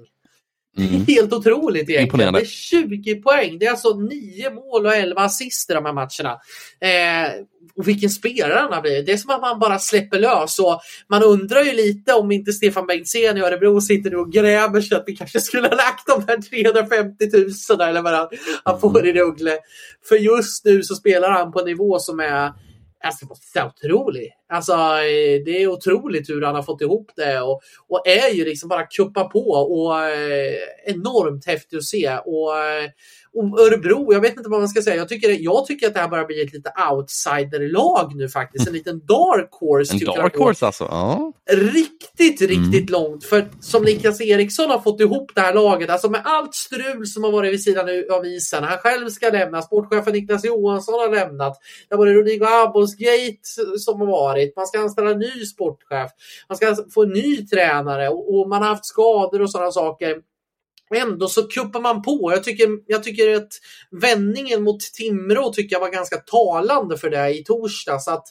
Mm. 0.77 1.05
Helt 1.07 1.33
otroligt 1.33 1.75
egentligen. 1.75 2.03
Imponerande. 2.03 2.39
Det 2.39 2.43
är 2.43 2.47
20 2.47 3.15
poäng. 3.15 3.59
Det 3.59 3.65
är 3.65 3.71
alltså 3.71 3.93
9 3.93 4.49
mål 4.49 4.85
och 4.85 4.95
11 4.95 5.21
assist 5.21 5.69
i 5.69 5.73
de 5.73 5.85
här 5.85 5.93
matcherna. 5.93 6.39
Eh, 6.81 7.31
och 7.75 7.87
vilken 7.87 8.09
spelare 8.09 8.59
han 8.59 8.73
har 8.73 8.81
blivit. 8.81 9.05
Det 9.05 9.11
är 9.11 9.17
som 9.17 9.31
att 9.31 9.41
man 9.41 9.59
bara 9.59 9.79
släpper 9.79 10.19
lös. 10.19 10.59
Och 10.59 10.81
man 11.09 11.23
undrar 11.23 11.63
ju 11.63 11.73
lite 11.73 12.13
om 12.13 12.31
inte 12.31 12.53
Stefan 12.53 12.87
Bengtzén 12.87 13.37
i 13.37 13.41
Örebro 13.41 13.81
sitter 13.81 14.15
och 14.15 14.31
gräver 14.31 14.81
sig 14.81 14.97
att 14.97 15.03
vi 15.07 15.15
kanske 15.15 15.39
skulle 15.39 15.67
ha 15.67 15.75
lagt 15.75 16.07
de 16.07 16.23
här 16.27 16.41
350 16.41 17.25
000 17.69 17.89
eller 17.89 18.01
vad 18.01 18.13
han, 18.13 18.27
han 18.63 18.79
får 18.79 19.07
i 19.07 19.13
Rögle. 19.13 19.57
För 20.09 20.15
just 20.15 20.65
nu 20.65 20.83
så 20.83 20.95
spelar 20.95 21.29
han 21.29 21.51
på 21.51 21.59
en 21.59 21.65
nivå 21.65 21.99
som 21.99 22.19
är 22.19 22.51
Alltså, 23.03 23.25
det 23.53 23.59
är 23.59 23.65
otroligt. 23.65 24.33
Alltså, 24.49 24.73
eh, 24.73 25.43
det 25.45 25.61
är 25.61 25.67
otroligt 25.67 26.29
hur 26.29 26.41
han 26.41 26.55
har 26.55 26.63
fått 26.63 26.81
ihop 26.81 27.11
det 27.15 27.41
och, 27.41 27.61
och 27.87 28.07
är 28.07 28.33
ju 28.33 28.45
liksom 28.45 28.69
bara 28.69 28.85
kuppa 28.85 29.23
på 29.23 29.49
och 29.49 29.99
eh, 30.05 30.55
enormt 30.85 31.45
häftigt 31.45 31.77
att 31.77 31.85
se. 31.85 32.17
Och 32.25 32.57
eh, 32.57 32.89
och 33.33 33.59
Örebro, 33.59 34.13
jag 34.13 34.21
vet 34.21 34.37
inte 34.37 34.49
vad 34.49 34.59
man 34.59 34.69
ska 34.69 34.81
säga. 34.81 34.95
Jag 34.95 35.09
tycker, 35.09 35.37
jag 35.39 35.65
tycker 35.65 35.87
att 35.87 35.93
det 35.93 35.99
här 35.99 36.07
börjar 36.07 36.25
bli 36.25 36.41
ett 36.41 36.53
lite 36.53 36.71
outsider-lag 36.91 38.15
nu 38.15 38.29
faktiskt. 38.29 38.67
En 38.67 38.73
liten 38.73 38.99
dark 38.99 39.49
horse. 39.51 39.93
En 39.93 39.99
dark 39.99 40.37
horse 40.37 40.65
alltså? 40.65 40.83
Ja. 40.83 41.33
Riktigt, 41.51 42.41
riktigt 42.41 42.89
mm. 42.89 43.01
långt. 43.01 43.23
För 43.23 43.47
som 43.59 43.83
Niklas 43.83 44.21
Eriksson 44.21 44.69
har 44.69 44.79
fått 44.79 45.01
ihop 45.01 45.31
det 45.35 45.41
här 45.41 45.53
laget, 45.53 45.89
alltså 45.89 46.09
med 46.09 46.21
allt 46.25 46.55
strul 46.55 47.07
som 47.07 47.23
har 47.23 47.31
varit 47.31 47.53
vid 47.53 47.63
sidan 47.63 47.89
av 48.11 48.25
isen. 48.25 48.63
Han 48.63 48.77
själv 48.77 49.09
ska 49.09 49.29
lämna, 49.29 49.61
sportchefen 49.61 50.13
Niklas 50.13 50.45
Johansson 50.45 50.93
har 50.93 51.15
lämnat. 51.15 51.59
Det 51.89 51.95
har 51.95 51.99
varit 51.99 52.17
Rodrigo 52.17 52.45
Abos-gate 52.45 53.77
som 53.77 53.99
har 53.99 54.07
varit. 54.07 54.55
Man 54.55 54.67
ska 54.67 54.79
anställa 54.79 55.11
en 55.11 55.19
ny 55.19 55.45
sportchef. 55.45 56.11
Man 56.49 56.57
ska 56.57 56.75
få 56.93 57.03
en 57.03 57.09
ny 57.09 57.47
tränare 57.47 58.09
och, 58.09 58.39
och 58.39 58.49
man 58.49 58.61
har 58.61 58.69
haft 58.69 58.85
skador 58.85 59.41
och 59.41 59.51
sådana 59.51 59.71
saker 59.71 60.15
ändå 60.95 61.27
så 61.27 61.47
kuppar 61.47 61.81
man 61.81 62.01
på. 62.01 62.31
Jag 62.31 62.43
tycker, 62.43 62.67
jag 62.85 63.03
tycker 63.03 63.35
att 63.35 63.53
vändningen 64.01 64.63
mot 64.63 64.79
Timrå 64.79 65.53
tycker 65.53 65.75
jag 65.75 65.81
var 65.81 65.91
ganska 65.91 66.17
talande 66.17 66.97
för 66.97 67.09
det 67.09 67.29
i 67.39 67.43
torsdags. 67.43 68.07
Att 68.07 68.27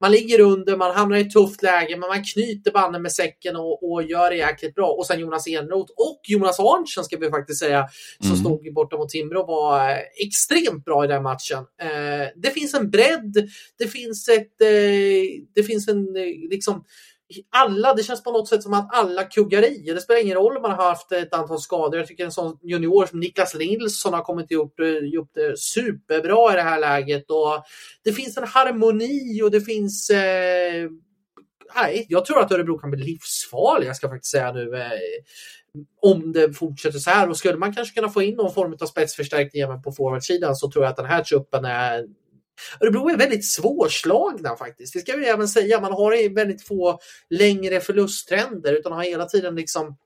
man 0.00 0.12
ligger 0.12 0.40
under, 0.40 0.76
man 0.76 0.94
hamnar 0.94 1.16
i 1.16 1.20
ett 1.20 1.30
tufft 1.30 1.62
läge, 1.62 1.96
men 1.96 2.08
man 2.08 2.24
knyter 2.24 2.70
banden 2.70 3.02
med 3.02 3.12
säcken 3.12 3.56
och, 3.56 3.90
och 3.92 4.02
gör 4.02 4.30
det 4.30 4.36
jäkligt 4.36 4.74
bra. 4.74 4.88
Och 4.88 5.06
sen 5.06 5.20
Jonas 5.20 5.48
Enroth 5.48 5.92
och 5.96 6.20
Jonas 6.28 6.60
Arntzen 6.60 7.04
ska 7.04 7.16
vi 7.16 7.30
faktiskt 7.30 7.58
säga, 7.58 7.88
som 8.20 8.30
mm. 8.30 8.40
stod 8.40 8.74
borta 8.74 8.96
mot 8.96 9.08
Timrå, 9.08 9.46
var 9.46 9.90
eh, 9.90 9.96
extremt 10.26 10.84
bra 10.84 11.04
i 11.04 11.08
den 11.08 11.22
matchen. 11.22 11.58
Eh, 11.82 12.28
det 12.36 12.50
finns 12.50 12.74
en 12.74 12.90
bredd, 12.90 13.50
det 13.78 13.86
finns 13.86 14.28
ett, 14.28 14.60
eh, 14.60 15.42
det 15.54 15.62
finns 15.62 15.88
en 15.88 16.16
eh, 16.16 16.50
liksom 16.50 16.84
alla, 17.50 17.94
det 17.94 18.02
känns 18.02 18.22
på 18.22 18.32
något 18.32 18.48
sätt 18.48 18.62
som 18.62 18.72
att 18.74 18.94
alla 18.94 19.24
kuggar 19.24 19.62
i. 19.64 19.92
Det 19.94 20.00
spelar 20.00 20.20
ingen 20.20 20.36
roll 20.36 20.56
om 20.56 20.62
man 20.62 20.70
har 20.70 20.84
haft 20.84 21.12
ett 21.12 21.34
antal 21.34 21.60
skador. 21.60 21.98
Jag 21.98 22.06
tycker 22.08 22.24
en 22.24 22.32
sån 22.32 22.58
junior 22.62 23.06
som 23.06 23.20
Niklas 23.20 23.54
Nilsson 23.54 24.14
har 24.14 24.22
kommit 24.22 24.46
och 24.46 24.52
gjort, 24.52 24.80
eh, 24.80 24.86
gjort 24.86 25.30
det 25.34 25.58
superbra 25.58 26.52
i 26.52 26.56
det 26.56 26.62
här 26.62 26.80
läget. 26.80 27.30
Och 27.30 27.64
det 28.04 28.12
finns 28.12 28.36
en 28.36 28.46
harmoni 28.46 29.42
och 29.42 29.50
det 29.50 29.60
finns 29.60 30.10
eh, 30.10 30.88
nej, 31.74 32.06
jag 32.08 32.24
tror 32.24 32.40
att 32.40 32.52
Örebro 32.52 32.78
kan 32.78 32.90
bli 32.90 33.04
livsfarliga, 33.04 33.94
ska 33.94 34.06
jag 34.06 34.14
faktiskt 34.14 34.32
säga 34.32 34.52
nu. 34.52 34.76
Eh, 34.76 34.90
om 36.02 36.32
det 36.32 36.52
fortsätter 36.52 36.98
så 36.98 37.10
här. 37.10 37.28
Och 37.28 37.36
skulle 37.36 37.58
man 37.58 37.74
kanske 37.74 37.94
kunna 37.94 38.08
få 38.08 38.22
in 38.22 38.34
någon 38.34 38.54
form 38.54 38.76
av 38.80 38.86
spetsförstärkning 38.86 39.62
även 39.62 39.82
på 39.82 39.92
forwardsidan 39.92 40.56
så 40.56 40.70
tror 40.70 40.84
jag 40.84 40.90
att 40.90 40.96
den 40.96 41.06
här 41.06 41.22
truppen 41.22 41.64
är 41.64 42.04
Örebro 42.80 43.08
är 43.08 43.16
väldigt 43.16 43.46
svårslagna 43.46 44.56
faktiskt. 44.56 44.92
Det 44.92 45.00
ska 45.00 45.16
vi 45.16 45.28
även 45.28 45.48
säga. 45.48 45.80
Man 45.80 45.92
har 45.92 46.34
väldigt 46.34 46.66
få 46.66 46.98
längre 47.30 47.80
förlusttrender 47.80 48.72
utan 48.72 48.92
har 48.92 49.02
hela 49.02 49.24
tiden 49.24 49.54
liksom 49.54 49.96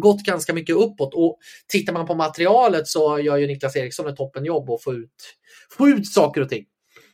gått 0.00 0.22
ganska 0.22 0.54
mycket 0.54 0.76
uppåt. 0.76 1.14
Och 1.14 1.38
tittar 1.68 1.92
man 1.92 2.06
på 2.06 2.14
materialet 2.14 2.88
så 2.88 3.18
gör 3.18 3.36
ju 3.36 3.46
Niklas 3.46 3.76
Eriksson 3.76 4.06
ett 4.06 4.16
toppenjobb 4.16 4.70
att 4.70 4.82
få 4.82 4.94
ut, 4.94 5.36
få 5.70 5.88
ut 5.88 6.12
saker 6.12 6.40
och 6.40 6.48
ting. 6.48 6.64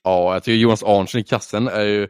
Ja, 0.03 0.33
jag 0.33 0.45
tycker 0.45 0.57
Jonas 0.57 0.83
Arntzen 0.83 1.21
i 1.21 1.25
kassen 1.25 1.69
är 1.69 1.85
ju 1.85 2.09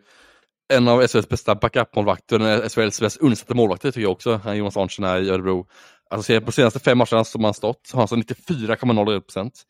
en 0.73 0.89
av 0.89 1.07
SHLs 1.07 1.29
bästa 1.29 1.55
backup-målvakter, 1.55 2.69
SHLs 2.69 3.01
mest 3.01 3.17
undersatta 3.17 3.55
målvakter 3.55 3.91
tycker 3.91 4.01
jag 4.01 4.13
också, 4.13 4.41
han 4.45 4.57
Jonas 4.57 4.77
Arntzen 4.77 5.05
är 5.05 5.23
i 5.23 5.31
Örebro. 5.31 5.67
Alltså 6.11 6.41
på 6.41 6.53
senaste 6.53 6.81
fem 6.81 6.99
matcherna 6.99 7.25
som 7.25 7.45
han 7.45 7.55
stått 7.55 7.91
har 7.93 7.97
han 7.97 8.03
alltså 8.03 8.35
94,01 8.35 9.21
procent. 9.21 9.63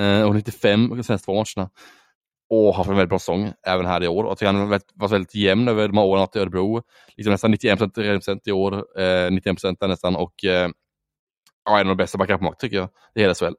Eh, 0.00 0.22
och 0.22 0.34
95 0.34 0.88
de 0.88 1.04
senaste 1.04 1.24
två 1.24 1.32
matcherna 1.32 1.70
och 2.52 2.74
haft 2.74 2.90
en 2.90 2.96
väldigt 2.96 3.08
bra 3.08 3.18
säsong 3.18 3.52
även 3.66 3.86
här 3.86 4.02
i 4.02 4.08
år. 4.08 4.24
Och 4.24 4.42
han 4.42 4.56
har 4.56 4.66
varit 4.66 5.12
väldigt 5.12 5.34
jämn 5.34 5.68
över 5.68 5.88
de 5.88 5.96
här 5.96 6.04
åren 6.04 6.28
i 6.34 6.38
Örebro. 6.38 6.82
Liksom 7.16 7.30
nästan 7.30 7.50
91 7.50 7.78
procent 7.78 8.48
i 8.48 8.52
år, 8.52 9.00
eh, 9.00 9.30
91 9.30 9.56
procent 9.56 9.80
nästan 9.80 10.16
och 10.16 10.44
eh, 10.44 10.68
ja, 11.64 11.80
en 11.80 11.88
av 11.88 11.96
de 11.96 12.02
bästa 12.02 12.18
backup 12.18 12.58
tycker 12.58 12.76
jag 12.76 12.88
det 13.14 13.20
hela 13.20 13.34
SHL. 13.34 13.54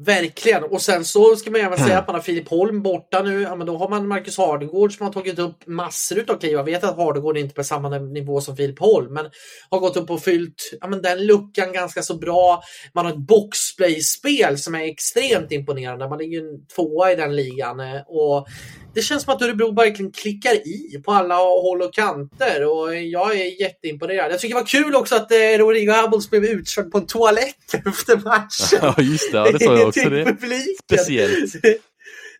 Verkligen! 0.00 0.64
Och 0.64 0.82
sen 0.82 1.04
så 1.04 1.36
ska 1.36 1.50
man 1.50 1.60
även 1.60 1.78
säga 1.78 1.98
att 1.98 2.06
man 2.06 2.14
har 2.14 2.22
Filip 2.22 2.48
Holm 2.48 2.82
borta 2.82 3.22
nu. 3.22 3.42
Ja, 3.42 3.54
men 3.56 3.66
då 3.66 3.76
har 3.76 3.88
man 3.88 4.08
Marcus 4.08 4.38
Hardegård 4.38 4.96
som 4.96 5.06
har 5.06 5.12
tagit 5.12 5.38
upp 5.38 5.66
massor 5.66 6.18
utav 6.18 6.38
kliv. 6.38 6.52
Jag 6.52 6.64
vet 6.64 6.84
att 6.84 6.96
Hardegård 6.96 7.36
är 7.36 7.40
inte 7.40 7.54
på 7.54 7.64
samma 7.64 7.98
nivå 7.98 8.40
som 8.40 8.56
Filip 8.56 8.78
Holm, 8.78 9.12
men 9.12 9.26
har 9.70 9.78
gått 9.78 9.96
upp 9.96 10.10
och 10.10 10.22
fyllt 10.22 10.70
ja, 10.80 10.86
men 10.88 11.02
den 11.02 11.26
luckan 11.26 11.72
ganska 11.72 12.02
så 12.02 12.18
bra. 12.18 12.62
Man 12.92 13.06
har 13.06 13.12
ett 13.12 13.18
boxplay-spel 13.18 14.58
som 14.58 14.74
är 14.74 14.84
extremt 14.84 15.52
imponerande. 15.52 16.08
Man 16.08 16.18
ligger 16.18 16.66
tvåa 16.74 17.12
i 17.12 17.16
den 17.16 17.36
ligan 17.36 17.80
eh, 17.80 18.00
och 18.06 18.46
det 18.94 19.02
känns 19.02 19.22
som 19.22 19.34
att 19.34 19.42
Örebro 19.42 19.74
verkligen 19.74 20.12
klickar 20.12 20.54
i 20.54 21.02
på 21.04 21.12
alla 21.12 21.34
håll 21.34 21.82
och 21.82 21.94
kanter 21.94 22.66
och 22.66 22.94
jag 22.96 23.40
är 23.40 23.60
jätteimponerad. 23.60 24.32
Jag 24.32 24.40
tycker 24.40 24.54
det 24.54 24.60
var 24.60 24.66
kul 24.66 24.94
också 24.94 25.16
att 25.16 25.32
eh, 25.32 25.58
Rodrigo 25.58 25.92
Abels 25.92 26.30
blev 26.30 26.44
utkörd 26.44 26.90
på 26.90 26.98
en 26.98 27.06
toalett 27.06 27.74
efter 27.86 28.16
matchen. 28.16 28.78
Ja, 28.82 28.94
just 28.98 29.32
det. 29.32 29.38
Ja, 29.38 29.52
det 29.52 29.64
sa 29.64 29.78
jag 29.78 29.88
också. 29.88 30.10
Det 30.10 30.36
speciellt. 30.84 31.54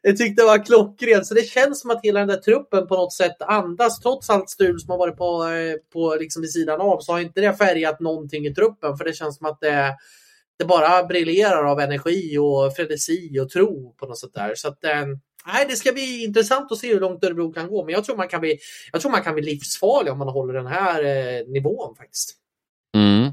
Jag 0.03 0.17
tyckte 0.17 0.43
det 0.43 0.47
var 0.47 0.65
klockrent. 0.65 1.27
Så 1.27 1.35
det 1.35 1.43
känns 1.43 1.81
som 1.81 1.91
att 1.91 2.01
hela 2.03 2.19
den 2.19 2.29
där 2.29 2.37
truppen 2.37 2.87
på 2.87 2.97
något 2.97 3.13
sätt 3.13 3.43
andas. 3.43 4.01
Trots 4.01 4.31
allt 4.31 4.51
stul 4.51 4.81
som 4.81 4.91
har 4.91 4.99
varit 4.99 5.17
på, 5.17 5.45
eh, 5.45 5.77
på 5.93 6.17
liksom 6.21 6.43
vid 6.43 6.53
sidan 6.53 6.81
av 6.81 7.01
så 7.01 7.13
har 7.13 7.21
inte 7.21 7.41
det 7.41 7.55
färgat 7.55 8.01
någonting 8.01 8.47
i 8.47 8.55
truppen. 8.55 8.97
För 8.97 9.05
det 9.05 9.13
känns 9.13 9.37
som 9.37 9.47
att 9.47 9.61
det, 9.61 9.97
det 10.59 10.65
bara 10.65 11.05
briljerar 11.05 11.65
av 11.65 11.81
energi 11.81 12.39
och 12.39 12.77
frenesi 12.77 13.41
och 13.41 13.51
tro 13.51 13.95
på 13.99 14.07
något 14.07 14.19
sätt 14.19 14.35
där. 14.35 14.55
Så 14.55 14.69
att, 14.69 14.85
eh, 14.85 15.07
nej, 15.53 15.67
det 15.69 15.77
ska 15.77 15.93
bli 15.93 16.25
intressant 16.25 16.73
att 16.73 16.79
se 16.79 16.93
hur 16.93 17.01
långt 17.01 17.25
Örebro 17.25 17.53
kan 17.53 17.69
gå. 17.69 17.85
Men 17.85 17.95
jag 17.95 18.05
tror 18.05 18.17
man 18.17 18.29
kan 18.29 18.41
bli, 18.41 18.59
jag 18.93 19.01
tror 19.01 19.11
man 19.11 19.23
kan 19.23 19.35
bli 19.35 19.43
livsfarlig 19.43 20.13
om 20.13 20.19
man 20.19 20.29
håller 20.29 20.55
den 20.55 20.67
här 20.67 21.05
eh, 21.05 21.47
nivån 21.47 21.95
faktiskt. 21.97 22.35
Mm. 22.97 23.33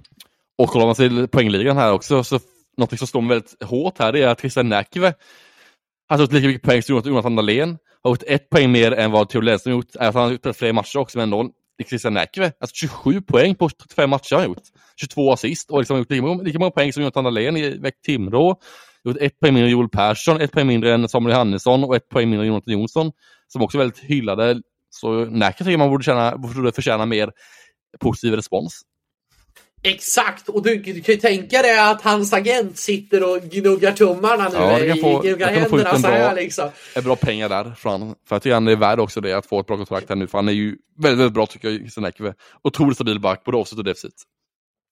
Och 0.57 0.69
kollar 0.69 0.85
man 0.85 0.95
till 0.95 1.27
poängligan 1.27 1.77
här 1.77 1.93
också, 1.93 2.23
så 2.23 2.39
något 2.77 2.97
som 2.97 3.07
står 3.07 3.29
väldigt 3.29 3.63
hårt 3.63 3.99
här 3.99 4.11
det 4.11 4.23
är 4.23 4.27
att 4.27 4.39
Christian 4.39 4.69
Näkive 4.69 5.13
har 6.09 6.17
tagit 6.17 6.33
lika 6.33 6.47
mycket 6.47 6.61
poäng 6.61 6.81
som 6.81 7.01
Jonathan 7.05 7.35
Dahlén. 7.35 7.77
Har 8.03 8.11
gjort 8.11 8.23
ett 8.27 8.49
poäng 8.49 8.71
mer 8.71 8.91
än 8.91 9.11
vad 9.11 9.29
Theo 9.29 9.41
Lennström 9.41 9.75
gjort. 9.75 9.95
Alltså, 9.95 10.19
han 10.19 10.27
har 10.27 10.31
gjort 10.31 10.55
fler 10.55 10.73
matcher 10.73 10.97
också, 10.97 11.17
men 11.17 11.23
ändå 11.23 11.49
Christian 11.89 12.13
Näkive. 12.13 12.51
Alltså 12.59 12.75
27 12.75 13.21
poäng 13.21 13.55
på 13.55 13.69
35 13.69 14.09
matcher 14.09 14.35
har 14.35 14.41
han 14.41 14.49
gjort. 14.49 14.63
22 14.95 15.31
assist 15.31 15.71
och 15.71 15.79
liksom 15.79 15.97
gjort 15.97 16.11
lika 16.11 16.23
många, 16.23 16.43
lika 16.43 16.59
många 16.59 16.71
poäng 16.71 16.93
som 16.93 17.03
Jonathan 17.03 17.23
Dahlén 17.23 17.57
i 17.57 17.77
Väck 17.77 18.01
Timrå 18.01 18.59
gjort 19.05 19.17
ett 19.21 19.39
poäng 19.39 19.53
mindre 19.53 19.67
än 19.67 19.71
Joel 19.71 19.89
Persson, 19.89 20.41
ett 20.41 20.51
poäng 20.51 20.67
mindre 20.67 20.93
än 20.93 21.09
Samuel 21.09 21.33
Johannesson 21.33 21.83
och 21.83 21.95
ett 21.95 22.09
poäng 22.09 22.29
mindre 22.29 22.45
än 22.45 22.47
Jonathan 22.47 22.73
Jonsson. 22.73 23.11
Som 23.47 23.61
också 23.61 23.77
är 23.77 23.79
väldigt 23.79 23.99
hyllade. 23.99 24.61
Så 24.89 25.25
Nacka 25.25 25.63
tycker 25.63 25.77
man 25.77 25.89
borde, 25.89 26.03
känna, 26.03 26.37
borde 26.37 26.71
förtjäna 26.71 27.05
mer 27.05 27.31
positiv 27.99 28.33
respons. 28.33 28.81
Exakt, 29.87 30.49
och 30.49 30.63
du, 30.63 30.75
du 30.75 31.01
kan 31.01 31.15
ju 31.15 31.21
tänka 31.21 31.61
dig 31.61 31.79
att 31.79 32.01
hans 32.01 32.33
agent 32.33 32.77
sitter 32.77 33.31
och 33.31 33.41
gnuggar 33.41 33.91
tummarna 33.91 34.49
nu. 34.49 34.55
Ja, 34.55 34.93
kan 34.93 34.97
få, 34.97 35.19
gnuggar 35.19 35.47
händerna 35.47 35.69
få 35.69 35.79
ut 35.79 35.85
en 35.85 36.01
bra, 36.01 36.33
liksom. 36.33 36.69
bra 37.03 37.15
pengar 37.15 37.49
där. 37.49 37.73
För 37.77 38.15
jag 38.29 38.41
tycker 38.41 38.53
han 38.53 38.67
är 38.67 38.75
värd 38.75 38.99
också 38.99 39.21
det, 39.21 39.33
att 39.33 39.45
få 39.45 39.59
ett 39.59 39.67
bra 39.67 39.77
kontrakt 39.77 40.09
här 40.09 40.15
nu. 40.15 40.27
För 40.27 40.37
han 40.37 40.47
är 40.47 40.53
ju 40.53 40.77
väldigt, 40.97 41.19
väldigt 41.19 41.33
bra 41.33 41.45
tycker 41.45 41.69
jag, 41.69 41.91
Senekve. 41.91 42.33
Otroligt 42.63 42.97
stabil 42.97 43.19
back, 43.19 43.43
både 43.43 43.57
offset 43.57 43.77
och 43.77 43.83
defensivt. 43.83 44.13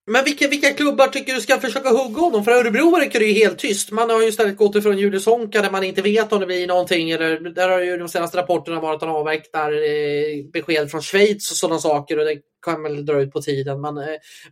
Men 0.06 0.24
vilka, 0.24 0.48
vilka 0.48 0.74
klubbar 0.74 1.08
tycker 1.08 1.34
du 1.34 1.42
ska 1.42 1.60
försöka 1.60 1.90
hugga 1.90 2.22
honom? 2.22 2.44
För 2.44 2.52
Örebro 2.52 2.92
verkar 2.92 3.20
det 3.20 3.26
ju 3.26 3.34
helt 3.34 3.60
tyst. 3.60 3.92
Man 3.92 4.10
har 4.10 4.22
ju 4.22 4.28
istället 4.28 4.58
gått 4.58 4.76
ifrån 4.76 4.98
Julius 4.98 5.26
Honka 5.26 5.62
där 5.62 5.72
man 5.72 5.84
inte 5.84 6.02
vet 6.02 6.34
om 6.34 6.40
det 6.40 6.46
blir 6.46 6.68
någonting. 6.68 7.10
Eller, 7.10 7.40
där 7.40 7.70
har 7.70 7.80
ju 7.80 7.98
de 7.98 8.10
senaste 8.10 8.38
rapporterna 8.38 8.80
varit 8.80 8.96
att 8.96 9.02
han 9.10 9.16
avvaktar 9.16 9.72
eh, 9.72 10.46
besked 10.54 10.92
från 10.92 11.02
Schweiz 11.02 11.52
och 11.52 11.58
sådana 11.58 11.80
saker. 11.80 12.20
Och 12.20 12.26
det 12.26 12.38
kan 12.66 12.84
väl 12.84 13.06
dra 13.06 13.22
ut 13.22 13.32
på 13.32 13.42
tiden. 13.42 13.82
Men, 13.82 13.98
eh, 13.98 14.04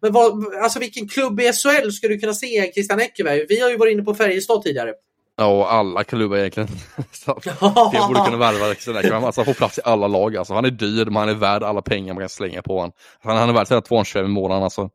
men 0.02 0.14
vad, 0.14 0.56
alltså 0.64 0.80
vilken 0.80 1.08
klubb 1.08 1.39
i 1.39 1.43
SHL 1.43 1.91
skulle 1.91 2.14
du 2.14 2.20
kunna 2.20 2.34
se 2.34 2.72
Christian 2.74 2.99
Eckerberg? 2.99 3.45
Vi 3.49 3.60
har 3.60 3.70
ju 3.70 3.78
varit 3.78 3.93
inne 3.93 4.04
på 4.04 4.16
Färjestad 4.16 4.64
tidigare. 4.64 4.93
Ja, 5.38 5.68
alla 5.68 6.04
klubbar 6.04 6.38
egentligen. 6.38 6.70
det 7.26 8.08
borde 8.08 8.26
kunna 8.26 8.38
värva 8.38 8.66
Christian 8.66 8.97
Eckerberg. 8.97 9.26
Alltså, 9.26 9.41
han 9.41 9.45
får 9.45 9.54
plats 9.54 9.78
i 9.78 9.82
alla 9.84 10.08
lag. 10.08 10.38
Alltså, 10.38 10.54
han 10.54 10.66
är 10.66 10.70
dyr, 10.72 11.06
men 11.06 11.16
han 11.16 11.30
är 11.30 11.34
värd 11.34 11.64
alla 11.64 11.82
pengar 11.82 12.14
man 12.14 12.22
kan 12.22 12.30
slänga 12.30 12.62
på 12.62 12.76
honom. 12.76 12.91
Han, 13.20 13.38
han 13.38 13.49
är 13.49 13.54
värd 13.54 13.68
225 13.68 14.26
i 14.26 14.28
månaden. 14.28 14.64
Alltså 14.64 14.89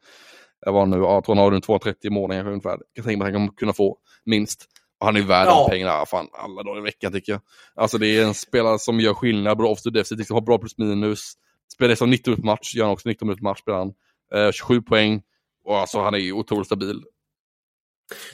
jag 0.65 0.73
var 0.73 0.87
nu, 0.87 0.97
jag 0.97 1.25
tror 1.25 1.35
han 1.35 1.45
har 1.45 1.51
runt 1.51 1.65
230 1.65 2.09
i 2.09 2.11
månaden 2.11 2.47
ungefär. 2.47 2.79
Jag 2.95 3.05
tänker 3.05 3.19
mig 3.19 3.29
att 3.29 3.35
han 3.35 3.47
kan 3.47 3.57
kunna 3.57 3.73
få 3.73 3.99
minst. 4.25 4.67
Och 5.01 5.07
han 5.07 5.17
är 5.17 5.23
värd 5.23 5.47
ja. 5.47 5.67
pengarna 5.71 6.07
fan, 6.07 6.29
alla 6.33 6.63
dagar 6.63 6.79
i 6.79 6.83
veckan 6.83 7.13
tycker 7.13 7.33
jag. 7.33 7.41
Alltså 7.75 7.99
det 7.99 8.07
är 8.07 8.25
en 8.25 8.35
spelare 8.35 8.79
som 8.79 9.01
gör 9.01 9.15
skillnad, 9.15 9.59
bra 9.59 9.69
offside 9.69 9.95
defensivt, 9.95 10.19
liksom 10.19 10.35
har 10.35 10.41
bra 10.41 10.59
plus 10.59 10.79
minus. 10.79 11.33
Spelar 11.73 11.95
som 11.95 12.11
90 12.11 12.31
minuter 12.31 12.47
match, 12.47 12.75
gör 12.75 12.85
han 12.85 12.93
också 12.93 13.09
19 13.09 13.29
minuter 13.29 13.43
match 13.43 13.61
spelar 13.61 13.79
han. 13.79 13.93
Eh, 14.35 14.53
27 14.53 14.83
poäng. 14.83 15.23
Och 15.65 15.79
alltså 15.79 16.01
han 16.01 16.15
är 16.15 16.33
otroligt 16.33 16.67
stabil. 16.67 17.03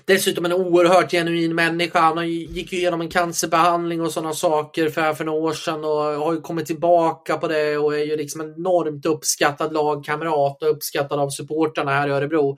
Dessutom 0.05 0.45
en 0.45 0.53
oerhört 0.53 1.11
genuin 1.11 1.55
människa. 1.55 2.01
Han 2.01 2.29
gick 2.29 2.73
ju 2.73 2.79
igenom 2.79 3.01
en 3.01 3.09
cancerbehandling 3.09 4.01
och 4.01 4.12
sådana 4.12 4.33
saker 4.33 4.89
för, 4.89 5.14
för 5.14 5.25
några 5.25 5.41
år 5.41 5.53
sedan 5.53 5.85
och 5.85 5.91
har 5.91 6.33
ju 6.33 6.41
kommit 6.41 6.66
tillbaka 6.66 7.37
på 7.37 7.49
det 7.49 7.77
och 7.77 7.95
är 7.95 8.05
ju 8.05 8.16
liksom 8.16 8.41
en 8.41 8.55
enormt 8.55 9.07
uppskattad 9.07 9.73
lagkamrat 9.73 10.62
och 10.62 10.70
uppskattad 10.70 11.20
av 11.20 11.31
supporterna 11.31 11.91
här 11.91 12.09
i 12.09 12.11
Örebro. 12.11 12.51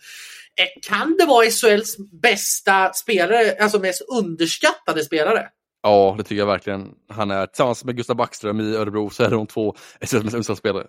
Eh, 0.61 0.89
kan 0.91 1.17
det 1.19 1.25
vara 1.27 1.51
SHLs 1.51 1.97
bästa 2.23 2.93
spelare, 2.93 3.57
alltså 3.61 3.79
mest 3.79 4.03
underskattade 4.09 5.05
spelare? 5.05 5.49
Ja, 5.83 6.15
det 6.19 6.25
tycker 6.25 6.39
jag 6.39 6.47
verkligen. 6.47 6.89
Han 7.09 7.31
är 7.31 7.47
tillsammans 7.47 7.85
med 7.85 7.97
Gustav 7.97 8.17
Backström 8.17 8.61
i 8.61 8.77
Örebro 8.77 9.11
så 9.11 9.23
är 9.23 9.31
de 9.31 9.47
två 9.47 9.75
SHLs 10.01 10.13
mest 10.13 10.35
underskattade 10.35 10.59
spelare. 10.59 10.87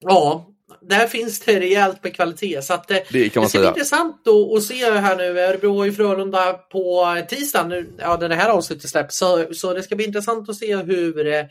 Ja, 0.00 0.53
där 0.80 1.06
finns 1.06 1.40
det 1.40 1.60
rejält 1.60 2.04
med 2.04 2.14
kvalitet. 2.14 2.62
Så 2.62 2.74
att, 2.74 2.90
eh, 2.90 2.96
det, 3.10 3.36
man 3.36 3.44
det 3.44 3.48
ska 3.48 3.58
bli 3.58 3.68
intressant 3.68 4.28
att 4.56 4.62
se 4.62 4.90
här 4.90 5.16
nu. 5.16 5.40
Örebro 5.40 5.88
och 5.88 5.94
Frölunda 5.94 6.52
på 6.52 7.16
tisdag. 7.28 7.66
Nu, 7.68 7.94
ja, 7.98 8.16
när 8.20 8.28
det 8.28 8.34
här 8.34 8.50
avsnittet 8.50 8.90
släpps. 8.90 9.18
Så, 9.18 9.54
så 9.54 9.74
det 9.74 9.82
ska 9.82 9.96
bli 9.96 10.04
intressant 10.04 10.48
att 10.48 10.56
se 10.56 10.76
hur, 10.76 11.26
eh, 11.26 11.44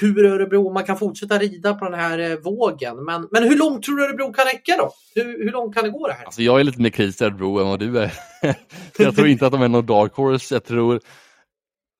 hur 0.00 0.24
Örebro, 0.24 0.72
man 0.72 0.84
kan 0.84 0.98
fortsätta 0.98 1.38
rida 1.38 1.74
på 1.74 1.84
den 1.84 2.00
här 2.00 2.18
eh, 2.18 2.36
vågen. 2.36 3.04
Men, 3.04 3.28
men 3.30 3.42
hur 3.42 3.56
långt 3.56 3.82
tror 3.82 3.96
du 3.96 4.04
Örebro 4.04 4.32
kan 4.32 4.44
räcka 4.44 4.76
då? 4.78 4.92
Hur, 5.14 5.44
hur 5.44 5.52
långt 5.52 5.74
kan 5.74 5.84
det 5.84 5.90
gå 5.90 6.06
det 6.06 6.12
här? 6.12 6.24
Alltså 6.24 6.42
jag 6.42 6.60
är 6.60 6.64
lite 6.64 6.80
mer 6.80 6.90
kritisk 6.90 7.18
till 7.18 7.26
Örebro 7.26 7.58
än 7.58 7.66
vad 7.68 7.80
du 7.80 7.98
är. 7.98 8.12
jag 8.98 9.16
tror 9.16 9.28
inte 9.28 9.46
att 9.46 9.52
de 9.52 9.62
är 9.62 9.68
någon 9.68 9.86
dark 9.86 10.12
horse. 10.14 10.54
Jag 10.54 10.64
tror 10.64 11.00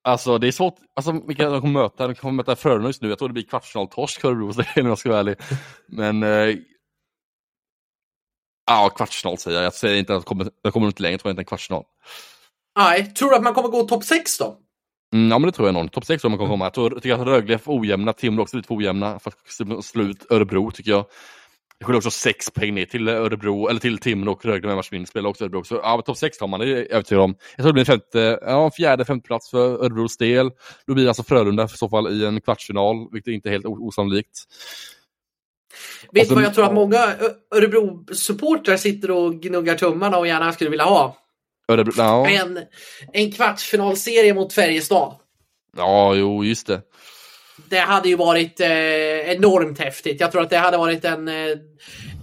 Alltså 0.06 0.38
det 0.38 0.48
är 0.48 0.52
svårt, 0.52 0.76
alltså 0.96 1.12
vilka 1.26 1.50
de 1.50 1.60
kommer 1.60 1.82
möta, 1.82 2.08
de 2.08 2.14
kommer 2.14 2.32
möta 2.32 2.56
Frölunda 2.56 2.88
just 2.88 3.02
nu, 3.02 3.08
jag 3.08 3.18
tror 3.18 3.28
det 3.28 3.32
blir 3.32 3.42
kvartsfinaltorsk 3.42 4.20
för 4.20 4.28
Örebro 4.28 4.46
om 4.76 4.86
jag 4.86 4.98
ska 4.98 5.08
vara 5.08 5.20
ärlig. 5.20 5.36
Men 5.86 6.22
eh, 6.22 6.56
Ja, 8.66 8.88
kvartsfinal 8.96 9.38
säger 9.38 9.56
jag. 9.56 9.64
Jag 9.64 9.74
säger 9.74 9.98
inte 9.98 10.16
att 10.16 10.22
de 10.22 10.28
kommer, 10.28 10.50
de 10.62 10.72
kommer 10.72 10.86
inte 10.86 11.02
längre, 11.02 11.18
tror 11.18 11.28
jag 11.28 11.32
inte 11.32 11.40
en 11.40 11.46
kvartsfinal. 11.46 11.84
Nej, 12.78 13.14
tror 13.14 13.30
du 13.30 13.36
att 13.36 13.42
man 13.42 13.54
kommer 13.54 13.68
gå 13.68 13.82
topp 13.82 14.04
6 14.04 14.38
då? 14.38 14.56
Mm, 15.14 15.30
ja 15.30 15.38
men 15.38 15.46
det 15.46 15.52
tror 15.52 15.68
jag 15.68 15.74
nog. 15.74 15.92
Topp 15.92 16.04
6 16.04 16.20
tror 16.20 16.30
man 16.30 16.38
kommer 16.38 16.50
komma. 16.50 16.64
Jag, 16.64 16.74
tror, 16.74 16.92
jag 16.92 17.02
tycker 17.02 17.14
att 17.14 17.26
Rögle 17.26 17.54
är 17.54 17.58
för 17.58 17.80
ojämna, 17.80 18.12
Timrå 18.12 18.42
också 18.42 18.56
lite 18.56 18.66
för 18.66 18.74
ojämna 18.74 19.18
för 19.18 19.30
att 19.30 19.84
slå 19.84 20.02
ut 20.02 20.26
Örebro 20.30 20.70
tycker 20.70 20.90
jag. 20.90 21.04
Jag 21.78 21.86
skiljer 21.86 21.98
också 21.98 22.10
sex 22.10 22.50
poäng 22.50 22.74
ner 22.74 22.84
till 22.84 23.08
Örebro, 23.08 23.68
eller 23.68 23.80
till 23.80 23.98
Timrå 23.98 24.32
och 24.32 24.44
Rögle 24.44 24.66
med 24.66 24.76
matchvinst 24.76 25.10
spelar 25.10 25.30
också 25.30 25.44
Örebro. 25.44 25.64
Så 25.64 25.74
ja, 25.82 26.02
topp 26.02 26.16
6 26.16 26.38
tar 26.38 26.46
man, 26.46 26.60
det 26.60 26.66
är 26.66 26.76
jag 26.76 26.90
övertygad 26.90 27.24
om. 27.24 27.34
Jag 27.56 27.64
tror 27.64 27.66
det 27.66 27.72
blir 27.72 27.80
en 27.80 27.86
femte, 27.86 28.38
ja, 28.42 28.70
fjärde, 28.70 29.04
femte 29.04 29.26
plats 29.26 29.50
för 29.50 29.84
Örebros 29.84 30.16
del. 30.16 30.50
Då 30.86 30.94
blir 30.94 31.04
det 31.04 31.10
alltså 31.10 31.22
Frölunda 31.22 31.64
i 31.64 31.68
så 31.68 31.88
fall 31.88 32.12
i 32.12 32.26
en 32.26 32.40
kvartsfinal, 32.40 33.08
vilket 33.12 33.28
är 33.28 33.32
inte 33.32 33.48
är 33.48 33.50
helt 33.50 33.66
osannolikt. 33.66 34.38
Vet 36.12 36.28
du 36.28 36.34
vad 36.34 36.44
jag 36.44 36.54
tror 36.54 36.64
att 36.64 36.74
många 36.74 37.14
Örebro-supportrar 37.54 38.76
sitter 38.76 39.10
och 39.10 39.34
gnuggar 39.34 39.74
tummarna 39.74 40.16
och 40.16 40.26
gärna 40.26 40.52
skulle 40.52 40.70
vilja 40.70 40.84
ha? 40.84 41.16
Örebro, 41.68 41.92
ja. 41.96 42.28
en, 42.28 42.60
en 43.12 43.32
kvartsfinalserie 43.32 44.34
mot 44.34 44.52
Färjestad. 44.52 45.14
Ja, 45.76 46.14
jo, 46.14 46.44
just 46.44 46.66
det. 46.66 46.82
Det 47.68 47.78
hade 47.78 48.08
ju 48.08 48.16
varit 48.16 48.60
eh, 48.60 49.30
enormt 49.30 49.78
häftigt. 49.78 50.20
Jag 50.20 50.32
tror 50.32 50.42
att 50.42 50.50
det 50.50 50.56
hade 50.56 50.76
varit 50.76 51.04
en 51.04 51.28
eh, 51.28 51.56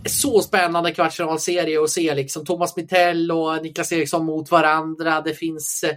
så 0.06 0.42
spännande 0.42 0.92
kvartsfinalserie 0.92 1.84
att 1.84 1.90
se 1.90 2.16
liksom 2.16 2.46
Thomas 2.46 2.78
Mittell 2.78 3.32
och 3.32 3.64
Niklas 3.64 3.92
Eriksson 3.92 4.26
mot 4.26 4.52
varandra. 4.52 5.22
Det 5.22 5.34
finns 5.34 5.84
eh, 5.84 5.96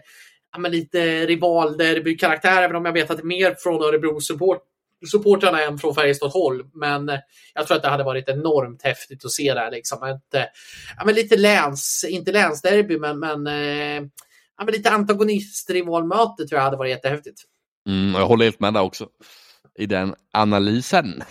ja, 0.56 0.68
lite 0.68 1.26
rivalderbykaraktär, 1.26 2.62
även 2.62 2.76
om 2.76 2.84
jag 2.84 2.92
vet 2.92 3.10
att 3.10 3.16
det 3.16 3.22
är 3.22 3.26
mer 3.26 3.56
från 3.58 3.82
Örebro 3.82 4.20
support 4.20 4.62
supportrarna 5.06 5.62
än 5.62 5.78
från 5.78 5.94
Färjestad 5.94 6.30
håll. 6.30 6.64
Men 6.74 7.08
eh, 7.08 7.18
jag 7.54 7.66
tror 7.66 7.76
att 7.76 7.82
det 7.82 7.88
hade 7.88 8.04
varit 8.04 8.28
enormt 8.28 8.82
häftigt 8.82 9.24
att 9.24 9.32
se 9.32 9.54
det 9.54 9.60
här 9.60 9.70
liksom. 9.70 10.02
Ett, 10.02 10.34
eh, 10.34 10.44
ja, 10.98 11.04
men 11.04 11.14
lite 11.14 11.36
läns, 11.36 12.04
inte 12.08 12.32
länsderby, 12.32 12.98
men, 12.98 13.18
men, 13.18 13.46
eh, 13.46 14.02
ja, 14.58 14.64
men 14.64 14.74
lite 14.74 14.90
antagonistrivalmöte 14.90 16.46
tror 16.46 16.58
jag 16.58 16.64
hade 16.64 16.76
varit 16.76 16.90
jättehäftigt. 16.90 17.42
Mm, 17.86 18.14
jag 18.14 18.26
håller 18.26 18.44
helt 18.44 18.60
med 18.60 18.74
där 18.74 18.82
också. 18.82 19.08
I 19.78 19.86
den 19.86 20.14
analysen. 20.32 21.22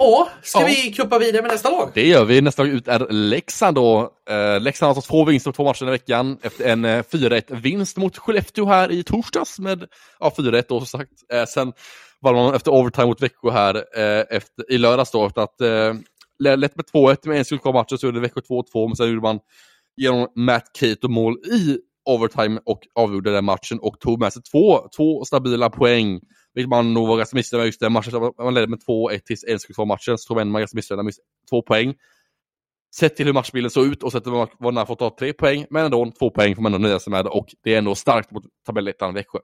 Ja, 0.00 0.28
ska 0.42 0.60
Ja. 0.60 0.66
vi 0.66 0.92
kuppa 0.92 1.18
vidare 1.18 1.42
med 1.42 1.50
nästa 1.50 1.70
lag? 1.70 1.90
Det 1.94 2.06
gör 2.08 2.24
vi. 2.24 2.40
Nästa 2.40 2.62
lag 2.62 2.72
ut 2.72 2.88
är 2.88 3.06
Leksand 3.12 3.74
då. 3.74 4.12
Eh, 4.30 4.60
Leksand 4.60 4.86
har 4.88 4.94
alltså 4.96 5.10
två 5.10 5.24
vinster 5.24 5.50
på 5.50 5.54
två 5.56 5.64
matcher 5.64 5.86
i 5.86 5.90
veckan 5.90 6.38
efter 6.42 6.68
en 6.68 6.84
eh, 6.84 7.02
4-1-vinst 7.02 7.96
mot 7.96 8.16
Skellefteå 8.18 8.66
här 8.66 8.90
i 8.92 9.02
torsdags 9.02 9.58
med 9.58 9.84
ja, 10.20 10.32
4-1 10.36 10.64
då 10.68 10.80
som 10.80 10.86
sagt. 11.00 11.12
Eh, 11.32 11.44
sen 11.44 11.72
vann 12.20 12.34
man 12.34 12.54
efter 12.54 12.70
overtime 12.70 13.06
mot 13.06 13.22
Växjö 13.22 13.50
här 13.50 13.74
eh, 13.76 14.24
efter, 14.30 14.72
i 14.72 14.78
lördags 14.78 15.10
då 15.10 15.26
efter 15.26 15.40
att 15.40 15.60
eh, 15.60 15.94
lett 16.56 16.76
med 16.76 16.84
2-1 16.94 17.28
med 17.28 17.38
en 17.38 17.44
sekund 17.44 17.62
kvar 17.62 17.72
matchen 17.72 17.98
så 17.98 18.06
gjorde 18.06 18.20
Växjö 18.20 18.40
2-2 18.40 18.86
men 18.88 18.96
sen 18.96 19.08
gjorde 19.08 19.22
man 19.22 19.38
genom 19.96 20.28
Matt 20.36 20.70
Cato 20.80 21.08
mål 21.08 21.34
i 21.38 21.78
overtime 22.08 22.60
och 22.64 22.80
avgjorde 22.94 23.32
den 23.32 23.44
matchen 23.44 23.78
och 23.78 24.00
tog 24.00 24.20
med 24.20 24.32
sig 24.32 24.42
två, 24.42 24.88
två 24.96 25.24
stabila 25.24 25.70
poäng. 25.70 26.20
Vilket 26.54 26.68
man 26.68 26.94
nog 26.94 27.08
var 27.08 27.16
ganska 27.16 27.36
missnöjd 27.36 27.60
med 27.60 27.66
just 27.66 27.80
den 27.80 27.92
matchen. 27.92 28.32
Man 28.38 28.54
ledde 28.54 28.66
med 28.66 28.78
2-1 28.88 29.18
tills 29.18 29.44
en 29.44 29.58
sekund 29.58 29.74
kvar 29.74 29.82
av 29.82 29.88
matchen 29.88 30.18
så 30.18 30.28
tog 30.28 30.46
man 30.46 30.60
ganska 30.60 30.76
missnöjd 30.76 31.04
med 31.04 31.14
två 31.50 31.62
poäng. 31.62 31.94
Sett 32.96 33.16
till 33.16 33.26
hur 33.26 33.32
matchbilden 33.32 33.70
såg 33.70 33.86
ut 33.86 34.02
och 34.02 34.12
sett 34.12 34.22
till 34.22 34.32
vad 34.32 34.48
man 34.60 34.76
har 34.76 34.86
fått 34.86 34.98
ta 34.98 35.16
tre 35.18 35.32
poäng, 35.32 35.66
men 35.70 35.84
ändå 35.84 36.12
två 36.18 36.30
poäng 36.30 36.54
får 36.54 36.62
man 36.62 36.74
ändå 36.74 36.88
nöja 36.88 37.00
sig 37.00 37.10
med 37.10 37.26
och 37.26 37.46
det 37.64 37.74
är 37.74 37.78
ändå 37.78 37.94
starkt 37.94 38.30
mot 38.30 38.44
tabellettan 38.66 39.14
Växjö. 39.14 39.38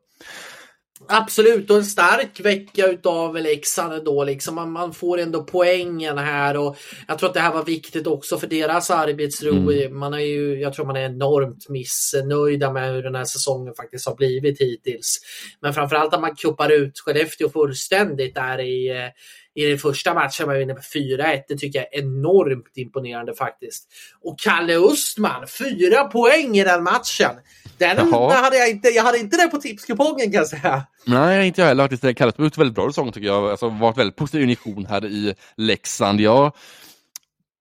Absolut, 1.08 1.70
och 1.70 1.76
en 1.76 1.84
stark 1.84 2.40
vecka 2.40 2.86
utav 2.86 3.36
Leksand 3.36 3.92
ändå. 3.92 4.24
Liksom. 4.24 4.54
Man, 4.54 4.72
man 4.72 4.92
får 4.92 5.18
ändå 5.18 5.44
poängen 5.44 6.18
här 6.18 6.56
och 6.56 6.76
jag 7.08 7.18
tror 7.18 7.28
att 7.28 7.34
det 7.34 7.40
här 7.40 7.52
var 7.52 7.64
viktigt 7.64 8.06
också 8.06 8.38
för 8.38 8.46
deras 8.46 8.90
arbetsro. 8.90 9.70
Mm. 9.70 9.98
Man 9.98 10.14
är 10.14 10.18
ju, 10.18 10.60
jag 10.60 10.72
tror 10.72 10.86
man 10.86 10.96
är 10.96 11.04
enormt 11.04 11.68
missnöjda 11.68 12.72
med 12.72 12.92
hur 12.92 13.02
den 13.02 13.14
här 13.14 13.24
säsongen 13.24 13.74
faktiskt 13.74 14.06
har 14.06 14.14
blivit 14.14 14.60
hittills. 14.60 15.20
Men 15.60 15.74
framförallt 15.74 16.14
att 16.14 16.20
man 16.20 16.36
kuppar 16.36 16.72
ut 16.72 16.98
Skellefteå 16.98 17.48
fullständigt 17.50 18.34
där 18.34 18.60
i, 18.60 18.88
eh, 18.88 19.08
i 19.54 19.64
den 19.66 19.78
första 19.78 20.14
matchen 20.14 20.46
man 20.46 20.58
vinner 20.58 20.74
med 20.74 20.82
4-1. 20.82 21.42
Det 21.48 21.56
tycker 21.56 21.78
jag 21.78 21.94
är 21.94 21.98
enormt 21.98 22.76
imponerande 22.76 23.34
faktiskt. 23.34 23.88
Och 24.20 24.38
Kalle 24.38 24.76
Östman, 24.76 25.46
fyra 25.58 26.04
poäng 26.04 26.56
i 26.56 26.64
den 26.64 26.82
matchen. 26.82 27.30
Den 27.78 27.96
Jaha. 28.10 28.34
hade 28.34 28.56
jag 28.56 28.70
inte, 28.70 28.88
jag 28.88 29.02
hade 29.02 29.18
inte 29.18 29.36
det 29.36 29.48
på 29.48 29.58
tipskupongen 29.58 30.32
kan 30.32 30.32
jag 30.32 30.46
säga. 30.46 30.86
Nej, 31.06 31.46
inte 31.46 31.60
jag 31.60 31.68
heller 31.68 31.88
faktiskt. 31.88 32.18
Kallet 32.18 32.36
har 32.36 32.44
gjort 32.44 32.58
väldigt 32.58 32.74
bra 32.74 32.88
säsong 32.88 33.12
tycker 33.12 33.26
jag. 33.26 33.50
Alltså 33.50 33.68
varit 33.68 33.98
väldigt 33.98 34.16
positiv 34.16 34.42
injektion 34.42 34.86
här 34.86 35.06
i 35.06 35.34
Leksand. 35.56 36.20
Jag 36.20 36.52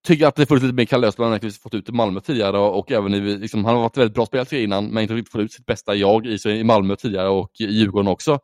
tycker 0.08 0.28
att 0.28 0.36
det 0.36 0.46
funnits 0.46 0.64
lite 0.64 0.76
mer 0.76 0.86
Kalle 0.86 1.08
Östman 1.08 1.34
än 1.34 1.40
vi 1.42 1.52
fått 1.52 1.74
ut 1.74 1.90
i 1.90 1.92
Malmö 1.92 2.20
tidigare 2.20 2.58
och, 2.58 2.92
även 2.92 3.14
i, 3.14 3.20
liksom, 3.20 3.66
han 3.66 3.76
har 3.76 3.82
varit 3.82 3.98
väldigt 3.98 4.16
bra 4.16 4.26
spelare 4.26 4.62
innan 4.62 4.88
men 4.88 5.02
inte 5.02 5.14
riktigt 5.14 5.32
fått 5.32 5.42
ut 5.42 5.54
sitt 5.54 5.66
bästa 5.66 5.96
jag 5.96 6.26
i 6.26 6.64
Malmö 6.64 6.96
tidigare 6.96 7.30
och 7.30 7.52
i 7.60 7.66
Djurgården 7.66 8.08
också. 8.08 8.40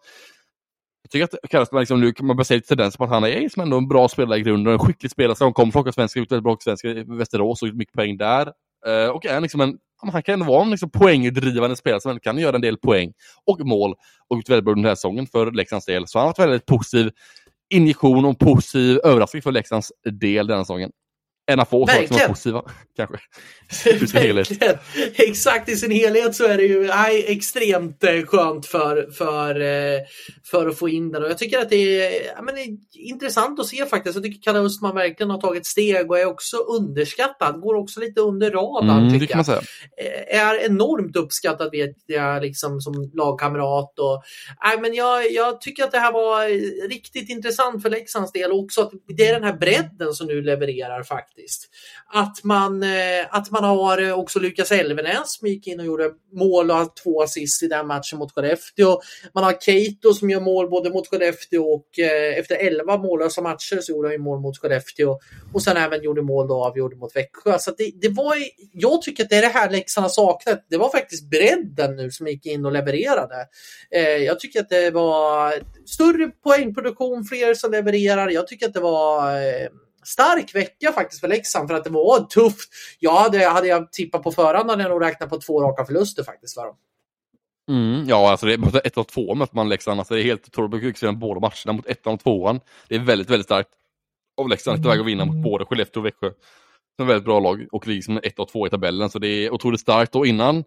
Jag 1.14 1.30
tycker 1.30 1.38
att 1.44 1.52
Karlsberg, 1.52 1.82
liksom, 1.82 2.00
nu 2.00 2.14
kan 2.14 2.28
man 2.28 2.36
börja 2.36 2.46
se 2.46 2.56
lite 2.56 2.92
på 2.98 3.04
att 3.04 3.10
han 3.10 3.24
är 3.24 3.50
som 3.50 3.62
ändå 3.62 3.78
en 3.78 3.88
bra 3.88 4.10
spelare 4.10 4.40
i 4.40 4.42
grunden, 4.42 4.74
en 4.74 4.80
skicklig 4.80 5.12
spelare 5.12 5.36
som 5.36 5.54
kommer 5.54 5.72
från 5.72 5.94
Svenska, 5.94 6.20
ut 6.20 6.32
väldigt 6.32 6.44
bra 6.44 6.58
Svenska 6.60 6.88
i 6.88 7.04
Västerås 7.04 7.62
och 7.62 7.68
gjort 7.68 7.78
mycket 7.78 7.96
poäng 7.96 8.18
där. 8.18 8.52
Eh, 8.88 9.10
och 9.10 9.26
är 9.26 9.42
liksom 9.42 9.62
en, 9.62 9.78
han 10.12 10.24
kan 10.24 10.34
ändå 10.34 10.46
vara 10.46 10.64
en 10.64 10.70
liksom, 10.70 10.90
poängdrivande 10.90 11.76
spelare 11.76 12.02
som 12.02 12.10
ändå 12.10 12.20
kan 12.20 12.38
göra 12.38 12.56
en 12.56 12.62
del 12.62 12.78
poäng 12.78 13.14
och 13.46 13.60
mål 13.68 13.96
och 14.28 14.38
gjort 14.38 14.50
väldigt 14.50 14.66
bra 14.66 14.72
under 14.72 14.84
den 14.84 14.90
här 14.90 14.96
säsongen 14.96 15.28
för 15.28 15.52
Leksands 15.52 15.86
del. 15.86 16.08
Så 16.08 16.20
han 16.20 16.28
har 16.28 16.30
varit 16.30 16.40
väldigt 16.40 16.66
positiv 16.66 17.12
injektion 17.70 18.26
och 18.26 18.40
positiv 18.40 19.00
överraskning 19.04 19.42
för 19.42 19.52
Leksands 19.52 19.92
del 20.12 20.48
den 20.48 20.58
här 20.58 20.64
säsongen. 20.64 20.92
En 21.50 21.60
av 21.60 21.66
få 21.66 21.88
saker 21.88 22.08
som 22.08 22.16
Verkligen. 22.16 22.30
positiva, 22.30 22.64
kanske. 22.96 23.18
Verkligen. 24.14 24.78
Exakt, 25.16 25.70
i 25.70 25.76
sin 25.76 25.92
helhet 25.92 26.36
så 26.36 26.46
är 26.46 26.58
det 26.58 26.64
ju 26.64 26.88
nej, 26.88 27.26
extremt 27.28 28.04
eh, 28.04 28.22
skönt 28.26 28.66
för, 28.66 29.12
för, 29.12 29.60
eh, 29.62 30.00
för 30.52 30.68
att 30.68 30.80
få 30.80 30.90
in 30.90 31.12
den. 31.12 31.24
Och 31.24 31.30
jag 31.30 31.38
tycker 31.38 31.60
att 31.60 31.70
det 31.70 31.76
är, 31.76 32.32
ja, 32.36 32.42
men 32.42 32.56
det 32.56 32.62
är 32.62 32.78
intressant 32.94 33.60
att 33.60 33.68
se 33.68 33.86
faktiskt. 33.86 34.16
Jag 34.16 34.24
tycker 34.24 34.42
Kalle 34.42 34.60
Östman 34.60 34.96
verkligen 34.96 35.30
har 35.30 35.42
tagit 35.42 35.66
steg 35.66 36.12
och 36.12 36.20
är 36.20 36.26
också 36.26 36.58
underskattad. 36.58 37.62
Går 37.62 37.76
också 37.76 38.00
lite 38.00 38.22
under 38.22 38.52
radarn 38.52 39.08
Mm, 39.08 39.20
tycker 39.20 39.36
jag. 39.36 39.46
säga. 39.46 39.62
är 40.28 40.66
enormt 40.66 41.16
uppskattad 41.16 41.72
vet 41.72 41.96
jag 42.06 42.42
liksom 42.42 42.82
som 42.82 43.12
lagkamrat. 43.14 44.00
Och, 44.00 44.24
nej, 44.64 44.80
men 44.82 44.94
jag, 44.94 45.32
jag 45.32 45.62
tycker 45.62 45.84
att 45.84 45.92
det 45.92 46.00
här 46.00 46.12
var 46.12 46.48
riktigt 46.90 47.30
intressant 47.30 47.82
för 47.82 47.90
Leksands 47.90 48.32
del 48.32 48.52
också. 48.52 48.82
Att 48.82 48.92
det 49.18 49.28
är 49.28 49.34
den 49.34 49.44
här 49.44 49.58
bredden 49.58 50.14
som 50.14 50.28
nu 50.28 50.42
levererar 50.42 51.04
faktiskt. 51.04 51.39
Att 52.14 52.44
man, 52.44 52.84
eh, 52.84 53.26
att 53.30 53.52
man 53.52 53.64
har 53.64 54.02
eh, 54.02 54.20
också 54.20 54.40
Lukas 54.40 54.72
Elvenäs 54.72 55.34
som 55.34 55.48
gick 55.48 55.68
in 55.68 55.80
och 55.80 55.86
gjorde 55.86 56.12
mål 56.34 56.72
och 56.72 56.78
har 56.78 56.90
två 57.04 57.22
assist 57.22 57.64
i 57.64 57.68
den 57.68 57.88
matchen 57.88 58.20
mot 58.20 58.32
Skellefteå. 58.32 59.02
Man 59.34 59.44
har 59.44 59.54
Keito 59.54 60.14
som 60.14 60.30
gör 60.30 60.42
mål 60.42 60.70
både 60.70 60.90
mot 60.90 61.08
Skellefteå 61.08 61.64
och 61.64 62.00
eh, 62.00 62.40
efter 62.40 62.56
11 62.56 62.98
mållösa 62.98 63.42
matcher 63.42 63.82
så 63.82 63.92
gjorde 63.92 64.08
han 64.08 64.14
ju 64.14 64.20
mål 64.20 64.40
mot 64.40 64.58
Skellefteå 64.58 65.20
och 65.54 65.62
sen 65.62 65.78
även 65.78 66.04
gjorde 66.04 66.22
mål 66.22 66.48
då 66.48 66.66
avgjorde 66.66 66.96
mot 66.96 67.16
Växjö. 67.16 67.60
Så 67.60 67.70
att 67.70 67.78
det, 67.78 67.92
det 68.02 68.10
var, 68.10 68.36
jag 68.74 69.02
tycker 69.02 69.24
att 69.24 69.30
det 69.30 69.36
är 69.36 69.42
det 69.42 69.48
här 69.48 69.72
Leksand 69.72 70.04
har 70.04 70.10
saknat. 70.10 70.66
Det 70.70 70.78
var 70.78 70.90
faktiskt 70.90 71.30
bredden 71.30 71.96
nu 71.96 72.12
som 72.12 72.28
gick 72.28 72.46
in 72.46 72.66
och 72.66 72.72
levererade. 72.72 73.48
Jag 74.26 74.40
tycker 74.40 74.60
att 74.60 74.70
det 74.70 74.92
var 74.92 75.54
större 75.86 76.28
poängproduktion, 76.28 77.26
fler 77.26 77.54
som 77.54 77.72
levererar. 77.72 78.30
Jag 78.30 78.48
tycker 78.48 78.66
att 78.68 78.74
det 78.74 78.80
var 78.80 79.32
stark 80.10 80.56
vecka 80.56 80.92
faktiskt 80.92 81.22
för 81.22 81.28
Leksand 81.28 81.70
för 81.70 81.76
att 81.76 81.84
det 81.84 81.90
var 81.90 82.20
tufft. 82.20 82.70
Jag 83.00 83.16
hade, 83.16 83.46
hade 83.46 83.68
jag 83.68 83.92
tippat 83.92 84.24
på 84.24 84.32
förhand 84.32 84.70
hade 84.70 84.84
jag 84.84 84.90
nog 84.90 85.02
räknat 85.02 85.30
på 85.30 85.42
två 85.42 85.62
raka 85.62 85.86
förluster 85.86 86.24
faktiskt 86.24 86.54
för 86.54 86.66
dem. 86.66 86.76
Mm, 87.70 88.06
ja, 88.08 88.32
alltså 88.32 88.46
det 88.46 88.54
är 88.54 88.88
ett 88.88 88.98
och 88.98 89.08
två 89.08 89.36
möter 89.36 89.56
man 89.56 89.70
Leksand. 89.70 90.00
Alltså 90.00 90.14
det 90.14 90.22
är 90.22 90.24
helt 90.24 90.60
att 90.60 91.18
båda 91.20 91.40
matcherna 91.40 91.74
mot 91.74 91.86
ettan 91.86 92.14
och 92.14 92.20
tvåan. 92.20 92.60
Det 92.88 92.96
är 92.96 93.00
väldigt, 93.00 93.30
väldigt 93.30 93.46
starkt 93.46 93.70
av 94.38 94.50
Leksand 94.50 94.80
att 94.80 94.92
väg 94.92 95.00
att 95.00 95.06
vinna 95.06 95.26
mot 95.26 95.44
både 95.44 95.66
Skellefteå 95.66 96.02
och 96.02 96.06
Växjö. 96.06 96.32
Som 96.96 97.06
är 97.06 97.08
väldigt 97.08 97.26
bra 97.26 97.40
lag 97.40 97.68
och 97.72 97.88
ligger 97.88 98.02
som 98.02 98.20
ett 98.24 98.40
och 98.40 98.48
två 98.48 98.68
i 98.68 98.70
tabellen. 98.70 99.10
Så 99.10 99.20
det 99.20 99.28
är 99.28 99.54
otroligt 99.54 99.80
starkt. 99.80 100.16
Och 100.16 100.28
innan 100.28 100.64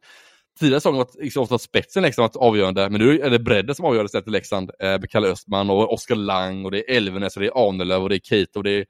tidigare 0.61 0.80
säsongen 0.80 0.99
var 0.99 1.22
liksom 1.22 1.43
ofta 1.43 1.59
spetsen 1.59 2.03
Leksand 2.03 2.22
varit 2.22 2.36
avgörande. 2.36 2.90
Men 2.90 3.01
nu 3.01 3.20
är 3.20 3.30
det 3.30 3.38
bredden 3.38 3.74
som 3.74 3.84
avgör 3.84 4.05
istället 4.05 4.28
i 4.28 4.30
Leksand. 4.30 4.70
Eh, 4.78 5.01
Kalle 5.11 5.28
Östman 5.28 5.70
och 5.70 5.93
Oskar 5.93 6.14
Lang 6.14 6.64
och 6.64 6.70
det 6.70 6.90
är 6.90 6.97
Elvenäs 6.97 7.36
och 7.36 7.43
det 7.43 7.49
är 7.49 7.68
Ahnelöv 7.68 8.03
och 8.03 8.09
det 8.09 8.16
är 8.16 8.20
Keito. 8.20 8.59
Och 8.59 8.64
det 8.64 8.70
är 8.70 8.84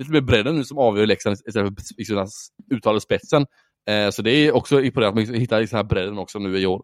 lite 0.00 0.12
mer 0.12 0.20
typ 0.20 0.26
bredden 0.26 0.56
nu 0.56 0.64
som 0.64 0.78
avgör 0.78 1.06
Leksand 1.06 1.36
istället 1.46 1.54
för 1.54 1.96
liksom, 1.96 2.16
den 2.16 2.26
uttalade 2.76 3.00
spetsen. 3.00 3.46
Eh, 3.88 4.10
så 4.10 4.22
det 4.22 4.30
är 4.30 4.52
också 4.52 4.82
imponerande 4.82 5.22
att 5.22 5.28
man 5.28 5.40
hittar 5.40 5.60
liksom 5.60 5.76
den 5.76 5.84
här 5.84 5.88
bredden 5.88 6.18
också 6.18 6.38
nu 6.38 6.58
i 6.58 6.66
år. 6.66 6.82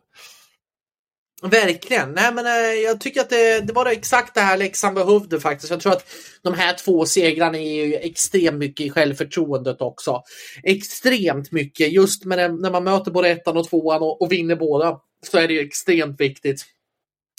Verkligen. 1.42 2.12
Nej, 2.12 2.34
men, 2.34 2.46
eh, 2.46 2.82
jag 2.84 3.00
tycker 3.00 3.20
att 3.20 3.30
det, 3.30 3.60
det 3.60 3.72
var 3.72 3.86
exakt 3.86 4.34
det 4.34 4.40
här 4.40 4.56
Leksand 4.56 4.94
behövde 4.94 5.40
faktiskt. 5.40 5.70
Jag 5.70 5.80
tror 5.80 5.92
att 5.92 6.04
de 6.42 6.54
här 6.54 6.74
två 6.84 7.06
segrarna 7.06 7.58
ger 7.58 7.84
ju 7.84 7.94
extremt 7.94 8.58
mycket 8.58 8.86
i 8.86 8.90
självförtroendet 8.90 9.80
också. 9.80 10.22
Extremt 10.62 11.52
mycket. 11.52 11.92
Just 11.92 12.24
med 12.24 12.38
det, 12.38 12.48
när 12.48 12.70
man 12.70 12.84
möter 12.84 13.10
både 13.10 13.28
ettan 13.28 13.56
och 13.56 13.68
tvåan 13.68 14.02
och, 14.02 14.22
och 14.22 14.32
vinner 14.32 14.56
båda 14.56 15.00
så 15.30 15.38
är 15.38 15.48
det 15.48 15.54
ju 15.54 15.60
extremt 15.60 16.20
viktigt. 16.20 16.64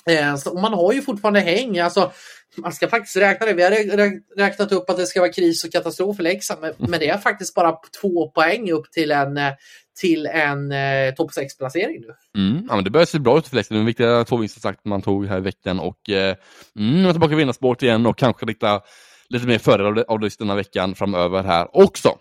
Eh, 0.09 0.35
så, 0.35 0.53
man 0.59 0.73
har 0.73 0.93
ju 0.93 1.01
fortfarande 1.01 1.39
häng. 1.39 1.79
Alltså, 1.79 2.11
man 2.57 2.73
ska 2.73 2.87
faktiskt 2.87 3.17
räkna 3.17 3.45
det. 3.45 3.53
Vi 3.53 3.63
har 3.63 3.71
rä- 3.71 3.95
rä- 3.95 4.21
räknat 4.37 4.71
upp 4.71 4.89
att 4.89 4.97
det 4.97 5.05
ska 5.05 5.19
vara 5.19 5.31
kris 5.31 5.63
och 5.63 5.71
katastrof 5.71 6.15
för 6.15 6.23
Leksand. 6.23 6.61
Men, 6.61 6.73
men 6.77 6.99
det 6.99 7.09
är 7.09 7.17
faktiskt 7.17 7.53
bara 7.53 7.77
två 8.01 8.29
poäng 8.29 8.71
upp 8.71 8.91
till 8.91 9.11
en, 9.11 9.37
eh, 9.37 9.53
till 9.99 10.25
en 10.25 10.71
eh, 10.71 11.13
topp 11.15 11.31
6-placering 11.31 12.01
nu. 12.01 12.41
Mm, 12.41 12.65
ja, 12.69 12.75
men 12.75 12.83
det 12.83 12.89
börjar 12.89 13.05
se 13.05 13.19
bra 13.19 13.37
ut 13.37 13.47
för 13.47 13.55
Leksand. 13.55 13.79
De 13.79 13.85
viktiga 13.85 14.23
två 14.23 14.37
vinster 14.37 14.61
sagt 14.61 14.85
man 14.85 15.01
tog 15.01 15.27
här 15.27 15.37
i 15.37 15.41
veckan 15.41 15.79
och 15.79 16.09
eh, 16.09 16.35
mm, 16.79 17.11
tillbaka 17.11 17.33
i 17.33 17.37
vinnarspåret 17.37 17.83
igen 17.83 18.05
och 18.05 18.17
kanske 18.17 18.45
rikta 18.45 18.81
lite 19.29 19.47
mer 19.47 19.57
fördel 19.57 19.85
av 19.85 20.03
av 20.07 20.19
det 20.19 20.37
den 20.39 20.49
här 20.49 20.55
veckan 20.55 20.95
framöver 20.95 21.43
här 21.43 21.77
också. 21.77 22.17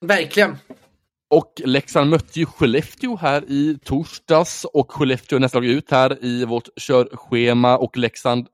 Verkligen. 0.00 0.56
Och 1.34 1.62
Leksand 1.64 2.10
mötte 2.10 2.40
ju 2.40 2.46
Skellefteå 2.46 3.16
här 3.16 3.44
i 3.48 3.78
torsdags 3.84 4.64
och 4.64 4.92
Skellefteå 4.92 5.36
är 5.36 5.40
nästa 5.40 5.58
lag 5.58 5.66
ut 5.66 5.90
här 5.90 6.24
i 6.24 6.44
vårt 6.44 6.68
körschema 6.80 7.78
och 7.78 7.96
Leksand 7.96 8.46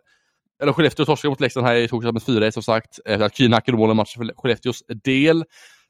eller 0.63 0.73
Skellefteå 0.73 1.07
torskade 1.07 1.31
mot 1.31 1.41
Leksand 1.41 1.67
här 1.67 1.75
i 1.75 1.89
torsdags 1.89 2.29
med 2.29 2.43
4-1 2.43 2.51
som 2.51 2.63
sagt. 2.63 2.99
Eh, 3.07 3.29
Kinak 3.29 3.69
mål 3.69 3.91
i 3.91 3.95
matchen 3.95 4.27
för 4.27 4.35
Skellefteås 4.37 4.83
del. 5.05 5.45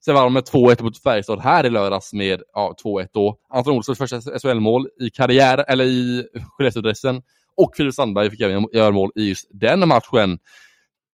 Sen 0.05 0.15
var 0.15 0.23
de 0.23 0.33
med 0.33 0.45
2-1 0.45 0.83
mot 0.83 1.03
Färjestad 1.03 1.41
här 1.41 1.67
i 1.67 1.71
lördags 1.71 2.13
med 2.13 2.43
ja, 2.53 2.75
2-1 2.85 3.09
då. 3.13 3.37
Anton 3.49 3.77
Olssons 3.77 3.99
första 3.99 4.21
SHL-mål 4.21 4.89
i 5.01 5.11
karriär, 5.11 5.65
eller 5.69 5.85
i 5.85 6.27
Skellefteådressen. 6.49 7.23
Och 7.57 7.77
Filip 7.77 7.95
Sandberg 7.95 8.31
fick 8.31 8.41
även 8.41 8.67
göra 8.73 8.91
mål 8.91 9.11
i 9.15 9.29
just 9.29 9.49
den 9.51 9.89
matchen 9.89 10.39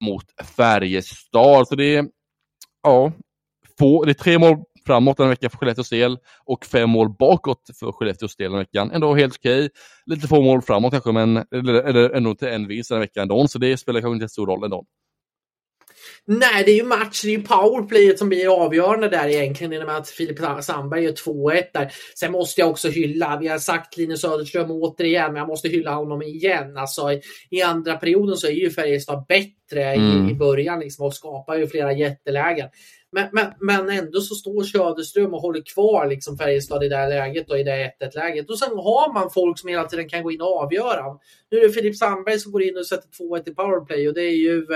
mot 0.05 0.25
Färjestad. 0.57 1.69
Så 1.69 1.75
det 1.75 1.97
är, 1.97 2.07
ja, 2.83 3.13
få, 3.79 4.05
det 4.05 4.13
är 4.13 4.15
tre 4.15 4.39
mål 4.39 4.57
framåt 4.87 5.17
den 5.17 5.29
veckan 5.29 5.51
för 5.51 5.59
Skellefteås 5.59 5.89
del 5.89 6.19
och 6.45 6.67
fem 6.67 6.91
mål 6.91 7.09
bakåt 7.19 7.71
för 7.81 7.93
Skellefteås 7.93 8.37
del 8.37 8.51
den 8.51 8.59
veckan. 8.59 8.91
Ändå 8.91 9.15
helt 9.15 9.37
okej. 9.37 9.71
Lite 10.07 10.29
få 10.29 10.43
mål 10.43 10.63
framåt 10.63 10.93
kanske, 10.93 11.13
men 11.13 11.37
eller, 11.37 11.75
eller 11.75 12.11
ändå 12.11 12.35
till 12.35 12.49
en 12.49 12.69
vinst 12.69 12.91
den 12.91 13.01
veckan 13.01 13.23
ändå, 13.23 13.49
så 13.49 13.59
det 13.59 13.77
spelar 13.77 14.01
kanske 14.01 14.15
inte 14.15 14.29
så 14.29 14.33
stor 14.33 14.47
roll 14.47 14.65
ändå. 14.65 14.85
Nej, 16.25 16.65
det 16.65 16.71
är 16.71 16.77
ju 16.77 16.85
match, 16.85 17.23
det 17.23 17.29
är 17.29 17.39
ju 17.39 17.43
powerplayet 17.43 18.19
som 18.19 18.29
blir 18.29 18.65
avgörande 18.65 19.09
där 19.09 19.29
egentligen 19.29 19.73
i 19.73 19.79
och 19.79 19.87
med 19.87 19.97
att 19.97 20.09
Filip 20.09 20.39
Sandberg 20.61 21.05
gör 21.05 21.13
2-1 21.13 21.63
där. 21.73 21.93
Sen 22.15 22.33
måste 22.33 22.61
jag 22.61 22.71
också 22.71 22.89
hylla, 22.89 23.39
vi 23.41 23.49
har 23.49 23.59
sagt 23.59 23.97
Linus 23.97 24.21
Söderström 24.21 24.71
återigen, 24.71 25.33
men 25.33 25.41
jag 25.41 25.49
måste 25.49 25.69
hylla 25.69 25.95
honom 25.95 26.23
igen. 26.23 26.77
Alltså 26.77 27.13
i, 27.13 27.21
i 27.51 27.63
andra 27.63 27.97
perioden 27.97 28.37
så 28.37 28.47
är 28.47 28.53
ju 28.53 28.71
Färjestad 28.71 29.25
bättre 29.29 29.85
mm. 29.95 30.29
i, 30.29 30.31
i 30.31 30.35
början 30.35 30.81
liksom, 30.81 31.07
och 31.07 31.15
skapar 31.15 31.57
ju 31.57 31.67
flera 31.67 31.93
jättelägen. 31.93 32.69
Men, 33.13 33.29
men, 33.33 33.53
men 33.61 33.91
ändå 33.99 34.21
så 34.21 34.35
står 34.35 34.63
Söderström 34.63 35.35
och 35.35 35.41
håller 35.41 35.63
kvar 35.75 36.07
liksom 36.07 36.39
Färjestad 36.39 36.85
i 36.85 36.89
det 36.89 36.97
här 36.97 37.09
läget 37.09 37.51
och 37.51 37.59
i 37.59 37.63
det 37.63 37.93
1-1 38.01 38.15
läget. 38.15 38.51
Och 38.51 38.59
sen 38.59 38.69
har 38.69 39.15
man 39.15 39.31
folk 39.31 39.59
som 39.59 39.69
hela 39.69 39.85
tiden 39.85 40.09
kan 40.09 40.23
gå 40.23 40.33
in 40.33 40.41
och 40.41 40.63
avgöra. 40.63 41.05
Nu 41.51 41.59
är 41.59 41.69
det 41.69 41.73
Filip 41.73 41.97
Sandberg 41.97 42.39
som 42.39 42.53
går 42.53 42.63
in 42.63 42.77
och 42.77 42.87
sätter 42.87 43.09
2-1 43.09 43.49
i 43.49 43.55
powerplay 43.55 44.09
och 44.09 44.15
det 44.15 44.23
är 44.23 44.37
ju 44.37 44.67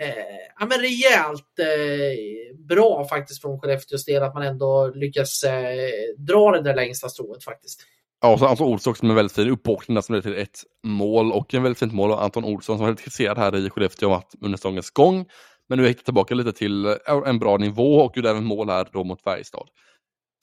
eh, 0.00 0.14
ja, 0.58 0.66
men 0.66 0.80
rejält 0.80 1.58
eh, 1.58 2.56
bra 2.68 3.08
faktiskt 3.08 3.42
från 3.42 3.60
Skellefteås 3.60 4.04
del 4.04 4.22
att 4.22 4.34
man 4.34 4.42
ändå 4.42 4.92
lyckas 4.94 5.44
eh, 5.44 5.88
dra 6.18 6.50
det 6.50 6.62
där 6.62 6.74
längsta 6.74 7.08
strået 7.08 7.44
faktiskt. 7.44 7.80
Ja, 8.22 8.32
och 8.32 8.38
så 8.38 8.46
Anton 8.46 8.68
Olsson 8.68 8.90
också 8.90 9.06
med 9.06 9.16
väldigt 9.16 9.36
fin 9.36 9.50
uppåkning 9.50 10.02
som 10.02 10.14
leder 10.14 10.30
till 10.30 10.42
ett 10.42 10.62
mål 10.84 11.32
och 11.32 11.54
en 11.54 11.62
väldigt 11.62 11.78
fint 11.78 11.92
mål 11.92 12.12
av 12.12 12.18
Anton 12.18 12.44
Olsson 12.44 12.76
som 12.76 12.78
var 12.78 12.86
väldigt 12.86 13.04
kritiserad 13.04 13.38
här 13.38 13.56
i 13.56 13.70
Skellefteå 13.70 14.22
under 14.40 14.58
säsongens 14.58 14.90
gång. 14.90 15.26
Men 15.70 15.78
nu 15.78 15.84
är 15.84 15.88
hittat 15.88 16.04
tillbaka 16.04 16.34
lite 16.34 16.52
till 16.52 16.86
eh, 16.86 16.94
en 17.26 17.38
bra 17.38 17.56
nivå 17.56 17.96
och 17.96 18.16
gjorde 18.16 18.30
även 18.30 18.44
mål 18.44 18.68
här 18.68 18.88
då 18.92 19.04
mot 19.04 19.22
Färjestad. 19.22 19.66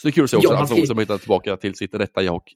Så 0.02 0.08
det 0.08 0.10
är 0.10 0.12
kul 0.12 0.24
att 0.24 0.30
se 0.30 0.38
också 0.38 0.54
ja, 0.54 0.58
Anton 0.58 0.80
Olsson 0.80 0.98
har 0.98 1.02
hittat 1.02 1.22
tillbaka 1.22 1.58
till 1.58 1.76
sitt 1.76 1.96
rätta 1.96 2.22
hockey. 2.30 2.56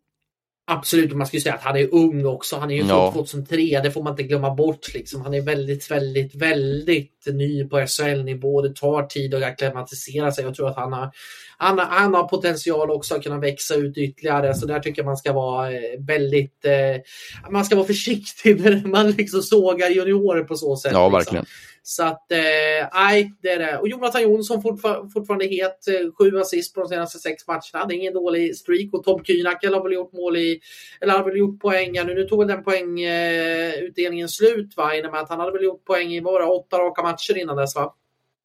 Absolut, 0.68 1.14
man 1.14 1.28
ska 1.28 1.38
ju 1.38 1.42
säga 1.42 1.56
att 1.56 1.62
han 1.62 1.78
är 1.78 1.94
ung 1.94 2.26
också. 2.26 2.58
Han 2.58 2.72
är 2.72 2.76
ju 2.76 2.84
ja. 2.84 3.12
2003, 3.14 3.82
det 3.84 3.92
får 3.92 4.04
man 4.04 4.14
inte 4.14 4.24
glömma 4.24 4.56
bort. 4.56 4.94
Liksom. 4.94 5.22
Han 5.22 5.34
är 5.34 5.42
väldigt, 5.42 5.92
väldigt, 5.92 6.36
väldigt 6.36 7.26
ny 7.26 7.64
på 7.64 7.86
SHL-nivå. 7.88 8.62
Det 8.62 8.76
tar 8.76 9.04
tid 9.04 9.34
att 9.34 9.44
acklimatisera 9.44 10.32
sig. 10.32 10.44
Jag 10.44 10.56
tror 10.56 10.70
att 10.70 10.76
han 10.76 10.94
har, 10.94 11.12
han, 11.58 11.80
han 11.80 12.14
har 12.14 12.28
potential 12.28 12.92
också 12.92 13.16
att 13.16 13.24
kunna 13.24 13.40
växa 13.40 13.76
ut 13.76 13.98
ytterligare. 13.98 14.54
Så 14.54 14.66
där 14.66 14.80
tycker 14.80 15.02
jag 15.02 15.06
man 15.06 15.18
ska 15.18 15.34
vara 15.34 15.72
eh, 15.72 16.00
väldigt... 16.00 16.66
Eh, 16.66 17.52
man 17.52 17.66
ska 17.66 17.76
vara 17.76 17.88
försiktig 17.88 18.60
när 18.64 18.88
man 18.88 19.12
liksom 19.12 19.42
sågar 19.42 19.90
juniorer 19.90 20.44
på 20.44 20.56
så 20.56 20.76
sätt. 20.76 20.92
Ja, 20.94 21.18
liksom. 21.18 21.46
Så 21.84 22.04
att, 22.04 22.32
eh, 22.32 22.88
nej, 22.94 23.34
det 23.42 23.50
är 23.50 23.60
det. 23.60 23.78
Och 23.78 23.88
Jonathan 23.88 24.22
Jonsson 24.22 24.62
fortfar 24.62 25.10
fortfarande 25.14 25.46
het. 25.46 25.88
Eh, 25.88 26.12
sju 26.18 26.40
assist 26.40 26.76
på 26.76 26.82
de 26.82 26.90
senaste 26.90 27.20
sex 27.20 27.48
matcherna. 27.48 27.86
Det 27.88 27.96
är 27.96 27.98
ingen 27.98 28.14
dålig 28.14 28.58
streak. 28.58 28.94
Och 28.94 29.04
Tom 29.04 29.24
Kühnhackl 29.24 29.74
har 29.74 29.84
väl 29.84 29.94
gjort 29.94 30.14
mål 30.14 30.38
i, 30.38 30.62
eller 31.02 31.14
har 31.14 31.24
väl 31.24 31.38
gjort 31.38 31.60
poäng. 31.60 31.92
nu, 31.94 32.14
nu 32.14 32.24
tog 32.24 32.40
väl 32.40 32.48
den 32.48 32.64
poängutdelningen 32.64 34.26
eh, 34.26 34.30
slut 34.30 34.78
va? 34.78 34.96
I 34.96 35.02
och 35.02 35.12
med 35.12 35.22
att 35.22 35.30
han 35.30 35.40
hade 35.40 35.52
väl 35.52 35.64
gjort 35.64 35.86
poäng 35.86 36.14
i 36.14 36.22
bara 36.22 36.48
åtta 36.48 36.78
raka 36.78 37.04
matcher 37.04 37.38
innan 37.38 37.58
dess 37.58 37.76
va? 37.76 37.94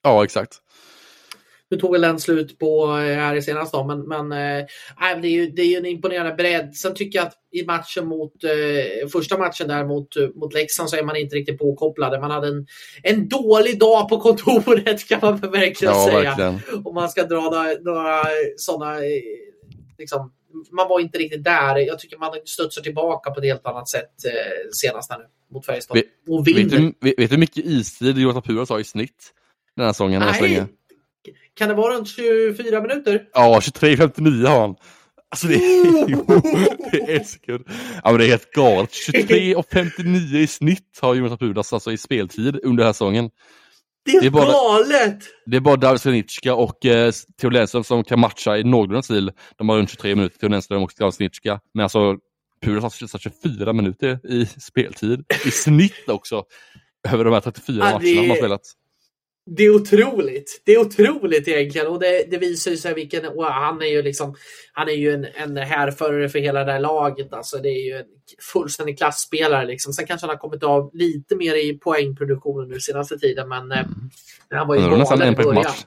Ja, 0.03 0.25
exakt. 0.25 0.63
Nu 1.71 1.77
tog 1.77 1.93
väl 1.93 2.01
den 2.01 2.21
slut 2.21 2.59
på 2.59 2.85
eh, 2.85 3.19
här 3.19 3.35
i 3.35 3.43
senaste 3.43 3.85
men, 3.85 4.01
men 4.01 4.33
äh, 4.33 4.67
det, 5.23 5.29
är 5.29 5.33
ju, 5.33 5.47
det 5.47 5.63
är 5.63 5.67
ju 5.67 5.77
en 5.77 5.87
imponerande 5.87 6.35
bredd. 6.35 6.77
Sen 6.77 6.95
tycker 6.95 7.19
jag 7.19 7.27
att 7.27 7.35
i 7.53 7.65
matchen 7.65 8.07
mot 8.07 8.45
äh, 8.45 9.09
första 9.09 9.39
matchen 9.39 9.69
där 9.69 9.85
mot, 9.85 10.09
mot 10.35 10.55
Leksand 10.55 10.91
så 10.91 10.97
är 10.97 11.03
man 11.03 11.17
inte 11.17 11.37
riktigt 11.37 11.59
påkopplade. 11.59 12.21
Man 12.21 12.31
hade 12.31 12.49
en, 12.49 12.67
en 13.03 13.29
dålig 13.29 13.79
dag 13.79 14.09
på 14.09 14.21
kontoret 14.21 15.09
kan 15.09 15.19
man 15.23 15.37
verkligen 15.39 15.95
ja, 15.95 16.07
säga. 16.07 16.37
Verkligen. 16.37 16.85
Om 16.85 16.95
man 16.95 17.09
ska 17.09 17.23
dra 17.25 17.41
några, 17.41 17.73
några 17.81 18.25
sådana 18.57 19.01
liksom, 19.99 20.33
man 20.73 20.89
var 20.89 21.01
inte 21.01 21.19
riktigt 21.19 21.45
där. 21.45 21.77
Jag 21.77 21.99
tycker 21.99 22.19
man 22.19 22.33
studsar 22.45 22.83
tillbaka 22.83 23.31
på 23.31 23.41
ett 23.41 23.47
helt 23.47 23.67
annat 23.67 23.89
sätt 23.89 24.25
eh, 24.25 24.33
senast 24.73 25.11
här 25.11 25.19
nu 25.19 25.25
mot 25.55 25.67
Färjestad. 25.67 26.03
Vinner. 26.45 26.63
Vet 26.63 26.71
du, 27.01 27.11
vet 27.11 27.17
du 27.17 27.27
hur 27.27 27.39
mycket 27.39 27.65
istid 27.65 28.19
Jonathan 28.19 28.43
Puras 28.43 28.69
har 28.69 28.81
i 28.81 28.85
snitt 28.85 29.33
den 29.77 29.85
här 29.85 29.93
säsongen? 29.93 30.23
Nej, 30.41 30.67
kan 31.57 31.69
det 31.69 31.75
vara 31.75 31.95
runt 31.95 32.09
24 32.09 32.81
minuter? 32.81 33.23
Ja, 33.33 33.61
23.59 33.63 34.47
har 34.47 34.61
han. 34.61 34.75
Alltså 35.31 35.47
det 35.47 35.55
är, 35.55 36.91
det 36.91 37.13
är 37.13 37.25
så 37.25 37.39
kul. 37.39 37.65
Ja, 38.05 38.11
men 38.11 38.19
det 38.19 38.27
är 38.27 38.29
helt 38.29 38.53
galet. 38.53 38.91
23.59 38.91 40.37
i 40.37 40.47
snitt 40.47 40.99
har 41.01 41.15
Jonas 41.15 41.39
Pudas 41.39 41.73
alltså 41.73 41.93
i 41.93 41.99
speltid 41.99 42.61
under 42.63 42.77
den 42.77 42.87
här 42.87 42.93
säsongen. 42.93 43.31
Det 44.05 44.11
är, 44.11 44.21
det 44.21 44.27
är 44.27 44.31
bara, 44.31 44.53
galet! 44.53 45.19
Det 45.47 45.57
är 45.57 45.61
bara 45.61 45.77
David 45.77 46.01
Svenitska 46.01 46.55
och 46.55 46.87
eh, 46.87 47.13
Theo 47.41 47.51
Lennström 47.51 47.85
som 47.85 48.05
kan 48.05 48.21
matcha 48.21 48.59
i 48.59 48.65
någorlunda 48.65 49.03
stil. 49.03 49.33
De 49.57 49.69
har 49.69 49.77
runt 49.77 49.91
23 49.91 50.15
minuter, 50.15 50.39
Theo 50.39 50.49
Lennström 50.49 50.83
och 50.83 50.93
David 50.99 51.15
Svenitska. 51.15 51.61
Men 51.75 51.83
alltså 51.83 52.17
Pudas 52.65 53.13
har 53.13 53.19
24 53.19 53.73
minuter 53.73 54.21
i 54.25 54.47
speltid 54.47 55.25
i 55.47 55.51
snitt 55.51 56.09
också. 56.09 56.45
Över 57.09 57.25
de 57.25 57.35
här 57.35 57.41
34 57.41 57.77
ja, 57.77 57.85
matcherna 57.85 57.99
det... 57.99 58.15
de 58.15 58.29
har 58.29 58.37
spelat. 58.37 58.63
Det 59.47 59.63
är 59.63 59.75
otroligt. 59.75 60.63
Det 60.65 60.73
är 60.73 60.79
otroligt 60.79 61.49
egentligen 61.49 61.87
och 61.87 62.01
det, 62.01 62.31
det 62.31 62.39
visar 62.39 62.71
ju 62.71 62.77
sig 62.77 62.95
vilken, 62.95 63.27
och 63.27 63.45
han 63.45 63.83
är 63.83 63.87
ju 63.87 64.03
liksom, 64.03 64.35
han 64.73 64.89
är 64.89 64.93
ju 64.93 65.15
en, 65.15 65.27
en 65.35 65.57
härförare 65.57 66.29
för 66.29 66.39
hela 66.39 66.65
det 66.65 66.73
här 66.73 66.81
laget. 66.81 67.33
Alltså 67.33 67.59
det 67.59 67.69
är 67.69 67.87
ju 67.87 67.97
en 67.97 68.05
fullständig 68.53 68.99
klassspelare 68.99 69.67
liksom. 69.67 69.93
Sen 69.93 70.07
kanske 70.07 70.27
han 70.27 70.35
har 70.35 70.41
kommit 70.41 70.63
av 70.63 70.91
lite 70.93 71.37
mer 71.37 71.55
i 71.55 71.79
poängproduktionen 71.79 72.69
nu 72.69 72.81
senaste 72.81 73.19
tiden, 73.19 73.49
men 73.49 73.73
eh, 73.73 73.79
mm. 73.79 74.11
han 74.51 74.69
var 74.69 74.75
ju 74.75 74.81
galen 74.81 75.33
i 75.33 75.37
början. 75.37 75.55
Match. 75.55 75.85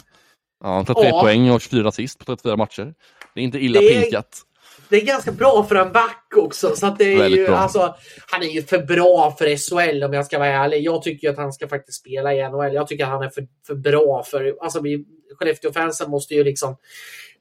Ja, 0.63 0.83
33 0.87 1.07
ja. 1.09 1.21
poäng 1.21 1.51
och 1.51 1.61
24 1.61 1.87
assist 1.87 2.19
på 2.19 2.25
34 2.25 2.57
matcher. 2.57 2.93
Det 3.33 3.39
är 3.39 3.43
inte 3.43 3.59
illa 3.59 3.81
det 3.81 4.01
pinkat 4.01 4.43
det 4.89 5.01
är 5.01 5.05
ganska 5.05 5.31
bra 5.31 5.65
för 5.69 5.75
en 5.75 5.91
back 5.91 6.33
också. 6.35 6.75
Så 6.75 6.87
att 6.87 6.97
det 6.97 7.13
är 7.13 7.27
ju, 7.27 7.47
alltså, 7.47 7.95
han 8.27 8.43
är 8.43 8.47
ju 8.47 8.63
för 8.63 8.77
bra 8.77 9.35
för 9.39 9.45
SHL 9.45 10.03
om 10.03 10.13
jag 10.13 10.25
ska 10.25 10.39
vara 10.39 10.49
ärlig. 10.49 10.83
Jag 10.83 11.01
tycker 11.01 11.29
att 11.29 11.37
han 11.37 11.53
ska 11.53 11.67
faktiskt 11.67 11.99
spela 11.99 12.33
i 12.33 12.49
NHL. 12.49 12.73
Jag 12.73 12.87
tycker 12.87 13.03
att 13.03 13.09
han 13.09 13.23
är 13.23 13.29
för, 13.29 13.47
för 13.67 13.75
bra 13.75 14.23
för... 14.23 14.55
Alltså, 14.61 14.81
vi, 14.81 15.05
Skellefteå-fansen 15.39 16.09
måste 16.09 16.33
ju 16.33 16.43
liksom... 16.43 16.75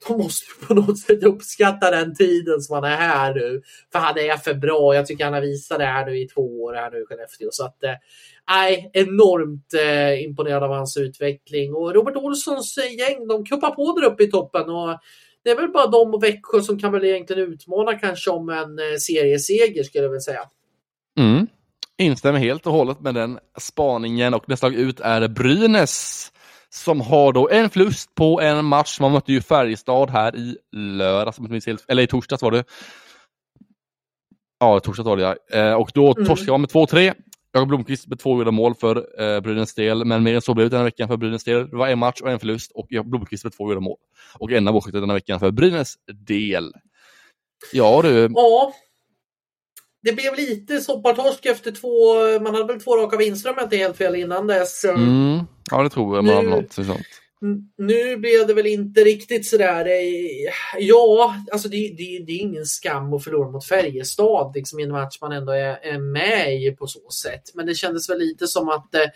De 0.09 0.19
måste 0.19 0.67
på 0.67 0.75
något 0.75 0.99
sätt 0.99 1.25
uppskatta 1.25 1.91
den 1.91 2.15
tiden 2.15 2.61
som 2.61 2.75
han 2.75 2.85
är 2.85 2.97
här 2.97 3.35
nu. 3.35 3.63
För 3.93 3.99
han 3.99 4.19
är 4.19 4.37
för 4.37 4.55
bra. 4.55 4.95
Jag 4.95 5.07
tycker 5.07 5.25
han 5.25 5.35
har 5.35 5.41
visat 5.41 5.79
det 5.79 5.85
här 5.85 6.07
nu 6.07 6.19
i 6.19 6.29
två 6.29 6.63
år 6.63 6.75
här 6.75 6.91
nu 6.91 6.99
i 6.99 7.05
Skellefteå. 7.05 7.49
Så 7.53 7.65
att, 7.65 7.85
eh, 7.85 7.95
enormt 8.93 9.75
eh, 9.75 10.23
imponerad 10.25 10.63
av 10.63 10.71
hans 10.71 10.97
utveckling. 10.97 11.75
Och 11.75 11.95
Robert 11.95 12.17
Olssons 12.17 12.79
gäng, 12.99 13.29
de 13.29 13.45
kuppar 13.45 13.71
på 13.71 14.01
där 14.01 14.07
uppe 14.07 14.23
i 14.23 14.31
toppen. 14.31 14.71
Och 14.71 14.99
det 15.45 15.51
är 15.51 15.57
väl 15.57 15.69
bara 15.69 15.87
de 15.87 16.15
och 16.15 16.23
Växjö 16.23 16.61
som 16.61 16.79
kan 16.79 16.93
väl 16.93 17.05
egentligen 17.05 17.53
utmana 17.53 17.95
kanske 17.95 18.31
om 18.31 18.49
en 18.49 18.79
eh, 18.79 18.97
serieseger 19.01 19.83
skulle 19.83 20.05
jag 20.05 20.11
väl 20.11 20.21
säga. 20.21 20.41
Mm. 21.19 21.47
Instämmer 21.99 22.39
helt 22.39 22.67
och 22.67 22.73
hållet 22.73 23.01
med 23.01 23.15
den 23.15 23.39
spaningen 23.59 24.35
och 24.35 24.49
nästa 24.49 24.69
lag 24.69 24.77
ut 24.77 25.01
är 25.01 25.29
Brynäs 25.29 26.33
som 26.71 27.01
har 27.01 27.33
då 27.33 27.49
en 27.49 27.71
förlust 27.71 28.15
på 28.15 28.41
en 28.41 28.65
match. 28.65 29.01
Man 29.01 29.13
mötte 29.13 29.33
ju 29.33 29.41
Färjestad 29.41 30.11
här 30.11 30.37
i 30.37 30.57
lördags, 30.73 31.39
eller 31.89 32.03
i 32.03 32.07
torsdags 32.07 32.43
var 32.43 32.51
det. 32.51 32.65
Ja, 34.61 34.81
torsdags 34.81 35.07
var 35.07 35.17
det 35.17 35.23
ja. 35.23 35.59
Eh, 35.59 35.75
och 35.75 35.91
då 35.95 36.15
mm. 36.15 36.27
torskade 36.27 36.51
man 36.51 36.61
med 36.61 36.71
2-3. 36.71 37.15
Jakob 37.59 37.69
Blomqvist 37.69 38.07
med 38.07 38.19
två 38.19 38.39
gjorda 38.39 38.51
mål 38.51 38.75
för 38.75 39.23
eh, 39.23 39.41
Brynäs 39.41 39.75
del, 39.75 40.05
men 40.05 40.23
mer 40.23 40.35
än 40.35 40.43
så 40.43 40.55
blev 40.55 40.71
det 40.71 40.77
den 40.77 40.79
här 40.79 40.85
veckan 40.85 41.09
för 41.09 41.17
Brynäs 41.17 41.45
del. 41.45 41.71
Det 41.71 41.77
var 41.77 41.89
en 41.89 41.99
match 41.99 42.21
och 42.21 42.31
en 42.31 42.39
förlust 42.39 42.73
och 42.75 42.87
Jakob 42.91 43.11
Blomqvist 43.11 43.45
med 43.45 43.53
två 43.53 43.69
gjorda 43.69 43.81
mål. 43.81 43.97
Och 44.39 44.53
en 44.53 44.69
av 44.69 44.75
målskyttar 44.75 45.01
denna 45.01 45.15
veckan 45.15 45.41
för 45.41 45.51
Brynäs 45.51 45.95
del. 46.27 46.73
Ja 47.73 48.03
du. 48.03 48.29
Ja. 48.35 48.73
Det 50.03 50.13
blev 50.13 50.35
lite 50.37 50.81
soppartorsk 50.81 51.47
efter 51.47 51.73
två, 51.73 52.15
man 52.41 52.55
hade 52.55 52.67
väl 52.67 52.83
två 52.83 52.97
raka 52.97 53.17
vinster 53.17 53.51
om 53.51 53.55
jag 53.59 53.67
inte 53.67 53.77
helt 53.77 53.97
fel 53.97 54.15
innan 54.15 54.47
dess. 54.47 54.85
Mm. 54.85 55.39
Ja 55.71 55.83
det 55.83 55.91
tror 55.91 56.17
jag 56.17 56.25
man 56.25 56.37
hade 56.37 56.49
något 56.49 56.73
sånt. 56.73 57.07
Nu 57.77 58.17
blev 58.17 58.47
det 58.47 58.55
väl 58.55 58.67
inte 58.67 59.01
riktigt 59.01 59.47
sådär. 59.47 59.87
Ja, 60.79 61.35
alltså 61.53 61.69
det, 61.69 61.77
det, 61.77 62.25
det 62.27 62.33
är 62.33 62.41
ingen 62.41 62.67
skam 62.67 63.13
att 63.13 63.25
förlora 63.25 63.51
mot 63.51 63.67
Färjestad 63.67 64.53
liksom, 64.55 64.81
i 64.81 64.83
en 64.83 64.91
match 64.91 65.19
man 65.21 65.33
ändå 65.33 65.53
är, 65.53 65.79
är 65.83 65.99
med 65.99 66.63
i 66.63 66.71
på 66.71 66.87
så 66.87 67.11
sätt. 67.11 67.43
Men 67.55 67.67
det 67.67 67.75
kändes 67.75 68.11
väl 68.11 68.19
lite 68.19 68.47
som 68.47 68.69
att 68.69 68.95
eh, 68.95 69.07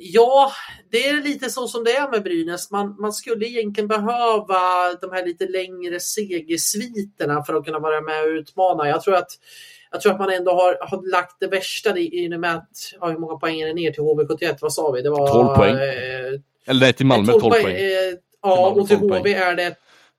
Ja, 0.00 0.52
det 0.90 1.08
är 1.08 1.22
lite 1.22 1.50
så 1.50 1.68
som 1.68 1.84
det 1.84 1.96
är 1.96 2.10
med 2.10 2.22
Brynäs. 2.22 2.70
Man, 2.70 2.96
man 2.98 3.12
skulle 3.12 3.46
egentligen 3.46 3.88
behöva 3.88 4.94
de 5.00 5.12
här 5.12 5.26
lite 5.26 5.46
längre 5.48 6.00
segersviterna 6.00 7.44
för 7.44 7.54
att 7.54 7.64
kunna 7.64 7.78
vara 7.78 8.00
med 8.00 8.22
och 8.24 8.28
utmana. 8.28 8.88
Jag 8.88 9.02
tror 9.02 9.14
att, 9.14 9.28
jag 9.90 10.00
tror 10.00 10.12
att 10.12 10.18
man 10.18 10.30
ändå 10.30 10.50
har, 10.50 10.78
har 10.80 11.10
lagt 11.10 11.40
det 11.40 11.46
värsta 11.46 11.98
i, 11.98 12.24
i 12.24 12.34
och 12.36 12.40
med 12.40 12.54
att, 12.54 12.70
ja, 13.00 13.06
hur 13.06 13.18
många 13.18 13.36
poäng 13.36 13.60
är 13.60 13.66
det 13.66 13.74
ner 13.74 13.92
till 13.92 14.02
HV71? 14.02 14.58
Vad 14.60 14.72
sa 14.72 14.90
vi? 14.90 15.02
Det 15.02 15.10
var 15.10 15.28
12 15.32 15.56
poäng. 15.56 15.74
Eh, 15.74 16.40
eller 16.66 16.80
nej, 16.80 16.92
till 16.92 17.06
Malmö 17.06 17.32
12 17.32 17.40
poäng. 17.50 17.76
Eh, 17.76 18.14
ja, 18.42 18.68
och 18.68 18.88
till 18.88 18.96
HV 18.96 19.34
är 19.34 19.54
det 19.54 19.76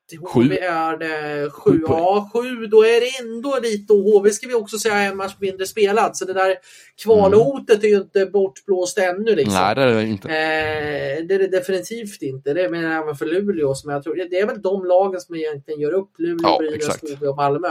till 0.09 0.19
HV 0.19 0.59
är 0.59 0.97
det 0.97 1.49
sju. 1.49 1.83
Ja, 1.87 2.29
sju. 2.33 2.67
Då 2.67 2.83
är 2.83 3.01
det 3.01 3.27
ändå 3.27 3.59
lite. 3.63 3.93
Och 3.93 3.99
HV 3.99 4.29
ska 4.29 4.47
vi 4.47 4.53
också 4.53 4.79
säga 4.79 4.95
en 4.95 5.17
match 5.17 5.35
mindre 5.39 5.65
spelad. 5.65 6.17
Så 6.17 6.25
det 6.25 6.33
där 6.33 6.55
kvalhotet 7.03 7.75
mm. 7.75 7.85
är 7.85 7.89
ju 7.89 7.97
inte 7.97 8.25
bortblåst 8.25 8.97
ännu. 8.97 9.35
Liksom. 9.35 9.53
Nej, 9.53 9.75
det 9.75 9.81
är 9.81 9.93
det 9.93 10.03
inte. 10.03 10.27
Eh, 10.27 11.25
det 11.25 11.35
är 11.35 11.39
det 11.39 11.47
definitivt 11.47 12.21
inte. 12.21 12.53
Det 12.53 12.69
menar 12.69 12.89
jag 12.89 13.03
även 13.03 13.15
för 13.15 13.25
Luleå. 13.25 13.75
Som 13.75 13.91
jag 13.91 14.03
tror, 14.03 14.15
det 14.15 14.39
är 14.39 14.45
väl 14.45 14.61
de 14.61 14.85
lagen 14.85 15.21
som 15.21 15.35
egentligen 15.35 15.79
gör 15.79 15.93
upp. 15.93 16.11
Luleå, 16.17 16.37
ja, 16.43 16.57
Brynäs, 16.59 17.01
HV 17.01 17.27
och 17.27 17.35
Malmö. 17.35 17.67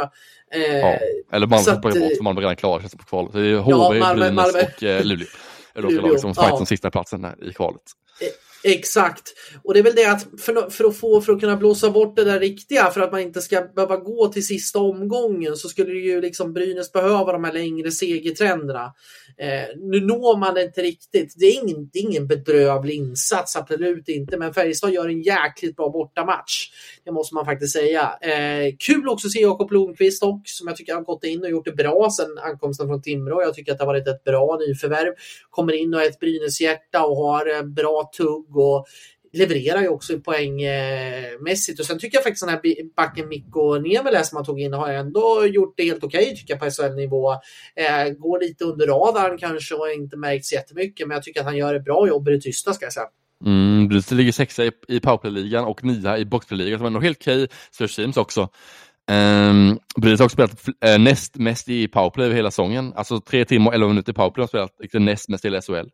Eh, 0.54 0.78
ja. 0.78 0.98
Eller 1.32 1.46
Malmö 1.46 1.72
att, 1.72 1.82
bort, 1.82 1.92
för 1.92 2.22
Malmö 2.22 2.40
redan 2.40 2.56
klara 2.56 2.82
på 2.82 3.04
kvalet. 3.04 3.32
Det 3.32 3.40
är 3.40 3.56
HV, 3.56 3.70
ja, 3.70 3.94
Malmö, 3.94 4.14
Brynäs 4.14 4.34
Malmö. 4.34 4.66
och 4.76 4.82
eh, 4.82 5.04
Luleå. 5.04 5.26
Är 5.74 5.82
de 5.82 5.94
lag 5.94 6.20
som 6.20 6.34
fightar 6.34 6.56
ja. 6.58 6.66
sista 6.66 6.90
platsen 6.90 7.26
i 7.42 7.52
kvalet. 7.52 7.82
Exakt. 8.64 9.34
Och 9.64 9.74
det 9.74 9.80
är 9.80 9.84
väl 9.84 9.94
det 9.94 10.04
att 10.04 10.26
för, 10.40 10.70
för, 10.70 10.84
att 10.84 10.96
få, 10.96 11.20
för 11.20 11.32
att 11.32 11.40
kunna 11.40 11.56
blåsa 11.56 11.90
bort 11.90 12.16
det 12.16 12.24
där 12.24 12.40
riktiga, 12.40 12.90
för 12.90 13.00
att 13.00 13.12
man 13.12 13.20
inte 13.20 13.40
ska 13.40 13.60
behöva 13.60 13.96
gå 13.96 14.28
till 14.28 14.46
sista 14.46 14.78
omgången, 14.78 15.56
så 15.56 15.68
skulle 15.68 15.92
ju 15.92 16.20
liksom 16.20 16.52
Brynäs 16.52 16.92
behöva 16.92 17.32
de 17.32 17.44
här 17.44 17.52
längre 17.52 17.90
segertrenderna. 17.90 18.92
Eh, 19.40 19.68
nu 19.76 20.00
når 20.00 20.38
man 20.38 20.54
det 20.54 20.62
inte 20.62 20.82
riktigt. 20.82 21.34
Det 21.36 21.46
är, 21.46 21.62
ingen, 21.62 21.90
det 21.92 21.98
är 21.98 22.02
ingen 22.02 22.26
bedrövlig 22.26 22.94
insats, 22.94 23.56
absolut 23.56 24.08
inte, 24.08 24.36
men 24.36 24.54
Färjestad 24.54 24.92
gör 24.92 25.08
en 25.08 25.22
jäkligt 25.22 25.76
bra 25.76 25.88
bortamatch. 25.90 26.70
Det 27.04 27.12
måste 27.12 27.34
man 27.34 27.44
faktiskt 27.44 27.72
säga. 27.72 28.18
Eh, 28.20 28.74
kul 28.78 29.08
också 29.08 29.26
att 29.26 29.32
se 29.32 29.40
Jakob 29.40 29.68
Blomqvist 29.68 30.22
och 30.22 30.40
som 30.44 30.68
jag 30.68 30.76
tycker 30.76 30.94
har 30.94 31.02
gått 31.02 31.24
in 31.24 31.42
och 31.42 31.50
gjort 31.50 31.64
det 31.64 31.72
bra 31.72 32.10
sedan 32.10 32.38
ankomsten 32.38 32.88
från 32.88 33.02
Timrå. 33.02 33.42
Jag 33.42 33.54
tycker 33.54 33.72
att 33.72 33.78
det 33.78 33.84
har 33.84 33.92
varit 33.92 34.08
ett 34.08 34.24
bra 34.24 34.58
nyförvärv. 34.66 35.14
Kommer 35.50 35.72
in 35.72 35.94
och 35.94 36.02
är 36.02 36.06
ett 36.06 36.20
Brynäs 36.20 36.60
hjärta 36.60 37.04
och 37.04 37.16
har 37.16 37.56
eh, 37.56 37.62
bra 37.62 38.10
tugg 38.16 38.56
och 38.56 38.86
levererar 39.38 39.80
ju 39.80 39.88
också 39.88 40.20
poängmässigt. 40.20 41.80
Och 41.80 41.86
sen 41.86 41.98
tycker 41.98 42.16
jag 42.16 42.24
faktiskt 42.24 42.46
den 42.46 42.54
här 42.54 42.94
backen 42.96 43.28
Mikko 43.28 43.78
Niemelä 43.78 44.24
som 44.24 44.36
han 44.36 44.44
tog 44.44 44.60
in 44.60 44.72
har 44.72 44.88
ändå 44.88 45.46
gjort 45.46 45.74
det 45.76 45.84
helt 45.84 46.04
okej 46.04 46.22
okay, 46.22 46.36
tycker 46.36 46.54
jag 46.54 46.60
på 46.60 46.70
SHL-nivå. 46.70 47.32
Eh, 47.76 48.12
går 48.18 48.40
lite 48.40 48.64
under 48.64 48.86
radarn 48.86 49.38
kanske 49.38 49.74
och 49.74 49.90
inte 49.90 50.16
märkts 50.16 50.52
jättemycket 50.52 51.08
men 51.08 51.14
jag 51.14 51.24
tycker 51.24 51.40
att 51.40 51.46
han 51.46 51.56
gör 51.56 51.74
ett 51.74 51.84
bra 51.84 52.08
jobb 52.08 52.28
i 52.28 52.30
det 52.30 52.40
tysta 52.40 52.72
ska 52.72 52.86
jag 52.86 52.92
säga. 52.92 53.06
Mm, 53.44 53.88
Brynäs 53.88 54.10
ligger 54.10 54.32
sexa 54.32 54.64
i, 54.64 54.72
i 54.88 55.00
powerplay-ligan 55.00 55.64
och 55.64 55.84
nia 55.84 56.18
i 56.18 56.24
boxplay-ligan 56.24 56.78
som 56.78 56.86
är 56.86 56.90
nog 56.90 57.04
helt 57.04 57.18
okej. 57.18 57.48
Störst 57.70 57.96
teams 57.96 58.16
också. 58.16 58.48
Um, 59.10 59.78
Brynäs 59.96 60.20
har 60.20 60.24
också 60.26 60.34
spelat 60.34 60.68
uh, 60.68 61.04
näst 61.04 61.36
mest 61.36 61.68
i 61.68 61.88
powerplay 61.88 62.26
över 62.26 62.36
hela 62.36 62.50
säsongen. 62.50 62.92
Alltså 62.96 63.20
tre 63.20 63.44
timmar 63.44 63.68
och 63.68 63.74
elva 63.74 63.88
minuter 63.88 64.12
i 64.12 64.14
powerplay 64.14 64.42
har 64.42 64.48
spelat 64.48 64.76
liksom, 64.80 65.04
näst 65.04 65.28
mest 65.28 65.44
i 65.44 65.48
SHL. 65.48 65.88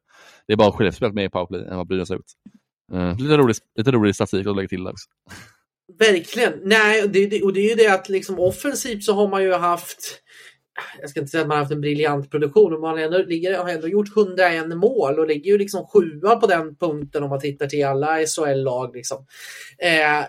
Det 0.46 0.52
är 0.52 0.56
bara 0.56 0.72
Skellefteå 0.72 0.92
som 0.92 0.96
spelat 0.96 1.14
mer 1.14 1.24
i 1.24 1.28
powerplay 1.28 1.60
än 1.60 1.76
vad 1.76 1.86
Brynäs 1.86 2.08
har 2.08 2.16
gjort. 2.16 2.26
Uh, 2.92 3.18
lite, 3.18 3.36
rolig, 3.36 3.56
lite 3.76 3.90
rolig 3.90 4.14
statistik 4.14 4.46
att 4.46 4.56
lägga 4.56 4.68
till 4.68 4.84
där 4.84 4.92
också. 4.92 5.08
Verkligen. 5.98 6.52
Nej, 6.62 7.08
det, 7.08 7.26
det, 7.26 7.42
och 7.42 7.52
det 7.52 7.60
är 7.60 7.68
ju 7.68 7.74
det 7.74 7.94
att 7.94 8.08
liksom 8.08 8.38
offensivt 8.38 9.04
så 9.04 9.12
har 9.12 9.28
man 9.28 9.42
ju 9.42 9.52
haft 9.52 10.20
jag 11.00 11.10
ska 11.10 11.20
inte 11.20 11.30
säga 11.30 11.40
att 11.40 11.48
man 11.48 11.56
har 11.56 11.64
haft 11.64 11.72
en 11.72 11.80
briljant 11.80 12.30
produktion, 12.30 12.72
men 12.72 12.80
man 12.80 12.90
har 12.90 12.98
ändå, 12.98 13.18
ligger, 13.18 13.58
har 13.58 13.68
ändå 13.68 13.88
gjort 13.88 14.16
101 14.16 14.68
mål 14.68 15.18
och 15.18 15.26
ligger 15.26 15.50
ju 15.50 15.58
liksom 15.58 15.86
sjua 15.86 16.36
på 16.36 16.46
den 16.46 16.76
punkten 16.76 17.22
om 17.22 17.30
man 17.30 17.40
tittar 17.40 17.66
till 17.66 17.86
alla 17.86 18.26
SHL-lag. 18.26 18.96
Liksom. 18.96 19.26
Eh, 19.78 20.26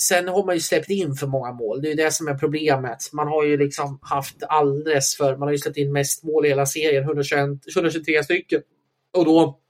sen 0.00 0.28
har 0.28 0.46
man 0.46 0.54
ju 0.54 0.60
släppt 0.60 0.90
in 0.90 1.14
för 1.14 1.26
många 1.26 1.52
mål. 1.52 1.82
Det 1.82 1.90
är 1.90 1.96
det 1.96 2.12
som 2.12 2.28
är 2.28 2.34
problemet. 2.34 3.12
Man 3.12 3.28
har 3.28 3.44
ju 3.44 3.56
liksom 3.56 3.98
haft 4.02 4.36
alldeles 4.48 5.16
för, 5.16 5.36
man 5.36 5.48
har 5.48 5.52
ju 5.52 5.58
släppt 5.58 5.76
in 5.76 5.92
mest 5.92 6.24
mål 6.24 6.46
i 6.46 6.48
hela 6.48 6.66
serien, 6.66 7.04
121, 7.04 7.48
123 7.76 8.24
stycken. 8.24 8.60
Och 9.16 9.24
då 9.24 9.60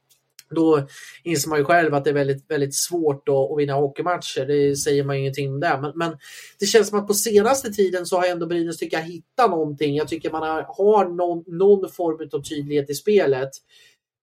då 0.50 0.86
inser 1.24 1.48
man 1.48 1.58
ju 1.58 1.64
själv 1.64 1.94
att 1.94 2.04
det 2.04 2.10
är 2.10 2.14
väldigt, 2.14 2.50
väldigt 2.50 2.74
svårt 2.74 3.28
att, 3.28 3.34
att 3.34 3.58
vinna 3.58 3.74
hockeymatcher. 3.74 4.46
Det 4.46 4.76
säger 4.76 5.04
man 5.04 5.16
ju 5.16 5.20
ingenting 5.20 5.52
om 5.52 5.60
det. 5.60 5.78
Men, 5.82 5.92
men, 5.94 6.16
det 6.58 6.66
känns 6.66 6.88
som 6.88 6.98
att 6.98 7.06
på 7.06 7.14
senaste 7.14 7.70
tiden 7.70 8.06
så 8.06 8.16
har 8.16 8.26
ändå 8.26 8.46
Brynäs 8.46 8.76
tycker 8.76 8.96
jag 8.96 9.04
hittat 9.04 9.50
någonting. 9.50 9.96
Jag 9.96 10.08
tycker 10.08 10.30
man 10.30 10.42
har, 10.42 10.62
har 10.62 11.08
någon, 11.08 11.44
någon 11.46 11.90
form 11.90 12.28
av 12.32 12.42
tydlighet 12.42 12.90
i 12.90 12.94
spelet. 12.94 13.50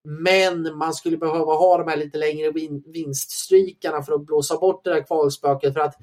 Men 0.06 0.78
man 0.78 0.94
skulle 0.94 1.18
behöva 1.18 1.54
ha 1.54 1.78
de 1.78 1.88
här 1.88 1.98
lite 1.98 2.18
längre 2.18 2.52
vin, 2.52 2.84
vinststreakarna 2.86 4.04
för 4.04 4.14
att 4.14 4.26
blåsa 4.26 4.58
bort 4.58 4.84
det 4.84 4.94
där 4.94 5.04
kvalspöket. 5.04 5.74
För 5.74 5.80
att 5.80 5.96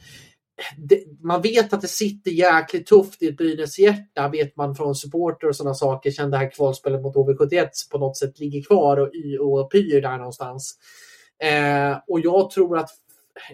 det, 0.78 1.04
man 1.22 1.42
vet 1.42 1.72
att 1.72 1.80
det 1.80 1.88
sitter 1.88 2.30
jäkligt 2.30 2.86
tufft 2.86 3.22
i 3.22 3.28
ett 3.28 3.36
Brynäs 3.36 3.78
hjärta, 3.78 4.28
vet 4.28 4.56
man 4.56 4.74
från 4.74 4.94
supporter 4.94 5.48
och 5.48 5.56
sådana 5.56 5.74
saker, 5.74 6.10
sen 6.10 6.30
det 6.30 6.36
här 6.36 6.50
kvalspelet 6.50 7.02
mot 7.02 7.16
HV71 7.16 7.68
på 7.90 7.98
något 7.98 8.16
sätt 8.16 8.38
ligger 8.38 8.62
kvar 8.62 8.96
och, 8.96 9.10
och 9.40 9.72
pyr 9.72 10.00
där 10.00 10.18
någonstans. 10.18 10.78
Eh, 11.42 11.98
och 12.08 12.20
jag 12.20 12.50
tror 12.50 12.78
att 12.78 12.90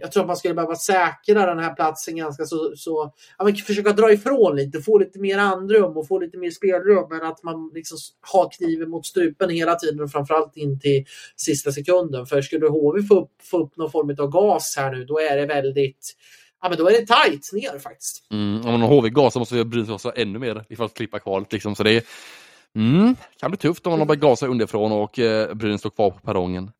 jag 0.01 0.13
tror 0.13 0.23
att 0.23 0.27
man 0.27 0.37
skulle 0.37 0.55
behöva 0.55 0.75
säkra 0.75 1.47
den 1.47 1.59
här 1.59 1.75
platsen 1.75 2.17
ganska 2.17 2.45
så, 2.45 2.73
så 2.77 3.13
ja, 3.39 3.45
men 3.45 3.57
försöka 3.57 3.93
dra 3.93 4.13
ifrån 4.13 4.57
lite, 4.57 4.81
få 4.81 4.99
lite 4.99 5.19
mer 5.19 5.39
andrum 5.39 5.97
och 5.97 6.09
få 6.09 6.19
lite 6.19 6.39
mer 6.39 6.51
spelrum 6.51 7.07
men 7.11 7.23
att 7.23 7.43
man 7.43 7.71
liksom 7.75 7.99
har 8.21 8.51
kniven 8.51 8.91
mot 8.91 9.07
strupen 9.07 9.51
hela 9.51 9.75
tiden 9.75 10.01
och 10.01 10.11
framförallt 10.11 10.57
in 10.57 10.81
till 10.81 11.05
sista 11.37 11.73
sekunden. 11.73 12.27
För 12.27 12.43
skulle 12.43 12.69
HV 12.69 13.03
få 13.03 13.21
upp, 13.21 13.33
få 13.43 13.59
upp 13.59 13.77
någon 13.77 13.91
form 13.91 14.17
av 14.19 14.31
gas 14.31 14.75
här 14.77 14.93
nu, 14.93 15.05
då 15.05 15.21
är 15.21 15.37
det 15.37 15.47
väldigt 15.47 16.17
ja, 16.63 16.69
men 16.69 16.79
då 16.79 16.89
är 16.89 16.93
det 16.93 17.07
tight 17.07 17.53
ner 17.53 17.79
faktiskt. 17.79 18.27
Mm, 18.33 18.67
om 18.67 18.83
HV 18.83 19.09
gasar 19.11 19.41
måste 19.41 19.55
vi 19.55 19.65
bry 19.65 19.91
oss 19.91 20.07
ännu 20.15 20.39
mer 20.39 20.65
ifall 20.69 20.87
att 20.87 20.95
klippa 20.95 21.19
kvalet. 21.19 21.53
Liksom. 21.53 21.75
Så 21.75 21.83
det 21.83 22.07
mm, 22.77 23.17
kan 23.41 23.51
bli 23.51 23.59
tufft 23.59 23.87
om 23.87 23.99
man 23.99 24.07
börjar 24.07 24.21
gasa 24.21 24.47
underifrån 24.47 24.93
och 24.93 25.19
eh, 25.19 25.55
Brynäs 25.55 25.81
står 25.81 25.91
kvar 25.91 26.11
på 26.11 26.19
perrongen. 26.19 26.71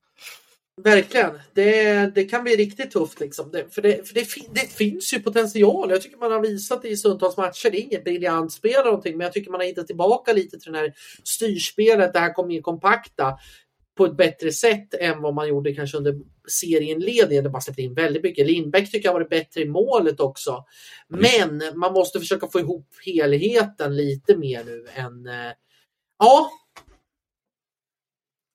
Verkligen. 0.83 1.31
Det, 1.55 2.15
det 2.15 2.25
kan 2.25 2.45
bli 2.45 2.57
riktigt 2.57 2.91
tufft. 2.91 3.21
Liksom. 3.21 3.51
Det, 3.53 3.75
för 3.75 3.83
det, 3.83 4.09
för 4.09 4.15
det, 4.15 4.27
det, 4.53 4.73
finns 4.73 5.15
ju 5.15 5.21
potential. 5.21 5.91
Jag 5.91 6.03
tycker 6.03 6.17
man 6.17 6.33
har 6.33 6.41
visat 6.41 6.83
det 6.83 6.89
i 6.89 6.97
stundtals 6.97 7.37
matcher. 7.37 7.71
Det 7.71 7.79
är 7.79 7.83
inget 7.83 8.05
briljant 8.05 8.53
spel 8.53 8.73
eller 8.73 8.85
någonting, 8.85 9.17
men 9.17 9.25
jag 9.25 9.33
tycker 9.33 9.51
man 9.51 9.61
har 9.61 9.67
hittat 9.67 9.87
tillbaka 9.87 10.33
lite 10.33 10.59
till 10.59 10.73
det 10.73 10.79
här 10.79 10.93
styrspelet. 11.25 12.13
Det 12.13 12.19
här 12.19 12.33
kommer 12.33 12.55
in 12.55 12.63
kompakta 12.63 13.39
på 13.97 14.07
ett 14.07 14.17
bättre 14.17 14.53
sätt 14.53 14.95
än 14.95 15.23
vad 15.23 15.35
man 15.35 15.49
gjorde 15.49 15.75
kanske 15.75 15.97
under 15.97 16.21
serienledningen 16.49 17.45
där 17.45 17.51
man 17.51 17.63
släppte 17.63 17.83
in 17.83 17.95
väldigt 17.95 18.23
mycket. 18.23 18.47
Lindbäck 18.47 18.91
tycker 18.91 19.09
jag 19.09 19.13
har 19.13 19.21
varit 19.21 19.31
bättre 19.31 19.61
i 19.61 19.69
målet 19.69 20.21
också. 20.21 20.65
Men 21.09 21.63
man 21.75 21.93
måste 21.93 22.21
försöka 22.21 22.47
få 22.47 22.61
ihop 22.61 22.89
helheten 23.07 23.97
lite 23.97 24.37
mer 24.37 24.65
nu 24.65 24.87
än... 24.95 25.27
Eh, 25.27 25.53
ja, 26.19 26.51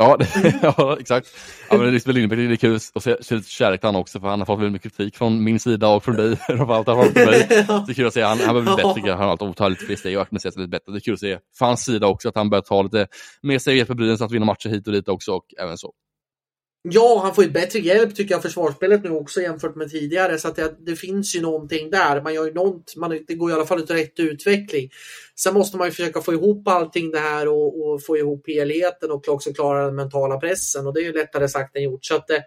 Ja, 0.01 0.17
det, 0.17 0.59
ja 0.61 0.97
exakt. 0.99 1.27
Ja, 1.69 1.77
men 1.77 1.91
Lisbeth 1.91 2.17
Lindberg, 2.17 2.47
det 2.47 2.53
är 2.53 2.55
kul 2.55 2.75
att 2.75 3.03
se, 3.03 3.23
se 3.23 3.35
lite 3.35 3.49
kärlek 3.49 3.79
till 3.81 3.87
honom 3.87 4.01
också 4.01 4.19
för 4.19 4.27
han 4.27 4.39
har 4.39 4.45
fått 4.45 4.59
väldigt 4.59 4.73
mycket 4.73 4.97
kritik 4.97 5.15
från 5.15 5.43
min 5.43 5.59
sida 5.59 5.87
och 5.87 6.03
från 6.03 6.15
dig. 6.15 6.35
Framförallt 6.47 6.85
från 6.85 7.25
mig. 7.25 7.47
Det 7.49 7.91
är 7.91 7.93
kul 7.93 8.07
att 8.07 8.13
se, 8.13 8.21
han, 8.21 8.39
han 8.39 8.55
behöver 8.55 8.75
bli 8.75 8.83
bättre, 8.83 9.11
han 9.11 9.21
har 9.21 9.29
alltid 9.29 9.55
tagit 9.55 9.71
lite 9.71 9.85
fler 9.85 9.95
steg 9.95 10.15
och 10.15 10.21
aktiviserat 10.21 10.55
lite 10.55 10.69
bättre. 10.69 10.91
Det 10.91 10.97
är 10.97 10.99
kul 10.99 11.13
att 11.13 11.19
se 11.19 11.37
från 11.57 11.67
hans 11.67 11.85
sida 11.85 12.07
också 12.07 12.29
att 12.29 12.35
han 12.35 12.49
börjar 12.49 12.61
ta 12.61 12.81
lite 12.81 13.07
mer 13.41 13.59
seriöst 13.59 13.87
på 13.87 13.95
Brynäs 13.95 14.21
att 14.21 14.31
vinna 14.31 14.45
matcher 14.45 14.69
hit 14.69 14.87
och 14.87 14.93
dit 14.93 15.07
också 15.07 15.31
och 15.31 15.45
även 15.59 15.77
så. 15.77 15.93
Ja, 16.83 17.21
han 17.23 17.35
får 17.35 17.43
ju 17.43 17.49
bättre 17.49 17.79
hjälp 17.79 18.15
tycker 18.15 18.33
jag 18.33 18.41
försvarsspelet 18.41 19.03
nu 19.03 19.09
också 19.09 19.41
jämfört 19.41 19.75
med 19.75 19.91
tidigare. 19.91 20.37
Så 20.37 20.47
att 20.47 20.55
det, 20.55 20.75
det 20.79 20.95
finns 20.95 21.35
ju 21.35 21.41
någonting 21.41 21.89
där. 21.89 22.21
Man 22.21 22.33
gör 22.33 22.45
ju 22.45 22.53
något, 22.53 22.95
man, 22.95 23.19
det 23.27 23.35
går 23.35 23.51
i 23.51 23.53
alla 23.53 23.65
fall 23.65 23.79
ut 23.79 23.91
rätt 23.91 24.19
utveckling. 24.19 24.89
Sen 25.35 25.53
måste 25.53 25.77
man 25.77 25.87
ju 25.87 25.91
försöka 25.91 26.21
få 26.21 26.33
ihop 26.33 26.67
allting 26.67 27.11
det 27.11 27.19
här 27.19 27.47
och, 27.47 27.81
och 27.81 28.03
få 28.03 28.17
ihop 28.17 28.47
helheten 28.47 29.11
och 29.11 29.29
också 29.29 29.53
klara 29.53 29.85
den 29.85 29.95
mentala 29.95 30.37
pressen. 30.37 30.87
Och 30.87 30.93
det 30.93 30.99
är 30.99 31.03
ju 31.03 31.13
lättare 31.13 31.47
sagt 31.47 31.75
än 31.75 31.83
gjort. 31.83 32.05
Så 32.05 32.15
att, 32.15 32.29
eh, 32.29 32.39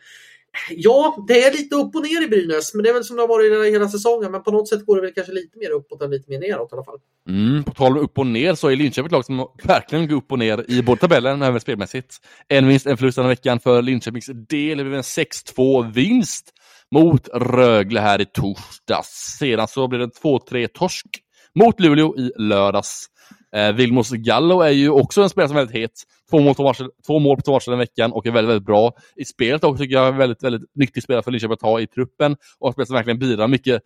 Ja, 0.71 1.25
det 1.29 1.45
är 1.45 1.53
lite 1.53 1.77
upp 1.77 1.95
och 1.95 2.03
ner 2.03 2.25
i 2.25 2.29
Brynäs, 2.29 2.75
men 2.75 2.83
det 2.83 2.89
är 2.89 2.95
väl 2.95 3.05
som 3.05 3.17
det 3.17 3.23
har 3.23 3.29
varit 3.29 3.75
hela 3.75 3.89
säsongen. 3.89 4.33
Men 4.33 4.43
på 4.43 4.51
något 4.51 4.69
sätt 4.69 4.87
går 4.87 4.97
det 4.97 5.03
väl 5.03 5.13
kanske 5.15 5.33
lite 5.33 5.59
mer 5.59 5.71
uppåt 5.71 6.03
än 6.03 6.11
lite 6.11 6.31
mer 6.31 6.39
neråt 6.39 6.73
i 6.73 6.75
alla 6.75 6.85
fall. 6.85 6.99
Mm, 7.29 7.65
på 7.65 7.71
tal 7.71 7.93
om 7.93 8.05
upp 8.05 8.19
och 8.19 8.27
ner 8.27 8.55
så 8.55 8.69
är 8.69 8.77
Linköping 8.77 9.07
ett 9.07 9.13
lag 9.13 9.25
som 9.25 9.47
verkligen 9.65 10.09
går 10.09 10.17
upp 10.17 10.33
och 10.33 10.39
ner 10.39 10.65
i 10.69 10.83
både 10.83 11.01
tabellen 11.01 11.43
och 11.43 11.49
även 11.49 11.61
spelmässigt. 11.61 12.17
En 12.49 12.69
vinst, 12.69 12.87
en 12.87 12.97
förlust 12.97 13.17
den 13.17 13.29
veckan 13.29 13.61
för 13.61 13.83
Linköpings 13.83 14.27
del. 14.27 14.79
Det 14.79 14.85
blev 14.85 14.95
en 14.95 15.03
6-2 15.03 15.93
vinst 15.93 16.53
mot 16.91 17.29
Rögle 17.29 18.01
här 18.01 18.21
i 18.21 18.27
torsdags. 18.27 19.37
Sedan 19.39 19.69
så 19.69 19.89
blev 19.89 20.01
det 20.01 20.21
2-3 20.23 20.69
torsk 20.75 21.07
mot 21.55 21.81
Luleå 21.81 22.17
i 22.17 22.33
lördags. 22.37 23.07
Eh, 23.55 23.73
Vilmos 23.73 24.11
Gallo 24.11 24.61
är 24.61 24.71
ju 24.71 24.91
också 24.91 25.23
en 25.23 25.29
spelare 25.29 25.49
som 25.49 25.57
är 25.57 25.61
väldigt 25.61 25.77
het. 25.77 26.03
Två 26.31 26.41
mål, 26.41 26.55
på 26.55 26.63
varsel, 26.63 26.91
två 27.07 27.19
mål 27.19 27.37
på 27.37 27.43
två 27.43 27.53
varsel 27.53 27.71
den 27.71 27.79
veckan 27.79 28.13
och 28.13 28.27
är 28.27 28.31
väldigt, 28.31 28.49
väldigt 28.49 28.67
bra 28.67 28.93
i 29.17 29.25
spelet 29.25 29.65
också 29.65 29.83
tycker 29.83 29.95
jag. 29.95 30.09
är 30.09 30.13
väldigt, 30.13 30.43
väldigt 30.43 30.71
nyttig 30.75 31.03
spelare 31.03 31.23
för 31.23 31.31
Linköping 31.31 31.53
att 31.53 31.63
ha 31.63 31.81
i 31.81 31.87
truppen 31.87 32.37
och 32.59 32.69
en 32.69 32.73
spelare 32.73 32.87
som 32.87 32.95
verkligen 32.95 33.19
bidrar 33.19 33.49
mycket 33.49 33.83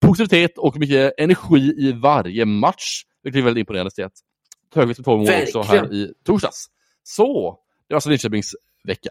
positivitet 0.00 0.58
och 0.58 0.76
mycket 0.76 1.14
energi 1.18 1.74
i 1.78 1.92
varje 1.92 2.44
match. 2.44 3.02
Vilket 3.22 3.38
är 3.40 3.44
väldigt 3.44 3.60
imponerande 3.60 3.90
sett. 3.90 4.12
Högvist 4.74 4.98
med 4.98 5.04
två 5.04 5.16
mål 5.16 5.28
också 5.42 5.62
här 5.62 5.94
i 5.94 6.12
torsdags. 6.24 6.66
Så, 7.02 7.58
det 7.88 7.94
var 7.94 7.96
alltså 7.96 8.10
Linköpings 8.10 8.54
vecka. 8.84 9.10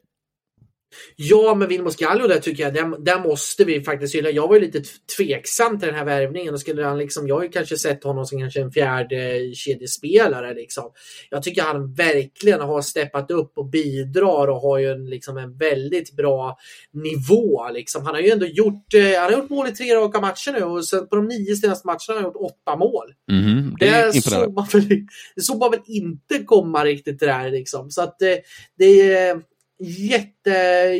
Ja, 1.15 1.55
men 1.55 1.67
Vilmos 1.67 1.95
Gallo 1.95 2.27
där 2.27 2.39
tycker 2.39 2.63
jag, 2.63 2.73
där, 2.73 3.05
där 3.05 3.19
måste 3.19 3.63
vi 3.63 3.81
faktiskt 3.81 4.15
hylla. 4.15 4.29
Jag 4.29 4.47
var 4.47 4.55
ju 4.55 4.61
lite 4.61 4.81
tveksam 5.17 5.79
till 5.79 5.87
den 5.87 5.97
här 5.97 6.05
värvningen. 6.05 6.53
Och 6.53 6.59
skulle 6.59 6.85
han 6.85 6.97
liksom, 6.97 7.27
jag 7.27 7.35
har 7.35 7.43
ju 7.43 7.49
kanske 7.49 7.77
sett 7.77 8.03
honom 8.03 8.25
som 8.25 8.39
kanske 8.39 8.61
en 8.61 8.71
fjärde 8.71 9.51
kedjespelare. 9.55 10.53
Liksom. 10.53 10.91
Jag 11.29 11.43
tycker 11.43 11.61
han 11.61 11.93
verkligen 11.93 12.61
har 12.61 12.81
steppat 12.81 13.31
upp 13.31 13.57
och 13.57 13.65
bidrar 13.65 14.47
och 14.47 14.61
har 14.61 14.77
ju 14.77 14.91
en, 14.91 15.09
liksom 15.09 15.37
en 15.37 15.57
väldigt 15.57 16.15
bra 16.15 16.57
nivå. 16.93 17.69
Liksom. 17.73 18.05
Han 18.05 18.15
har 18.15 18.21
ju 18.21 18.29
ändå 18.29 18.45
gjort, 18.45 18.93
eh, 18.93 19.19
han 19.19 19.33
har 19.33 19.41
gjort 19.41 19.49
mål 19.49 19.67
i 19.67 19.71
tre 19.71 19.95
raka 19.95 20.21
matcher 20.21 20.51
nu 20.51 20.63
och 20.63 20.85
sen 20.85 21.07
på 21.07 21.15
de 21.15 21.27
nio 21.27 21.55
senaste 21.55 21.87
matcherna 21.87 21.97
har 22.07 22.15
han 22.15 22.23
gjort 22.23 22.51
åtta 22.51 22.75
mål. 22.77 23.13
Mm, 23.31 23.75
det, 23.79 24.11
det, 24.13 24.21
såg 24.21 24.53
man 24.53 24.67
väl, 24.73 24.89
det 25.35 25.41
såg 25.41 25.59
man 25.59 25.71
väl 25.71 25.79
inte 25.85 26.43
komma 26.43 26.85
riktigt 26.85 27.19
det 27.19 27.25
där 27.25 27.51
liksom. 27.51 27.91
Så 27.91 28.01
att 28.01 28.19
det, 28.19 28.41
det 28.77 29.11
är 29.13 29.41
jätte, 29.79 30.36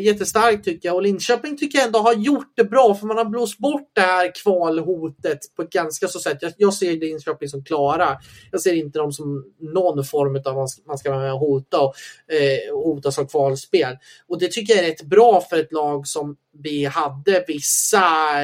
jättestarkt 0.02 0.66
tycker 0.66 0.90
jag 0.90 0.96
och 0.96 1.02
Linköping 1.02 1.58
tycker 1.58 1.78
jag 1.78 1.86
ändå 1.86 2.00
har 2.00 2.14
gjort 2.14 2.52
det 2.56 2.64
bra 2.64 2.96
för 2.96 3.08
man 3.08 3.18
har 3.18 3.26
blåst 3.26 3.58
bort 3.58 3.92
det 3.94 4.02
här 4.02 4.32
kvalhotet 4.44 5.40
på 5.56 5.62
ett 5.62 5.70
ganska 5.70 6.08
så 6.08 6.20
sätt. 6.20 6.38
Jag, 6.42 6.54
jag 6.58 6.74
ser 6.74 6.92
Linköping 6.92 7.50
som 7.50 7.64
klara. 7.64 8.18
Jag 8.52 8.62
ser 8.62 8.74
inte 8.74 9.00
dem 9.00 9.12
som 9.12 9.46
någon 9.60 10.04
form 10.04 10.42
av 10.46 10.56
man 10.56 10.68
ska, 10.68 10.82
man 10.88 10.98
ska 10.98 11.12
vara 11.12 11.22
med 11.22 11.34
och 11.34 11.40
hota 11.40 11.80
och 11.82 11.94
eh, 12.34 12.76
hotas 12.84 13.20
av 13.20 13.26
kvalspel. 13.26 13.98
Och 14.28 14.40
det 14.40 14.52
tycker 14.52 14.76
jag 14.76 14.84
är 14.84 14.90
rätt 14.90 15.04
bra 15.04 15.42
för 15.50 15.58
ett 15.58 15.72
lag 15.72 16.08
som 16.08 16.36
vi 16.64 16.86
hade 16.86 17.44
vissa 17.48 17.98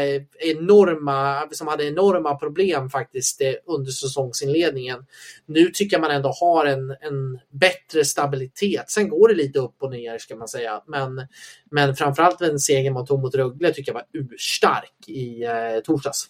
eh, 0.03 0.21
enorma, 0.39 1.47
som 1.51 1.67
hade 1.67 1.87
enorma 1.87 2.35
problem 2.35 2.89
faktiskt 2.89 3.41
eh, 3.41 3.53
under 3.65 3.91
säsongsinledningen. 3.91 5.05
Nu 5.45 5.69
tycker 5.69 5.95
jag 5.95 6.01
man 6.01 6.11
ändå 6.11 6.29
har 6.29 6.65
en, 6.65 6.89
en 6.89 7.39
bättre 7.51 8.05
stabilitet. 8.05 8.89
Sen 8.91 9.09
går 9.09 9.27
det 9.27 9.35
lite 9.35 9.59
upp 9.59 9.75
och 9.79 9.91
ner 9.91 10.17
ska 10.17 10.35
man 10.35 10.47
säga. 10.47 10.81
Men, 10.93 11.27
men 11.71 11.95
framförallt 11.95 12.41
en 12.41 12.59
seger 12.59 13.05
tog 13.05 13.21
mot 13.21 13.35
Rögle 13.35 13.73
tycker 13.73 13.91
jag 13.91 13.93
var 13.93 14.05
urstark 14.13 15.07
i 15.07 15.43
eh, 15.43 15.79
torsdags. 15.85 16.29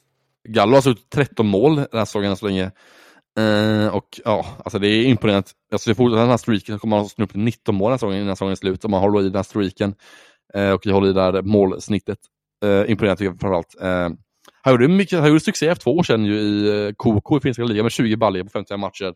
Gallo 0.50 0.74
har 0.74 0.82
suttit 0.82 1.10
13 1.10 1.48
mål 1.48 1.76
den 1.76 1.88
här 1.94 2.06
säsongen 2.06 2.38
så 2.38 2.46
länge. 2.46 2.72
Eh, 3.40 3.88
och 3.88 4.20
ja, 4.26 4.46
alltså 4.66 4.80
det 4.80 4.88
är 4.88 5.06
imponerande. 5.06 5.48
Alltså 5.72 5.90
det 5.90 5.96
fortsätter 5.96 6.22
den 6.22 6.30
här 6.30 6.38
streaken 6.38 6.76
så 6.76 6.80
kommer 6.80 6.98
man 6.98 7.10
upp 7.18 7.32
till 7.32 7.40
19 7.40 7.76
mål 7.76 7.86
den 7.86 7.92
här 7.92 7.98
säsongen 7.98 8.22
innan 8.22 8.36
säsongen 8.36 8.52
är 8.52 8.56
slut. 8.56 8.86
Om 8.86 8.92
man 8.92 9.02
håller 9.02 9.20
i 9.20 9.24
den 9.24 9.36
här 9.36 9.44
streaken. 9.44 9.96
eh, 10.54 10.72
och 10.72 10.86
håller 10.86 11.10
i 11.10 11.14
det 11.14 11.22
här 11.22 11.42
målsnittet. 11.42 12.20
Eh, 12.66 12.92
imponerande 12.92 13.20
tycker 13.20 13.32
jag 13.32 13.40
framförallt. 13.40 13.82
Eh, 13.82 14.10
han 14.62 14.74
gjorde, 14.74 14.88
mycket, 14.88 15.20
han 15.20 15.28
gjorde 15.28 15.40
succé 15.40 15.76
för 15.76 15.82
två 15.82 15.92
år 15.92 16.04
sedan 16.04 16.26
ju 16.26 16.40
i 16.40 16.86
eh, 16.88 16.94
KK 16.94 17.38
i 17.38 17.42
finska 17.42 17.64
ligan 17.64 17.84
med 17.84 17.92
20 17.92 18.16
baljor 18.16 18.44
på 18.44 18.50
50 18.50 18.78
matcher. 18.78 19.14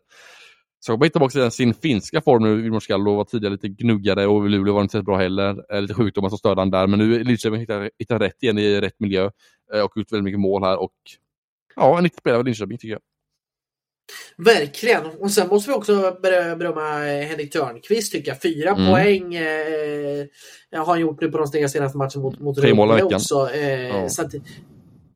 Så 0.80 0.92
kommer 0.92 1.08
tillbaka 1.08 1.32
till 1.32 1.50
sin 1.50 1.74
finska 1.74 2.20
form 2.20 2.42
nu. 2.42 2.62
Vilmar 2.62 2.80
Skallo 2.80 3.16
var 3.16 3.24
tidigare 3.24 3.52
lite 3.52 3.68
gnuggade 3.68 4.26
och 4.26 4.48
Luleå 4.48 4.74
var 4.74 4.82
inte 4.82 4.98
så 4.98 5.02
bra 5.02 5.16
heller. 5.16 5.80
Lite 5.80 5.94
sjukdomar 5.94 6.28
som 6.28 6.38
störde 6.38 6.60
han 6.60 6.70
där. 6.70 6.86
Men 6.86 6.98
nu 6.98 7.14
är 7.14 7.24
Linköping 7.24 7.60
hittat, 7.60 7.88
hittat 7.98 8.20
rätt 8.20 8.42
igen 8.42 8.58
i 8.58 8.80
rätt 8.80 9.00
miljö 9.00 9.24
och 9.84 9.96
gjort 9.96 10.12
väldigt 10.12 10.24
mycket 10.24 10.40
mål 10.40 10.62
här. 10.62 10.80
Och 10.80 10.92
ja, 11.76 11.98
en 11.98 12.04
riktig 12.04 12.20
spelare 12.20 12.38
av 12.38 12.44
Linköping 12.44 12.78
tycker 12.78 12.92
jag. 12.92 13.00
Verkligen. 14.36 15.06
Och 15.06 15.30
sen 15.30 15.48
måste 15.48 15.70
vi 15.70 15.76
också 15.76 16.18
berömma 16.22 16.98
Henrik 17.00 17.52
Törnqvist 17.52 18.12
tycker 18.12 18.30
jag. 18.30 18.42
Fyra 18.42 18.70
mm. 18.70 18.90
poäng 18.90 19.34
eh, 19.34 20.26
har 20.72 20.86
han 20.86 21.00
gjort 21.00 21.20
nu 21.20 21.30
på 21.30 21.38
de 21.38 21.68
senaste 21.68 21.98
matcherna 21.98 22.22
mot, 22.22 22.40
mot 22.40 22.56
Tre 22.56 22.74
mål 22.74 22.90
i 22.90 22.94
veckan. 22.94 23.14
Också. 23.14 23.50
Eh, 23.54 23.88
ja. 23.88 24.08
så 24.08 24.22
att, 24.22 24.34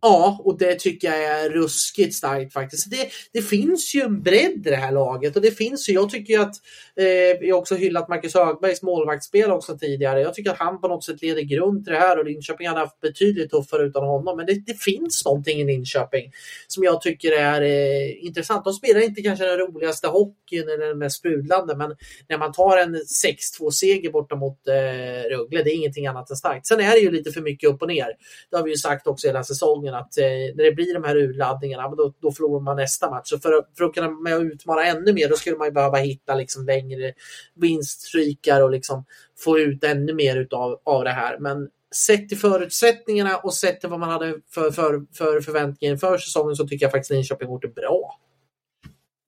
Ja, 0.05 0.41
och 0.45 0.59
det 0.59 0.75
tycker 0.75 1.09
jag 1.09 1.25
är 1.25 1.51
ruskigt 1.51 2.15
starkt 2.15 2.53
faktiskt. 2.53 2.91
Det, 2.91 3.09
det 3.33 3.43
finns 3.43 3.95
ju 3.95 4.01
en 4.01 4.23
bredd 4.23 4.67
i 4.67 4.71
det 4.71 4.77
här 4.77 4.93
laget 4.93 5.37
och 5.37 5.43
det 5.43 5.51
finns 5.51 5.89
ju, 5.89 5.93
jag 5.93 6.11
tycker 6.11 6.35
ju 6.35 6.41
att, 6.41 6.55
eh, 6.97 7.49
jag 7.49 7.59
också 7.59 7.75
hyllat 7.75 8.09
Marcus 8.09 8.35
Högbergs 8.35 8.83
målvaktsspel 8.83 9.51
också 9.51 9.79
tidigare. 9.79 10.21
Jag 10.21 10.35
tycker 10.35 10.51
att 10.51 10.59
han 10.59 10.81
på 10.81 10.89
något 10.89 11.05
sätt 11.05 11.23
leder 11.23 11.43
grund 11.43 11.85
till 11.85 11.93
det 11.93 11.99
här 11.99 12.19
och 12.19 12.25
Linköping 12.25 12.69
hade 12.69 12.81
haft 12.81 13.01
betydligt 13.01 13.51
tuffare 13.51 13.83
utan 13.83 14.05
honom. 14.05 14.37
Men 14.37 14.47
det, 14.47 14.67
det 14.67 14.81
finns 14.81 15.25
någonting 15.25 15.61
i 15.61 15.65
Linköping 15.65 16.33
som 16.67 16.85
jag 16.85 17.01
tycker 17.01 17.33
är 17.33 17.63
eh, 17.63 18.25
intressant. 18.25 18.65
De 18.65 18.73
spelar 18.73 19.01
inte 19.01 19.23
kanske 19.23 19.45
den 19.45 19.59
roligaste 19.59 20.09
hockeyn 20.09 20.69
eller 20.69 20.87
den 20.87 20.99
mest 20.99 21.19
sprudlande, 21.19 21.77
men 21.77 21.97
när 22.29 22.39
man 22.39 22.53
tar 22.53 22.77
en 22.77 22.97
6-2 23.61 23.71
seger 23.71 24.11
borta 24.11 24.37
mot 24.37 24.69
eh, 24.69 25.29
Rögle, 25.29 25.63
det 25.63 25.71
är 25.71 25.77
ingenting 25.77 26.07
annat 26.07 26.31
än 26.31 26.37
starkt. 26.37 26.67
Sen 26.67 26.81
är 26.81 26.91
det 26.91 27.01
ju 27.01 27.11
lite 27.11 27.33
för 27.33 27.41
mycket 27.41 27.71
upp 27.71 27.83
och 27.83 27.89
ner. 27.89 28.09
Det 28.51 28.57
har 28.57 28.65
vi 28.65 28.71
ju 28.71 28.77
sagt 28.77 29.07
också 29.07 29.27
hela 29.27 29.45
säsongen 29.45 29.92
säsongen 29.93 29.95
att 29.95 30.19
eh, 30.19 30.57
när 30.57 30.65
det 30.65 30.73
blir 30.73 30.95
de 30.95 31.05
här 31.05 31.17
urladdningarna, 31.17 31.89
då, 31.89 32.15
då 32.21 32.33
förlorar 32.33 32.61
man 32.61 32.77
nästa 32.77 33.11
match. 33.11 33.29
Så 33.29 33.39
för, 33.39 33.65
för 33.77 33.85
att 33.85 33.95
kunna 33.95 34.37
utmana 34.37 34.85
ännu 34.85 35.13
mer, 35.13 35.29
då 35.29 35.37
skulle 35.37 35.57
man 35.57 35.73
behöva 35.73 35.99
hitta 35.99 36.35
liksom 36.35 36.67
längre 36.67 37.13
vinststreakar 37.55 38.63
och 38.63 38.71
liksom 38.71 39.05
få 39.39 39.59
ut 39.59 39.85
ännu 39.85 40.15
mer 40.15 40.37
utav, 40.37 40.81
av 40.85 41.05
det 41.05 41.11
här. 41.11 41.39
Men 41.39 41.69
sett 42.07 42.29
till 42.29 42.39
förutsättningarna 42.39 43.37
och 43.37 43.55
sett 43.55 43.81
till 43.81 43.91
vad 43.91 44.01
man 44.01 44.11
hade 44.11 44.35
för, 44.55 44.71
för, 44.71 45.03
för 45.15 45.41
förväntningar 45.41 45.93
inför 45.93 46.19
säsongen 46.19 46.57
så 46.57 46.69
tycker 46.69 46.85
jag 46.85 46.93
faktiskt 46.93 47.11
att 47.11 47.17
Linköping 47.17 47.49
gjort 47.49 47.63
det 47.63 47.75
bra. 47.75 48.19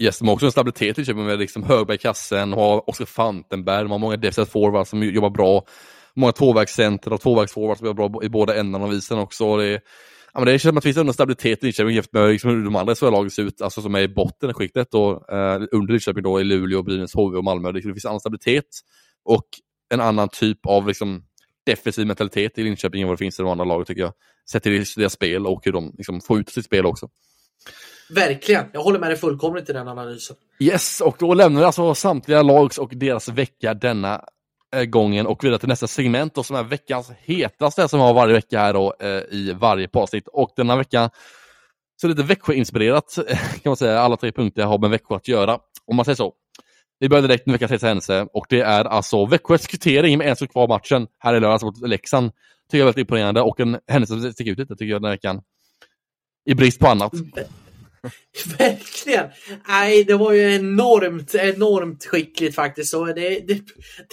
Yes, 0.03 0.19
de 0.19 0.29
har 0.29 0.35
också 0.35 0.47
en 0.47 0.53
stabilitet 0.53 0.99
i 0.99 1.15
med 1.15 1.39
liksom 1.39 1.63
Högberg 1.63 1.95
i 1.95 1.99
kassen, 1.99 2.53
har 2.53 2.91
Oskar 2.91 3.05
Fantenberg, 3.05 3.83
de 3.83 3.91
har 3.91 3.99
många 3.99 4.17
defensiva 4.17 4.47
forwards 4.47 4.91
som 4.91 5.03
jobbar 5.03 5.31
bra. 5.31 5.65
Många 6.17 6.33
tvåvägscenter 6.33 7.13
och 7.13 7.21
tvåvägsforwards 7.21 7.79
som 7.79 7.87
jobbar 7.87 8.09
bra 8.09 8.25
i 8.25 8.29
båda 8.29 8.55
ändarna 8.55 8.85
av 8.85 8.93
isen 8.93 9.19
också. 9.19 9.57
Det 9.57 9.67
är, 9.67 9.81
ja, 10.35 10.41
men 10.41 10.47
det 10.47 10.53
känns 10.53 10.63
som 10.63 10.77
att 10.77 10.83
det 10.83 10.93
finns 10.93 10.97
en 10.97 11.13
stabilitet 11.13 11.63
i 11.63 11.67
Linköping 11.67 11.95
jämfört 11.95 12.13
med 12.13 12.29
liksom, 12.29 12.51
hur 12.51 12.65
de 12.65 12.77
andra 12.77 12.95
SHL-lagen 12.95 13.31
ser 13.31 13.43
ut, 13.43 13.63
alltså 13.63 13.83
som 13.83 13.95
är 13.95 14.01
i 14.01 14.09
botten 14.09 14.51
i 14.51 14.53
skiktet 14.53 14.95
och 14.95 15.33
eh, 15.33 15.63
under 15.73 15.93
Linköping 15.93 16.23
då 16.23 16.41
i 16.41 16.45
Luleå, 16.45 16.83
Brynäs, 16.83 17.15
HV 17.15 17.37
och 17.39 17.45
Malmö. 17.45 17.73
Det, 17.73 17.81
det 17.81 17.93
finns 17.93 18.05
annan 18.05 18.21
stabilitet 18.21 18.65
och 19.25 19.45
en 19.95 20.01
annan 20.01 20.29
typ 20.29 20.67
av 20.67 20.87
liksom, 20.87 21.25
defensiv 21.67 22.07
mentalitet 22.07 22.59
i 22.59 22.63
Linköping 22.63 23.03
än 23.03 23.09
vad 23.09 23.17
det 23.17 23.25
finns 23.25 23.39
i 23.39 23.43
de 23.43 23.51
andra 23.51 23.65
lagen 23.65 23.87
tycker 23.87 24.03
jag. 24.03 24.13
Sett 24.51 24.63
till 24.63 24.85
deras 24.97 25.13
spel 25.13 25.47
och 25.47 25.61
hur 25.65 25.73
de 25.73 25.95
liksom, 25.97 26.21
får 26.21 26.41
ut 26.41 26.49
sitt 26.49 26.65
spel 26.65 26.87
också. 26.87 27.09
Verkligen, 28.11 28.65
jag 28.73 28.83
håller 28.83 28.99
med 28.99 29.11
dig 29.11 29.17
fullkomligt 29.17 29.71
i 29.71 29.73
den 29.73 29.89
analysen. 29.89 30.37
Yes, 30.61 31.01
och 31.01 31.17
då 31.19 31.35
lämnar 31.35 31.61
vi 31.61 31.67
alltså 31.67 31.95
samtliga 31.95 32.43
lags 32.43 32.79
och 32.79 32.91
deras 32.97 33.29
vecka 33.29 33.75
denna 33.75 34.25
Eh, 34.75 34.85
gången 34.85 35.27
och 35.27 35.45
vidare 35.45 35.59
till 35.59 35.69
nästa 35.69 35.87
segment 35.87 36.35
då, 36.35 36.43
som 36.43 36.57
är 36.57 36.63
veckans 36.63 37.13
hetaste 37.19 37.89
som 37.89 38.01
har 38.01 38.15
varje 38.15 38.35
vecka 38.35 38.61
här 38.61 38.73
då, 38.73 38.95
eh, 39.01 39.09
i 39.09 39.55
varje 39.61 39.89
avsnitt. 39.93 40.29
Och 40.29 40.51
denna 40.57 40.77
vecka 40.77 41.11
så 41.97 42.07
är 42.07 42.09
det 42.09 42.15
lite 42.15 42.29
Växjö-inspirerat 42.29 43.19
kan 43.63 43.71
man 43.71 43.77
säga. 43.77 44.01
Alla 44.01 44.17
tre 44.17 44.33
punkter 44.33 44.65
har 44.65 44.79
med 44.79 44.91
Växjö 44.91 45.17
att 45.17 45.29
göra, 45.29 45.59
om 45.87 45.97
man 45.97 46.05
säger 46.05 46.17
så. 46.17 46.33
Vi 46.99 47.09
börjar 47.09 47.23
direkt 47.23 47.47
med 47.47 47.53
veckans 47.53 47.71
hetaste 47.71 47.87
händelse 47.87 48.27
och 48.33 48.47
det 48.49 48.61
är 48.61 48.85
alltså 48.85 49.27
Växjös 49.27 49.67
kvittering 49.67 50.19
med 50.19 50.29
en 50.29 50.37
sekund 50.37 50.51
kvar 50.51 50.69
matchen 50.69 51.07
här 51.19 51.35
i 51.35 51.41
lördags 51.41 51.63
mot 51.63 51.89
Leksand. 51.89 52.31
Tycker 52.71 52.79
jag 52.79 52.81
är 52.81 52.85
väldigt 52.85 53.01
imponerande 53.01 53.41
och 53.41 53.61
en 53.61 53.79
händelse 53.89 54.21
som 54.21 54.33
sticker 54.33 54.53
ut 54.53 54.59
lite 54.59 54.77
tycker 54.77 54.93
jag 54.93 55.03
den 55.03 55.05
här 55.05 55.15
veckan. 55.15 55.43
I 56.45 56.55
brist 56.55 56.81
på 56.81 56.89
annat. 56.89 57.13
Mm. 57.13 57.31
Verkligen! 58.59 59.27
Nej, 59.69 60.05
det 60.05 60.15
var 60.15 60.33
ju 60.33 60.55
enormt, 60.55 61.35
enormt 61.35 62.05
skickligt 62.05 62.55
faktiskt. 62.55 62.91
Så 62.91 63.05
det, 63.05 63.13
det, 63.13 63.61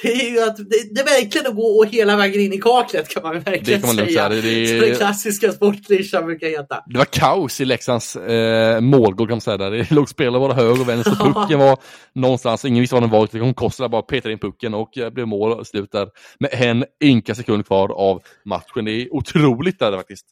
det 0.01 0.13
är 0.13 0.29
ju 0.29 0.43
att 0.43 0.57
det, 0.57 0.95
det 0.95 1.01
är 1.01 1.05
verkligen 1.05 1.47
att 1.47 1.55
gå 1.55 1.83
hela 1.83 2.17
vägen 2.17 2.41
in 2.41 2.53
i 2.53 2.57
kaklet 2.57 3.09
kan 3.09 3.23
man 3.23 3.39
verkligen 3.39 3.81
det 3.81 3.87
kan 3.87 3.95
man 3.95 4.05
säga. 4.05 4.29
säga. 4.29 4.29
Det, 4.29 4.41
det, 4.41 4.87
den 4.87 4.95
klassiska 4.95 5.51
sportklyschan 5.51 6.25
brukar 6.25 6.47
heta. 6.47 6.83
Det 6.85 6.97
var 6.97 7.05
kaos 7.05 7.61
i 7.61 7.65
Leksands 7.65 8.15
eh, 8.15 8.81
målgård 8.81 9.27
kan 9.27 9.35
man 9.35 9.41
säga. 9.41 9.57
Där. 9.57 9.71
Det 9.71 9.91
låg 9.91 10.09
spelare 10.09 10.39
både 10.39 10.53
höger 10.53 10.81
och 10.81 10.89
vänster. 10.89 11.15
Pucken 11.33 11.59
var 11.59 11.77
någonstans, 12.13 12.65
ingen 12.65 12.81
visste 12.81 12.95
var 12.95 13.01
den 13.01 13.09
var. 13.09 13.29
Det 13.31 13.39
kom 13.39 13.53
Kossela 13.53 13.89
bara 13.89 14.01
petade 14.01 14.33
in 14.33 14.39
pucken 14.39 14.73
och 14.73 14.97
eh, 14.97 15.09
blev 15.09 15.27
mål 15.27 15.65
slut 15.65 15.91
där. 15.91 16.07
Med 16.39 16.49
en 16.53 16.85
ynka 17.03 17.35
sekund 17.35 17.67
kvar 17.67 17.91
av 17.91 18.21
matchen. 18.45 18.85
Det 18.85 18.91
är 18.91 19.13
otroligt 19.13 19.79
där 19.79 19.97
faktiskt. 19.97 20.25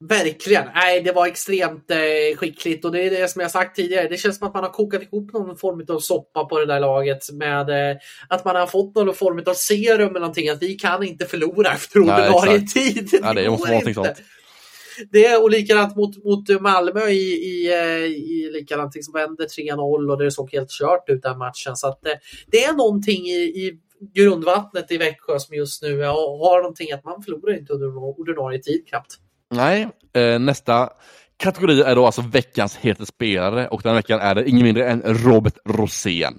Verkligen! 0.00 0.64
Nej, 0.74 1.02
det 1.02 1.12
var 1.12 1.26
extremt 1.26 1.90
eh, 1.90 2.36
skickligt 2.36 2.84
och 2.84 2.92
det 2.92 3.02
är 3.02 3.10
det 3.10 3.28
som 3.28 3.42
jag 3.42 3.50
sagt 3.50 3.76
tidigare. 3.76 4.08
Det 4.08 4.16
känns 4.16 4.38
som 4.38 4.48
att 4.48 4.54
man 4.54 4.64
har 4.64 4.70
kokat 4.70 5.02
ihop 5.02 5.32
någon 5.32 5.56
form 5.56 5.84
av 5.88 6.00
soppa 6.00 6.44
på 6.44 6.58
det 6.58 6.66
där 6.66 6.80
laget 6.80 7.32
med 7.32 7.90
eh, 7.90 7.96
att 8.28 8.44
man 8.44 8.56
har 8.56 8.66
fått 8.66 8.94
någon 8.94 9.14
form 9.14 9.42
av 9.46 9.54
serum 9.54 10.08
eller 10.08 10.20
någonting. 10.20 10.48
Att 10.48 10.62
vi 10.62 10.74
kan 10.74 11.02
inte 11.02 11.26
förlora 11.26 11.72
efter 11.74 12.00
ordinarie 12.00 12.60
tid. 12.60 13.08
Det, 13.10 13.18
ja, 13.22 13.34
det 13.34 13.50
måste 13.50 13.72
vara 13.72 13.94
sånt. 13.94 14.22
Det 15.12 15.26
är 15.26 15.42
och 15.42 15.50
likadant 15.50 15.96
mot, 15.96 16.24
mot 16.24 16.60
Malmö 16.60 17.08
i, 17.08 17.32
i, 17.32 17.72
eh, 17.72 18.04
i 18.04 18.50
likadant 18.52 19.04
som 19.04 19.14
vände 19.14 19.46
3-0 19.46 20.10
och 20.10 20.18
det 20.18 20.30
såg 20.30 20.52
helt 20.52 20.70
kört 20.70 21.08
ut 21.08 21.22
den 21.22 21.38
matchen. 21.38 21.76
Så 21.76 21.88
att, 21.88 22.06
eh, 22.06 22.12
det 22.46 22.64
är 22.64 22.72
någonting 22.72 23.26
i, 23.26 23.42
i 23.42 23.78
grundvattnet 24.14 24.92
i 24.92 24.96
Växjö 24.96 25.38
som 25.38 25.56
just 25.56 25.82
nu 25.82 26.02
har, 26.02 26.48
har 26.48 26.62
någonting 26.62 26.92
att 26.92 27.04
man 27.04 27.22
förlorar 27.22 27.58
inte 27.58 27.72
under 27.72 27.96
ordinarie 28.20 28.62
tid 28.62 28.88
knappt. 28.88 29.18
Nej, 29.50 29.88
eh, 30.14 30.38
nästa 30.38 30.90
kategori 31.36 31.80
är 31.80 31.94
då 31.94 32.06
alltså 32.06 32.22
veckans 32.22 32.76
hetaste 32.76 33.06
spelare 33.06 33.68
och 33.68 33.82
den 33.82 33.94
veckan 33.94 34.20
är 34.20 34.34
det 34.34 34.48
ingen 34.48 34.62
mindre 34.62 34.90
än 34.90 35.02
Robert 35.04 35.58
Rosén. 35.64 36.38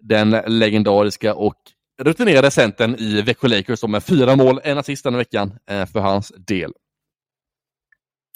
Den 0.00 0.30
legendariska 0.30 1.34
och 1.34 1.56
rutinerade 2.02 2.50
centern 2.50 2.96
i 2.98 3.22
Växjö 3.22 3.48
Lakers 3.48 3.78
som 3.78 3.90
med 3.90 4.04
fyra 4.04 4.36
mål, 4.36 4.60
en 4.64 4.78
assist 4.78 5.04
den 5.04 5.16
veckan 5.16 5.58
eh, 5.70 5.86
för 5.86 6.00
hans 6.00 6.32
del. 6.36 6.72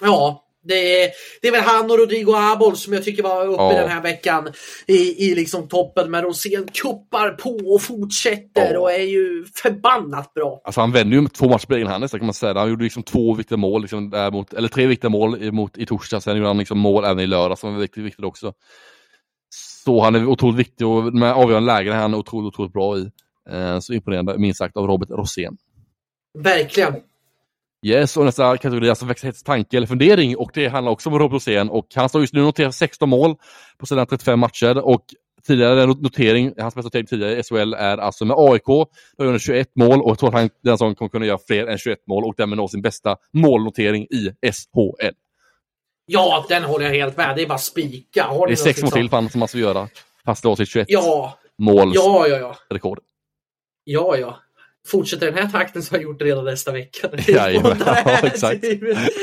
Ja, 0.02 0.43
det 0.64 1.02
är, 1.04 1.10
det 1.42 1.48
är 1.48 1.52
väl 1.52 1.60
han 1.60 1.90
och 1.90 1.98
Rodrigo 1.98 2.32
Abol 2.34 2.76
som 2.76 2.92
jag 2.92 3.04
tycker 3.04 3.22
var 3.22 3.46
uppe 3.46 3.62
ja. 3.62 3.80
den 3.80 3.88
här 3.88 4.02
veckan 4.02 4.48
i, 4.86 5.26
i 5.30 5.34
liksom 5.34 5.68
toppen. 5.68 6.10
Men 6.10 6.22
Rosén 6.22 6.68
kuppar 6.68 7.30
på 7.30 7.74
och 7.74 7.82
fortsätter 7.82 8.74
ja. 8.74 8.80
och 8.80 8.92
är 8.92 9.04
ju 9.04 9.44
förbannat 9.54 10.34
bra. 10.34 10.60
Alltså 10.64 10.80
han 10.80 10.92
vände 10.92 11.16
ju 11.16 11.28
två 11.28 11.48
matcher 11.48 11.66
på 11.66 11.74
egen 11.74 11.86
hand 11.86 12.10
kan 12.10 12.24
man 12.24 12.34
säga. 12.34 12.58
Han 12.58 12.68
gjorde 12.68 12.84
liksom 12.84 13.02
två 13.02 13.34
viktiga 13.34 13.58
mål, 13.58 13.82
liksom, 13.82 14.30
mot, 14.32 14.52
eller 14.52 14.68
tre 14.68 14.86
viktiga 14.86 15.10
mål 15.10 15.52
mot, 15.52 15.78
i 15.78 15.86
torsdag. 15.86 16.20
Sen 16.20 16.36
gjorde 16.36 16.48
han 16.48 16.58
liksom 16.58 16.78
mål 16.78 17.04
även 17.04 17.20
i 17.20 17.26
lördag 17.26 17.58
som 17.58 17.74
var 17.74 17.80
viktigt, 17.80 18.04
viktigt 18.04 18.24
också. 18.24 18.52
Så 19.84 20.02
han 20.02 20.14
är 20.14 20.26
otroligt 20.26 20.58
viktig 20.58 20.86
och 20.86 21.14
med 21.14 21.32
avgörande 21.32 21.66
lägen 21.66 21.92
är 21.92 21.98
han 21.98 22.14
otroligt, 22.14 22.54
otroligt 22.54 22.72
bra 22.72 22.98
i. 22.98 23.10
Eh, 23.50 23.78
så 23.78 23.92
imponerande 23.92 24.38
minst 24.38 24.58
sagt 24.58 24.76
av 24.76 24.86
Robert 24.86 25.10
Rosén. 25.10 25.56
Verkligen. 26.38 26.94
Yes, 27.84 28.16
och 28.16 28.24
nästa 28.24 28.56
kategori 28.56 28.86
är 28.86 28.90
alltså 28.90 29.06
växthets 29.06 29.42
tanke 29.42 29.76
eller 29.76 29.86
fundering 29.86 30.36
och 30.36 30.50
det 30.54 30.68
handlar 30.68 30.92
också 30.92 31.10
om 31.10 31.18
Rob 31.18 31.32
Rosén 31.32 31.70
och 31.70 31.86
han 31.94 32.08
står 32.08 32.20
just 32.20 32.34
nu 32.34 32.42
noterat 32.42 32.74
16 32.74 33.08
mål 33.08 33.36
på 33.78 33.86
sina 33.86 34.06
35 34.06 34.38
matcher 34.38 34.78
och 34.78 35.04
tidigare 35.46 35.86
notering, 35.86 36.54
hans 36.58 36.74
bästa 36.74 36.86
notering 36.86 37.06
tidigare 37.06 37.38
i 37.38 37.42
SHL 37.42 37.74
är 37.74 37.98
alltså 37.98 38.24
med 38.24 38.36
AIK. 38.38 38.66
Då 38.66 38.88
har 39.18 39.26
han 39.26 39.38
21 39.38 39.68
mål 39.74 40.02
och 40.02 40.10
jag 40.10 40.18
tror 40.18 40.28
att 40.28 40.34
han 40.34 40.50
den 40.62 40.74
säsongen 40.74 40.94
kommer 40.94 41.08
kunna 41.08 41.26
göra 41.26 41.38
fler 41.46 41.66
än 41.66 41.78
21 41.78 41.98
mål 42.06 42.24
och 42.24 42.34
därmed 42.36 42.56
nå 42.56 42.68
sin 42.68 42.82
bästa 42.82 43.16
målnotering 43.32 44.02
i 44.02 44.30
SHL. 44.52 45.14
Ja, 46.06 46.46
den 46.48 46.64
håller 46.64 46.84
jag 46.84 46.92
helt 46.92 47.16
med. 47.16 47.36
Det 47.36 47.42
är 47.42 47.46
bara 47.46 47.58
spika. 47.58 48.24
Har 48.24 48.46
det 48.46 48.52
är 48.52 48.56
sex 48.56 48.82
mål 48.82 48.90
till 48.90 49.10
för 49.10 49.28
som 49.28 49.40
måste 49.40 49.58
göra. 49.58 49.88
Fast 50.24 50.42
det 50.42 50.48
var 50.48 50.56
sitt 50.56 50.68
21 50.68 50.86
ja. 50.88 51.38
måls 51.58 51.94
ja, 51.94 52.26
ja, 52.28 52.36
ja. 52.36 52.56
rekord. 52.70 52.98
Ja, 53.84 54.16
ja. 54.16 54.38
Fortsätter 54.86 55.26
den 55.26 55.34
här 55.34 55.48
takten 55.48 55.82
så 55.82 55.94
har 55.94 55.98
jag 55.98 56.02
gjort 56.02 56.18
det 56.18 56.24
redan 56.24 56.44
nästa 56.44 56.72
vecka. 56.72 57.10
Jajamän, 57.28 57.82
ja, 57.86 58.18
exakt. 58.22 58.64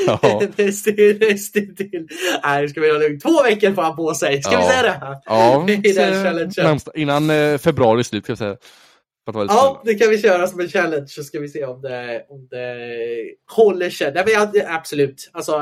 ja. 0.06 0.42
Nästintill. 0.56 2.08
Nej, 2.42 2.68
ska 2.68 2.80
vi 2.80 2.90
ha 2.90 2.98
lugnt. 2.98 3.22
Två 3.22 3.42
veckor 3.42 3.72
får 3.72 3.82
han 3.82 3.96
på 3.96 4.14
sig. 4.14 4.42
Ska 4.42 4.52
ja. 4.52 4.60
vi 4.60 4.66
säga 4.66 4.82
det? 4.82 5.20
Ja, 5.24 5.66
I 5.68 5.92
den 5.92 6.80
innan 6.94 7.30
eh, 7.30 7.58
februari 7.58 8.04
slut 8.04 8.24
ska 8.24 8.32
vi 8.32 8.36
säga. 8.36 8.56
Ja, 9.26 9.82
det 9.84 9.94
kan 9.94 10.10
vi 10.10 10.18
köra 10.22 10.46
som 10.46 10.60
en 10.60 10.68
challenge 10.68 11.06
så 11.06 11.22
ska 11.22 11.40
vi 11.40 11.48
se 11.48 11.64
om 11.64 11.82
det, 11.82 12.26
om 12.28 12.48
det 12.50 12.76
håller 13.56 13.90
sig. 13.90 14.12
Nej, 14.14 14.24
men 14.26 14.66
absolut. 14.66 15.30
Alltså, 15.32 15.52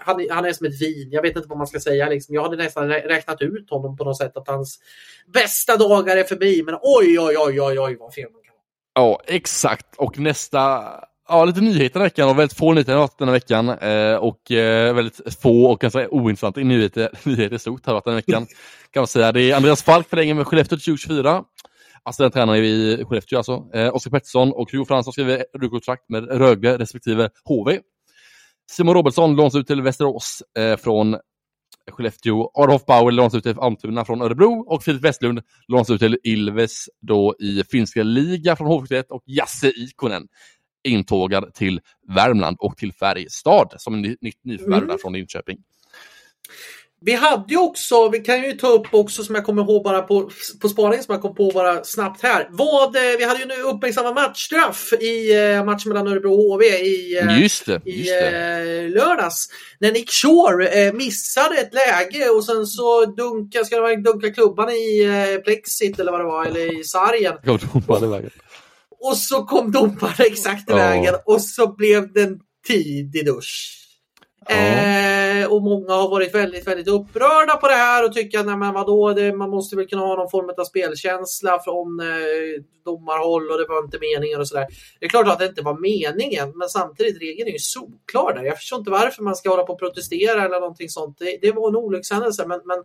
han, 0.00 0.26
han 0.30 0.44
är 0.44 0.52
som 0.52 0.66
ett 0.66 0.82
vin. 0.82 1.08
Jag 1.10 1.22
vet 1.22 1.36
inte 1.36 1.48
vad 1.48 1.58
man 1.58 1.66
ska 1.66 1.80
säga. 1.80 2.08
Liksom. 2.08 2.34
Jag 2.34 2.42
hade 2.42 2.56
nästan 2.56 2.88
räknat 2.88 3.42
ut 3.42 3.70
honom 3.70 3.96
på 3.96 4.04
något 4.04 4.18
sätt 4.18 4.36
att 4.36 4.48
hans 4.48 4.78
bästa 5.26 5.76
dagar 5.76 6.16
är 6.16 6.24
förbi. 6.24 6.62
Men 6.62 6.74
oj, 6.82 7.20
oj, 7.20 7.36
oj, 7.38 7.60
oj, 7.60 7.80
oj 7.80 7.96
vad 8.00 8.14
fel 8.14 8.28
man 8.32 8.42
Ja, 8.96 9.20
exakt. 9.26 9.96
Och 9.96 10.18
nästa 10.18 10.84
Ja, 11.28 11.44
lite 11.44 11.60
nyheter 11.60 12.00
den 12.00 12.02
veckan 12.02 12.28
och 12.28 12.38
väldigt 12.38 12.58
få 12.58 12.72
nyheter 12.72 13.08
den 13.18 13.28
här 13.28 13.32
veckan. 13.32 13.68
Eh, 13.68 14.16
och 14.16 14.50
eh, 14.50 14.94
väldigt 14.94 15.20
få 15.42 15.66
och 15.66 15.80
ganska 15.80 16.08
ointressanta 16.08 16.60
nyheter, 16.60 17.10
nyheter 17.22 17.56
i 17.56 17.58
stort 17.58 17.86
här 17.86 17.94
den 18.04 18.14
här 18.14 18.14
veckan. 18.14 18.46
kan 18.90 19.00
man 19.00 19.06
säga. 19.06 19.32
Det 19.32 19.50
är 19.50 19.56
Andreas 19.56 19.82
Falk 19.82 20.08
förlänger 20.08 20.34
med 20.34 20.46
Skellefteå 20.46 20.78
till 20.78 20.84
2024. 20.84 21.44
Alltså 22.02 22.22
den 22.22 22.32
tränaren 22.32 22.64
i 22.64 23.04
Skellefteå 23.08 23.38
alltså. 23.38 23.64
Eh, 23.74 23.94
Oskar 23.94 24.10
Pettersson 24.10 24.52
och 24.52 24.72
Hugo 24.72 24.84
Fransson 24.84 25.12
skriver 25.12 25.68
kontrakt 25.70 26.08
med 26.08 26.28
Rögle 26.28 26.78
respektive 26.78 27.30
HV. 27.44 27.80
Simon 28.70 28.94
Robertsson 28.94 29.36
lånas 29.36 29.54
ut 29.54 29.66
till 29.66 29.82
Västerås 29.82 30.42
eh, 30.58 30.76
från 30.76 31.16
Skellefteå. 31.92 32.50
Adolf 32.54 32.84
Bauer 32.86 33.12
lånas 33.12 33.34
ut 33.34 33.42
till 33.42 33.58
Almtuna 33.58 34.04
från 34.04 34.22
Örebro 34.22 34.64
och 34.66 34.82
Filip 34.82 35.04
Westlund 35.04 35.42
lånas 35.68 35.90
ut 35.90 36.00
till 36.00 36.18
Ilves 36.24 36.88
då 37.00 37.34
i 37.38 37.64
finska 37.64 38.02
liga 38.02 38.56
från 38.56 38.68
HV71 38.68 39.04
och 39.08 39.22
Jasse 39.26 39.68
Ikonen 39.68 40.28
intågad 40.86 41.54
till 41.54 41.80
Värmland 42.08 42.56
och 42.60 42.76
till 42.76 42.92
Färjestad 42.92 43.74
som 43.76 43.94
en 43.94 44.16
nytt 44.20 44.44
nyförvärv 44.44 44.82
mm. 44.82 44.98
från 44.98 45.12
Linköping. 45.12 45.58
Vi 47.00 47.12
hade 47.12 47.44
ju 47.48 47.58
också, 47.58 48.08
vi 48.08 48.18
kan 48.18 48.42
ju 48.42 48.52
ta 48.52 48.68
upp 48.68 48.86
också 48.90 49.24
som 49.24 49.34
jag 49.34 49.44
kommer 49.44 49.62
ihåg 49.62 49.84
bara 49.84 50.02
på, 50.02 50.30
på 50.60 50.68
spaning 50.68 51.02
som 51.02 51.12
jag 51.12 51.22
kom 51.22 51.34
på 51.34 51.50
bara 51.54 51.84
snabbt 51.84 52.22
här. 52.22 52.48
Vad, 52.50 52.92
vi 53.18 53.24
hade 53.24 53.40
ju 53.40 53.46
nu 53.46 53.62
uppmärksamma 53.62 54.12
matchstraff 54.12 54.92
i 54.92 55.34
eh, 55.34 55.64
matchen 55.64 55.88
mellan 55.88 56.08
Örebro 56.08 56.32
och 56.32 56.54
HV 56.54 56.64
i, 56.66 57.18
eh, 57.18 57.42
just 57.42 57.66
det, 57.66 57.80
just 57.84 58.10
det. 58.10 58.28
Eh, 58.28 58.90
lördags. 58.90 59.48
När 59.80 59.92
Nick 59.92 60.10
Shore 60.10 60.92
missade 60.92 61.56
ett 61.56 61.74
läge 61.74 62.28
och 62.28 62.44
sen 62.44 62.66
så 62.66 63.04
dunka, 63.04 63.64
ska 63.64 63.76
det 63.76 63.82
vara, 63.82 63.96
dunka 63.96 64.30
klubban 64.30 64.70
i 64.70 65.08
plexit 65.44 65.98
eller 65.98 66.12
vad 66.12 66.20
det 66.20 66.24
var, 66.24 66.46
eller 66.46 66.80
i 66.80 66.84
sargen. 66.84 67.34
Och 69.00 69.16
så 69.16 69.44
kom 69.44 69.72
domaren 69.72 70.14
exakt 70.18 70.70
i 70.70 70.72
vägen 70.72 71.14
och 71.24 71.42
så 71.42 71.74
blev 71.74 72.12
det 72.12 72.22
en 72.22 72.38
tidig 72.66 73.26
dusch. 73.26 73.72
Eh, 74.48 75.52
och 75.52 75.62
många 75.62 75.92
har 75.92 76.08
varit 76.08 76.34
väldigt, 76.34 76.66
väldigt 76.66 76.88
upprörda 76.88 77.56
på 77.56 77.66
det 77.68 77.74
här 77.74 78.04
och 78.04 78.12
tycker 78.12 78.38
att 78.38 78.46
nej, 78.46 78.56
men 78.56 78.74
vadå, 78.74 79.12
det, 79.12 79.32
man 79.32 79.50
måste 79.50 79.76
väl 79.76 79.86
kunna 79.86 80.02
ha 80.02 80.16
någon 80.16 80.30
form 80.30 80.50
av 80.58 80.64
spelkänsla 80.64 81.60
från 81.64 82.00
eh, 82.00 82.62
domarhåll 82.84 83.50
och 83.50 83.58
det 83.58 83.66
var 83.68 83.84
inte 83.84 83.98
meningen 84.00 84.40
och 84.40 84.48
sådär. 84.48 84.66
Det 85.00 85.06
är 85.06 85.10
klart 85.10 85.28
att 85.28 85.38
det 85.38 85.46
inte 85.46 85.62
var 85.62 85.78
meningen, 85.80 86.52
men 86.54 86.68
samtidigt 86.68 87.22
regeln 87.22 87.48
är 87.48 87.52
ju 87.52 87.58
solklar 87.58 88.34
där. 88.34 88.42
Jag 88.42 88.56
förstår 88.56 88.78
inte 88.78 88.90
varför 88.90 89.22
man 89.22 89.36
ska 89.36 89.50
hålla 89.50 89.62
på 89.62 89.72
och 89.72 89.78
protestera 89.78 90.44
eller 90.44 90.60
någonting 90.60 90.88
sånt. 90.88 91.18
Det, 91.18 91.38
det 91.42 91.52
var 91.52 91.68
en 91.68 91.76
olyckshändelse, 91.76 92.46
men, 92.46 92.60
men 92.64 92.78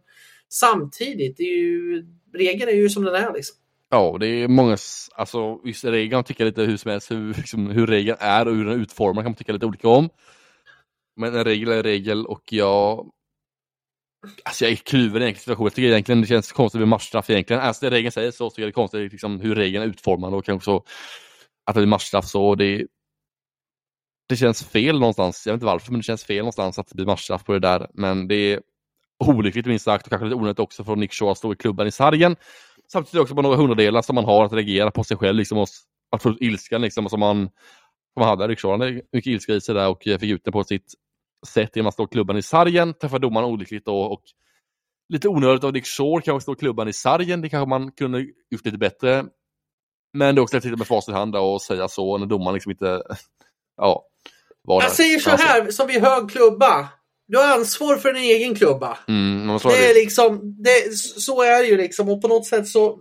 samtidigt, 0.50 1.40
är 1.40 1.44
ju, 1.44 2.06
regeln 2.34 2.70
är 2.70 2.76
ju 2.76 2.90
som 2.90 3.04
den 3.04 3.16
är. 3.16 3.34
Liksom. 3.34 3.56
Ja, 3.90 4.18
det 4.20 4.28
är 4.28 4.48
många, 4.48 4.78
alltså 5.16 5.60
just 5.66 5.84
regeln 5.84 6.12
kan 6.12 6.24
tycka 6.24 6.44
lite 6.44 6.62
hur 6.62 6.78
som 6.78 6.92
helst, 6.92 7.12
hur, 7.12 7.34
liksom, 7.34 7.68
hur 7.68 7.88
regeln 7.88 8.18
är 8.20 8.48
och 8.48 8.56
hur 8.56 8.66
den 8.66 8.74
är 8.74 8.82
utformad 8.82 9.24
kan 9.24 9.32
man 9.32 9.36
tycka 9.36 9.54
lite 9.54 9.66
olika 9.66 9.88
om. 9.88 10.10
Men 11.16 11.36
en 11.36 11.44
regel 11.44 11.70
är 11.70 11.78
en 11.78 11.84
regel 11.84 12.26
och 12.26 12.54
jag 12.54 13.12
Alltså 14.46 14.66
jag 14.66 14.72
är 14.72 14.76
kluven 14.76 15.24
i 15.24 15.36
situationen. 15.36 15.66
Jag 15.66 15.74
tycker 15.74 15.90
egentligen 15.90 16.22
det 16.22 16.28
känns 16.28 16.52
konstigt 16.52 16.80
med 16.80 16.88
matchstraff 16.88 17.30
egentligen. 17.30 17.62
Alltså 17.62 17.86
det 17.86 17.96
regeln 17.96 18.12
säger 18.12 18.32
så 18.32 18.50
tycker 18.50 18.62
jag 18.62 18.68
det 18.68 18.72
är 18.72 18.74
konstigt 18.74 19.12
liksom, 19.12 19.40
hur 19.40 19.56
regeln 19.56 19.84
är 19.84 19.88
utformad 19.88 20.34
och 20.34 20.46
kanske 20.46 20.66
så 20.66 20.86
att 21.66 21.76
det 21.76 21.80
blir 21.80 21.88
matchstraff 21.88 22.26
så. 22.26 22.56
Det, 22.56 22.86
det 24.30 24.36
känns 24.36 24.64
fel 24.64 25.00
någonstans. 25.00 25.46
Jag 25.46 25.54
vet 25.54 25.58
inte 25.58 25.66
varför 25.66 25.92
men 25.92 26.00
det 26.00 26.04
känns 26.04 26.24
fel 26.24 26.38
någonstans 26.38 26.80
att 26.80 26.88
det 26.88 26.96
blir 26.96 27.06
matchstraff 27.06 27.44
på 27.44 27.54
det 27.54 27.60
där. 27.60 27.88
Men 27.94 28.28
det 28.28 28.36
är 28.36 28.62
olyckligt 29.26 29.66
minst 29.66 29.86
sagt 29.86 30.06
och 30.06 30.10
kanske 30.10 30.26
lite 30.26 30.36
onödigt 30.36 30.60
också 30.60 30.84
från 30.84 31.00
Nick 31.00 31.14
Shaw 31.14 31.32
att 31.32 31.38
stå 31.38 31.54
i 31.54 31.56
klubban 31.56 31.88
i 31.88 31.92
sargen. 31.92 32.36
Samtidigt 32.92 33.22
också 33.22 33.36
på 33.36 33.42
några 33.42 33.56
hundradelar 33.56 34.02
som 34.02 34.16
man 34.16 34.26
har 34.26 34.46
att 34.46 34.54
reagera 34.54 34.92
på 34.92 35.04
sig 35.04 35.18
själv 35.18 35.38
liksom 35.38 35.58
och 35.58 35.68
att 36.12 36.24
få 36.24 36.30
ut 36.30 36.38
ilskan 36.42 36.82
liksom 36.82 37.06
och 37.06 37.12
som 37.12 37.20
man, 37.20 37.50
man 38.20 38.28
hade. 38.28 38.56
Hade 38.64 39.02
mycket 39.12 39.32
ilska 39.32 39.54
i 39.54 39.62
sig 39.62 39.76
där 39.76 39.90
och 39.90 40.04
fick 40.04 40.24
ut 40.24 40.44
den 40.44 40.52
på 40.52 40.64
sitt 40.64 40.94
sätt 41.48 41.76
genom 41.76 41.88
att 41.88 41.96
slå 41.96 42.08
klubban 42.08 42.38
i 42.38 42.42
sargen, 42.42 42.94
träffa 42.94 43.20
domaren 43.20 43.50
olyckligt 43.50 43.86
då, 43.86 43.98
och 43.98 44.22
lite 45.10 45.28
onödigt 45.28 45.64
av 45.64 45.74
Dick 45.74 45.86
Shore 45.86 46.22
kanske 46.22 46.46
slå 46.46 46.56
klubban 46.56 46.88
i 46.88 46.94
sargen, 46.94 47.42
det 47.42 47.50
kanske 47.50 47.70
man 47.70 47.92
kunde 47.92 48.20
gjort 48.50 48.66
lite 48.66 48.78
bättre. 48.78 49.26
Men 50.14 50.36
det 50.36 50.40
är 50.40 50.44
också 50.44 50.58
att 50.58 50.64
titta 50.64 50.78
med 50.78 50.88
facit 50.88 51.10
i 51.10 51.18
hand 51.18 51.36
och 51.36 51.62
säga 51.62 51.88
så 51.88 52.18
när 52.18 52.26
domaren 52.26 52.54
liksom 52.54 52.72
inte, 52.72 53.04
ja. 53.78 54.06
Var 54.64 54.82
Jag 54.82 54.92
säger 54.92 55.20
så 55.20 55.30
här, 55.30 55.72
som 55.72 55.88
vid 55.88 56.02
hög 56.02 56.30
klubba. 56.30 56.90
Du 57.32 57.38
har 57.38 57.46
ansvar 57.46 57.98
för 57.98 58.14
din 58.14 58.24
egen 58.24 58.56
klubba. 58.56 58.98
Mm, 59.08 59.48
det 59.64 59.90
är 59.90 59.94
liksom, 59.94 60.56
det, 60.64 60.96
så 60.98 61.42
är 61.42 61.62
det 61.62 61.68
ju 61.68 61.78
liksom 61.78 62.10
och 62.10 62.22
på 62.22 62.28
något 62.28 62.46
sätt 62.46 62.68
så, 62.68 63.00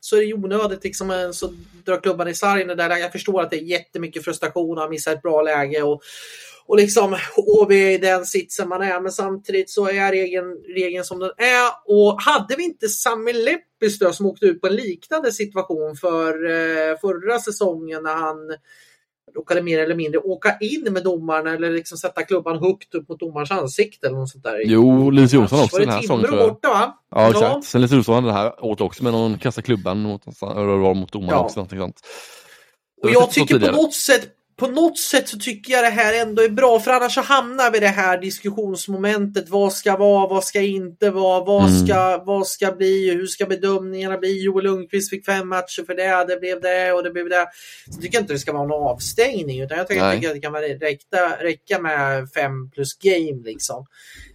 så 0.00 0.16
är 0.16 0.20
det 0.20 0.34
onödigt 0.34 0.84
liksom 0.84 1.30
så 1.32 1.52
drar 1.84 2.00
klubban 2.00 2.28
i 2.28 2.34
sargen. 2.34 2.76
Där 2.76 2.96
jag 2.96 3.12
förstår 3.12 3.42
att 3.42 3.50
det 3.50 3.56
är 3.56 3.62
jättemycket 3.62 4.24
frustration 4.24 4.78
och 4.78 4.90
missar 4.90 5.12
ett 5.12 5.22
bra 5.22 5.42
läge 5.42 5.82
och, 5.82 6.02
och 6.66 6.76
liksom 6.76 7.16
HV 7.36 7.94
i 7.94 7.98
den 7.98 8.26
sitsen 8.26 8.68
man 8.68 8.82
är. 8.82 9.00
Men 9.00 9.12
samtidigt 9.12 9.70
så 9.70 9.88
är 9.88 10.10
regeln, 10.10 10.56
regeln 10.74 11.04
som 11.04 11.18
den 11.18 11.30
är. 11.36 11.68
Och 11.84 12.22
hade 12.22 12.56
vi 12.56 12.64
inte 12.64 12.88
Sami 12.88 13.32
Leppis 13.32 13.98
som 14.16 14.26
åkte 14.26 14.46
ut 14.46 14.60
på 14.60 14.66
en 14.66 14.76
liknande 14.76 15.32
situation 15.32 15.96
för 15.96 16.50
eh, 16.50 16.98
förra 17.00 17.38
säsongen 17.38 18.02
när 18.02 18.14
han 18.14 18.36
råkade 19.36 19.62
mer 19.62 19.78
eller 19.78 19.94
mindre 19.94 20.20
åka 20.20 20.56
in 20.60 20.92
med 20.92 21.04
domaren 21.04 21.46
eller 21.46 21.70
liksom 21.70 21.98
sätta 21.98 22.22
klubban 22.22 22.58
högt 22.58 22.94
upp 22.94 23.08
mot 23.08 23.20
domarens 23.20 23.50
ansikte 23.50 24.06
eller 24.06 24.18
något 24.18 24.30
sånt 24.30 24.44
där. 24.44 24.62
Jo, 24.64 25.10
Linus 25.10 25.32
Jonsson 25.32 25.60
också 25.60 25.78
den 25.78 25.88
här 25.88 26.00
säsongen 26.00 26.26
tror 26.26 26.38
jag. 26.38 26.48
borta 26.48 26.68
va? 26.68 26.98
Ja, 27.10 27.28
exakt. 27.28 27.44
Ja. 27.44 27.62
Sen 27.64 27.80
Linus 27.80 27.92
Jonsson 27.92 28.24
den 28.24 28.34
här 28.34 28.64
åt 28.64 28.80
också 28.80 29.04
med 29.04 29.12
någon 29.12 29.38
kasta 29.38 29.62
klubban 29.62 30.02
mot, 30.02 30.26
mot 30.26 31.12
domaren 31.12 31.30
ja. 31.30 31.44
också. 31.44 31.66
Sånt. 31.70 32.00
Och 33.02 33.10
jag 33.10 33.30
tycker 33.30 33.58
på 33.58 33.76
något 33.76 33.94
sätt 33.94 34.28
på 34.56 34.66
något 34.66 34.98
sätt 34.98 35.28
så 35.28 35.38
tycker 35.38 35.72
jag 35.72 35.84
det 35.84 35.90
här 35.90 36.22
ändå 36.22 36.42
är 36.42 36.48
bra 36.48 36.80
för 36.80 36.90
annars 36.90 37.14
så 37.14 37.20
hamnar 37.20 37.70
vi 37.70 37.76
i 37.76 37.80
det 37.80 37.88
här 37.88 38.18
diskussionsmomentet. 38.18 39.48
Vad 39.48 39.72
ska 39.72 39.96
vara, 39.96 40.28
vad 40.28 40.44
ska 40.44 40.60
inte 40.60 41.10
vara, 41.10 41.44
vad, 41.44 41.68
mm. 41.68 41.86
ska, 41.86 42.22
vad 42.26 42.46
ska 42.46 42.72
bli, 42.72 43.10
hur 43.10 43.26
ska 43.26 43.46
bedömningarna 43.46 44.18
bli? 44.18 44.44
Joel 44.44 44.64
Lundqvist 44.64 45.10
fick 45.10 45.24
fem 45.24 45.48
matcher 45.48 45.84
för 45.86 45.94
det, 45.94 46.34
det 46.34 46.40
blev 46.40 46.60
det 46.60 46.92
och 46.92 47.02
det 47.02 47.10
blev 47.10 47.28
det. 47.28 47.46
Så 47.84 47.90
jag 47.92 48.02
tycker 48.02 48.20
inte 48.20 48.32
det 48.32 48.38
ska 48.38 48.52
vara 48.52 48.64
en 48.64 48.72
avstängning 48.72 49.60
utan 49.60 49.78
jag 49.78 49.88
tycker, 49.88 50.12
tycker 50.12 50.28
att 50.28 50.34
det 50.34 50.40
kan 50.40 50.54
räcka, 50.54 51.36
räcka 51.40 51.78
med 51.78 52.30
fem 52.30 52.70
plus 52.70 52.98
game 52.98 53.42
liksom. 53.44 53.86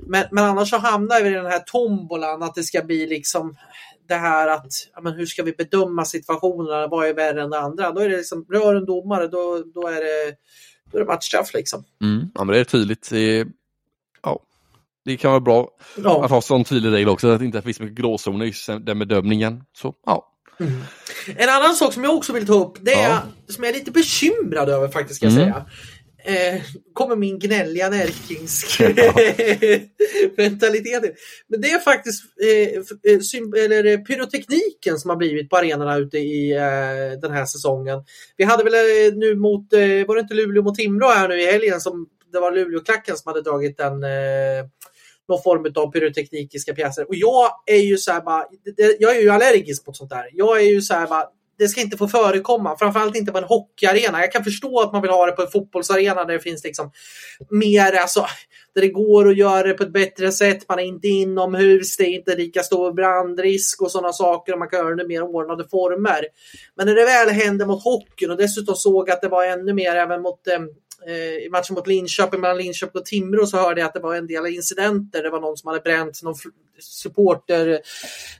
Men, 0.07 0.25
men 0.31 0.43
annars 0.43 0.69
så 0.69 0.77
hamnar 0.77 1.21
vi 1.21 1.29
i 1.29 1.33
den 1.33 1.45
här 1.45 1.59
tombolan 1.59 2.43
att 2.43 2.55
det 2.55 2.63
ska 2.63 2.81
bli 2.81 3.07
liksom 3.07 3.55
det 4.11 4.17
här 4.17 4.47
att 4.47 4.73
ja, 4.95 5.01
men 5.01 5.13
hur 5.13 5.25
ska 5.25 5.43
vi 5.43 5.51
bedöma 5.51 6.05
situationerna, 6.05 6.87
vad 6.87 7.07
är 7.07 7.13
värre 7.13 7.41
än 7.41 7.49
det 7.49 7.59
andra? 7.59 7.91
Då 7.91 8.01
är 8.01 8.09
det 8.09 8.17
liksom, 8.17 8.45
rör 8.49 8.75
en 8.75 8.85
domare, 8.85 9.27
då, 9.27 9.63
då 9.73 9.87
är 9.87 9.95
det, 9.95 10.35
då 10.91 10.97
är 10.97 11.01
det 11.01 11.07
matchstraff 11.07 11.53
liksom. 11.53 11.83
Mm. 12.01 12.27
Ja, 12.35 12.43
men 12.43 12.53
det 12.53 12.59
är 12.59 12.63
tydligt. 12.63 13.09
Det, 13.09 13.47
ja, 14.23 14.39
det 15.05 15.17
kan 15.17 15.31
vara 15.31 15.41
bra 15.41 15.69
ja. 16.03 16.25
att 16.25 16.31
ha 16.31 16.41
sån 16.41 16.63
tydlig 16.63 16.91
regel 16.91 17.09
också, 17.09 17.27
att 17.27 17.39
det 17.39 17.45
inte 17.45 17.61
finns 17.61 17.79
mycket 17.79 17.97
gråzoner 17.97 18.45
i 18.45 18.53
den 18.79 18.99
bedömningen. 18.99 19.63
Så, 19.73 19.95
ja. 20.05 20.27
Mm. 20.59 20.81
En 21.35 21.49
annan 21.49 21.75
sak 21.75 21.93
som 21.93 22.03
jag 22.03 22.15
också 22.15 22.33
vill 22.33 22.47
ta 22.47 22.53
upp, 22.53 22.77
det 22.81 22.93
är, 22.93 23.09
ja. 23.09 23.21
som 23.47 23.63
jag 23.63 23.73
är 23.73 23.79
lite 23.79 23.91
bekymrad 23.91 24.69
över 24.69 24.87
faktiskt, 24.87 25.15
ska 25.15 25.25
jag 25.25 25.33
mm. 25.33 25.45
säga 25.45 25.65
eh, 26.23 26.61
kommer 26.93 27.15
min 27.15 27.39
gnälliga 27.39 27.89
närkingsk 27.89 28.79
mentalitet. 30.37 31.03
Men 31.47 31.61
det 31.61 31.71
är 31.71 31.79
faktiskt 31.79 32.23
eh, 32.41 32.67
eh 33.11 33.63
eller 33.63 33.85
eh, 33.85 33.97
pyrotekniken 33.97 34.99
som 34.99 35.09
har 35.09 35.17
blivit 35.17 35.49
på 35.49 35.57
arenorna 35.57 35.97
ute 35.97 36.17
i 36.17 36.51
eh, 36.51 37.19
den 37.21 37.31
här 37.31 37.45
säsongen. 37.45 38.03
Vi 38.37 38.43
hade 38.43 38.63
väl 38.63 38.73
eh, 38.73 39.13
nu 39.15 39.35
mot, 39.35 39.67
var 40.07 40.15
det 40.15 40.21
inte 40.21 40.33
Luleå 40.33 40.63
mot 40.63 40.75
Timrå 40.75 41.07
här 41.07 41.27
nu 41.27 41.41
i 41.41 41.51
helgen 41.51 41.81
som 41.81 42.07
det 42.31 42.39
var 42.39 42.51
Luleåklacken 42.51 43.17
som 43.17 43.29
hade 43.29 43.41
dragit 43.41 43.79
en 43.79 43.99
någon 45.27 45.43
form 45.43 45.73
av 45.75 45.91
pyrotekniska 45.91 46.73
pjäser. 46.73 47.07
Och 47.07 47.15
jag 47.15 47.51
är 47.65 47.77
ju 47.77 47.97
så 47.97 48.11
här 48.11 48.21
bara, 48.21 48.45
jag 48.99 49.15
är 49.15 49.21
ju 49.21 49.29
allergisk 49.29 49.87
mot 49.87 49.97
sånt 49.97 50.09
där. 50.09 50.29
Jag 50.33 50.61
är 50.61 50.65
ju 50.65 50.81
så 50.81 50.93
här 50.93 51.07
bara, 51.07 51.25
det 51.61 51.67
ska 51.67 51.81
inte 51.81 51.97
få 51.97 52.07
förekomma, 52.07 52.77
framförallt 52.77 53.15
inte 53.15 53.31
på 53.31 53.37
en 53.37 53.43
hockeyarena. 53.43 54.19
Jag 54.19 54.31
kan 54.31 54.43
förstå 54.43 54.79
att 54.79 54.93
man 54.93 55.01
vill 55.01 55.11
ha 55.11 55.25
det 55.25 55.31
på 55.31 55.41
en 55.41 55.51
fotbollsarena 55.51 56.25
där 56.25 56.33
det 56.33 56.39
finns 56.39 56.63
liksom 56.63 56.91
mer, 57.49 57.93
alltså, 57.93 58.25
där 58.75 58.81
det 58.81 58.87
går 58.87 59.29
att 59.29 59.37
göra 59.37 59.67
det 59.67 59.73
på 59.73 59.83
ett 59.83 59.93
bättre 59.93 60.31
sätt. 60.31 60.69
Man 60.69 60.79
är 60.79 60.83
inte 60.83 61.07
inomhus, 61.07 61.97
det 61.97 62.03
är 62.03 62.15
inte 62.15 62.35
lika 62.35 62.63
stor 62.63 62.93
brandrisk 62.93 63.81
och 63.81 63.91
sådana 63.91 64.13
saker 64.13 64.53
och 64.53 64.59
man 64.59 64.69
kan 64.69 64.79
göra 64.79 64.95
det 64.95 65.03
i 65.03 65.07
mer 65.07 65.21
ordnade 65.21 65.67
former. 65.71 66.25
Men 66.77 66.87
när 66.87 66.95
det 66.95 67.05
väl 67.05 67.29
händer 67.29 67.65
mot 67.65 67.83
hockeyn 67.83 68.31
och 68.31 68.37
dessutom 68.37 68.75
såg 68.75 69.09
att 69.09 69.21
det 69.21 69.29
var 69.29 69.45
ännu 69.45 69.73
mer 69.73 69.95
även 69.95 70.21
mot 70.21 70.47
eh, 70.47 70.59
Eh, 71.07 71.45
i 71.45 71.49
matchen 71.51 71.73
mot 71.75 71.87
Linköping, 71.87 72.41
mellan 72.41 72.57
Linköping 72.57 72.99
och 72.99 73.05
Timrå, 73.05 73.45
så 73.45 73.57
hörde 73.57 73.81
jag 73.81 73.87
att 73.87 73.93
det 73.93 73.99
var 73.99 74.15
en 74.15 74.27
del 74.27 74.45
incidenter. 74.45 75.23
Det 75.23 75.29
var 75.29 75.39
någon 75.39 75.57
som 75.57 75.67
hade 75.67 75.79
bränt 75.79 76.23
någon 76.23 76.35
supporter 76.79 77.81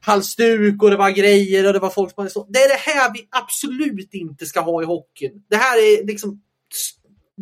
halsduk 0.02 0.84
och 0.84 0.90
det 0.90 0.98
var 0.98 1.10
grejer 1.10 1.68
och 1.68 1.74
det 1.74 1.80
var 1.80 1.90
folk 1.90 2.14
som 2.14 2.22
hade 2.22 2.30
stått. 2.30 2.54
Det 2.54 2.60
är 2.60 2.70
det 2.70 2.92
här 2.92 3.14
vi 3.14 3.28
absolut 3.30 4.14
inte 4.14 4.46
ska 4.46 4.60
ha 4.60 4.82
i 4.82 4.86
hockeyn. 4.86 5.44
Det 5.50 5.56
här 5.56 5.78
är 5.78 6.06
liksom 6.06 6.42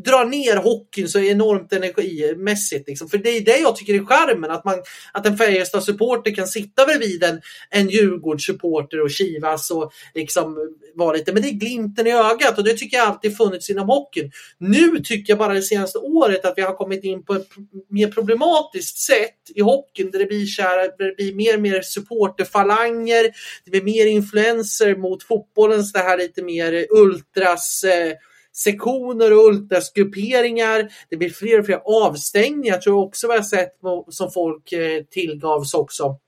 drar 0.05 0.25
ner 0.25 0.55
hockeyn 0.55 1.07
så 1.07 1.19
enormt 1.19 1.73
energimässigt. 1.73 2.87
Liksom. 2.87 3.09
För 3.09 3.17
det 3.17 3.29
är 3.29 3.41
det 3.41 3.57
jag 3.57 3.75
tycker 3.75 3.93
är 3.93 4.05
charmen, 4.05 4.51
att, 4.51 4.65
man, 4.65 4.79
att 5.13 5.25
en 5.25 5.37
Färjestad-supporter 5.37 6.35
kan 6.35 6.47
sitta 6.47 6.85
bredvid 6.85 7.23
en, 7.23 7.41
en 7.69 7.89
Djurgårdssupporter 7.89 9.01
och 9.01 9.11
kivas 9.11 9.71
och 9.71 9.91
liksom 10.13 10.57
vara 10.95 11.17
lite, 11.17 11.33
men 11.33 11.41
det 11.41 11.49
är 11.49 11.53
glimten 11.53 12.07
i 12.07 12.11
ögat 12.11 12.57
och 12.57 12.63
det 12.63 12.73
tycker 12.73 12.97
jag 12.97 13.07
alltid 13.07 13.37
funnits 13.37 13.69
inom 13.69 13.87
hockeyn. 13.89 14.31
Nu 14.57 14.99
tycker 14.99 15.31
jag 15.31 15.37
bara 15.39 15.53
det 15.53 15.61
senaste 15.61 15.97
året 15.97 16.45
att 16.45 16.53
vi 16.57 16.61
har 16.61 16.73
kommit 16.73 17.03
in 17.03 17.25
på 17.25 17.33
ett 17.33 17.47
mer 17.89 18.07
problematiskt 18.07 18.97
sätt 18.97 19.35
i 19.55 19.61
hockeyn 19.61 20.11
där 20.11 20.19
det 20.19 20.25
blir, 20.25 20.45
kära, 20.45 20.87
det 20.97 21.15
blir 21.17 21.35
mer 21.35 21.55
och 21.55 21.61
mer 21.61 21.81
supporterfalanger, 21.81 23.23
det 23.65 23.71
blir 23.71 23.81
mer 23.81 24.05
influenser 24.05 24.95
mot 24.95 25.23
fotbollens 25.23 25.93
det 25.93 25.99
här 25.99 26.17
lite 26.17 26.43
mer 26.43 26.85
ultras 26.89 27.83
eh, 27.83 28.13
sektioner 28.55 29.33
och 29.33 29.45
ultrasgrupperingar. 29.45 30.91
Det 31.09 31.17
blir 31.17 31.29
fler 31.29 31.59
och 31.59 31.65
fler 31.65 31.81
avstängningar 31.85 32.77
tror 32.77 32.95
jag 32.95 33.07
också 33.07 33.27
vi 33.27 33.33
har 33.33 33.41
sett 33.41 33.71
som 34.09 34.31
folk 34.31 34.71
eh, 34.71 35.03
tillgavs 35.03 35.73
också. 35.73 36.19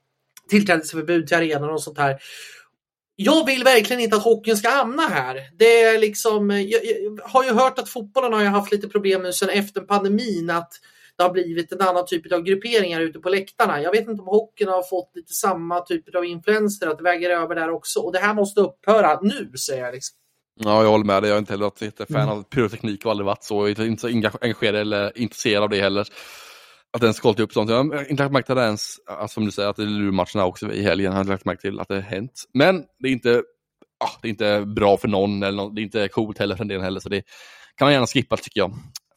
Tillträdesförbud 0.50 1.26
till 1.26 1.36
arenan 1.36 1.70
och 1.70 1.82
sånt 1.82 1.98
här. 1.98 2.18
Jag 3.16 3.46
vill 3.46 3.64
verkligen 3.64 4.02
inte 4.02 4.16
att 4.16 4.22
hockeyn 4.22 4.56
ska 4.56 4.68
hamna 4.68 5.02
här. 5.02 5.40
Det 5.58 5.82
är 5.82 5.98
liksom, 5.98 6.50
eh, 6.50 6.60
jag, 6.60 6.84
jag 6.84 7.20
har 7.22 7.44
ju 7.44 7.50
hört 7.50 7.78
att 7.78 7.88
fotbollen 7.88 8.32
har 8.32 8.44
haft 8.44 8.72
lite 8.72 8.88
problem 8.88 9.22
nu 9.22 9.32
sedan 9.32 9.50
efter 9.50 9.80
pandemin 9.80 10.50
att 10.50 10.72
det 11.16 11.22
har 11.22 11.30
blivit 11.30 11.72
en 11.72 11.80
annan 11.80 12.06
typ 12.06 12.32
av 12.32 12.42
grupperingar 12.42 13.00
ute 13.00 13.18
på 13.18 13.28
läktarna. 13.28 13.82
Jag 13.82 13.90
vet 13.90 14.08
inte 14.08 14.22
om 14.22 14.28
hockeyn 14.28 14.68
har 14.68 14.82
fått 14.82 15.10
lite 15.14 15.32
samma 15.32 15.80
typ 15.80 16.14
av 16.14 16.24
influenser, 16.24 16.86
att 16.86 16.98
det 16.98 17.04
väger 17.04 17.30
över 17.30 17.54
där 17.54 17.70
också. 17.70 18.00
Och 18.00 18.12
det 18.12 18.18
här 18.18 18.34
måste 18.34 18.60
upphöra 18.60 19.20
nu, 19.22 19.52
säger 19.56 19.84
jag. 19.84 19.94
Liksom. 19.94 20.16
Ja, 20.60 20.82
jag 20.82 20.90
håller 20.90 21.04
med 21.04 21.22
dig. 21.22 21.28
Jag 21.28 21.36
är 21.36 21.38
inte 21.38 21.52
heller 21.52 21.66
ett 21.66 21.82
jättefan 21.82 22.22
mm. 22.22 22.28
av 22.28 22.42
pyroteknik 22.42 23.04
och 23.04 23.10
aldrig 23.10 23.26
varit 23.26 23.44
så. 23.44 23.68
Jag 23.68 23.78
är 23.78 23.86
inte 23.86 24.00
så 24.00 24.08
engagerad 24.42 24.80
eller 24.80 25.18
intresserad 25.18 25.62
av 25.62 25.68
det 25.68 25.80
heller. 25.80 26.08
Att 26.92 27.00
den 27.00 27.14
ska 27.14 27.28
upp 27.28 27.52
sånt. 27.52 27.70
Jag 27.70 27.76
har 27.76 28.10
inte 28.10 28.22
lagt 28.22 28.32
märke 28.32 28.46
till 28.46 28.56
det 28.56 28.62
ens, 28.62 28.96
alltså, 29.06 29.34
som 29.34 29.44
du 29.44 29.50
säger, 29.50 29.68
att 29.68 29.76
det 29.76 29.82
är 29.82 29.86
lurmatcherna 29.86 30.44
också 30.44 30.72
i 30.72 30.82
helgen. 30.82 31.04
Jag 31.04 31.12
har 31.12 31.20
inte 31.20 31.32
lagt 31.32 31.44
märke 31.44 31.60
till 31.60 31.80
att 31.80 31.88
det 31.88 31.94
har 31.94 32.00
hänt. 32.00 32.44
Men 32.54 32.84
det 32.98 33.08
är 33.08 33.12
inte, 33.12 33.42
ah, 34.04 34.10
det 34.22 34.28
är 34.28 34.30
inte 34.30 34.64
bra 34.66 34.96
för 34.96 35.08
någon, 35.08 35.42
eller 35.42 35.56
någon, 35.56 35.74
det 35.74 35.80
är 35.80 35.82
inte 35.82 36.08
coolt 36.08 36.38
heller 36.38 36.56
för 36.56 36.64
en 36.64 36.68
del 36.68 36.80
heller. 36.80 37.00
Så 37.00 37.08
det 37.08 37.22
kan 37.76 37.86
man 37.86 37.92
gärna 37.92 38.06
skippa 38.06 38.36
tycker 38.36 38.60
jag. 38.60 38.72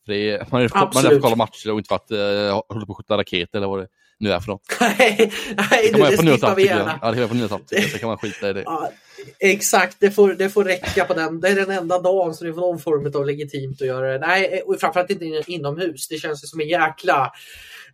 För 0.06 0.14
det 0.14 0.32
är, 0.32 0.48
man, 0.52 0.62
är, 0.62 0.72
man 0.74 0.88
är 0.88 1.02
där 1.04 1.10
för 1.10 1.16
att 1.16 1.22
kolla 1.22 1.36
matcher 1.36 1.72
och 1.72 1.78
inte 1.78 1.88
för 1.88 1.96
att 1.96 2.12
uh, 2.12 2.62
hålla 2.70 2.86
på 2.86 2.92
att 2.92 2.98
skjuta 2.98 3.18
raketer 3.18 3.58
eller 3.58 3.68
vad 3.68 3.80
det 3.80 3.88
nu 4.20 4.32
är 4.32 4.40
för 4.40 4.48
något. 4.48 4.62
nej, 4.80 5.32
nej 5.58 5.92
det, 5.94 6.00
det 6.00 6.18
skippar 6.18 6.56
vi 6.56 6.66
gärna. 6.66 7.00
Ja, 7.02 7.12
det 7.12 8.00
kan 8.00 8.08
man 8.08 8.18
skita 8.18 8.50
i 8.50 8.54
det. 8.54 8.64
Ja, 8.66 8.92
Exakt, 9.40 9.98
det 10.00 10.12
får, 10.12 10.34
det 10.34 10.50
får 10.50 10.64
räcka 10.64 11.06
på 11.06 11.14
den. 11.14 11.40
Det 11.40 11.48
är 11.48 11.56
den 11.56 11.72
enda 11.72 12.02
dagen 12.02 12.34
så 12.34 12.44
det 12.44 12.54
får 12.54 12.62
någon 12.62 12.80
form 12.80 13.12
av 13.16 13.26
legitimt 13.26 13.82
att 13.82 13.88
göra 13.88 14.12
det. 14.12 14.28
Nej, 14.28 14.62
och 14.62 14.80
framförallt 14.80 15.10
inte 15.10 15.44
inomhus. 15.48 16.08
Det 16.08 16.18
känns 16.18 16.50
som 16.50 16.60
en 16.60 16.68
jäkla 16.68 17.32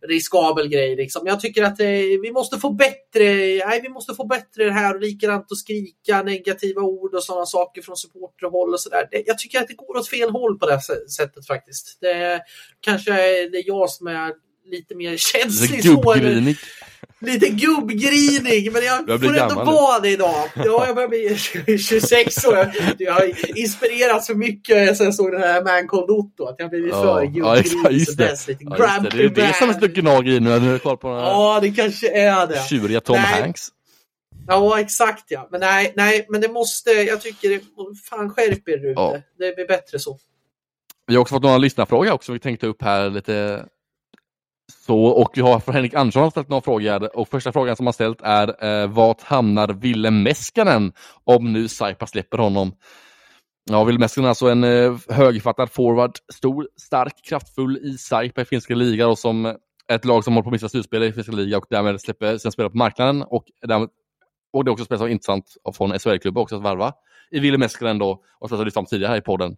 riskabel 0.08 0.68
grej. 0.68 0.96
Liksom. 0.96 1.26
Jag 1.26 1.40
tycker 1.40 1.62
att 1.62 1.80
eh, 1.80 1.86
vi 2.22 2.32
måste 2.32 2.58
få 2.58 2.70
bättre. 2.70 3.24
Nej, 3.66 3.80
vi 3.82 3.88
måste 3.88 4.14
få 4.14 4.26
bättre 4.26 4.64
det 4.64 4.72
här 4.72 4.94
och 4.94 5.00
likadant 5.00 5.52
att 5.52 5.58
skrika 5.58 6.22
negativa 6.22 6.82
ord 6.82 7.14
och 7.14 7.24
sådana 7.24 7.46
saker 7.46 7.82
från 7.82 7.96
supporterhåll 7.96 8.72
och 8.72 8.80
sådär. 8.80 9.08
Jag 9.26 9.38
tycker 9.38 9.58
att 9.58 9.68
det 9.68 9.74
går 9.74 9.96
åt 9.96 10.08
fel 10.08 10.30
håll 10.30 10.58
på 10.58 10.66
det 10.66 10.80
sättet 11.10 11.46
faktiskt. 11.46 11.98
Det 12.00 12.40
kanske 12.80 13.12
är 13.12 13.50
det 13.50 13.62
jag 13.66 13.90
som 13.90 14.06
är 14.06 14.32
lite 14.70 14.94
mer 14.94 15.16
känslig. 15.16 15.82
Gubbgrinig. 15.82 16.56
Lite 17.22 17.48
gubbgrinig, 17.48 18.72
men 18.72 18.84
jag, 18.84 19.04
jag 19.08 19.20
får 19.20 19.36
ändå 19.36 19.54
vara 19.54 20.00
det 20.00 20.08
idag. 20.08 20.48
Ja, 20.54 20.86
jag 20.86 20.94
börjar 20.94 21.08
bli 21.08 21.78
26 21.78 22.44
år. 22.44 22.72
Jag 22.98 23.12
har 23.12 23.58
inspirerats 23.58 24.26
så 24.26 24.34
mycket 24.34 24.96
sen 24.96 25.06
jag 25.06 25.14
såg 25.14 25.32
den 25.32 25.42
här 25.42 25.64
Man 25.64 25.88
Called 25.88 26.10
Otto. 26.10 26.44
Att 26.44 26.54
jag 26.58 26.70
blivit 26.70 26.90
ja, 26.92 27.02
för 27.02 27.24
gubbgrinig. 27.24 27.66
Ja, 27.84 27.88
det. 27.88 27.94
Just 27.94 28.18
det. 28.18 28.56
Ja, 28.60 29.00
det. 29.00 29.08
det 29.16 29.24
är 29.24 29.28
det 29.28 29.54
som 29.54 29.68
är 29.68 29.88
gnager 29.88 30.32
i 30.32 30.40
nu 30.40 30.50
när 30.50 30.72
du 30.72 30.78
kvar 30.78 30.96
på 30.96 31.08
den 31.08 31.16
här 31.16 31.24
Ja, 31.24 31.58
det 31.62 31.70
kanske 31.70 32.08
är 32.08 32.46
det. 32.46 32.68
Tjuriga 32.68 33.00
Tom 33.00 33.16
nej. 33.16 33.42
Hanks. 33.42 33.68
Ja, 34.46 34.80
exakt 34.80 35.24
ja. 35.28 35.48
Men 35.50 35.60
nej, 35.60 35.92
nej, 35.96 36.26
men 36.28 36.40
det 36.40 36.48
måste, 36.48 36.90
jag 36.90 37.20
tycker, 37.20 37.60
fan 38.10 38.30
skärp 38.30 38.68
er 38.68 38.78
Rune. 38.78 38.92
Ja. 38.92 39.16
Det 39.38 39.54
blir 39.54 39.66
bättre 39.66 39.98
så. 39.98 40.18
Vi 41.06 41.14
har 41.14 41.20
också 41.20 41.34
fått 41.34 41.42
några 41.42 41.58
lyssnarfrågor 41.58 42.12
också 42.12 42.32
vi 42.32 42.38
tänkte 42.38 42.66
upp 42.66 42.82
här 42.82 43.10
lite 43.10 43.64
så, 44.86 45.04
och 45.04 45.30
vi 45.34 45.40
har 45.40 45.60
för 45.60 45.72
Henrik 45.72 45.94
Andersson 45.94 46.30
ställt 46.30 46.48
några 46.48 46.62
frågor 46.62 47.16
och 47.16 47.28
första 47.28 47.52
frågan 47.52 47.76
som 47.76 47.86
han 47.86 47.92
ställt 47.92 48.20
är 48.22 48.64
eh, 48.64 48.88
vart 48.88 49.22
hamnar 49.22 49.68
Ville 49.68 50.10
Meskanen 50.10 50.92
om 51.24 51.52
nu 51.52 51.68
Saipa 51.68 52.06
släpper 52.06 52.38
honom? 52.38 52.72
Ja, 53.70 53.84
Ville 53.84 53.98
Meskanen 53.98 54.24
är 54.24 54.28
alltså 54.28 54.48
en 54.48 54.64
eh, 54.64 54.96
högfattad 55.08 55.70
forward, 55.70 56.12
stor, 56.32 56.68
stark, 56.76 57.14
kraftfull 57.24 57.78
i 57.82 57.98
Saipa 57.98 58.40
i 58.42 58.44
finska 58.44 58.74
ligan 58.74 59.10
och 59.10 59.18
som 59.18 59.46
eh, 59.46 59.54
ett 59.88 60.04
lag 60.04 60.24
som 60.24 60.34
håller 60.34 60.42
på 60.42 60.48
att 60.48 60.52
missa 60.52 60.68
slutspel 60.68 61.02
i 61.02 61.12
finska 61.12 61.32
ligan 61.32 61.58
och 61.58 61.66
därmed 61.70 62.00
släpper 62.00 62.38
sina 62.38 62.52
spelare 62.52 62.70
på 62.70 62.78
marknaden 62.78 63.22
och, 63.22 63.44
därmed, 63.66 63.88
och 64.52 64.64
det 64.64 64.68
är 64.68 64.72
också 64.72 64.84
spelat 64.84 65.10
intressant 65.10 65.44
från 65.74 65.98
SHL-klubbar 65.98 66.42
också 66.42 66.56
att 66.56 66.62
varva 66.62 66.92
i 67.30 67.40
Ville 67.40 67.58
Meskanen 67.58 67.98
då 67.98 68.22
och 68.38 68.48
som 68.48 68.58
jag 68.58 68.64
lyft 68.64 68.74
fram 68.74 68.86
tidigare 68.86 69.10
här 69.10 69.18
i 69.18 69.22
podden. 69.22 69.56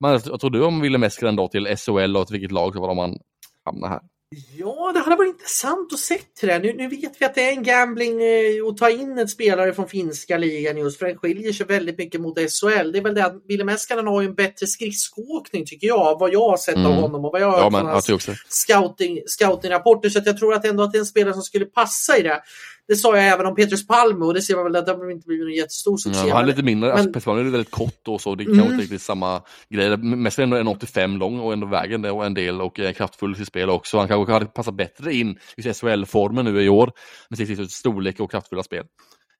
Men 0.00 0.20
vad 0.30 0.40
tror 0.40 0.50
du 0.50 0.64
om 0.64 0.80
Ville 0.80 0.98
Meskanen 0.98 1.36
då 1.36 1.48
till 1.48 1.76
SHL 1.76 2.16
och 2.16 2.26
till 2.26 2.34
vilket 2.34 2.52
lag 2.52 2.74
så 2.74 2.80
var 2.80 2.94
man 2.94 3.18
hamnar 3.64 3.88
här? 3.88 4.00
Ja, 4.30 4.92
det 4.94 5.00
hade 5.00 5.16
varit 5.16 5.28
intressant 5.28 5.92
att 5.92 5.98
se 5.98 6.18
det. 6.40 6.58
Nu, 6.58 6.72
nu 6.72 6.88
vet 6.88 7.20
vi 7.20 7.24
att 7.24 7.34
det 7.34 7.48
är 7.48 7.52
en 7.52 7.62
gambling 7.62 8.22
eh, 8.22 8.66
att 8.68 8.76
ta 8.76 8.90
in 8.90 9.18
en 9.18 9.28
spelare 9.28 9.74
från 9.74 9.88
finska 9.88 10.38
ligan 10.38 10.76
just 10.76 10.98
för 10.98 11.06
den 11.06 11.18
skiljer 11.18 11.52
sig 11.52 11.66
väldigt 11.66 11.98
mycket 11.98 12.20
mot 12.20 12.38
SHL. 12.38 12.92
Det 12.92 12.98
är 12.98 13.02
väl 13.02 13.14
det 13.14 13.24
att 13.24 13.42
Ville 13.48 13.64
Meskanen 13.64 14.06
har 14.06 14.20
ju 14.20 14.28
en 14.28 14.34
bättre 14.34 14.66
skridskoåkning 14.66 15.66
tycker 15.66 15.86
jag, 15.86 16.18
vad 16.18 16.32
jag 16.32 16.50
har 16.50 16.56
sett 16.56 16.76
mm. 16.76 16.86
av 16.86 16.94
honom 16.94 17.24
och 17.24 17.32
vad 17.32 17.40
jag 17.40 17.50
har 17.50 17.58
ja, 17.58 17.70
men, 17.70 18.02
scouting, 18.48 19.20
scouting-rapporter. 19.26 20.08
Så 20.08 20.20
jag 20.24 20.38
tror 20.38 20.54
att 20.54 20.64
ändå 20.64 20.82
att 20.82 20.92
det 20.92 20.98
är 20.98 21.00
en 21.00 21.06
spelare 21.06 21.34
som 21.34 21.42
skulle 21.42 21.64
passa 21.64 22.18
i 22.18 22.22
det. 22.22 22.42
Det 22.88 22.96
sa 22.96 23.16
jag 23.16 23.28
även 23.28 23.46
om 23.46 23.54
Petrus 23.54 23.86
Palme 23.86 24.24
och 24.24 24.34
det 24.34 24.42
ser 24.42 24.54
man 24.54 24.64
väl 24.64 24.76
att 24.76 24.86
det 24.86 24.92
har 24.92 25.10
inte 25.10 25.26
blivit 25.26 25.46
någon 25.46 25.54
jättestor 25.54 25.96
succé. 25.96 26.28
Ja, 26.28 26.34
han 26.34 26.42
är 26.42 26.46
lite 26.46 26.62
mindre, 26.62 26.88
men... 26.94 27.14
alltså, 27.14 27.30
är 27.30 27.42
väldigt 27.42 27.70
kort 27.70 28.08
och 28.08 28.20
så, 28.20 28.34
det 28.34 28.44
kan 28.44 28.54
mm. 28.54 28.66
inte 28.66 28.82
riktigt 28.82 29.02
samma 29.02 29.42
grej. 29.68 29.96
Mest 29.96 30.38
är 30.38 30.42
ändå 30.42 30.56
1,85 30.56 31.18
lång 31.18 31.40
och 31.40 31.52
ändå 31.52 31.66
vägen 31.66 32.02
det 32.02 32.10
och 32.10 32.26
en 32.26 32.34
del 32.34 32.60
och 32.60 32.78
är 32.78 32.92
kraftfull 32.92 33.32
i 33.32 33.34
sitt 33.34 33.48
spel 33.48 33.70
också. 33.70 33.98
Han 33.98 34.08
kanske 34.08 34.32
hade 34.32 34.46
passat 34.46 34.74
bättre 34.74 35.14
in 35.14 35.38
i 35.56 35.62
SHL-formen 35.62 36.44
nu 36.44 36.62
i 36.62 36.68
år 36.68 36.92
med 37.28 37.38
sitt 37.38 37.70
storlek 37.70 38.20
och 38.20 38.30
kraftfulla 38.30 38.62
spel. 38.62 38.84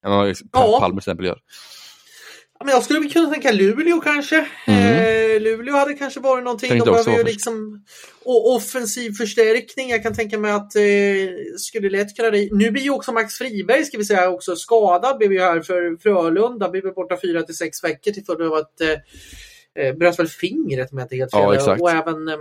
Än 0.07 0.11
vad 0.11 0.37
Palme 0.53 0.95
till 0.95 0.99
exempel 0.99 1.27
gör 1.27 1.39
men 2.65 2.75
jag 2.75 2.85
skulle 2.85 3.09
kunna 3.09 3.31
tänka 3.31 3.53
Luleå 3.53 4.01
kanske. 4.01 4.47
Mm. 4.67 4.83
Eh, 4.83 5.41
Luleå 5.41 5.77
hade 5.77 5.95
kanske 5.95 6.21
varit 6.21 6.45
någonting. 6.45 6.69
Tänkte 6.69 6.91
de 6.91 6.93
behöver 6.93 7.19
ju 7.19 7.25
liksom 7.25 7.85
och 8.25 8.55
offensiv 8.55 9.13
förstärkning. 9.13 9.91
Jag 9.91 10.03
kan 10.03 10.15
tänka 10.15 10.39
mig 10.39 10.53
att 10.53 10.77
eh, 10.77 10.83
skulle 11.57 11.91
lätt 11.91 12.17
kunna 12.17 12.31
det. 12.31 12.49
Nu 12.53 12.71
blir 12.71 12.83
ju 12.83 12.91
också 12.91 13.13
Max 13.13 13.35
Friberg 13.35 13.85
ska 13.85 13.99
vi 13.99 14.05
säga 14.05 14.31
också 14.31 14.57
skadad. 14.57 15.19
Blev 15.19 15.33
ju 15.33 15.41
här 15.41 15.61
för 15.61 15.97
Frölunda. 16.03 16.69
Blev 16.69 16.95
borta 16.95 17.17
fyra 17.23 17.43
till 17.43 17.57
sex 17.57 17.85
veckor 17.85 18.13
till 18.13 18.25
följd 18.25 18.43
av 18.43 18.55
att 18.55 18.81
eh, 18.81 19.85
eh, 19.85 19.95
bröt 19.95 20.19
väl 20.19 20.29
fingret 20.29 20.93
om 20.93 20.99
jag 20.99 21.05
inte 21.05 21.17
helt 21.17 21.31
fel. 21.31 21.55
Ja, 21.67 21.77
och 21.81 21.91
även 21.91 22.29
eh, 22.29 22.37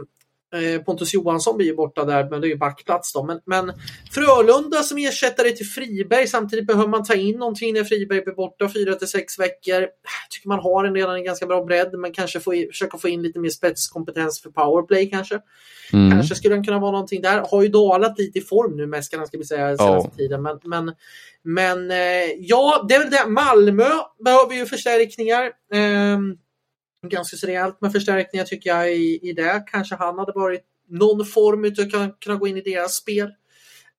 Pontus 0.86 1.14
Johansson 1.14 1.58
blir 1.58 1.68
ju 1.68 1.76
borta 1.76 2.06
där, 2.06 2.30
men 2.30 2.42
det 2.42 2.48
är 2.48 2.50
ju 2.50 2.58
backplats 2.58 3.14
då. 3.14 3.24
Men, 3.24 3.40
men 3.46 3.74
Frölunda 4.12 4.84
som 4.84 4.98
ersättare 4.98 5.52
till 5.52 5.66
Friberg. 5.66 6.28
Samtidigt 6.28 6.68
behöver 6.68 6.88
man 6.88 7.04
ta 7.04 7.14
in 7.14 7.38
någonting 7.38 7.74
när 7.74 7.84
Friberg 7.84 8.22
blir 8.22 8.34
borta 8.34 8.70
4 8.70 8.96
till 8.96 9.08
6 9.08 9.40
veckor. 9.40 9.82
Jag 9.82 10.30
tycker 10.30 10.48
man 10.48 10.60
har 10.60 10.86
en 10.86 10.94
redan 10.94 11.16
en 11.16 11.24
ganska 11.24 11.46
bra 11.46 11.64
bredd, 11.64 12.00
men 12.00 12.12
kanske 12.12 12.40
få, 12.40 12.52
försöka 12.52 12.98
få 12.98 13.10
in 13.10 13.22
lite 13.22 13.40
mer 13.40 13.50
spetskompetens 13.50 14.42
för 14.42 14.50
powerplay 14.50 15.10
kanske. 15.10 15.40
Mm. 15.94 16.12
Kanske 16.12 16.36
skulle 16.36 16.56
den 16.56 16.64
kunna 16.64 16.80
vara 16.80 16.92
någonting 16.92 17.22
där. 17.22 17.46
Har 17.52 17.62
ju 17.62 17.68
dalat 17.68 18.20
lite 18.20 18.40
i 18.40 18.42
form 18.42 18.78
nu, 18.78 18.88
Mäskarna 18.88 19.26
ska 19.26 19.38
vi 19.38 19.44
säga, 19.44 19.78
senaste 19.78 20.10
oh. 20.10 20.16
tiden. 20.16 20.42
Men, 20.42 20.60
men, 20.64 20.94
men 21.44 21.92
eh, 21.92 22.32
ja, 22.40 22.86
det 22.90 22.96
är 22.96 23.00
väl 23.00 23.12
det. 23.12 23.28
Malmö 23.28 23.90
behöver 24.26 24.56
ju 24.56 24.66
förstärkningar. 24.66 25.52
Um, 25.74 26.38
ganska 27.10 27.48
rejält 27.48 27.82
med 27.82 27.92
förstärkningar 27.92 28.46
tycker 28.46 28.70
jag 28.70 28.92
i, 28.96 29.20
i 29.30 29.34
det. 29.34 29.64
Kanske 29.72 29.96
han 29.96 30.20
hade 30.20 30.32
varit 30.32 30.62
någon 30.90 31.26
form 31.26 31.66
av 31.96 32.02
att 32.02 32.20
kunna 32.20 32.36
gå 32.36 32.48
in 32.48 32.58
i 32.58 32.62
deras 32.62 32.96
spel. 32.96 33.30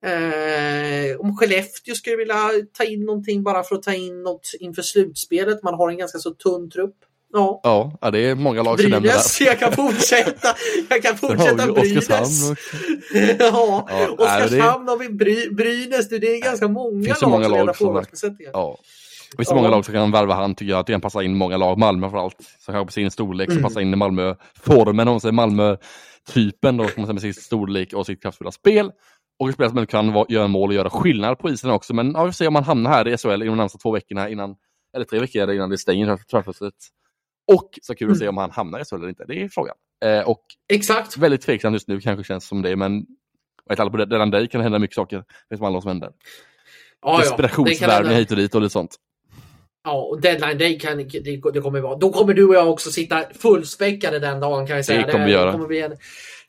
Eh, 0.05 1.21
om 1.21 1.37
Skellefteå 1.37 1.95
skulle 1.95 2.17
vilja 2.17 2.37
ta 2.73 2.85
in 2.85 3.05
någonting 3.05 3.43
bara 3.43 3.63
för 3.63 3.77
att 3.77 3.83
ta 3.83 3.95
in 3.95 4.23
något 4.23 4.51
inför 4.61 4.83
slutspelet. 4.83 5.63
Man 5.63 5.75
har 5.75 5.91
en 5.91 5.99
ganska 5.99 6.19
så 6.19 6.31
tunn 6.31 6.71
trupp. 6.71 6.95
Ja, 7.33 7.61
Ja, 8.01 8.11
det 8.11 8.19
är 8.19 8.35
många 8.35 8.63
lag 8.63 8.81
som 8.81 8.91
nämner 8.91 9.09
Brynäs, 9.09 9.39
det. 9.39 9.45
jag 9.45 9.59
kan 9.59 9.73
fortsätta. 9.73 10.49
Jag 10.91 11.03
kan 11.03 11.17
fortsätta 11.19 11.67
Brynäs. 11.73 12.09
också. 12.11 12.55
ja, 13.39 13.87
Ja, 13.91 14.09
Oskarshamn 14.19 14.89
har 14.89 14.99
vi 14.99 15.09
Bry, 15.09 15.51
Brynäs. 15.51 16.09
Det 16.09 16.17
är 16.17 16.43
ganska 16.43 16.69
många 16.69 16.91
lag 17.15 17.23
många 17.31 17.45
som 17.45 17.53
lag 17.53 17.61
redan 17.63 17.67
som- 17.75 17.87
forwardsbesättningar. 17.87 18.51
Ja. 18.55 18.79
Det 19.31 19.37
finns 19.37 19.49
Ja. 19.51 19.57
många 19.57 19.69
lag 19.69 19.85
som 19.85 19.95
kan 19.95 20.11
värva 20.11 20.35
han 20.35 20.55
tycker 20.55 20.71
jag. 20.71 20.79
Att 20.81 20.87
det 20.87 20.93
kan 20.93 21.01
passa 21.01 21.23
in 21.23 21.37
många 21.37 21.57
lag. 21.57 21.79
Malmö 21.79 22.01
framförallt. 22.07 22.37
Som 22.59 22.75
kan 22.75 22.87
på 22.87 22.93
sin 22.93 23.11
storlek, 23.11 23.49
som 23.51 23.59
Mm. 23.59 23.63
passar 23.63 23.81
in 23.81 23.93
i 23.93 23.97
Malmö-formen. 23.97 25.09
Om 25.09 25.13
man 25.13 25.21
säger 25.21 25.33
Malmö-typen 25.33 26.77
då, 26.77 26.85
som 26.89 26.93
man 26.97 27.07
säger 27.07 27.13
med 27.13 27.23
sin 27.23 27.35
storlek 27.35 27.93
och 27.93 28.07
sitt 28.07 28.23
kraftfulla 28.23 28.51
spel. 28.53 28.91
Och 29.41 29.53
spelare 29.53 29.73
som 29.73 29.87
kan 29.87 30.13
va- 30.13 30.27
göra 30.29 30.49
mål 30.49 30.69
och 30.69 30.75
göra 30.75 30.91
skillnad 30.91 31.39
på 31.39 31.51
isen 31.51 31.71
också. 31.71 31.95
Men 31.95 32.13
ja, 32.13 32.25
vi 32.25 32.29
får 32.29 32.33
se 32.35 32.47
om 32.47 32.55
han 32.55 32.65
hamnar 32.65 32.91
här 32.91 33.09
i 33.09 33.17
SHL 33.19 33.29
inom 33.31 33.47
de 33.47 33.57
närmaste 33.57 33.79
två 33.79 33.91
veckorna 33.91 34.29
innan, 34.29 34.57
eller 34.97 35.05
tre 35.05 35.19
veckor 35.21 35.51
innan 35.53 35.71
det 35.71 35.79
stänger 35.79 36.07
transferfönstret. 36.07 36.75
Och 37.53 37.71
så 37.83 37.95
kul 37.95 38.11
att 38.11 38.19
se 38.19 38.25
Mm. 38.25 38.35
om 38.35 38.39
han 38.41 38.51
hamnar 38.51 38.81
i 38.81 38.85
SHL 38.85 38.95
eller 38.97 39.09
inte. 39.09 39.25
Det 39.29 39.43
är 39.43 39.49
frågan. 39.49 39.75
Eh, 40.05 40.21
och 40.29 40.43
Exakt. 40.73 41.17
väldigt 41.17 41.41
tveksamt 41.43 41.73
just 41.75 41.89
nu 41.89 42.01
kanske 42.01 42.25
känns 42.25 42.49
som 42.49 42.63
det, 42.63 42.77
men 42.77 43.07
vet 43.69 43.81
alla 43.81 43.91
på 43.91 43.97
redan 43.97 44.31
dig 44.31 44.49
kan 44.49 44.59
det 44.59 44.63
hända 44.63 44.79
mycket 44.79 44.95
saker. 44.95 45.17
Det 45.49 45.55
är 45.55 45.57
som 45.57 45.67
alla 45.67 45.81
som 45.81 45.89
händer. 45.89 46.11
Kan 47.03 47.21
Desperationsvärvningar 47.21 48.19
hit 48.19 48.31
och 48.31 48.37
dit 48.37 48.55
och 48.55 48.61
lite 48.63 48.73
sånt. 48.73 48.97
Ja, 49.89 50.01
och 50.01 50.20
deadline 50.20 50.59
day 50.59 50.78
kan 50.78 50.98
det, 50.98 51.40
det 51.52 51.60
kommer 51.60 51.81
vara. 51.81 51.97
Då 51.97 52.12
kommer 52.12 52.35
du 52.35 52.48
och 52.48 52.55
jag 52.55 52.70
också 52.70 52.90
sitta 52.90 53.23
fullspäckade 53.39 54.19
den 54.19 54.40
dagen 54.40 54.66
kan 54.66 54.77
jag 54.77 54.85
säga. 54.85 55.06
Det 55.06 55.12
kommer 55.12 55.27
vi 55.27 55.32
göra. 55.32 55.52
kommer 55.52 55.66
bli 55.66 55.81
en, 55.81 55.93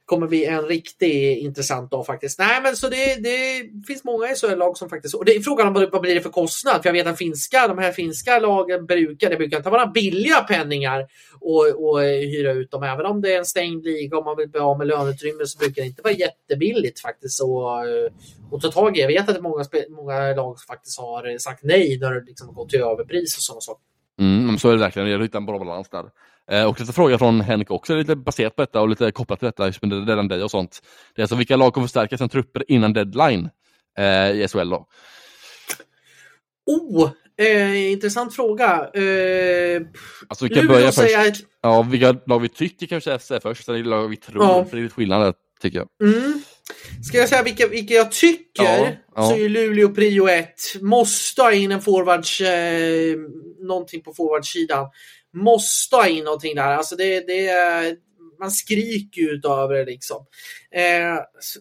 kommer 0.09 0.27
bli 0.27 0.45
en 0.45 0.65
riktigt 0.65 1.37
intressant 1.37 1.91
dag 1.91 2.05
faktiskt. 2.05 2.39
Nej, 2.39 2.61
men 2.61 2.75
så 2.75 2.89
det, 2.89 3.15
det 3.15 3.69
finns 3.87 4.03
många 4.03 4.27
SHL-lag 4.27 4.77
som 4.77 4.89
faktiskt... 4.89 5.15
Och 5.15 5.25
det 5.25 5.35
är 5.35 5.39
frågan 5.39 5.67
om 5.67 5.73
vad, 5.73 5.91
vad 5.91 6.01
blir 6.01 6.15
det 6.15 6.21
för 6.21 6.29
kostnad? 6.29 6.81
För 6.81 6.89
jag 6.89 6.93
vet 6.93 7.07
att 7.07 7.17
finska, 7.17 7.67
de 7.67 7.77
här 7.77 7.91
finska 7.91 8.39
lagen 8.39 8.85
brukar, 8.85 9.29
det 9.29 9.37
brukar 9.37 9.57
inte 9.57 9.69
vara 9.69 9.85
billiga 9.85 10.41
penningar 10.41 11.07
och, 11.39 11.89
och 11.89 12.01
hyra 12.01 12.51
ut 12.51 12.71
dem. 12.71 12.83
Även 12.83 13.05
om 13.05 13.21
det 13.21 13.33
är 13.33 13.37
en 13.37 13.45
stängd 13.45 13.83
liga 13.83 14.17
och 14.17 14.25
man 14.25 14.37
vill 14.37 14.49
bli 14.49 14.59
av 14.59 14.77
med 14.77 14.87
löneutrymme 14.87 15.45
så 15.45 15.59
brukar 15.59 15.81
det 15.81 15.87
inte 15.87 16.01
vara 16.01 16.13
jättebilligt 16.13 17.01
faktiskt 17.01 17.41
att, 17.41 17.85
eh, 17.85 18.55
att 18.55 18.61
ta 18.61 18.71
tag 18.71 18.97
i. 18.97 19.01
Jag 19.01 19.07
vet 19.07 19.29
att 19.29 19.41
många, 19.41 19.65
många 19.89 20.35
lag 20.35 20.59
faktiskt 20.67 20.99
har 20.99 21.37
sagt 21.37 21.63
nej 21.63 21.97
när 22.01 22.13
det 22.13 22.23
liksom 22.25 22.47
har 22.47 22.53
gått 22.53 22.69
till 22.69 22.81
överpris 22.81 23.37
och 23.37 23.43
sådana 23.43 23.61
saker. 23.61 23.83
Mm, 24.19 24.57
så 24.57 24.69
är 24.69 24.73
det 24.73 24.79
verkligen. 24.79 25.05
Det 25.05 25.11
gäller 25.11 25.23
att 25.23 25.29
hitta 25.29 25.37
en 25.37 25.45
bra 25.45 25.59
balans 25.59 25.89
där. 25.89 26.05
Eh, 26.51 26.65
och 26.65 26.79
lite 26.79 26.93
fråga 26.93 27.17
från 27.17 27.41
Henrik 27.41 27.71
också, 27.71 27.95
lite 27.95 28.15
baserat 28.15 28.55
på 28.55 28.61
detta 28.61 28.81
och 28.81 28.89
lite 28.89 29.11
kopplat 29.11 29.39
till 29.39 29.45
detta, 29.45 29.65
just 29.65 29.81
med 29.81 30.07
redan 30.07 30.27
dig 30.27 30.43
och 30.43 30.51
sånt. 30.51 30.81
Det 31.15 31.21
är 31.21 31.23
alltså 31.23 31.35
vilka 31.35 31.55
lag 31.55 31.73
kommer 31.73 31.87
förstärka 31.87 32.17
sina 32.17 32.29
trupper 32.29 32.63
innan 32.67 32.93
deadline 32.93 33.49
eh, 33.97 34.31
i 34.31 34.47
SHL 34.47 34.69
då? 34.69 34.85
Oh, 36.65 37.09
eh, 37.37 37.91
intressant 37.91 38.35
fråga. 38.35 38.89
Eh, 38.93 39.81
Alltså 40.27 40.45
vi 40.47 40.55
kan 40.55 40.67
börja 40.67 40.85
först. 40.85 40.97
säger 40.97 41.25
jag... 41.25 41.33
Ja, 41.61 41.81
vilka 41.81 42.15
lag 42.25 42.39
vi 42.39 42.49
tycker 42.49 42.85
kanske 42.85 43.11
jag 43.11 43.21
säga 43.21 43.39
först, 43.39 43.69
eller 43.69 43.83
lag 43.83 44.07
vi 44.07 44.17
tror. 44.17 44.43
Ja. 44.43 44.65
För 44.65 44.75
det 44.77 44.81
är 44.81 44.83
lite 44.83 44.95
skillnad 44.95 45.21
där, 45.21 45.33
tycker 45.61 45.77
jag. 45.77 45.87
Mm. 46.13 46.41
Ska 47.03 47.17
jag 47.17 47.29
säga 47.29 47.43
vilka, 47.43 47.67
vilka 47.67 47.93
jag 47.93 48.11
tycker 48.11 48.63
Ja, 48.63 48.87
ja. 49.15 49.29
så 49.29 49.35
är 49.35 49.49
Luleå 49.49 49.89
prio 49.89 50.27
ett. 50.29 50.59
Måste 50.81 51.41
ha 51.41 51.51
in 51.51 51.71
en 51.71 51.81
forwards, 51.81 52.41
eh, 52.41 53.15
någonting 53.59 54.01
på 54.01 54.13
forwardsidan. 54.13 54.87
Måste 55.33 55.95
ha 55.95 56.07
in 56.07 56.23
någonting 56.23 56.55
där. 56.55 56.71
Alltså 56.71 56.95
det, 56.95 57.27
det, 57.27 57.51
man 58.39 58.51
skriker 58.51 59.21
ju 59.21 59.29
utöver 59.29 59.75
det 59.75 59.85
liksom. 59.85 60.25
Eh, 60.71 60.81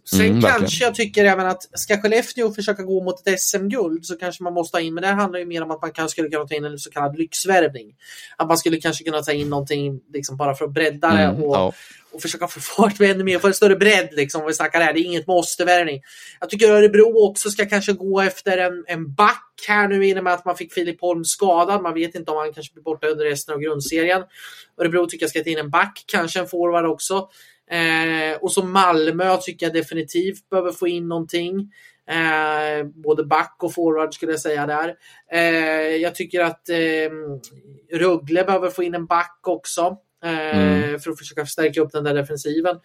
sen 0.04 0.20
Mm, 0.20 0.40
verkligen. 0.40 0.58
kanske 0.60 0.84
jag 0.84 0.94
tycker 0.94 1.24
även 1.24 1.46
att 1.46 1.78
ska 1.78 1.96
Skellefteå 2.02 2.52
försöka 2.52 2.82
gå 2.82 3.02
mot 3.04 3.28
ett 3.28 3.40
SM-guld 3.40 4.06
så 4.06 4.16
kanske 4.16 4.42
man 4.42 4.52
måste 4.52 4.76
ha 4.76 4.82
in, 4.82 4.94
men 4.94 5.02
det 5.02 5.08
handlar 5.08 5.38
ju 5.38 5.46
mer 5.46 5.62
om 5.62 5.70
att 5.70 5.82
man 5.82 5.92
kanske 5.92 6.12
skulle 6.12 6.28
kunna 6.28 6.46
ta 6.46 6.54
in 6.54 6.64
en 6.64 6.78
så 6.78 6.90
kallad 6.90 7.18
lyxvärvning. 7.18 7.94
Att 8.36 8.48
man 8.48 8.58
skulle 8.58 8.76
kanske 8.80 9.04
kunna 9.04 9.22
ta 9.22 9.32
in 9.32 9.48
någonting 9.50 10.00
liksom 10.12 10.36
bara 10.36 10.54
för 10.54 10.64
att 10.64 10.72
bredda 10.72 11.08
det 11.08 11.22
Mm, 11.22 11.42
och 11.42 11.56
ja. 11.56 11.72
och 12.12 12.22
försöka 12.22 12.48
få 12.48 12.60
fart 12.60 12.98
med 12.98 13.10
ännu 13.10 13.24
mer, 13.24 13.38
få 13.38 13.46
en 13.46 13.54
större 13.54 13.76
bredd 13.76 14.08
liksom. 14.12 14.46
Vi 14.46 14.54
snackar 14.54 14.80
här. 14.80 14.92
Det 14.92 15.00
är 15.00 15.04
inget 15.04 15.26
måste-värvning. 15.26 16.02
Jag 16.40 16.50
tycker 16.50 16.70
Örebro 16.70 17.28
också 17.28 17.50
ska 17.50 17.66
kanske 17.66 17.92
gå 17.92 18.20
efter 18.20 18.58
en, 18.58 18.84
en 18.86 19.14
back 19.14 19.44
här 19.68 19.88
nu 19.88 20.06
i 20.06 20.18
och 20.18 20.24
med 20.24 20.32
att 20.32 20.44
man 20.44 20.56
fick 20.56 20.72
Filip 20.72 21.00
Holm 21.00 21.24
skadad. 21.24 21.82
Man 21.82 21.94
vet 21.94 22.14
inte 22.14 22.30
om 22.30 22.36
han 22.36 22.52
kanske 22.52 22.72
blir 22.74 22.82
borta 22.82 23.06
under 23.06 23.24
resten 23.24 23.54
av 23.54 23.60
grundserien. 23.60 24.22
Örebro 24.80 25.06
tycker 25.06 25.22
jag 25.24 25.30
ska 25.30 25.42
ta 25.44 25.50
in 25.50 25.58
en 25.58 25.70
back, 25.70 26.04
kanske 26.06 26.40
en 26.40 26.46
forward 26.48 26.86
också. 26.86 27.28
Eh, 27.70 28.36
och 28.40 28.52
så 28.52 28.62
Malmö 28.64 29.36
tycker 29.36 29.66
jag 29.66 29.72
definitivt 29.72 30.48
behöver 30.50 30.72
få 30.72 30.88
in 30.88 31.08
någonting. 31.08 31.72
Eh, 32.10 32.86
både 32.86 33.24
back 33.24 33.56
och 33.62 33.74
forward 33.74 34.14
skulle 34.14 34.32
jag 34.32 34.40
säga 34.40 34.66
där. 34.66 34.94
Eh, 35.32 35.96
jag 35.96 36.14
tycker 36.14 36.40
att 36.40 36.68
eh, 36.68 36.76
Rögle 37.98 38.44
behöver 38.44 38.70
få 38.70 38.82
in 38.82 38.94
en 38.94 39.06
back 39.06 39.40
också. 39.46 39.96
Eh, 40.24 40.58
Mm. 40.58 41.00
För 41.00 41.10
att 41.10 41.18
försöka 41.18 41.44
förstärka 41.44 41.80
upp 41.80 41.92
den 41.92 42.04
där 42.04 42.14
defensiven. 42.14 42.76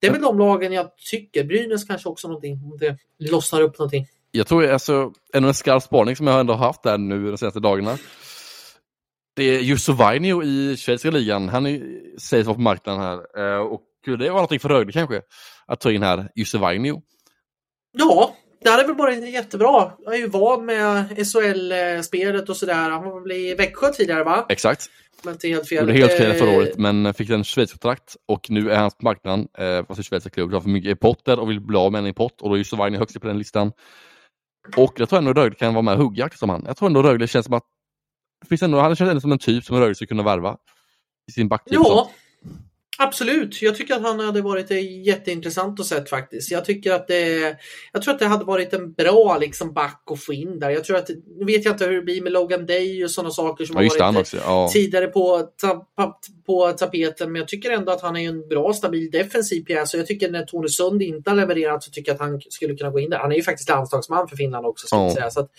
Det 0.00 0.06
är 0.06 0.12
väl 0.12 0.22
de 0.22 0.38
lagen 0.38 0.72
jag 0.72 0.96
tycker. 1.10 1.44
Brynäs 1.44 1.84
kanske 1.84 2.08
också 2.08 2.28
någonting. 2.28 2.52
Om 2.52 2.78
det 2.78 2.98
lossnar 3.30 3.60
upp 3.60 3.78
någonting. 3.78 4.06
Jag 4.30 4.46
tror 4.46 4.66
alltså, 4.66 5.12
en 5.32 5.54
skarp 5.54 5.82
spaning 5.82 6.16
som 6.16 6.26
jag 6.26 6.40
ändå 6.40 6.54
har 6.54 6.66
haft 6.66 6.82
där 6.82 6.98
nu 6.98 7.30
de 7.30 7.38
senaste 7.38 7.60
dagarna. 7.60 7.98
Det 9.36 9.42
är 9.42 9.60
Jussi 9.60 9.92
Vainio 9.92 10.42
i 10.42 10.76
schweiziska 10.76 11.10
ligan. 11.10 11.48
Han 11.48 11.66
är, 11.66 11.80
sägs 12.18 12.46
vara 12.46 12.54
på 12.54 12.60
marknaden 12.60 13.00
här. 13.00 13.16
Eh, 13.38 13.60
och 14.06 14.18
det 14.18 14.28
var 14.28 14.34
någonting 14.34 14.60
för 14.60 14.68
Rögle 14.68 14.92
kanske. 14.92 15.22
Att 15.66 15.80
ta 15.80 15.92
in 15.92 16.02
här 16.02 16.30
Jussi 16.34 16.58
Vainio. 16.58 17.02
Ja, 17.92 18.36
det 18.60 18.70
hade 18.70 18.86
väl 18.86 18.96
varit 18.96 19.32
jättebra. 19.32 19.92
Jag 19.98 20.14
är 20.14 20.18
ju 20.18 20.26
van 20.26 20.64
med 20.64 21.06
SHL-spelet 21.26 22.48
och 22.48 22.56
sådär. 22.56 22.90
Han 22.90 23.04
var 23.04 23.20
väl 23.20 23.32
i 23.32 23.54
Växjö 23.54 23.92
tidigare 23.92 24.24
va? 24.24 24.46
Exakt. 24.48 24.90
Men 25.22 25.34
inte 25.34 25.48
helt 25.48 25.68
fel. 25.68 25.78
Gjorde 25.78 25.98
helt 25.98 26.12
fel 26.12 26.34
förra 26.34 26.50
Eh, 26.50 26.56
året 26.58 26.78
men 26.78 27.14
fick 27.14 27.30
en 27.30 27.44
schweizkontrakt 27.44 28.16
och 28.28 28.50
nu 28.50 28.70
är 28.70 28.78
han 28.78 28.90
på 28.90 29.04
marknaden 29.04 29.48
eh, 29.58 29.86
fast 29.86 30.00
i 30.00 30.02
schweiziska 30.02 30.34
klubb. 30.34 30.52
har 30.52 30.60
för 30.60 30.68
mycket 30.68 31.24
där 31.24 31.38
och 31.38 31.50
vill 31.50 31.60
bli 31.60 31.76
av 31.76 31.92
med 31.92 31.98
en 31.98 32.06
import 32.06 32.40
och 32.40 32.48
då 32.48 32.54
är 32.54 32.58
Jussi 32.58 32.76
Vainio 32.76 32.98
högst 32.98 33.16
upp 33.16 33.22
på 33.22 33.28
den 33.28 33.38
listan. 33.38 33.72
Och 34.76 34.92
jag 34.96 35.08
tror 35.08 35.18
ändå 35.18 35.32
Rögle 35.32 35.54
kan 35.54 35.74
vara 35.74 35.82
med 35.82 35.94
och 35.94 36.04
hugga 36.04 36.30
som 36.30 36.50
han. 36.50 36.64
Jag 36.66 36.76
tror 36.76 36.86
ändå 36.86 37.02
Rögle 37.02 37.26
känns 37.26 37.46
som 37.46 37.54
att 37.54 37.64
det 38.40 38.48
finns 38.48 38.62
ändå, 38.62 38.80
han 38.80 38.96
känns 38.96 39.10
ändå 39.10 39.20
som 39.20 39.32
en 39.32 39.38
typ 39.38 39.64
som 39.64 39.80
Rögle 39.80 39.94
skulle 39.94 40.08
kunna 40.08 40.22
värva. 40.22 40.56
I 41.28 41.32
sin 41.32 41.48
backtyp. 41.48 41.74
Ja, 41.74 42.10
absolut. 42.98 43.62
Jag 43.62 43.76
tycker 43.76 43.94
att 43.94 44.02
han 44.02 44.20
hade 44.20 44.42
varit 44.42 44.70
eh, 44.70 45.02
jätteintressant 45.06 45.80
att 45.80 45.86
sett 45.86 46.10
faktiskt. 46.10 46.50
Jag 46.50 46.64
tycker 46.64 46.92
att 46.92 47.08
det, 47.08 47.56
jag 47.92 48.02
tror 48.02 48.14
att 48.14 48.20
det 48.20 48.26
hade 48.26 48.44
varit 48.44 48.72
en 48.72 48.92
bra 48.92 49.38
liksom 49.40 49.72
back 49.72 50.02
att 50.10 50.20
få 50.24 50.32
in 50.32 50.58
där. 50.58 50.70
Jag 50.70 50.84
tror 50.84 50.96
att, 50.96 51.08
nu 51.38 51.44
vet 51.44 51.64
jag 51.64 51.74
inte 51.74 51.84
hur 51.86 51.96
det 51.96 52.02
blir 52.02 52.22
med 52.22 52.32
Logan 52.32 52.66
Day 52.66 53.04
och 53.04 53.10
sådana 53.10 53.30
saker 53.30 53.64
som 53.64 53.76
Ja, 53.82 54.04
har 54.04 54.12
varit. 54.12 54.34
Ja. 54.44 54.70
tidigare 54.72 55.06
på, 55.06 55.48
på 56.46 56.72
tapeten. 56.72 57.32
Men 57.32 57.40
jag 57.40 57.48
tycker 57.48 57.70
ändå 57.70 57.92
att 57.92 58.02
han 58.02 58.16
är 58.16 58.28
en 58.28 58.48
bra, 58.48 58.72
stabil 58.72 59.10
defensiv 59.10 59.64
pjäs. 59.64 59.94
Och 59.94 60.00
jag 60.00 60.06
tycker 60.06 60.30
när 60.30 60.44
Tony 60.44 60.68
Sund 60.68 61.02
inte 61.02 61.30
har 61.30 61.36
levererat 61.36 61.82
så 61.84 61.90
tycker 61.90 62.10
jag 62.10 62.14
att 62.14 62.20
han 62.28 62.40
skulle 62.48 62.74
kunna 62.74 62.90
gå 62.90 63.00
in 63.00 63.10
där. 63.10 63.18
Han 63.18 63.32
är 63.32 63.36
ju 63.36 63.42
faktiskt 63.42 63.68
landslagsman 63.68 64.28
för 64.28 64.36
Finland 64.36 64.66
också. 64.66 64.86
Ska 64.86 64.96
Ja. 64.96 65.14
säga. 65.14 65.30
Så, 65.30 65.40
att, 65.40 65.50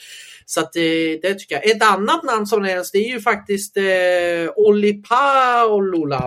så 0.45 0.59
att, 0.59 0.75
eh, 0.75 0.81
det 1.21 1.33
tycker 1.33 1.55
jag. 1.55 1.69
Ett 1.69 1.83
annat 1.83 2.23
namn 2.23 2.45
som 2.47 2.61
nämns 2.63 2.91
det 2.91 2.97
är 2.97 3.09
ju 3.09 3.19
faktiskt 3.19 3.77
eh, 3.77 3.83
Olli 4.55 4.93
Paulula. 4.93 6.17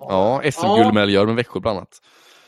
Ja, 0.00 0.42
SM-guldmedaljör 0.52 1.26
med 1.26 1.36
Växjö 1.36 1.60
bland 1.60 1.76
annat. 1.78 1.98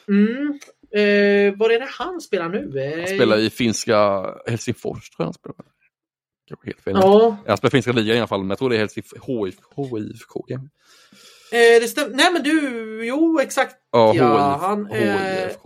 Mm. 0.08 0.58
Eh, 0.94 1.58
var 1.58 1.70
är 1.70 1.78
det 1.78 1.88
han 1.98 2.20
spelar 2.20 2.48
nu? 2.48 2.80
Eh, 2.80 2.98
Han 2.98 3.06
spelar 3.06 3.38
i 3.38 3.50
finska 3.50 4.26
Helsingfors 4.46 5.10
tror 5.10 5.24
jag 5.24 5.24
han 5.24 5.34
spelar. 5.34 5.56
Kanske 6.48 6.66
helt 6.68 6.80
fel. 6.80 6.92
Ja, 6.96 7.36
Han 7.46 7.56
spelar 7.56 7.70
finska 7.70 7.92
ligan 7.92 8.16
i 8.16 8.18
alla 8.20 8.26
fall 8.26 8.40
men 8.40 8.50
jag 8.50 8.58
tror 8.58 8.70
det 8.70 8.76
är 8.76 8.78
Helsingfors 8.78 9.18
HIF, 9.28 9.54
HIFK. 9.76 10.50
eh, 10.50 10.60
det 11.80 11.88
stämmer. 11.88 12.16
Nej 12.16 12.32
men 12.32 12.42
du, 12.42 12.60
jo 13.06 13.40
exakt. 13.40 13.76
Ja, 13.92 14.14
Ja, 14.14 14.52
HIF, 14.52 14.60
han, 14.62 14.86
eh, 14.90 15.48
HIFK. 15.48 15.64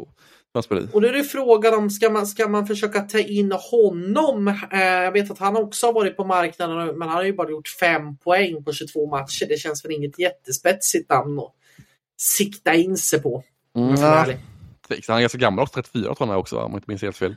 I. 0.70 0.88
Och 0.92 1.00
då 1.00 1.08
är 1.08 1.12
det 1.12 1.24
frågan 1.24 1.74
om 1.74 1.90
ska 1.90 2.10
man, 2.10 2.26
ska 2.26 2.48
man 2.48 2.66
försöka 2.66 3.00
ta 3.00 3.18
in 3.18 3.52
honom? 3.52 4.48
Eh, 4.72 4.80
jag 4.82 5.12
vet 5.12 5.30
att 5.30 5.38
han 5.38 5.56
också 5.56 5.86
har 5.86 5.92
varit 5.92 6.16
på 6.16 6.24
marknaden 6.24 6.98
men 6.98 7.08
han 7.08 7.16
har 7.16 7.24
ju 7.24 7.32
bara 7.32 7.50
gjort 7.50 7.68
fem 7.68 8.16
poäng 8.16 8.64
på 8.64 8.72
22 8.72 9.10
matcher. 9.10 9.46
Det 9.48 9.56
känns 9.56 9.84
väl 9.84 9.92
inget 9.92 10.18
jättespetsigt 10.18 11.10
namn 11.10 11.38
att 11.38 11.52
sikta 12.16 12.74
in 12.74 12.96
sig 12.96 13.22
på. 13.22 13.44
Mm, 13.76 13.88
han 15.08 15.16
är 15.16 15.20
ganska 15.20 15.38
gammal 15.38 15.62
också, 15.62 15.74
34 15.74 16.14
tror 16.14 16.28
jag 16.30 16.38
också 16.38 16.56
om 16.56 16.72
jag 16.72 16.78
inte 16.78 16.90
minns 16.90 17.02
helt 17.02 17.16
fel. 17.16 17.36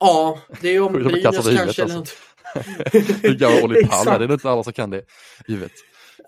Ja, 0.00 0.38
det 0.60 0.68
är 0.68 0.72
ju 0.72 0.80
om 0.80 0.92
Brynäs 0.92 1.22
kanske. 1.22 1.82
alltså. 1.82 2.04
Hur 3.22 3.34
gammal 3.34 3.62
Olli 3.62 3.74
Palme, 3.86 4.00
Exakt. 4.02 4.18
det 4.18 4.24
är 4.24 4.28
nog 4.28 4.34
inte 4.34 4.50
alla 4.50 4.62
som 4.62 4.72
kan 4.72 4.90
det. 4.90 5.02
Givet. 5.48 5.72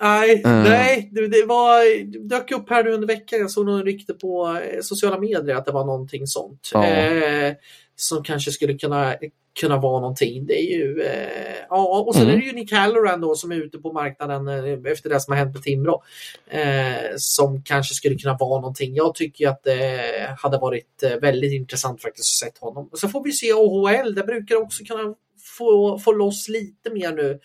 Nej, 0.00 0.42
Mm. 0.44 0.62
nej 0.62 1.08
det, 1.12 1.28
det 1.28 1.44
var, 1.46 2.04
det 2.12 2.18
dök 2.18 2.50
upp 2.52 2.70
här 2.70 2.84
nu 2.84 2.90
under 2.92 3.06
veckan. 3.08 3.38
Jag 3.40 3.50
såg 3.50 3.66
någon 3.66 3.82
rykte 3.84 4.14
på 4.14 4.58
eh, 4.72 4.80
sociala 4.82 5.18
medier 5.18 5.56
att 5.56 5.64
det 5.66 5.72
var 5.72 5.84
någonting 5.84 6.26
sånt. 6.26 6.70
Ja. 6.74 6.86
Eh, 6.86 7.52
som 7.96 8.24
kanske 8.24 8.50
skulle 8.50 8.74
kunna, 8.78 9.14
kunna 9.60 9.76
vara 9.76 10.00
någonting. 10.00 10.46
Det 10.46 10.54
är 10.60 10.76
ju, 10.76 11.00
eh, 11.02 11.54
ja, 11.70 12.04
och 12.06 12.14
sen 12.14 12.22
Mm. 12.22 12.34
är 12.34 12.40
det 12.40 12.46
ju 12.46 12.52
Nick 12.52 12.72
Halloran 12.72 13.20
då 13.20 13.34
som 13.34 13.52
är 13.52 13.56
ute 13.56 13.78
på 13.78 13.92
marknaden 13.92 14.48
eh, 14.48 14.92
efter 14.92 15.08
det 15.10 15.20
som 15.20 15.32
har 15.32 15.38
hänt 15.38 15.54
med 15.54 15.62
Timrå. 15.62 16.02
Eh, 16.50 16.94
som 17.16 17.62
kanske 17.62 17.94
skulle 17.94 18.14
kunna 18.14 18.36
vara 18.40 18.60
någonting. 18.60 18.94
Jag 18.94 19.14
tycker 19.14 19.48
att 19.48 19.62
det 19.62 20.00
hade 20.42 20.58
varit 20.58 21.02
väldigt 21.20 21.52
intressant 21.52 22.02
faktiskt 22.02 22.42
att 22.44 22.48
se 22.52 22.58
honom. 22.66 22.88
Och 22.92 22.98
så 22.98 23.08
får 23.08 23.24
vi 23.24 23.32
se 23.32 23.52
OHL, 23.52 24.14
det 24.14 24.22
brukar 24.24 24.56
också 24.56 24.84
kunna 24.84 25.14
få, 25.58 25.98
få 25.98 26.12
loss 26.12 26.48
lite 26.48 26.90
mer 26.90 27.12
nu. 27.12 27.40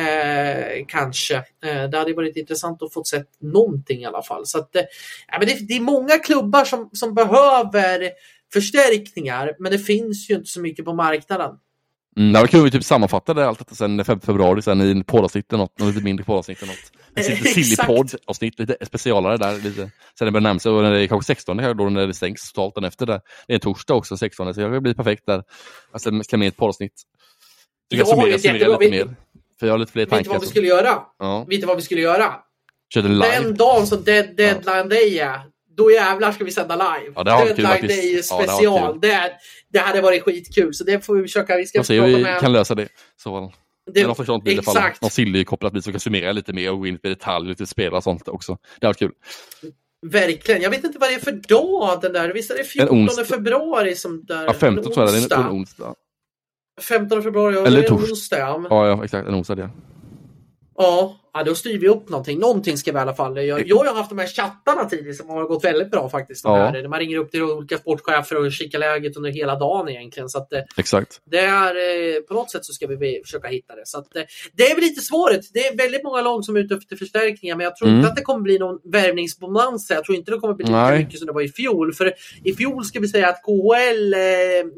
Eh, 0.00 0.84
kanske. 0.88 1.36
Eh, 1.36 1.90
det 1.90 1.98
hade 1.98 2.14
varit 2.14 2.36
intressant 2.36 2.82
att 2.82 2.92
få 2.92 3.04
sett 3.04 3.28
någonting 3.40 4.00
i 4.00 4.04
alla 4.04 4.22
fall. 4.22 4.46
Så 4.46 4.58
att, 4.58 4.76
eh, 4.76 4.82
men 5.38 5.48
det, 5.48 5.68
det 5.68 5.76
är 5.76 5.80
många 5.80 6.18
klubbar 6.18 6.64
som, 6.64 6.90
som 6.92 7.14
behöver 7.14 8.10
förstärkningar, 8.52 9.56
men 9.58 9.72
det 9.72 9.78
finns 9.78 10.30
ju 10.30 10.34
inte 10.34 10.48
så 10.48 10.60
mycket 10.60 10.84
på 10.84 10.94
marknaden. 10.94 11.56
Mm, 12.16 12.32
där 12.32 12.46
kunde 12.46 12.64
vi 12.64 12.70
typ 12.70 12.84
sammanfatta 12.84 13.34
det 13.34 13.48
allt 13.48 13.58
detta 13.58 13.74
sen 13.74 14.04
5 14.04 14.20
februari 14.20 14.62
sen 14.62 14.80
i 14.80 14.90
en 14.90 15.04
poddavsnitt 15.04 15.52
eller 15.52 15.62
något, 15.62 15.80
lite 15.80 16.04
mindre 16.04 16.24
poddavsnitt 16.24 16.62
eller 16.62 16.72
något. 16.72 16.92
En 17.14 17.24
lite 17.34 17.48
silly 17.48 17.72
Exakt. 17.72 17.86
podd-avsnitt, 17.86 18.58
lite 18.58 18.76
specialare 18.86 19.36
där. 19.36 19.58
Lite. 19.58 19.90
Sen 20.18 20.26
det 20.26 20.32
börjar 20.32 20.42
närma 20.42 20.58
sig, 20.58 20.72
och 20.72 20.82
när 20.82 20.92
det 20.92 21.02
är 21.02 21.06
kanske 21.06 21.26
16 21.26 21.58
här 21.58 21.74
då 21.74 21.84
när 21.84 22.06
det 22.06 22.14
stängs 22.14 22.52
totalt 22.52 22.74
den 22.74 22.84
efter 22.84 23.06
det. 23.06 23.20
Det 23.46 23.52
är 23.52 23.54
en 23.54 23.60
torsdag 23.60 23.94
också, 23.94 24.16
16, 24.16 24.54
så 24.54 24.68
det 24.68 24.80
blir 24.80 24.94
perfekt 24.94 25.26
där. 25.26 25.42
Alltså, 25.92 26.22
ska 26.22 26.36
med 26.36 26.48
ett 26.48 26.56
poddavsnitt. 26.56 27.02
Du 27.90 27.96
kan 27.96 28.06
summera, 28.06 28.38
summera 28.38 28.78
lite 28.78 28.90
mer. 28.90 29.16
För 29.60 29.66
jag 29.66 29.72
har 29.74 29.78
lite 29.78 29.92
fler 29.92 30.02
Vet 30.02 30.10
du 30.10 30.16
tankar. 30.16 30.30
vad 30.30 30.40
vi 30.40 30.46
skulle 30.46 30.66
göra? 30.68 31.02
Ja, 31.18 31.44
Vet 31.48 31.60
du 31.60 31.66
vad 31.66 31.76
vi 31.76 31.82
skulle 31.82 32.00
göra? 32.00 32.34
körde 32.94 33.08
live. 33.08 33.40
Den 33.40 33.54
dagen 33.54 33.86
som 33.86 34.04
dead, 34.04 34.36
deadline 34.36 34.88
day 34.88 35.18
är, 35.18 35.40
då 35.76 35.90
jävlar 35.90 36.32
ska 36.32 36.44
vi 36.44 36.50
sända 36.50 36.76
live. 36.76 37.12
Ja, 37.16 37.24
det 37.24 37.30
har 37.30 37.46
kul 37.46 37.56
deadline 37.56 37.68
faktiskt. 37.68 38.02
day 38.02 38.12
Ja, 38.30 38.42
det 38.46 38.48
special. 38.52 39.00
det, 39.00 39.32
det 39.72 39.78
hade 39.78 40.00
varit 40.00 40.22
skitkul, 40.22 40.74
så 40.74 40.84
det 40.84 41.06
får 41.06 41.16
vi 41.16 41.22
försöka. 41.22 41.56
Vi 41.56 41.66
ska 41.66 41.84
se 41.84 42.00
hur 42.00 42.06
vi 42.16 42.22
med... 42.22 42.40
kan 42.40 42.52
lösa 42.52 42.74
det. 42.74 42.88
Så, 43.22 43.52
det, 43.94 44.06
något 44.06 44.26
sånt 44.26 44.44
blir 44.44 44.52
det 44.52 44.56
i 44.56 44.58
alla 44.58 44.62
fall. 44.62 44.76
exakt. 44.76 45.02
Någon 45.02 45.10
silly 45.10 45.44
kopplat 45.44 45.72
så 45.72 45.90
vi 45.90 45.92
kan 45.92 46.00
summera 46.00 46.32
lite 46.32 46.52
mer 46.52 46.72
och 46.72 46.78
gå 46.78 46.86
in 46.86 46.98
på 46.98 47.08
detalj, 47.08 47.48
lite 47.48 47.66
spela 47.66 47.96
och 47.96 48.02
sånt 48.02 48.28
också. 48.28 48.58
Det 48.80 48.86
varit 48.86 48.98
kul. 48.98 49.12
Verkligen. 50.06 50.62
Jag 50.62 50.70
vet 50.70 50.84
inte 50.84 50.98
vad 50.98 51.10
det 51.10 51.14
är 51.14 51.18
för 51.20 51.32
dag 51.32 51.98
den 52.02 52.12
där. 52.12 52.32
Visst 52.34 52.50
är 52.50 52.58
det 52.58 52.64
14 52.64 52.98
onsdag. 52.98 53.24
februari 53.24 53.94
som 53.94 54.24
där? 54.24 54.44
Ja, 54.44 54.52
15 54.52 54.92
tror 54.92 55.06
jag 55.06 55.14
det 55.14 55.34
är. 55.34 55.40
En 55.40 55.50
onsdag. 55.50 55.94
15 56.80 57.22
februari, 57.22 57.54
ja, 57.54 57.60
Eller 57.66 57.80
det 57.80 57.86
är 57.88 57.92
en 57.92 57.98
tors- 57.98 58.10
onsdag. 58.10 58.38
Ja. 58.38 58.62
Ja, 58.70 58.86
ja, 58.88 59.04
exakt. 59.04 59.28
En 59.28 59.34
onsdag 59.34 59.54
det. 59.54 59.70
Ja, 60.82 61.16
ja, 61.34 61.42
då 61.44 61.54
styr 61.54 61.78
vi 61.78 61.88
upp 61.88 62.08
någonting. 62.08 62.38
Någonting 62.38 62.76
ska 62.76 62.92
vi 62.92 62.98
i 62.98 63.00
alla 63.00 63.14
fall. 63.14 63.46
Jag, 63.46 63.68
jag 63.68 63.76
har 63.76 63.94
haft 63.94 64.08
de 64.10 64.18
här 64.18 64.26
chattarna 64.26 64.84
tidigare 64.84 65.14
som 65.14 65.28
har 65.28 65.44
gått 65.44 65.64
väldigt 65.64 65.90
bra 65.90 66.08
faktiskt. 66.08 66.44
De 66.44 66.74
Ja. 66.82 66.88
man 66.88 66.98
ringer 66.98 67.16
upp 67.16 67.30
till 67.30 67.42
olika 67.42 67.78
sportchefer 67.78 68.36
och 68.36 68.52
kikar 68.52 68.78
läget 68.78 69.16
under 69.16 69.30
hela 69.30 69.54
dagen 69.58 69.88
egentligen. 69.88 70.28
Så 70.28 70.38
att, 70.38 70.52
eh, 70.52 70.60
Exakt. 70.76 71.20
det 71.30 71.38
är, 71.38 71.74
eh, 72.16 72.20
på 72.20 72.34
något 72.34 72.50
sätt 72.50 72.64
så 72.64 72.72
ska 72.72 72.86
vi 72.86 73.20
försöka 73.24 73.48
hitta 73.48 73.74
det. 73.76 73.82
Så 73.86 73.98
att, 73.98 74.16
eh, 74.16 74.22
det 74.52 74.62
är 74.70 74.74
väl 74.74 74.84
lite 74.84 75.00
svårt. 75.00 75.30
Det 75.54 75.66
är 75.66 75.76
väldigt 75.76 76.04
många 76.04 76.22
lag 76.22 76.44
som 76.44 76.56
är 76.56 76.60
ute 76.60 76.74
efter 76.74 76.96
förstärkningar 76.96 77.56
men 77.56 77.64
jag 77.64 77.76
tror 77.76 77.88
Mm. 77.88 77.98
inte 78.00 78.10
att 78.10 78.16
det 78.16 78.22
kommer 78.22 78.40
bli 78.42 78.58
någon 78.58 78.78
värvningsbonanza. 78.84 79.94
Jag 79.94 80.04
tror 80.04 80.16
inte 80.16 80.30
det 80.30 80.38
kommer 80.38 80.54
bli 80.54 80.64
lika 80.66 80.90
mycket 80.98 81.18
som 81.18 81.26
det 81.26 81.32
var 81.32 81.42
i 81.42 81.48
fjol. 81.48 81.92
För 81.94 82.12
i 82.44 82.52
fjol 82.54 82.84
ska 82.84 83.00
vi 83.00 83.08
säga 83.08 83.28
att 83.28 83.42
KHL, 83.44 84.10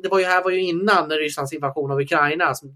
det 0.03 0.09
var 0.11 0.19
ju 0.19 0.25
här 0.25 0.43
var 0.45 0.51
ju 0.51 0.61
innan 0.63 1.11
Rysslands 1.11 1.53
invasion 1.53 1.91
av 1.91 2.01
Ukraina 2.01 2.55
som 2.55 2.69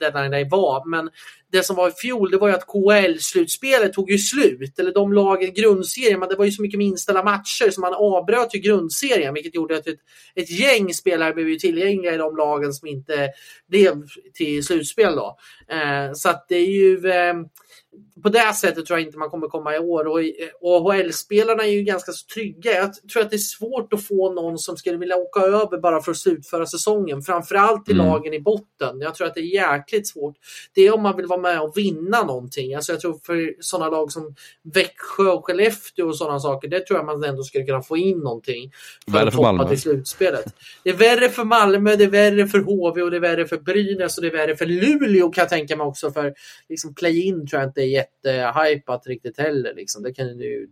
deadline 0.00 0.30
day 0.30 0.48
var. 0.50 0.90
Men 0.90 1.10
det 1.52 1.62
som 1.62 1.76
var 1.76 1.88
i 1.88 1.92
fjol 1.92 2.30
det 2.30 2.38
var 2.38 2.48
ju 2.48 2.54
att 2.54 2.66
KHL-slutspelet 2.66 3.92
tog 3.92 4.10
ju 4.10 4.18
slut. 4.18 4.78
Eller 4.78 4.92
de 4.92 5.12
lagen, 5.12 5.54
grundserien, 5.54 6.20
men 6.20 6.28
det 6.28 6.36
var 6.36 6.44
ju 6.44 6.50
så 6.50 6.62
mycket 6.62 6.78
med 6.78 6.86
inställda 6.86 7.22
matcher 7.22 7.70
så 7.70 7.80
man 7.80 7.94
avbröt 7.94 8.54
ju 8.54 8.58
grundserien 8.58 9.34
vilket 9.34 9.54
gjorde 9.54 9.76
att 9.76 9.86
ett, 9.86 10.00
ett 10.34 10.50
gäng 10.50 10.94
spelare 10.94 11.32
blev 11.34 11.48
ju 11.48 11.56
tillgängliga 11.56 12.14
i 12.14 12.18
de 12.18 12.36
lagen 12.36 12.72
som 12.72 12.88
inte 12.88 13.28
blev 13.68 14.02
till 14.34 14.64
slutspel. 14.64 15.16
Då. 15.16 15.38
Eh, 15.68 16.12
så 16.14 16.28
att 16.28 16.48
det 16.48 16.56
är 16.56 16.66
ju 16.66 17.10
eh, 17.10 17.34
på 18.22 18.28
det 18.28 18.52
sättet 18.54 18.86
tror 18.86 18.98
jag 18.98 19.06
inte 19.06 19.18
man 19.18 19.30
kommer 19.30 19.48
komma 19.48 19.76
i 19.76 19.78
år. 19.78 20.06
Och 20.06 20.22
i- 20.22 20.50
AHL-spelarna 20.62 21.62
är 21.66 21.70
ju 21.70 21.82
ganska 21.82 22.12
så 22.12 22.26
trygga. 22.34 22.72
Jag 22.72 22.94
tror 23.12 23.22
att 23.22 23.30
det 23.30 23.36
är 23.36 23.38
svårt 23.38 23.92
att 23.92 24.04
få 24.04 24.32
någon 24.32 24.58
som 24.58 24.76
skulle 24.76 24.96
vilja 24.96 25.16
åka 25.16 25.40
över 25.40 25.78
bara 25.80 26.00
för 26.02 26.10
att 26.10 26.16
slutföra 26.18 26.66
säsongen. 26.66 27.22
Framförallt 27.22 27.86
till 27.86 27.94
Mm. 28.00 28.06
lagen 28.06 28.34
i 28.34 28.40
botten. 28.40 29.00
Jag 29.00 29.14
tror 29.14 29.26
att 29.26 29.34
det 29.34 29.40
är 29.40 29.72
jäkligt 29.74 30.08
svårt. 30.08 30.36
Det 30.74 30.82
är 30.86 30.94
om 30.94 31.02
man 31.02 31.16
vill 31.16 31.26
vara 31.26 31.40
med 31.40 31.60
och 31.60 31.72
vinna 31.76 32.22
någonting. 32.24 32.74
Alltså 32.74 32.92
jag 32.92 33.00
tror 33.00 33.18
för 33.24 33.54
sådana 33.60 33.90
lag 33.90 34.12
som 34.12 34.34
Växjö 34.74 35.30
och 35.30 35.46
Skellefteå 35.46 36.06
och 36.08 36.16
sådana 36.16 36.40
saker. 36.40 36.68
Det 36.68 36.86
tror 36.86 36.98
jag 36.98 37.06
man 37.06 37.24
ändå 37.24 37.42
skulle 37.42 37.64
kunna 37.64 37.82
få 37.82 37.96
in 37.96 38.18
någonting. 38.18 38.72
För 39.04 39.12
Värre 39.12 39.28
att 39.28 39.34
för 39.34 39.42
Malmö. 39.42 39.68
till 39.68 39.80
slutspelet. 39.80 40.44
Det 40.84 40.90
är 40.90 40.94
värre 40.94 41.28
för 41.28 41.44
Malmö, 41.44 41.96
det 41.96 42.04
är 42.04 42.08
värre 42.08 42.46
för 42.46 42.58
HV 42.58 43.02
och 43.02 43.10
det 43.10 43.16
är 43.16 43.20
värre 43.20 43.46
för 43.46 43.56
Brynäs 43.58 44.16
och 44.18 44.22
det 44.22 44.28
är 44.28 44.32
värre 44.32 44.56
för 44.56 44.66
Luleå 44.66 45.30
kan 45.30 45.42
jag 45.42 45.48
tänka 45.48 45.76
mig 45.76 45.86
också. 45.86 46.10
För 46.10 46.34
liksom 46.68 46.94
play-in 46.94 47.46
tror 47.46 47.60
jag 47.62 47.68
inte 47.70 47.79
är 47.82 47.86
jättehypat 47.86 49.06
riktigt 49.06 49.38
heller. 49.38 49.74
Liksom. 49.74 50.02
Det 50.02 50.12
kan 50.12 50.26
ju, 50.26 50.68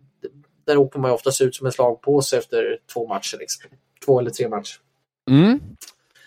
där 0.66 0.76
åker 0.76 0.98
man 0.98 1.10
ju 1.10 1.14
oftast 1.14 1.40
ut 1.40 1.54
som 1.54 1.66
en 1.66 1.72
slagpåse 1.72 2.38
efter 2.38 2.78
två 2.94 3.08
matcher. 3.08 3.36
Liksom. 3.38 3.70
Två 4.06 4.18
eller 4.20 4.30
tre 4.30 4.48
matcher. 4.48 4.76
Mm. 5.30 5.60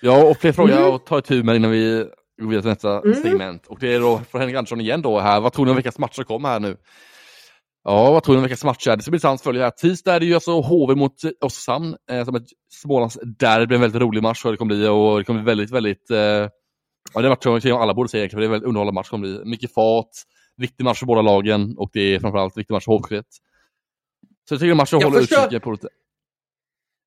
Ja, 0.02 0.30
och 0.30 0.38
fler 0.38 0.52
frågor 0.52 0.72
Mm. 0.78 0.92
att 0.94 1.06
ta 1.06 1.20
itu 1.20 1.44
med 1.44 1.56
innan 1.56 1.72
vi 1.72 2.06
går 2.42 2.50
vidare 2.50 2.62
till 2.62 2.70
nästa 2.70 3.00
Mm. 3.02 3.14
segment. 3.24 3.68
Och 3.68 3.80
det 3.80 3.94
är 3.94 4.00
då 4.00 4.22
från 4.32 4.42
Henrik 4.42 4.58
Andersson 4.58 4.82
igen 4.82 5.02
då 5.02 5.20
här. 5.20 5.40
Vad 5.42 5.54
tror 5.54 5.66
ni 5.66 5.72
om 5.72 5.78
veckans 5.78 6.00
matcher 6.00 6.24
kommer 6.24 6.50
här 6.50 6.60
nu? 6.60 6.78
Ja, 7.84 8.12
vad 8.12 8.24
tror 8.24 8.36
ni 8.36 8.38
om 8.38 8.44
veckans 8.44 8.64
matcher? 8.64 8.96
Det 8.96 9.02
ska 9.02 9.12
bli 9.12 9.16
intressant 9.18 9.40
att 9.40 9.44
följa 9.44 9.64
här. 9.64 9.72
Tisdag 9.72 10.16
är 10.16 10.20
det 10.20 10.26
ju 10.26 10.34
alltså 10.34 10.62
HV 10.62 10.96
mot 10.96 11.16
Oskarshamn 11.42 11.96
eh, 12.12 12.26
som 12.26 12.36
ett 12.36 12.48
Smålands 12.82 13.20
där 13.40 13.60
det 13.60 13.68
blir 13.68 13.76
en 13.76 13.82
väldigt 13.82 14.02
rolig 14.02 14.24
match. 14.24 14.44
Det 14.44 14.58
kommer 14.58 14.76
bli 14.76 14.88
och 14.88 15.18
det 15.18 15.24
kommer 15.24 15.40
bli 15.42 15.46
väldigt, 15.46 15.72
väldigt 15.72 16.12
eh, 16.12 16.18
ja, 16.18 16.50
det 17.14 17.20
är 17.20 17.24
en 17.24 17.30
match 17.30 17.62
som 17.64 17.78
alla 17.78 17.94
borde 17.94 18.10
se 18.10 18.18
egentligen, 18.18 18.38
för 18.38 18.40
det 18.42 18.46
är 18.46 18.48
en 18.48 18.52
väldigt 18.52 18.68
underhållande 18.68 18.96
match. 19.00 19.08
Det 19.08 19.10
kommer 19.10 19.28
bli 19.28 19.52
mycket 19.52 19.74
fart, 19.74 20.10
viktig 20.58 20.84
match 20.84 21.00
för 21.00 21.06
båda 21.06 21.22
lagen 21.22 21.78
och 21.78 21.90
det 21.94 22.02
är 22.02 22.20
framförallt 22.20 22.58
viktig 22.58 22.74
match 22.74 22.86
för 22.86 22.92
HV71. 22.92 23.24
Så 24.50 24.54
jag 24.54 24.60
tycker 24.60 25.04
håller 25.04 25.20
förstår- 25.20 25.46
utkik 25.46 25.64
på 25.64 25.72
lite. 25.72 25.88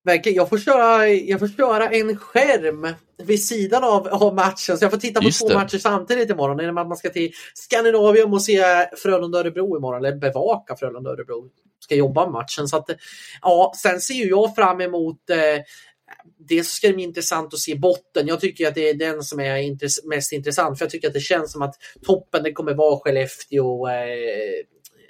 Verkligen, 0.05 0.35
jag 0.35 0.49
får, 0.49 0.57
köra, 0.57 1.07
jag 1.07 1.39
får 1.39 1.47
köra 1.47 1.89
en 1.89 2.17
skärm 2.17 2.87
vid 3.23 3.45
sidan 3.45 3.83
av, 3.83 4.07
av 4.07 4.35
matchen. 4.35 4.77
Så 4.77 4.83
jag 4.85 4.91
får 4.91 4.97
titta 4.97 5.19
på 5.19 5.25
Just 5.25 5.39
två 5.39 5.49
det. 5.49 5.55
matcher 5.55 5.77
samtidigt 5.77 6.29
imorgon. 6.29 6.59
Genom 6.59 6.77
att 6.77 6.87
man 6.87 6.97
ska 6.97 7.09
till 7.09 7.31
Skandinavium 7.53 8.33
och 8.33 8.41
se 8.41 8.61
Frölunda-Örebro 9.03 9.77
imorgon. 9.77 10.05
Eller 10.05 10.17
bevaka 10.17 10.75
Frölunda-Örebro. 10.75 11.49
Ska 11.79 11.95
jobba 11.95 12.23
med 12.23 12.31
matchen. 12.31 12.67
Så 12.67 12.77
att, 12.77 12.89
ja, 13.41 13.73
sen 13.83 14.01
ser 14.01 14.13
ju 14.13 14.29
jag 14.29 14.55
fram 14.55 14.81
emot 14.81 15.29
eh, 15.29 15.37
Dels 16.49 16.67
ska 16.67 16.87
det 16.87 16.93
bli 16.93 17.03
intressant 17.03 17.53
att 17.53 17.59
se 17.59 17.75
botten. 17.75 18.27
Jag 18.27 18.39
tycker 18.39 18.67
att 18.67 18.75
det 18.75 18.89
är 18.89 18.93
den 18.93 19.23
som 19.23 19.39
är 19.39 19.57
intress- 19.57 20.05
mest 20.05 20.31
intressant. 20.31 20.77
För 20.77 20.85
jag 20.85 20.91
tycker 20.91 21.07
att 21.07 21.13
det 21.13 21.19
känns 21.19 21.51
som 21.51 21.61
att 21.61 21.75
toppen 22.05 22.43
det 22.43 22.51
kommer 22.51 22.73
vara 22.73 22.99
Skellefteå 22.99 23.87
eh, 23.87 23.95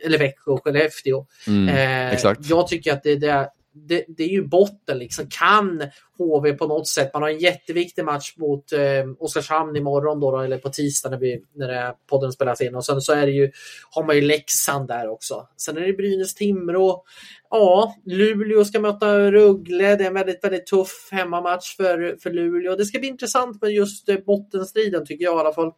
eller 0.05 0.17
Växjö 0.17 0.51
och 0.51 0.63
Skellefteå. 0.63 1.25
Mm, 1.47 1.75
Eh. 1.75 2.13
Jag 2.49 2.67
tycker 2.67 2.93
att 2.93 3.03
det, 3.03 3.15
det, 3.15 3.49
det, 3.75 4.05
det 4.07 4.23
är 4.23 4.29
ju 4.29 4.47
botten. 4.47 4.97
Liksom. 4.97 5.25
Kan 5.29 5.83
HV 6.17 6.53
på 6.53 6.67
något 6.67 6.87
sätt, 6.87 7.13
man 7.13 7.21
har 7.21 7.29
en 7.29 7.39
jätteviktig 7.39 8.05
match 8.05 8.33
mot 8.37 8.73
eh, 8.73 8.79
Oskarshamn 9.19 9.75
imorgon 9.75 10.19
då, 10.19 10.31
då, 10.31 10.39
eller 10.39 10.57
på 10.57 10.69
tisdag 10.69 11.09
när, 11.09 11.17
vi, 11.17 11.43
när 11.53 11.67
det 11.67 11.95
podden 12.09 12.31
spelas 12.31 12.61
in. 12.61 12.75
Och 12.75 12.85
sen 12.85 13.01
så 13.01 13.13
är 13.13 13.25
det 13.25 13.31
ju, 13.31 13.51
har 13.91 14.03
man 14.03 14.15
ju 14.15 14.21
Leksand 14.21 14.87
där 14.87 15.09
också. 15.09 15.47
Sen 15.57 15.77
är 15.77 15.81
det 15.81 15.93
Brynäs-Timrå. 15.93 17.01
Ja, 17.49 17.95
Luleå 18.05 18.65
ska 18.65 18.79
möta 18.79 19.31
Rögle. 19.31 19.95
Det 19.95 20.03
är 20.03 20.07
en 20.07 20.13
väldigt, 20.13 20.43
väldigt 20.43 20.67
tuff 20.67 21.09
hemmamatch 21.11 21.75
för, 21.75 22.17
för 22.23 22.29
Luleå. 22.29 22.75
Det 22.75 22.85
ska 22.85 22.99
bli 22.99 23.07
intressant 23.07 23.61
med 23.61 23.71
just 23.71 24.09
eh, 24.09 24.17
bottenstriden 24.17 25.05
tycker 25.05 25.23
jag 25.23 25.37
i 25.37 25.39
alla 25.39 25.53
fall. 25.53 25.71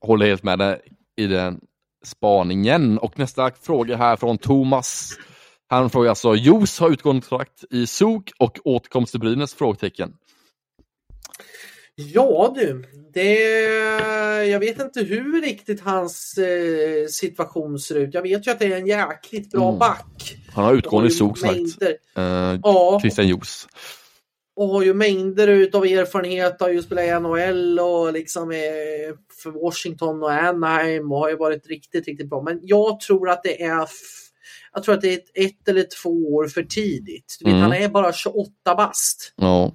håller 0.00 0.26
helt 0.26 0.42
med 0.42 0.58
dig 0.58 0.80
i 1.16 1.26
den 1.26 1.60
spaningen. 2.04 2.98
Och 2.98 3.18
nästa 3.18 3.50
fråga 3.50 3.96
här 3.96 4.16
från 4.16 4.38
Thomas. 4.38 5.18
Han 5.72 5.90
frågar 5.90 6.08
alltså, 6.10 6.34
Jos 6.34 6.78
har 6.78 6.90
utgående 6.90 7.22
kontrakt 7.22 7.64
i 7.70 7.86
SOK 7.86 8.30
och 8.38 8.58
återkomst 8.64 9.10
till 9.12 9.20
Brynäs? 9.20 9.54
Frågetecken. 9.54 10.12
Ja 11.94 12.52
du, 12.56 12.84
det, 13.14 13.32
jag 14.48 14.60
vet 14.60 14.80
inte 14.80 15.00
hur 15.02 15.40
riktigt 15.40 15.80
hans 15.80 16.38
eh, 16.38 17.06
situation 17.06 17.78
ser 17.78 17.94
ut. 17.94 18.14
Jag 18.14 18.22
vet 18.22 18.46
ju 18.46 18.50
att 18.50 18.58
det 18.58 18.66
är 18.72 18.76
en 18.76 18.86
jäkligt 18.86 19.50
bra 19.50 19.68
Mm. 19.68 19.78
back. 19.78 20.36
Han 20.54 20.64
har 20.64 20.74
utgående 20.74 21.08
i 21.08 21.12
SOK 21.12 21.38
sagt. 21.38 21.82
Eh, 22.16 22.24
Ja, 22.62 22.98
Christian 23.02 23.28
Jos. 23.28 23.68
och 24.56 24.68
har 24.68 24.82
ju 24.82 24.94
mängder 24.94 25.48
utav 25.48 25.84
erfarenhet. 25.84 26.60
Har 26.60 26.68
ju 26.68 26.82
spelat 26.82 27.04
i 27.04 27.10
NHL 27.20 27.78
och 27.80 28.12
liksom 28.12 28.50
för 29.42 29.50
Washington 29.50 30.22
och 30.22 30.32
Anaheim 30.32 31.12
och 31.12 31.18
har 31.18 31.28
ju 31.30 31.36
varit 31.36 31.66
riktigt, 31.66 32.06
riktigt 32.06 32.30
bra. 32.30 32.42
Men 32.42 32.60
jag 32.62 33.00
tror 33.00 33.28
att 33.30 33.42
det 33.42 33.62
är 33.62 33.86
jag 34.74 34.82
tror 34.82 34.94
att 34.94 35.00
det 35.00 35.08
är 35.08 35.18
ett, 35.18 35.30
ett 35.34 35.68
eller 35.68 35.86
två 36.02 36.34
år 36.34 36.48
för 36.48 36.62
tidigt. 36.62 37.36
Du 37.40 37.44
vet, 37.44 37.52
Mm. 37.52 37.62
Han 37.62 37.72
är 37.72 37.88
bara 37.88 38.12
28 38.12 38.50
bast. 38.76 39.32
Ja. 39.36 39.72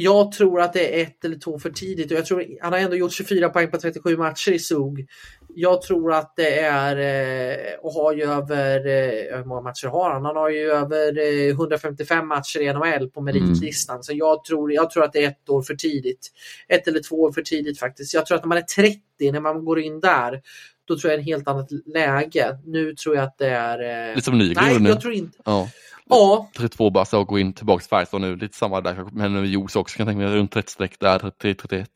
Jag 0.00 0.32
tror 0.32 0.60
att 0.60 0.72
det 0.72 1.00
är 1.00 1.02
ett 1.02 1.24
eller 1.24 1.38
två 1.38 1.58
för 1.58 1.70
tidigt 1.70 2.10
och 2.10 2.18
jag 2.18 2.26
tror 2.26 2.44
han 2.60 2.72
har 2.72 2.80
ändå 2.80 2.96
gjort 2.96 3.12
24 3.12 3.48
poäng 3.48 3.70
på 3.70 3.78
37 3.78 4.16
matcher 4.16 4.52
i 4.52 4.58
SOG. 4.58 5.06
Jag 5.54 5.82
tror 5.82 6.12
att 6.12 6.36
det 6.36 6.58
är, 6.58 6.96
eh, 6.96 7.74
och 7.80 7.92
har 7.92 8.12
ju 8.12 8.22
över, 8.22 8.86
eh, 8.86 9.36
hur 9.38 9.44
många 9.44 9.60
matcher 9.60 9.86
har 9.86 10.10
han? 10.10 10.24
Han 10.24 10.36
har 10.36 10.50
ju 10.50 10.70
över 10.70 11.18
eh, 11.18 11.50
155 11.50 12.28
matcher 12.28 12.60
i 12.60 12.72
NHL 12.72 13.10
på 13.10 13.20
meritlistan. 13.20 13.94
Mm. 13.94 14.02
Så 14.02 14.12
jag 14.14 14.44
tror, 14.44 14.72
jag 14.72 14.90
tror 14.90 15.04
att 15.04 15.12
det 15.12 15.24
är 15.24 15.28
ett 15.28 15.48
år 15.48 15.62
för 15.62 15.74
tidigt. 15.74 16.28
Ett 16.68 16.88
eller 16.88 17.00
två 17.00 17.16
år 17.16 17.32
för 17.32 17.42
tidigt 17.42 17.78
faktiskt. 17.78 18.14
Jag 18.14 18.26
tror 18.26 18.36
att 18.36 18.44
när 18.44 18.48
man 18.48 18.58
är 18.58 18.62
30, 18.62 19.00
när 19.32 19.40
man 19.40 19.64
går 19.64 19.80
in 19.80 20.00
där, 20.00 20.40
då 20.88 20.98
tror 20.98 21.10
jag 21.10 21.14
är 21.14 21.18
en 21.18 21.24
helt 21.24 21.48
annat 21.48 21.68
läge. 21.94 22.58
Nu 22.64 22.94
tror 22.94 23.16
jag 23.16 23.24
att 23.24 23.38
det 23.38 23.48
är... 23.48 24.08
Lite 24.14 24.24
som 24.24 24.38
Nygren 24.38 24.64
Nej, 24.64 24.78
nu. 24.80 24.88
jag 24.88 25.00
tror 25.00 25.12
inte. 25.14 25.38
Ja. 25.44 25.68
Ja. 26.10 26.50
32 26.56 26.90
bast 26.90 27.14
och 27.14 27.26
gå 27.26 27.38
in 27.38 27.52
tillbaka 27.52 27.80
till 27.80 27.88
Färjestad 27.88 28.20
nu. 28.20 28.36
Lite 28.36 28.56
samma 28.56 28.80
där 28.80 29.04
men 29.12 29.32
med 29.32 29.46
Jos 29.46 29.76
också 29.76 29.96
kan 29.96 30.06
jag 30.06 30.14
tänka 30.14 30.26
mig. 30.28 30.36
Runt 30.36 30.52
30 30.52 30.72
streck 30.72 31.00
där, 31.00 31.18
30-31. 31.18 31.86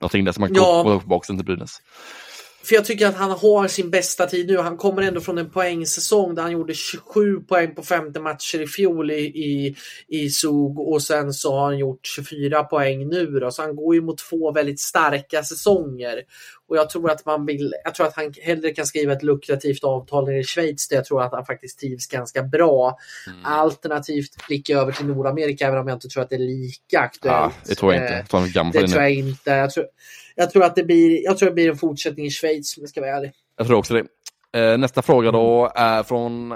Någonting 0.00 0.24
där 0.24 0.32
som 0.32 0.40
man 0.40 0.50
Ja. 0.54 0.82
går 0.82 0.98
tillbaka 0.98 1.26
till 1.26 1.44
Brynäs. 1.44 1.76
För 2.64 2.74
jag 2.74 2.84
tycker 2.84 3.06
att 3.06 3.14
han 3.16 3.30
har 3.30 3.68
sin 3.68 3.90
bästa 3.90 4.26
tid 4.26 4.46
nu. 4.46 4.58
Han 4.58 4.76
kommer 4.76 5.02
ändå 5.02 5.20
från 5.20 5.38
en 5.38 5.50
poängsäsong 5.50 6.34
där 6.34 6.42
han 6.42 6.52
gjorde 6.52 6.74
27 6.74 7.40
poäng 7.40 7.74
på 7.74 7.82
50 7.82 8.20
matcher 8.20 8.60
i 8.60 8.66
fjol 8.66 9.10
i, 9.10 9.14
i, 9.24 9.76
i 10.08 10.28
SOG 10.30 10.78
och 10.78 11.02
sen 11.02 11.32
så 11.32 11.54
har 11.54 11.64
han 11.64 11.78
gjort 11.78 12.06
24 12.06 12.62
poäng 12.64 13.08
nu. 13.08 13.26
Då. 13.26 13.50
Så 13.50 13.62
han 13.62 13.76
går 13.76 13.94
ju 13.94 14.00
mot 14.00 14.18
två 14.18 14.52
väldigt 14.52 14.80
starka 14.80 15.42
säsonger. 15.42 16.22
Och 16.72 16.78
jag 16.78 16.90
tror 16.90 17.10
att 17.10 17.26
man 17.26 17.46
vill, 17.46 17.74
jag 17.84 17.94
tror 17.94 18.06
att 18.06 18.16
han 18.16 18.34
hellre 18.42 18.70
kan 18.70 18.86
skriva 18.86 19.12
ett 19.12 19.22
lukrativt 19.22 19.84
avtal 19.84 20.30
i 20.30 20.44
Schweiz 20.44 20.88
där 20.88 20.96
jag 20.96 21.04
tror 21.04 21.22
att 21.22 21.32
han 21.32 21.46
faktiskt 21.46 21.78
trivs 21.78 22.06
ganska 22.06 22.42
bra. 22.42 22.98
Mm. 23.26 23.44
Alternativt 23.44 24.46
blicka 24.46 24.78
över 24.78 24.92
till 24.92 25.06
Nordamerika 25.06 25.66
även 25.66 25.78
om 25.78 25.88
jag 25.88 25.96
inte 25.96 26.08
tror 26.08 26.22
att 26.22 26.30
det 26.30 26.36
är 26.36 26.38
lika 26.38 27.00
aktuellt. 27.00 27.36
Ja, 27.36 27.52
det 27.68 27.74
tror 27.74 27.94
jag 27.94 28.02
inte. 28.02 28.14
Eh, 28.14 28.18
Jag 28.18 28.28
tror 28.28 28.46
gammal 28.54 28.72
för 28.72 28.82
det 28.82 28.88
tror 28.88 29.02
jag 29.02 29.12
inte. 29.12 29.50
Jag 29.50 29.70
tror, 29.70 29.86
jag 30.34 30.50
tror 30.50 30.64
att 30.64 30.76
det 30.76 30.84
blir, 30.84 31.24
jag 31.24 31.38
tror 31.38 31.48
det 31.48 31.54
blir 31.54 31.70
en 31.70 31.76
fortsättning 31.76 32.26
i 32.26 32.30
Schweiz 32.30 32.76
om 32.76 32.80
jag 32.80 32.90
ska 32.90 33.00
vara 33.00 33.16
ärlig. 33.16 33.32
Jag 33.56 33.66
tror 33.66 33.78
också 33.78 33.94
det. 33.94 34.06
Eh, 34.60 34.78
nästa 34.78 35.02
fråga 35.02 35.30
då 35.30 35.72
är 35.74 36.02
från, 36.02 36.52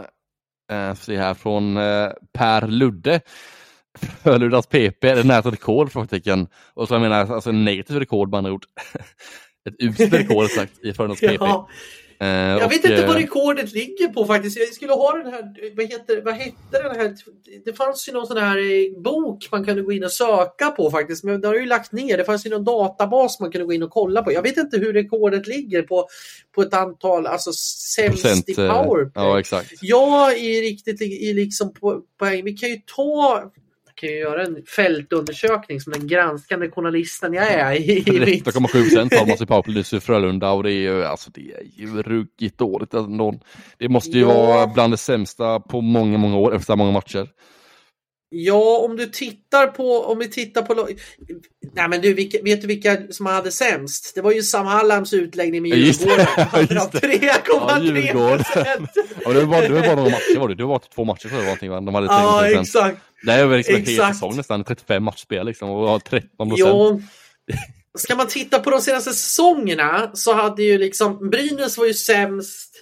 eh, 0.72 0.94
se 0.94 1.16
här, 1.16 1.34
från 1.34 1.76
eh, 1.76 2.10
Per 2.32 2.68
Ludde. 2.68 3.20
Frölundas 4.22 4.66
PP, 4.66 5.04
är 5.04 5.16
det 5.16 5.24
nära 5.24 5.38
ett 5.38 5.46
rekord? 5.46 5.92
Frågetecken. 5.92 6.48
Och 6.74 6.88
så 6.88 6.94
jag 6.94 7.00
menar 7.00 7.34
alltså 7.34 7.52
negativt 7.52 7.96
rekord 7.96 8.30
med 8.30 8.38
andra 8.38 8.52
ord. 8.52 8.64
ett 9.66 9.74
uselt 9.78 10.12
rättare 10.12 10.48
sagt 10.56 10.84
i 10.84 10.92
PP. 10.92 11.36
Ja, 11.40 11.68
Eh, 12.18 12.28
jag 12.28 12.64
och, 12.64 12.72
vet 12.72 12.84
inte 12.84 13.02
eh, 13.02 13.06
vad 13.06 13.16
rekordet 13.16 13.72
ligger 13.72 14.08
på 14.08 14.26
faktiskt. 14.26 14.58
Jag 14.58 14.68
skulle 14.68 14.92
ha 14.92 15.12
den 15.12 15.32
här, 15.32 15.76
vad 15.76 15.86
heter, 15.86 16.22
vad 16.24 16.34
hette 16.34 16.82
den 16.82 16.96
här? 16.96 17.16
Det 17.64 17.72
fanns 17.72 18.08
ju 18.08 18.12
någon 18.12 18.26
sån 18.26 18.36
här 18.36 18.56
eh, 18.58 19.02
bok 19.02 19.48
man 19.52 19.64
kunde 19.64 19.82
gå 19.82 19.92
in 19.92 20.04
och 20.04 20.12
söka 20.12 20.70
på 20.70 20.90
faktiskt. 20.90 21.24
Men 21.24 21.40
det 21.40 21.48
har 21.48 21.54
ju 21.54 21.66
lagt 21.66 21.92
ner. 21.92 22.16
Det 22.16 22.24
fanns 22.24 22.46
ju 22.46 22.50
någon 22.50 22.64
databas 22.64 23.40
man 23.40 23.52
kunde 23.52 23.64
gå 23.66 23.72
in 23.72 23.82
och 23.82 23.90
kolla 23.90 24.22
på. 24.22 24.32
Jag 24.32 24.42
vet 24.42 24.56
inte 24.56 24.78
hur 24.78 24.92
rekordet 24.92 25.46
ligger 25.46 25.82
på, 25.82 26.08
på 26.54 26.62
ett 26.62 26.74
antal, 26.74 27.26
alltså 27.26 27.52
sämst 27.52 28.48
i 28.48 28.60
eh, 28.60 28.72
powerplay. 28.72 29.24
Ja, 29.24 29.40
exakt. 29.40 29.72
Jag 29.80 30.32
är 30.32 30.62
riktigt 30.62 31.02
i 31.02 31.32
liksom 31.32 31.74
på, 31.74 32.00
poäng. 32.18 32.44
Vi 32.44 32.52
kan 32.52 32.68
ju 32.68 32.76
ta 32.96 33.52
kan 33.96 34.08
ju 34.08 34.16
göra 34.16 34.42
en 34.44 34.62
fältundersökning 34.76 35.80
som 35.80 35.92
den 35.92 36.06
granskande 36.06 36.70
journalisten 36.70 37.34
jag 37.34 37.46
är. 37.52 37.72
I, 37.74 37.98
i 38.06 38.20
mitt- 38.20 38.44
13,7 38.46 38.66
procent 38.82 39.14
har 39.14 39.26
man 39.26 39.36
sig 39.38 39.46
powerplay 39.46 39.84
i 39.96 40.00
Frölunda 40.00 40.50
och 40.50 40.62
det 40.62 40.72
är 40.72 40.80
ju, 40.80 41.04
alltså, 41.04 41.30
det 41.30 41.40
är 41.40 41.62
ju 41.80 42.02
ruggigt 42.02 42.58
dåligt. 42.58 42.94
Ändå. 42.94 43.34
Det 43.78 43.88
måste 43.88 44.10
ju 44.10 44.20
Ja. 44.20 44.26
vara 44.46 44.66
bland 44.66 44.92
det 44.92 44.96
sämsta 44.96 45.60
på 45.60 45.80
många, 45.80 46.18
många 46.18 46.36
år 46.36 46.54
efter 46.56 46.76
många 46.76 46.90
matcher. 46.92 47.28
Ja, 48.44 48.78
om 48.78 48.96
du 48.96 49.06
tittar 49.06 49.66
på, 49.66 50.04
om 50.04 50.18
vi 50.18 50.30
tittar 50.30 50.62
på 50.62 50.88
Nej 51.74 51.88
men 51.88 52.00
du, 52.00 52.14
vilka, 52.14 52.38
vet 52.42 52.60
du 52.60 52.66
vilka 52.66 52.98
som 53.10 53.26
hade 53.26 53.50
sämst? 53.50 54.14
Det 54.14 54.20
var 54.20 54.32
ju 54.32 54.42
Sam 54.42 54.66
Hallams 54.66 55.12
utläggning 55.12 55.62
med. 55.62 55.78
Djurgården. 55.78 56.26
Han. 56.36 56.66
Ja, 56.70 56.90
3,3 56.92 57.82
Djurgården. 57.82 58.38
procent. 58.38 58.90
Ja, 59.24 59.32
det 59.32 59.40
var 59.40 59.46
bara, 59.46 59.60
det 59.60 59.74
var 59.74 59.80
bara 59.80 59.96
några 59.96 60.10
matcher 60.10 60.38
var 60.38 60.48
det. 60.48 60.54
Det 60.54 60.64
var 60.64 60.82
två 60.94 61.04
matcher 61.04 61.28
tror 61.28 61.34
jag 61.34 61.44
någonting 61.44 61.70
va? 61.70 61.80
De 61.80 61.94
hade 61.94 62.06
3,5 62.06 62.10
Ja, 62.10 62.60
exakt. 62.60 62.98
Det 63.22 63.32
är 63.32 63.46
väl 63.46 63.58
liksom 63.58 63.74
en 63.74 63.84
hel 63.84 63.96
säsong 63.96 64.36
nästan, 64.36 64.64
35 64.64 65.02
matchspel 65.02 65.46
liksom 65.46 65.70
och 65.70 65.88
har 65.88 65.98
13 65.98 66.48
procent. 66.48 66.68
Ja. 66.68 66.98
Ska 67.98 68.14
man 68.14 68.26
titta 68.26 68.58
på 68.58 68.70
de 68.70 68.80
senaste 68.80 69.12
säsongerna 69.12 70.10
så 70.14 70.34
hade 70.34 70.62
ju 70.62 70.78
liksom 70.78 71.30
Brynäs 71.30 71.78
var 71.78 71.86
ju 71.86 71.94
sämst 71.94 72.72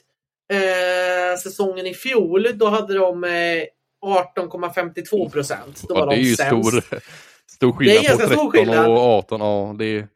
eh, 0.53 1.39
säsongen 1.43 1.87
i 1.87 1.95
fjol. 1.95 2.49
Då 2.55 2.69
hade 2.69 2.95
de 2.95 3.25
eh, 3.25 3.31
18,52 4.05 5.31
procent. 5.31 5.83
Då 5.89 5.95
Ja, 5.95 6.05
var 6.07 6.15
det 6.15 6.21
är 6.21 6.25
ju 6.25 6.37
sämst. 6.37 6.69
stor, 6.71 6.83
stor 7.53 7.85
Det 7.85 7.97
är 7.97 8.01
skillnad 8.01 8.03
på 8.03 8.09
ganska 8.09 8.27
13 8.27 8.39
stor 8.39 8.51
skillnad. 8.51 8.87
och 8.87 8.99
18. 8.99 9.41
Ja, 9.41 9.75
det 9.79 9.85
är. 9.85 10.09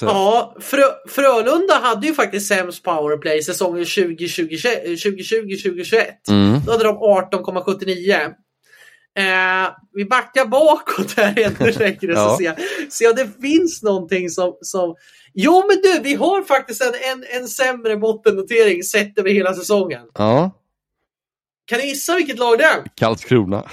Ja, 0.00 0.56
Frö 0.60 0.82
Frölunda 1.08 1.74
hade 1.74 2.06
ju 2.06 2.14
faktiskt 2.14 2.46
sämst 2.48 2.82
powerplay 2.82 3.42
säsongen 3.42 3.84
2020-2021. 3.84 6.02
Mm. 6.28 6.60
Då 6.66 6.72
hade 6.72 6.84
de 6.84 6.96
18,79. 6.98 8.32
Eh, 9.16 9.70
vi 9.92 10.04
backar 10.04 10.46
bakåt 10.46 11.12
här 11.16 11.38
ännu 11.38 11.72
längre 11.72 12.12
Ja. 12.12 12.30
så 12.30 12.36
ser 12.36 12.44
jag, 12.44 12.54
ser 12.92 13.04
jag 13.04 13.16
det 13.16 13.28
finns 13.42 13.82
någonting 13.82 14.30
som, 14.30 14.56
som... 14.60 14.94
Jo 15.34 15.64
men 15.68 15.76
du, 15.82 16.00
vi 16.02 16.14
har 16.14 16.42
faktiskt 16.42 16.82
en, 16.82 16.94
en, 17.12 17.24
en 17.40 17.48
sämre 17.48 17.96
bottennotering 17.96 18.82
sett 18.82 19.18
över 19.18 19.30
hela 19.30 19.54
säsongen. 19.54 20.02
Ja, 20.14 20.50
Kan 21.66 21.78
ni 21.78 21.86
gissa 21.86 22.16
vilket 22.16 22.38
lag 22.38 22.58
det 22.58 22.64
är? 22.64 22.82
Karlskrona. 22.94 23.70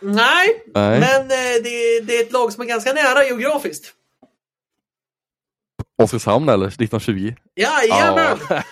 Nej, 0.00 0.62
Nej. 0.74 1.00
men 1.00 1.20
eh, 1.20 1.62
det, 1.64 2.00
det 2.00 2.16
är 2.16 2.22
ett 2.22 2.32
lag 2.32 2.52
som 2.52 2.62
är 2.62 2.66
ganska 2.66 2.92
nära 2.92 3.24
geografiskt. 3.24 3.92
Oskarshamn 6.02 6.48
eller? 6.48 6.66
1920? 6.66 7.34
Jajamän! 7.56 8.38
Ja. 8.50 8.62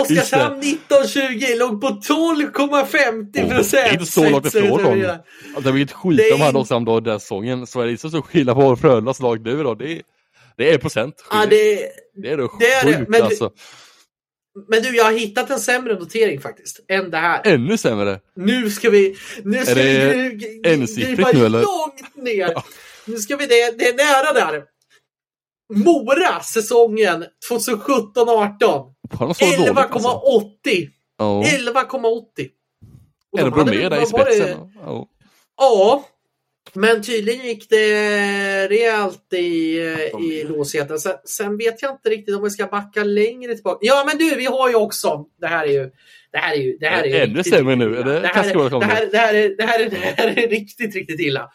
Oskarshamn 0.00 0.60
1920 0.60 1.56
låg 1.58 1.80
på 1.80 1.88
12,50 1.88 3.48
procent. 3.56 3.70
Det 3.72 3.78
är 3.88 3.92
inte 3.92 4.06
så 4.06 4.30
långt 4.30 4.46
ifrån 4.46 4.82
dem. 4.82 5.18
Alltså, 5.56 5.70
vilket 5.72 5.96
skit 5.96 6.16
Det 6.16 6.28
är 6.28 6.30
de 6.32 6.40
hade 6.40 6.50
in- 6.50 6.56
också 6.56 6.74
om 6.74 6.84
då 6.84 7.00
den 7.00 7.20
säsongen. 7.20 7.66
Så 7.66 7.80
är 7.80 7.84
det 7.86 7.90
inte 7.90 8.10
så 8.10 8.22
skillnad 8.22 8.56
på 8.56 8.76
Frölundas 8.76 9.20
lag 9.20 9.40
nu 9.44 9.62
då. 9.62 9.74
Det 9.74 9.92
är, 9.92 10.02
det 10.56 10.70
är 10.70 10.78
procent. 10.78 11.24
Ja, 11.30 11.46
det, 11.46 11.88
det 12.14 12.28
är 12.30 12.36
då 12.36 12.50
det 12.58 12.66
är 12.72 12.84
det, 12.86 12.96
sjukt 12.98 13.08
men- 13.10 13.22
alltså. 13.22 13.50
Men 14.68 14.82
du, 14.82 14.96
jag 14.96 15.04
har 15.04 15.12
hittat 15.12 15.50
en 15.50 15.60
sämre 15.60 15.94
notering 15.94 16.40
faktiskt. 16.40 16.80
Än 16.88 17.10
det 17.10 17.18
här. 17.18 17.40
Ännu 17.44 17.78
sämre. 17.78 18.20
Nu 18.36 18.70
ska 18.70 18.90
vi... 18.90 19.16
Nu 19.42 19.64
ska 19.64 19.70
Är 19.70 19.74
det 19.74 20.28
vi 20.28 20.60
ensiffrigt 20.64 21.32
nu, 21.34 21.46
eller? 21.46 21.62
långt 21.62 22.16
ner. 22.16 22.54
Nu 23.04 23.16
ska 23.16 23.36
vi... 23.36 23.46
Det, 23.46 23.78
det 23.78 23.88
är 23.88 23.94
nära 23.94 24.32
där. 24.32 24.64
Mora 25.74 26.40
säsongen 26.40 27.24
2017-18. 27.50 28.14
Var 28.14 29.26
de 29.26 29.34
så 29.34 29.44
dåligt 29.44 29.78
alltså? 29.78 30.08
11,80. 30.08 30.88
Ja. 31.18 31.42
11,80. 31.42 32.48
Och 33.32 33.38
Är 33.38 33.44
de 33.44 33.44
det 33.44 33.50
Bromé 33.50 33.88
där 33.88 34.02
i 34.02 34.06
spetsen? 34.06 34.72
Ja. 34.84 35.06
Ja, 35.56 36.04
men 36.72 37.02
tydligen 37.02 37.46
gick 37.46 37.70
det 37.70 38.68
rejält 38.68 39.32
i, 39.32 39.78
i 40.20 40.44
låsheten. 40.48 40.98
Sen, 40.98 41.12
sen 41.24 41.56
vet 41.56 41.82
jag 41.82 41.92
inte 41.92 42.10
riktigt 42.10 42.36
om 42.36 42.42
vi 42.42 42.50
ska 42.50 42.66
backa 42.66 43.04
längre 43.04 43.54
tillbaka. 43.54 43.78
Ja, 43.80 44.04
men 44.06 44.18
du, 44.18 44.36
vi 44.36 44.44
har 44.44 44.68
ju 44.68 44.74
också. 44.74 45.24
Det 45.40 45.46
här 45.46 45.66
är 45.66 45.72
ju. 45.72 45.90
Det 46.32 46.38
här 46.38 46.54
är 46.54 46.60
ju. 46.60 46.76
Det 46.80 46.86
här 46.86 47.06
är 47.06 47.24
Ännu 47.24 47.44
sämre 47.44 47.76
nu. 47.76 47.96
Är 47.96 48.04
det 48.04 48.20
det, 48.20 48.28
här 48.28 48.44
är, 48.44 48.68
som 48.70 48.80
det, 48.80 48.86
här, 48.86 49.08
det, 49.12 49.18
här 49.18 49.34
är, 49.34 49.56
det, 49.56 49.62
här 49.62 49.80
är, 49.80 49.90
det 49.90 49.96
här 49.96 50.26
är 50.26 50.48
riktigt, 50.48 50.94
riktigt 50.94 51.20
illa. 51.20 51.50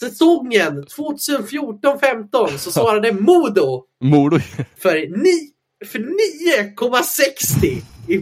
Säsongen 0.00 0.84
2014-15 0.84 2.56
så 2.56 2.70
svarade 2.70 3.12
Modo 3.12 3.84
Modo. 4.00 4.38
för, 4.78 4.94
ni, 4.94 5.52
för 5.86 5.98
9,60 5.98 7.82
i 8.08 8.18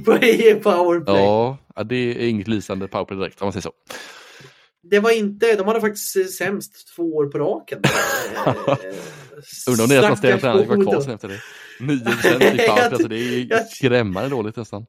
powerplay. 0.55 1.17
Ja, 1.17 1.59
ja, 1.77 1.83
det 1.83 1.97
är 1.97 2.29
inget 2.29 2.49
lysande 2.49 2.89
powerplay 2.89 3.19
direkt 3.19 3.43
om 3.43 3.47
man 3.47 3.53
säger 3.53 3.63
så. 3.63 3.73
Det 4.83 5.01
var 5.01 5.11
inte, 5.11 5.57
de 5.57 5.67
hade 5.67 5.81
faktiskt 5.81 6.37
sämst 6.37 6.95
två 6.97 7.03
år 7.17 7.27
på 7.27 7.39
raken. 7.39 7.83
Eh, 8.47 9.71
Undrar 9.71 9.85
om 9.85 9.89
deras 9.89 10.19
stackars 10.19 10.35
assisterande 10.35 10.41
tränare 10.41 10.67
var 10.67 10.77
Modo. 10.77 10.91
kvar 10.91 11.01
sen 11.01 11.15
efter 11.15 11.29
det. 11.29 11.41
9 11.81 12.05
procent 12.05 12.43
i 12.43 12.47
powerplay, 12.69 12.79
alltså 12.79 13.09
det 13.09 13.17
är 13.17 13.65
skrämmande 13.65 14.31
dåligt 14.31 14.57
nästan. 14.57 14.87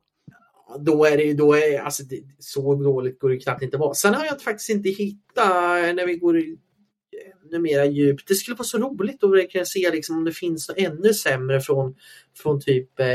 Då 0.80 1.06
är 1.06 1.18
det 1.18 1.34
då 1.34 1.54
är, 1.54 1.80
alltså 1.80 2.04
det, 2.04 2.22
så 2.40 2.76
dåligt 2.76 3.20
går 3.20 3.30
det 3.30 3.38
knappt 3.38 3.62
inte 3.62 3.78
vara. 3.78 3.94
Sen 3.94 4.14
har 4.14 4.26
jag 4.26 4.42
faktiskt 4.42 4.70
inte 4.70 4.90
hittat, 4.90 5.84
eh, 5.84 5.94
när 5.94 6.06
vi 6.06 6.16
går 6.16 6.38
ännu 6.38 7.60
mera 7.60 7.86
djupt, 7.86 8.28
det 8.28 8.36
skulle 8.36 8.56
vara 8.56 8.64
så 8.64 8.78
roligt 8.78 9.24
att 9.24 9.32
verkligen 9.32 9.66
se 9.66 9.92
liksom, 9.92 10.18
om 10.18 10.26
det 10.26 10.32
finns 10.32 10.70
något 10.70 10.78
ännu 10.78 11.14
sämre 11.14 11.62
från, 11.62 11.96
från 12.38 12.62
typ 12.62 13.00
eh, 13.00 13.06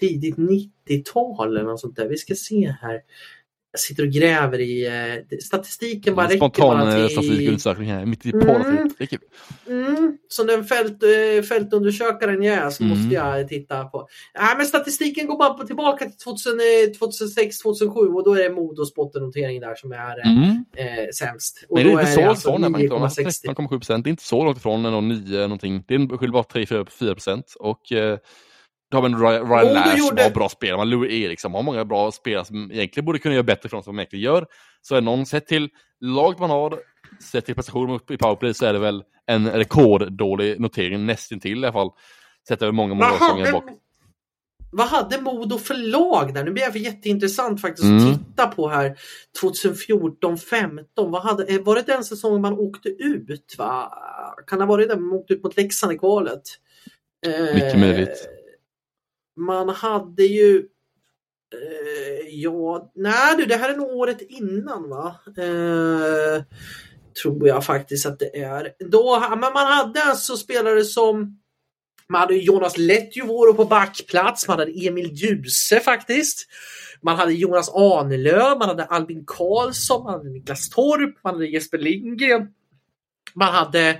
tidigt 0.00 0.36
90-tal 0.36 1.56
eller 1.56 1.64
något 1.64 1.80
sånt 1.80 1.96
där. 1.96 2.08
Vi 2.08 2.16
ska 2.16 2.34
se 2.34 2.74
här. 2.80 3.00
Jag 3.72 3.80
sitter 3.80 4.02
och 4.02 4.08
gräver 4.12 4.58
i 4.60 4.86
eh, 4.86 5.38
statistiken 5.38 6.14
bara 6.14 6.26
räcker 6.26 6.36
Spontan 6.36 6.78
bara 6.78 6.98
eh, 7.00 7.06
till... 7.06 7.16
statistikundersökning 7.16 7.90
här, 7.90 8.06
mitt 8.06 8.26
i 8.26 8.30
Mm. 8.30 8.90
är 8.98 9.06
kul. 9.06 9.18
Mm, 9.68 10.18
som 10.28 10.46
den 10.46 10.64
fält, 10.64 11.02
eh, 11.02 11.42
fältundersökaren 11.48 12.42
jag 12.42 12.54
är 12.56 12.70
så 12.70 12.84
Mm. 12.84 12.98
måste 12.98 13.14
jag 13.14 13.48
titta 13.48 13.84
på. 13.84 14.08
Nej, 14.40 14.54
men 14.56 14.66
statistiken 14.66 15.26
går 15.26 15.38
bara 15.38 15.66
tillbaka 15.66 16.04
till 16.04 16.16
2000, 16.18 16.52
eh, 16.60 16.92
2006, 16.98 17.58
2007 17.58 18.00
och 18.00 18.24
då 18.24 18.34
är 18.34 18.42
det 18.42 18.50
Modos 18.54 18.94
bottennotering 18.94 19.60
där 19.60 19.74
som 19.74 19.92
är 19.92 20.26
Mm. 20.26 20.64
eh, 20.76 21.08
sämst. 21.14 21.64
Och 21.68 21.74
Nej, 21.76 21.84
det 21.84 21.90
är 21.90 22.00
inte 22.00 22.06
så 22.12 22.20
långt 22.20 22.28
alltså 22.30 22.48
ifrån. 22.48 22.60
när 22.60 22.68
man 22.68 22.80
inte 22.80 22.94
har 22.94 23.08
9,60. 23.08 23.46
13,7 23.48 23.68
procent. 23.78 24.04
Det 24.04 24.08
är 24.08 24.10
inte 24.12 24.22
så 24.24 24.44
långt 24.44 24.58
ifrån 24.58 24.86
en 24.86 24.94
9 25.08 25.40
någonting. 25.42 25.84
Det 25.88 25.94
är 25.94 25.98
bara 26.32 26.42
3-4 26.42 27.14
procent. 27.14 27.54
Och 27.58 27.92
eh, 27.92 28.18
Du 28.90 28.96
har 28.96 29.04
en 29.06 29.18
Ryan, 29.20 29.48
Ryan 29.50 29.74
Lash 29.74 29.88
som 29.90 29.98
gjorde- 29.98 30.22
har 30.22 30.30
bra 30.30 30.48
spelare, 30.48 30.76
man 30.76 30.90
Louis 30.90 31.12
Eriksson, 31.12 31.52
man 31.52 31.58
har 31.58 31.62
många 31.72 31.84
bra 31.84 32.12
spelare 32.12 32.44
som 32.44 32.72
egentligen 32.72 33.04
borde 33.04 33.18
kunna 33.18 33.34
göra 33.34 33.42
bättre 33.42 33.68
från 33.68 33.82
som 33.82 33.96
de 33.96 34.00
egentligen 34.00 34.22
gör. 34.24 34.46
Så 34.82 34.94
är 34.96 35.00
någon 35.00 35.26
sett 35.26 35.46
till 35.46 35.68
laget 36.00 36.38
man 36.38 36.50
har, 36.50 36.78
sett 37.32 37.46
till 37.46 37.54
prestationen 37.54 38.00
i 38.10 38.16
powerplay 38.16 38.54
så 38.54 38.66
är 38.66 38.72
det 38.72 38.78
väl 38.78 39.02
en 39.26 39.50
rekorddålig 39.50 40.60
notering 40.60 41.06
nästintill 41.06 41.58
i 41.58 41.66
alla 41.66 41.72
fall. 41.72 41.90
Sett 42.48 42.62
över 42.62 42.72
många, 42.72 42.94
många 42.94 43.10
Vad 43.10 43.18
säsonger 43.18 43.46
hade, 43.46 43.52
bak. 43.52 43.64
vad 44.72 44.86
hade 44.86 45.20
Modo 45.20 45.58
för 45.58 45.74
lag 45.74 46.34
där? 46.34 46.44
Nu 46.44 46.50
blir 46.50 46.62
för 46.64 46.78
jätteintressant 46.78 47.60
faktiskt 47.60 47.84
Mm. 47.88 48.08
att 48.12 48.18
titta 48.18 48.46
på 48.46 48.68
här. 48.68 48.96
2014-15, 49.40 51.10
vad 51.10 51.22
hade, 51.22 51.44
eh, 51.44 51.60
var 51.62 51.74
det 51.74 51.82
den 51.82 52.04
säsongen 52.04 52.40
man 52.42 52.52
åkte 52.52 52.88
ut? 52.88 53.54
Va? 53.58 53.92
Kan 54.46 54.58
det 54.58 54.64
ha 54.64 54.68
varit 54.72 54.88
den 54.88 55.02
man 55.02 55.18
åkte 55.18 55.34
ut 55.34 55.42
mot 55.42 55.56
Leksand 55.56 55.92
i 55.92 55.98
kvalet? 55.98 56.42
Eh, 57.26 57.54
Mycket 57.54 57.78
möjligt. 57.78 58.28
Man 59.40 59.68
hade 59.68 60.24
ju 60.24 60.66
eh, 61.52 62.28
Ja, 62.28 62.92
nej 62.94 63.36
du, 63.36 63.46
det 63.46 63.56
här 63.56 63.72
är 63.72 63.76
nog 63.76 63.88
året 63.88 64.20
innan 64.20 64.88
va? 64.88 65.14
Eh, 65.26 66.42
tror 67.22 67.48
jag 67.48 67.64
faktiskt 67.64 68.06
att 68.06 68.18
det 68.18 68.36
är. 68.36 68.72
Då, 68.90 69.20
men 69.30 69.52
man 69.52 69.66
hade 69.66 70.02
alltså 70.02 70.36
spelare 70.36 70.84
som 70.84 71.40
man 72.08 72.20
hade 72.20 72.34
Jonas 72.34 72.78
Lettjuvoro 72.78 73.54
på 73.54 73.64
backplats, 73.64 74.48
man 74.48 74.58
hade 74.58 74.86
Emil 74.86 75.10
Djuse 75.12 75.80
faktiskt. 75.80 76.46
Man 77.02 77.16
hade 77.16 77.32
Jonas 77.32 77.68
Ahnelöv, 77.68 78.58
man 78.58 78.68
hade 78.68 78.84
Albin 78.84 79.24
Karlsson, 79.26 80.02
man 80.04 80.12
hade 80.12 80.30
Niklas 80.30 80.68
Torp, 80.68 81.24
man 81.24 81.34
hade 81.34 81.46
Jesper 81.46 81.78
Lindgren. 81.78 82.48
Man 83.34 83.54
hade, 83.54 83.98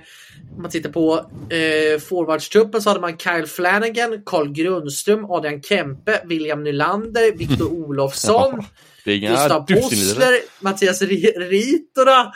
om 0.55 0.61
man 0.61 0.71
tittar 0.71 0.89
på 0.89 1.13
eh, 1.49 1.99
forwardstruppen 1.99 2.81
så 2.81 2.89
hade 2.89 3.01
man 3.01 3.17
Kyle 3.17 3.47
Flanagan, 3.47 4.21
Carl 4.25 4.51
Grundström, 4.51 5.25
Adrian 5.31 5.61
Kempe, 5.61 6.21
William 6.25 6.63
Nylander, 6.63 7.37
Viktor 7.37 7.67
Olofsson, 7.73 8.63
Det 9.05 9.11
är 9.11 9.17
inga 9.17 9.31
Gustav. 9.31 9.65
Possler, 9.67 10.33
Mattias 10.59 11.01
Ri- 11.01 11.39
Ritora, 11.49 12.31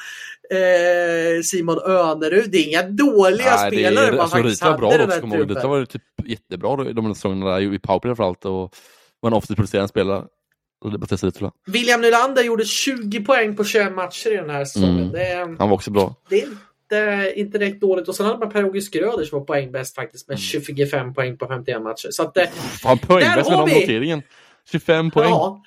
eh, 0.52 1.42
Simon 1.44 1.80
Önerud. 1.86 2.52
Det 2.52 2.58
är 2.58 2.68
inga 2.68 2.84
dåliga 2.84 3.56
Nej, 3.56 3.72
det 3.72 3.78
spelare 3.78 4.08
är, 4.08 4.12
man 4.12 4.20
alltså, 4.20 4.38
faktiskt 4.38 4.62
hade 4.62 4.78
bra 4.78 4.94
i 4.96 4.98
den 4.98 5.12
här 5.12 5.18
ihåg. 5.18 5.34
Rita 5.36 5.46
truppen. 5.54 5.70
var 5.70 5.78
ju 5.78 5.86
typ 5.86 6.02
jättebra 6.26 6.76
de 6.94 7.16
säsongerna 7.16 7.52
där 7.52 7.74
i 7.74 7.80
powerplay 7.80 8.10
framförallt 8.10 8.46
och 8.46 8.76
var 9.20 9.28
en 9.30 9.34
offensivt 9.34 9.56
producerande 9.58 9.88
spelare. 9.88 10.24
Det. 10.86 11.52
William 11.68 12.02
Nylander 12.02 12.44
gjorde 12.44 12.66
20 12.66 13.22
poäng 13.24 13.56
på 13.56 13.64
21 13.64 13.96
matcher 13.96 14.32
i 14.32 14.36
den 14.36 14.50
här 14.50 14.66
säsongen. 14.66 15.00
Mm. 15.00 15.12
Det, 15.12 15.56
Han 15.60 15.70
var 15.70 15.76
också 15.76 15.92
bra. 15.92 16.16
det 16.30 16.42
är 16.42 16.48
inte, 16.92 17.34
inte 17.36 17.58
direkt 17.58 17.82
dåligt. 17.82 18.08
Och 18.08 18.16
sen 18.16 18.26
hade 18.26 18.40
man 18.40 18.50
Per-Åge 18.50 18.82
Skröder 18.82 19.24
som 19.26 19.40
var 19.40 19.46
poängbäst 19.46 19.96
faktiskt 19.96 20.30
Mm. 20.30 20.34
med 20.34 20.40
25 20.40 21.14
poäng 21.14 21.38
på 21.38 21.48
51 21.48 21.82
matcher. 21.82 22.08
Så 22.12 22.24
att, 22.24 22.38
eh, 22.38 22.48
Fan 22.82 22.98
poängbäst 22.98 23.50
med 23.50 23.60
den 23.60 23.70
noteringen. 23.80 24.22
25 24.72 25.12
poäng. 25.12 25.30
ja. 25.30 25.62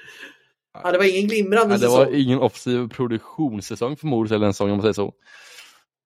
ja, 0.84 0.92
det 0.92 0.98
var 0.98 1.04
ingen 1.16 1.28
glimrande 1.28 1.68
Nej, 1.68 1.78
det 1.78 1.84
säsong. 1.84 1.96
var 1.98 2.14
ingen 2.14 2.38
offensiv 2.38 2.88
produktionssäsong 2.88 3.96
för 3.96 4.06
Modos 4.06 4.32
eller 4.32 4.46
en 4.46 4.54
säsong 4.54 4.70
om 4.70 4.76
man 4.76 4.82
säger 4.82 4.92
så. 4.92 5.12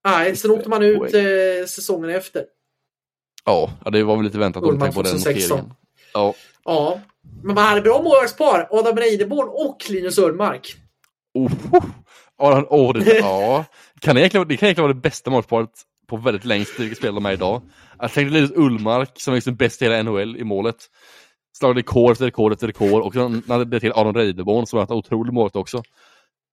Nej, 0.05 0.37
sen 0.37 0.51
åkte 0.51 0.69
man 0.69 0.83
ut 0.83 1.15
eh, 1.15 1.67
säsongen 1.69 2.11
efter. 2.11 2.45
Ja, 3.45 3.71
ja, 3.85 3.91
det 3.91 4.03
var 4.03 4.17
väl 4.17 4.25
lite 4.25 4.39
väntat 4.39 4.63
om 4.63 4.69
Ullmark 4.71 4.95
på 4.95 5.03
den 5.03 5.13
2016. 5.13 5.57
noteringen. 5.59 5.75
Ja. 6.15 6.35
Ja, 6.65 7.01
men 7.43 7.55
man 7.55 7.65
hade 7.65 7.81
bra 7.81 8.03
målvaktspar. 8.03 8.69
Adam 8.71 8.97
Reideborn 8.97 9.49
och 9.49 9.91
Linus 9.91 10.19
Ullmark. 10.19 10.77
Oh, 11.35 11.53
oh, 12.39 12.65
oh, 12.71 12.93
det, 12.95 13.19
ja. 13.19 13.65
Kan 14.03 14.15
det, 14.15 14.21
egentligen, 14.21 14.49
det 14.49 14.57
kan 14.57 14.67
egentligen 14.67 14.85
vara 14.85 14.95
det 14.95 15.01
bästa 15.01 15.31
målparet 15.31 15.71
på 16.09 16.17
väldigt 16.17 16.45
länge 16.45 16.65
vilka 16.79 16.95
spelare 16.95 17.15
de 17.15 17.27
är 17.27 17.33
idag. 17.33 17.63
Jag 17.99 18.13
tänkte 18.13 18.35
Linus 18.35 18.51
Ullmark 18.55 19.11
som 19.15 19.33
är 19.33 19.37
liksom 19.37 19.57
bäst 19.57 19.83
i 19.83 19.85
hela 19.85 20.03
NHL 20.03 20.37
i 20.37 20.45
målet. 20.45 20.77
Slagit 21.59 21.77
rekord 21.77 22.13
efter 22.13 22.25
rekord 22.25 22.53
efter 22.53 22.67
rekord 22.67 23.03
och 23.03 23.13
sen 23.13 23.43
hade 23.49 23.65
det 23.65 23.81
till 23.81 23.93
Aron 23.93 24.15
Reideborn 24.15 24.67
som 24.67 24.77
har 24.77 24.85
ett 24.85 24.91
otroligt 24.91 25.35
målet 25.35 25.57
också. 25.57 25.83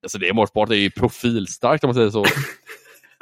Alltså 0.03 0.17
det 0.17 0.33
målsparet 0.33 0.71
är 0.71 0.75
ju 0.75 0.91
profilstarkt 0.91 1.83
om 1.83 1.87
man 1.87 1.95
säger 1.95 2.09
så. 2.09 2.25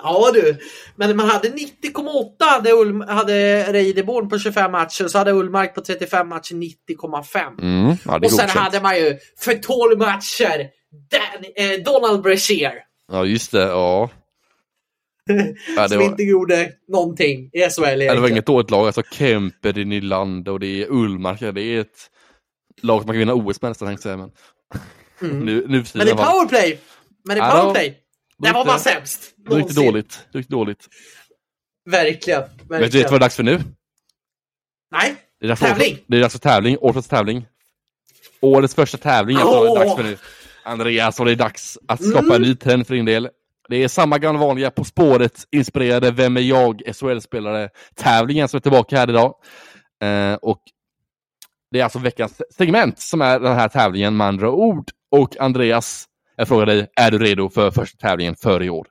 Ja 0.03 0.31
du, 0.33 0.57
men 0.95 1.17
man 1.17 1.29
hade 1.29 1.47
90,8 1.47 2.31
hade, 2.39 2.71
Ulm, 2.71 3.01
hade 3.01 3.63
Reideborn 3.73 4.29
på 4.29 4.39
25 4.39 4.71
matcher, 4.71 5.07
så 5.07 5.17
hade 5.17 5.31
Ullmark 5.31 5.75
på 5.75 5.81
35 5.81 6.29
matcher 6.29 6.53
90,5. 6.53 7.61
Mm, 7.61 7.97
ja, 8.05 8.15
och 8.15 8.31
sen 8.31 8.47
godkänt. 8.47 8.51
hade 8.51 8.81
man 8.81 8.95
ju 8.95 9.17
för 9.39 9.53
12 9.53 9.97
matcher 9.99 10.69
Dan, 11.11 11.45
eh, 11.55 11.83
Donald 11.83 12.21
Brashear. 12.21 12.86
Ja 13.11 13.25
just 13.25 13.51
det, 13.51 13.61
ja. 13.61 14.09
ja 15.75 15.81
det, 15.83 15.89
som 15.89 15.97
var, 15.97 16.05
inte 16.05 16.23
gjorde 16.23 16.73
någonting 16.87 17.49
i 17.53 17.59
SHL 17.69 18.01
ja, 18.01 18.13
det 18.15 18.19
var 18.21 18.29
inget 18.29 18.45
dåligt 18.45 18.71
lag. 18.71 18.85
Alltså 18.85 19.03
Kemper, 19.11 19.73
det 19.73 19.81
är 19.81 19.85
Nylander 19.85 20.51
och 20.51 20.59
det 20.59 20.67
är 20.83 20.87
Ullmark. 20.91 21.39
Det 21.39 21.61
är 21.61 21.79
ett 21.81 22.09
lag 22.81 23.01
som 23.01 23.07
man 23.07 23.13
kan 23.13 23.19
vinna 23.19 23.33
OS 23.33 23.61
med 23.61 23.71
nästan 23.71 23.87
tänkte 23.87 24.09
jag. 24.09 24.19
Men 24.19 24.31
Mm. 25.21 25.39
nu, 25.39 25.65
nu 25.67 25.83
för 25.83 25.97
Men 25.97 26.07
alla 26.07 26.17
fall. 26.17 26.31
powerplay, 26.33 26.79
men 27.25 27.37
Ja, 27.37 27.55
då- 27.55 27.61
powerplay, 27.61 27.97
där 28.37 28.53
var 28.53 28.65
man 28.65 28.79
sämst. 28.79 29.33
Det 29.37 29.49
Någonsin. 29.55 29.85
dåligt. 29.85 30.25
Det 30.31 30.37
riktigt 30.37 30.51
dåligt. 30.51 30.87
Verkligen. 31.89 32.41
Vet 32.41 32.49
du 32.59 32.65
verkligen. 32.67 33.03
vet 33.03 33.11
vad 33.11 33.19
det 33.19 33.23
är 33.23 33.25
dags 33.25 33.35
för 33.35 33.43
nu? 33.43 33.59
Nej, 34.91 35.15
Det 35.39 35.45
är 35.45 35.49
dags 35.49 35.61
för 35.61 35.67
Tävling. 35.67 35.91
Årets, 35.93 36.03
det 36.07 36.17
är 36.17 36.21
dags 36.21 36.33
för 36.33 36.39
tävling. 36.39 36.77
Årets 36.81 37.07
tävling. 37.07 37.45
Årets 38.41 38.75
första 38.75 38.97
tävling 38.97 39.37
är 39.37 39.45
Åh! 39.45 39.73
det 39.75 39.79
dags 39.85 39.95
för 39.95 40.03
nu. 40.03 40.17
Andreas, 40.67 41.19
och 41.19 41.25
det 41.25 41.31
är 41.31 41.35
dags 41.35 41.77
att 41.87 42.03
skapa 42.03 42.25
Mm. 42.25 42.35
en 42.35 42.41
ny 42.41 42.55
trend 42.55 42.87
för 42.87 42.93
din 42.95 43.05
del. 43.05 43.29
Det 43.69 43.83
är 43.83 43.87
samma 43.87 44.17
gamla 44.17 44.39
vanliga 44.41 44.71
På 44.71 44.83
spåret 44.83 45.43
inspirerade 45.51 46.11
Vem 46.11 46.37
är 46.37 46.41
jag? 46.41 46.81
SHL-spelare 46.95 47.69
tävlingen 47.95 48.47
som 48.47 48.57
är 48.57 48.61
tillbaka 48.61 48.97
här 48.97 49.09
idag. 49.09 49.35
Eh, 50.03 50.33
och 50.33 50.61
det 51.71 51.79
är 51.79 51.83
alltså 51.83 51.99
veckans 51.99 52.41
segment 52.57 52.99
som 52.99 53.21
är 53.21 53.39
den 53.39 53.55
här 53.55 53.67
tävlingen 53.69 54.17
med 54.17 54.27
andra 54.27 54.51
ord. 54.51 54.91
Och 55.11 55.37
Andreas, 55.41 56.05
jag 56.35 56.47
frågar 56.47 56.65
dig, 56.65 56.87
är 56.95 57.11
du 57.11 57.17
redo 57.17 57.49
för 57.49 57.71
första 57.71 58.07
tävlingen 58.07 58.35
för 58.35 58.63
i 58.63 58.69
år? 58.69 58.87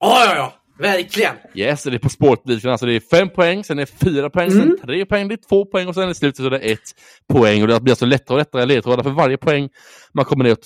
ja, 0.00 0.24
ja, 0.26 0.34
ja. 0.36 0.52
Verkligen. 0.80 1.34
Yes, 1.54 1.82
det 1.82 1.94
är 1.94 1.98
På 1.98 2.08
spåret-biten. 2.08 2.70
Alltså 2.70 2.86
det 2.86 2.92
är 2.96 3.00
fem 3.00 3.28
poäng, 3.28 3.64
sen 3.64 3.78
är 3.78 3.82
det 3.86 3.92
fyra 4.10 4.30
poäng, 4.30 4.50
Mm. 4.52 4.62
sen 4.68 4.78
tre 4.86 5.06
poäng, 5.06 5.28
det 5.28 5.34
är 5.34 5.48
två 5.48 5.64
poäng 5.64 5.88
och 5.88 5.94
sen 5.94 6.10
i 6.10 6.14
slutet 6.14 6.36
så 6.36 6.46
är 6.46 6.50
det 6.50 6.58
ett 6.58 6.80
poäng. 7.32 7.62
Och 7.62 7.68
det 7.68 7.80
blir 7.80 7.92
alltså 7.92 8.06
lättare 8.06 8.34
och 8.34 8.38
lättare 8.38 8.66
ledtrådar 8.66 9.02
för 9.02 9.10
varje 9.10 9.36
poäng 9.36 9.68
man 10.12 10.24
kommer 10.24 10.44
ner 10.44 10.56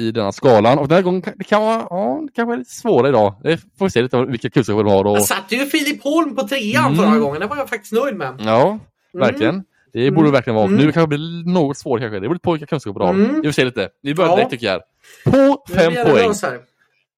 i 0.00 0.10
denna 0.10 0.32
skalan. 0.32 0.78
Och 0.78 0.88
den 0.88 0.96
här 0.96 1.02
gången 1.02 1.22
kan 1.22 1.34
det 1.36 1.44
kan 1.44 1.62
vara, 1.62 1.86
ja, 1.90 2.20
det 2.26 2.32
kan 2.32 2.46
vara 2.46 2.56
lite 2.56 2.70
svårare 2.70 3.08
idag. 3.08 3.34
Det 3.42 3.56
får 3.78 3.84
vi 3.86 3.90
se 3.90 4.02
lite 4.02 4.24
vilka 4.24 4.50
kunskaper 4.50 4.84
de 4.84 4.92
har. 4.92 5.04
Och, 5.04 5.16
Jag 5.16 5.24
satte 5.24 5.54
ju 5.56 5.66
Filip 5.66 6.02
Holm 6.04 6.36
på 6.36 6.48
trean 6.48 6.92
Mm. 6.92 6.96
förra 7.04 7.18
gången. 7.18 7.40
Det 7.40 7.46
var 7.46 7.56
jag 7.56 7.68
faktiskt 7.68 7.92
nöjd 7.92 8.16
med. 8.16 8.34
ja, 8.44 8.78
verkligen. 9.12 9.64
Det 9.92 10.10
borde 10.10 10.28
det 10.28 10.32
verkligen 10.32 10.54
vara. 10.54 10.66
Mm. 10.66 10.76
Nu 10.78 10.82
kanske 10.84 11.00
det 11.00 11.06
blir 11.08 11.52
något 11.52 11.76
svårare 11.78 12.00
kanske. 12.00 12.16
Det 12.16 12.20
beror 12.20 12.34
lite 12.34 12.42
på 12.42 12.52
vilka 12.52 12.66
kunskaper 12.66 13.00
du 13.00 13.06
har. 13.06 13.14
Mm. 13.14 13.34
Vi 13.40 13.48
får 13.48 13.52
se 13.52 13.64
lite. 13.64 13.88
Vi 14.02 14.14
börjar 14.14 14.30
Ja. 14.30 14.36
direkt 14.36 14.50
tycker 14.50 14.66
jag. 14.66 14.80
På 15.24 15.64
fem 15.74 15.92
poäng. 15.94 16.32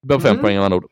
Vi 0.03 0.07
börjar 0.09 0.19
på 0.19 0.21
fem 0.21 0.31
Mm. 0.31 0.43
poäng 0.43 0.57
med 0.57 0.65
andra 0.65 0.77
ord. 0.77 0.85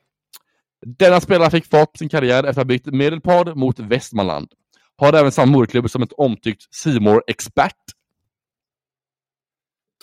Denna 0.86 1.20
spelare 1.20 1.50
fick 1.50 1.66
fart 1.66 1.92
på 1.92 1.98
sin 1.98 2.08
karriär 2.08 2.38
efter 2.38 2.48
att 2.48 2.56
ha 2.56 2.64
byggt 2.64 2.86
Medelpad 2.86 3.56
mot 3.56 3.78
Västmanland. 3.78 4.48
Har 4.96 5.12
även 5.12 5.32
samma 5.32 5.52
moderklubb 5.52 5.90
som 5.90 6.02
ett 6.02 6.12
omtyckt 6.12 6.74
simor 6.74 7.22
expert 7.26 7.76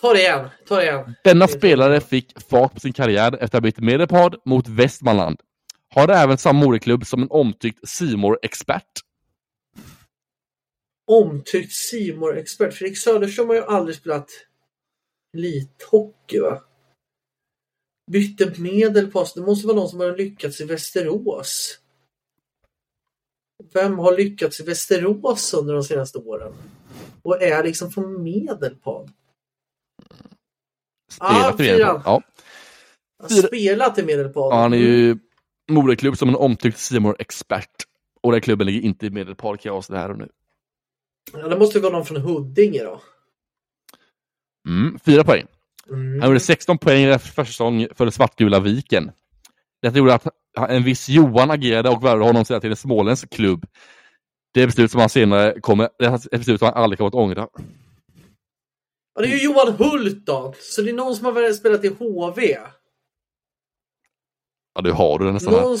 Ta 0.00 0.12
det 0.12 0.20
igen. 0.20 0.48
Ta 0.68 0.76
det 0.76 0.82
igen. 0.82 1.14
Denna 1.24 1.48
spelare 1.48 2.00
fick 2.00 2.42
fart 2.50 2.74
på 2.74 2.80
sin 2.80 2.92
karriär 2.92 3.32
efter 3.32 3.44
att 3.44 3.52
ha 3.52 3.60
bytt 3.60 3.78
Medelpad 3.78 4.36
mot 4.44 4.68
Västmanland. 4.68 5.40
Har 5.94 6.08
även 6.08 6.38
samma 6.38 6.64
moderklubb 6.64 7.06
som 7.06 7.22
en 7.22 7.30
omtyckt 7.30 7.88
simor 7.88 8.38
expert 8.42 9.00
Omtyckt 11.06 11.72
simor 11.72 12.38
expert 12.38 12.74
Fredrik 12.74 12.98
Söderström 12.98 13.48
har 13.48 13.54
ju 13.54 13.64
aldrig 13.64 13.96
spelat 13.96 14.30
elithockey 15.36 16.40
va? 16.40 16.60
Bytte 18.10 18.60
medel 18.60 19.10
på 19.10 19.18
oss. 19.18 19.34
Det 19.34 19.40
måste 19.40 19.66
vara 19.66 19.76
någon 19.76 19.88
som 19.88 20.00
har 20.00 20.16
lyckats 20.16 20.60
i 20.60 20.64
Västerås. 20.64 21.78
Vem 23.72 23.98
har 23.98 24.16
lyckats 24.16 24.60
i 24.60 24.62
Västerås 24.64 25.54
under 25.54 25.74
de 25.74 25.82
senaste 25.84 26.18
åren? 26.18 26.52
Och 27.22 27.42
är 27.42 27.64
liksom 27.64 27.90
från 27.90 28.22
Medelpad? 28.22 29.10
Ah, 31.18 31.34
Spelat 31.52 31.60
i 31.60 31.64
fyran. 31.64 31.78
Medelpad. 31.78 32.02
Ja. 32.04 32.22
Fyra- 33.28 33.46
spelat 33.46 33.98
i 33.98 34.02
Medelpad? 34.02 34.52
Ja, 34.52 34.56
han 34.56 34.72
är 34.72 34.76
ju 34.78 35.18
moderklubb 35.70 36.18
som 36.18 36.28
en 36.28 36.34
omtyckt 36.36 36.78
simor 36.78 37.16
expert 37.18 37.84
Och 38.20 38.32
den 38.32 38.40
klubben 38.40 38.66
ligger 38.66 38.80
inte 38.80 39.06
i 39.06 39.10
Medelpad 39.10 39.60
kan 39.60 39.70
jag 39.70 39.76
avslöja 39.76 40.02
här 40.02 40.10
och 40.10 40.18
nu. 40.18 40.28
Ja, 41.32 41.48
det 41.48 41.58
måste 41.58 41.78
ju 41.78 41.82
vara 41.82 41.92
någon 41.92 42.06
från 42.06 42.16
Huddinge 42.20 42.84
då. 42.84 43.02
Mm, 44.68 44.98
fyra 44.98 45.24
poäng. 45.24 45.46
Mm. 45.88 46.20
Han 46.20 46.28
gjorde 46.28 46.40
16 46.40 46.78
poäng 46.78 47.04
i 47.04 47.18
första 47.18 47.44
säsong 47.44 47.86
för 47.94 48.04
den 48.04 48.12
svartgula 48.12 48.60
Viken. 48.60 49.10
Detta 49.82 49.98
gjorde 49.98 50.14
att 50.14 50.26
en 50.68 50.84
viss 50.84 51.08
Johan 51.08 51.50
agerade 51.50 51.88
och 51.88 52.04
värvade 52.04 52.24
honom 52.24 52.44
sedan 52.44 52.60
till 52.60 52.70
en 52.70 52.76
småländsk 52.76 53.30
klubb. 53.30 53.66
Det 54.54 54.62
är 54.62 54.66
beslut 54.66 54.90
som 54.90 55.00
han 55.00 55.08
senare 55.08 55.60
kommer, 55.60 55.88
det 55.98 56.04
är 56.04 56.14
ett 56.14 56.30
beslut 56.30 56.58
som 56.58 56.66
han 56.66 56.82
aldrig 56.82 56.98
kommer 56.98 57.08
att 57.08 57.14
ångra. 57.14 57.48
Ja, 59.14 59.22
det 59.22 59.28
är 59.28 59.38
ju 59.38 59.44
Johan 59.44 59.74
Hult 59.74 60.26
då. 60.26 60.54
Så 60.60 60.82
det 60.82 60.90
är 60.90 60.94
någon 60.94 61.16
som 61.16 61.24
har 61.24 61.32
väl 61.32 61.54
spelat 61.54 61.84
i 61.84 61.88
HV. 61.88 62.56
Ja, 64.74 64.80
du 64.80 64.92
har 64.92 65.18
du 65.18 65.24
den 65.24 65.34
nästan. 65.34 65.52
Någon, 65.52 65.78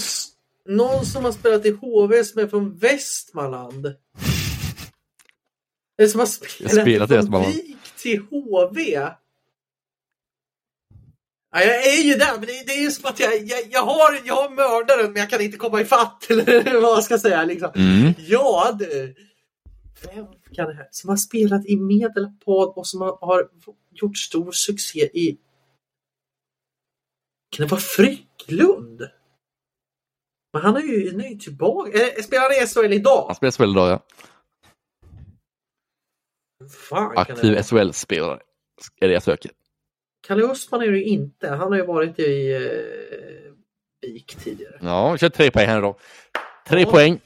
någon 0.66 1.06
som 1.06 1.24
har 1.24 1.32
spelat 1.32 1.66
i 1.66 1.70
HV 1.70 2.24
som 2.24 2.42
är 2.42 2.46
från 2.46 2.76
Västmanland. 2.76 3.86
Eller 5.98 6.08
som 6.08 6.18
har 6.18 6.26
spelat, 6.26 6.72
spelat 6.72 7.10
i 7.10 7.14
från. 7.14 7.42
Vik 7.42 7.94
till 7.96 8.22
HV. 8.30 9.10
Ja, 11.52 11.60
jag 11.60 11.86
är 11.86 12.02
ju 12.02 12.14
där, 12.14 12.32
men 12.32 12.40
det, 12.40 12.66
det 12.66 12.72
är 12.72 12.82
ju 12.82 12.90
som 12.90 13.10
att 13.10 13.20
jag, 13.20 13.38
jag, 13.38 13.60
jag, 13.70 13.82
har, 13.82 14.20
jag 14.24 14.34
har 14.34 14.50
mördaren 14.50 15.12
men 15.12 15.20
jag 15.20 15.30
kan 15.30 15.40
inte 15.40 15.56
komma 15.58 15.80
ifatt 15.80 16.26
eller 16.30 16.80
vad 16.80 16.90
jag 16.90 17.04
ska 17.04 17.18
säga. 17.18 17.44
Liksom. 17.44 17.70
Mm. 17.74 18.12
Ja 18.18 18.76
du! 18.78 19.14
Vem 20.02 20.26
kan 20.54 20.66
det 20.68 20.74
här? 20.74 20.88
Som 20.90 21.10
har 21.10 21.16
spelat 21.16 21.66
i 21.66 21.76
Medelpad 21.76 22.68
och 22.76 22.86
som 22.86 23.00
har, 23.00 23.18
har 23.20 23.48
gjort 23.90 24.18
stor 24.18 24.52
succé 24.52 25.00
i... 25.00 25.38
Kan 27.56 27.66
det 27.66 27.70
vara 27.70 27.80
Frycklund? 27.80 29.02
Men 30.52 30.62
han 30.62 30.76
är 30.76 30.80
ju 30.80 31.16
nu 31.16 31.34
tillbaka. 31.34 31.90
Eh, 31.90 32.22
Spelar 32.22 32.42
han 32.42 32.52
i 32.52 32.66
SHL 32.66 32.92
idag? 32.92 33.24
Han 33.26 33.34
spelar 33.34 33.50
SHL 33.52 33.70
idag, 33.70 33.90
ja. 33.90 34.04
Fan, 36.68 37.18
Aktiv? 37.18 37.62
SHL-spelare. 37.62 38.40
Är 39.00 39.08
det 39.08 39.14
jag 39.14 39.22
söker. 39.22 39.50
Kalle 40.26 40.42
Östman 40.44 40.82
är 40.82 40.90
det 40.90 40.98
ju 40.98 41.04
inte. 41.04 41.48
Han 41.48 41.58
har 41.72 41.76
ju 41.76 41.86
varit 41.86 42.18
i 42.18 42.52
eh, 42.54 43.52
BIK 44.02 44.36
tidigare. 44.44 44.78
Ja, 44.82 45.12
vi 45.12 45.18
kör 45.18 45.28
tre 45.28 45.50
poäng 45.50 45.66
här 45.68 45.78
idag. 45.78 45.96
Tre 46.68 46.80
Ja. 46.80 46.90
poäng. 46.90 47.20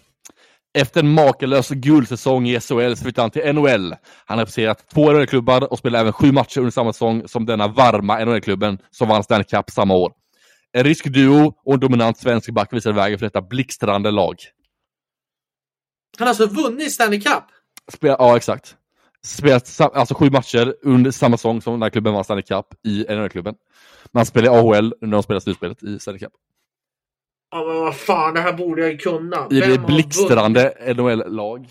Efter 0.79 1.01
en 1.01 1.09
makalös 1.09 1.69
guldsäsong 1.71 2.47
i 2.49 2.61
SHL 2.61 2.95
så 2.95 3.03
flyttade 3.03 3.23
han 3.23 3.31
till 3.31 3.55
NHL. 3.55 3.95
Han 4.25 4.39
har 4.39 4.45
representerat 4.45 4.89
två 4.95 5.13
NHL-klubbar 5.13 5.73
och 5.73 5.79
spelade 5.79 6.01
även 6.01 6.13
sju 6.13 6.33
matcher 6.33 6.59
under 6.59 6.71
samma 6.71 6.93
säsong 6.93 7.29
som 7.29 7.47
denna 7.47 7.69
varma 7.69 8.25
NHL-klubben 8.25 8.79
som 8.91 9.09
vann 9.09 9.25
Stanley 9.25 9.45
Cup 9.45 9.71
samma 9.71 9.95
år. 9.95 10.13
En 10.73 10.85
rysk 10.85 11.05
duo 11.05 11.55
och 11.65 11.75
en 11.75 11.81
dominant 11.81 12.19
svensk 12.19 12.51
back 12.51 12.73
visade 12.73 12.95
vägen 12.95 13.19
för 13.19 13.27
detta 13.27 13.43
blixtrande 13.43 14.11
lag. 14.11 14.37
Han 16.19 16.25
har 16.27 16.29
alltså 16.31 16.47
vunnit 16.47 16.93
Stanley 16.93 17.21
Cup. 17.21 17.45
Spela, 17.93 18.17
ja, 18.19 18.37
exakt. 18.37 18.77
Spelat 19.25 19.81
alltså 19.81 20.15
sju 20.15 20.31
matcher 20.31 20.75
under 20.83 21.11
samma 21.11 21.37
säsong 21.37 21.63
som 21.63 21.73
den 21.73 21.83
här 21.83 21.91
klubben 21.91 22.15
vann 22.15 22.25
Stanley 22.25 22.43
Cup 22.43 22.67
i 22.87 23.07
NHL-klubben. 23.09 23.55
Men 24.13 24.19
han 24.19 24.27
spelade 24.27 24.57
i 24.57 24.61
AHL 24.61 24.95
när 25.01 25.09
de 25.09 25.23
spelade 25.23 25.41
slutspelet 25.41 25.83
i 25.83 25.99
Stanley 25.99 26.19
Cup. 26.19 26.33
Ja 27.51 27.65
men 27.65 27.77
vad 27.77 27.97
fan, 27.97 28.35
det 28.35 28.41
här 28.41 28.53
borde 28.53 28.83
jag 28.83 28.91
ju 28.91 28.99
kunna. 28.99 29.49
I 29.51 29.61
Vem 29.61 29.71
det 29.71 29.79
blixtrande 29.79 30.95
NHL-lag. 30.97 31.69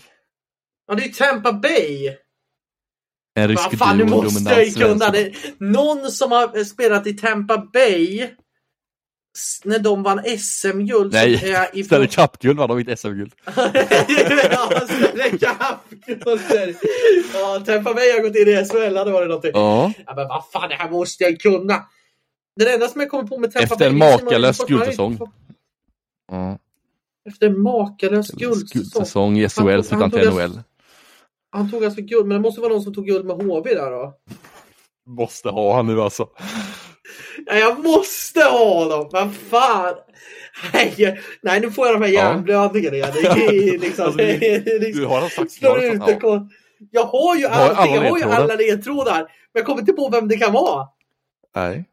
Ja, 0.86 0.94
det 0.94 1.04
är 1.04 1.08
Tampa 1.08 1.52
Bay. 1.52 2.16
En 3.34 3.48
rysk 3.48 3.78
fan, 3.78 4.02
och 4.02 4.08
måste 4.08 4.54
jag 4.54 4.64
ju 4.64 4.72
kunna 4.72 5.10
det. 5.10 5.32
Någon 5.58 6.10
som 6.10 6.32
har 6.32 6.64
spelat 6.64 7.06
i 7.06 7.12
Tampa 7.12 7.58
Bay 7.72 8.30
när 9.64 9.78
de 9.78 10.02
vann 10.02 10.20
SM-guld. 10.38 11.12
Nej, 11.12 11.34
ifrån- 11.72 11.84
Stanley 11.84 12.08
Cup-guld 12.08 12.58
var 12.58 12.68
de 12.68 12.78
inte 12.78 12.96
SM-guld. 12.96 13.32
ja, 13.44 14.80
Stanley 14.86 15.30
Cup-guld. 15.38 16.76
Ja, 17.34 17.62
Tampa 17.66 17.94
Bay 17.94 18.12
har 18.12 18.22
gått 18.22 18.36
in 18.36 18.48
i 18.48 18.64
SHL, 18.64 18.96
hade 18.96 19.12
varit 19.12 19.28
någonting. 19.28 19.50
Ja. 19.54 19.92
Ja, 20.06 20.14
men 20.16 20.28
vad 20.28 20.44
fan, 20.52 20.68
det 20.68 20.74
här 20.74 20.90
måste 20.90 21.24
jag 21.24 21.40
kunna. 21.40 21.82
Det 22.56 22.72
enda 22.74 22.88
som 22.88 23.00
jag 23.00 23.10
kommer 23.10 23.24
på 23.24 23.38
med 23.38 23.52
Tampa 23.52 23.62
Efter 23.74 23.76
Bay... 23.76 23.88
en 23.88 24.02
är 24.02 24.18
Simon 24.18 24.24
makalös 24.24 24.58
guldsäsong. 24.66 25.18
ja. 26.32 26.58
Efter 27.28 27.46
en 27.46 27.60
makalös 27.62 28.30
guldsäsong. 28.30 29.38
I 29.38 29.48
SHL 29.48 29.82
han 29.90 30.10
till 30.10 30.30
NHL. 30.30 30.60
Han 31.52 31.70
tog 31.70 31.84
alltså 31.84 32.00
guld, 32.00 32.26
men 32.26 32.36
det 32.36 32.42
måste 32.42 32.60
vara 32.60 32.72
någon 32.72 32.82
som 32.82 32.94
tog 32.94 33.06
guld 33.06 33.24
med 33.24 33.36
HV 33.36 33.74
där 33.74 33.90
då. 33.90 34.14
Måste 35.06 35.48
ha 35.48 35.76
han 35.76 35.86
nu 35.86 36.00
alltså. 36.00 36.28
Ja, 37.46 37.54
jag 37.54 37.84
måste 37.84 38.40
ha 38.40 38.88
dem! 38.88 39.08
Vad 39.12 39.34
fan! 39.34 39.94
Nej, 40.72 41.20
nej, 41.42 41.60
nu 41.60 41.70
får 41.70 41.86
jag 41.86 41.94
de 42.00 42.02
här 42.06 42.12
Ja. 42.12 42.20
hjärnblödningarna 42.20 42.96
igen. 42.96 43.10
Det 43.12 43.20
är 43.46 43.78
liksom, 43.78 44.04
Alltså, 44.04 44.18
du- 45.00 45.06
har 45.06 45.28
sagt 45.28 45.50
slår 45.52 45.78
du 45.78 45.88
har 45.88 45.94
ut 45.94 46.06
det. 46.06 46.16
kom- 46.16 46.50
Jag 46.90 47.04
har 47.04 47.36
ju 47.36 47.46
allting, 47.46 47.94
jag 47.94 48.10
har 48.10 48.18
ju 48.18 48.24
alla 48.24 48.54
ledtrådar. 48.54 49.18
Men 49.18 49.28
jag 49.52 49.64
kommer 49.66 49.80
inte 49.80 49.92
på 49.92 50.08
vem 50.08 50.28
det 50.28 50.36
kan 50.36 50.52
vara. 50.52 50.88
Nej. 51.56 51.84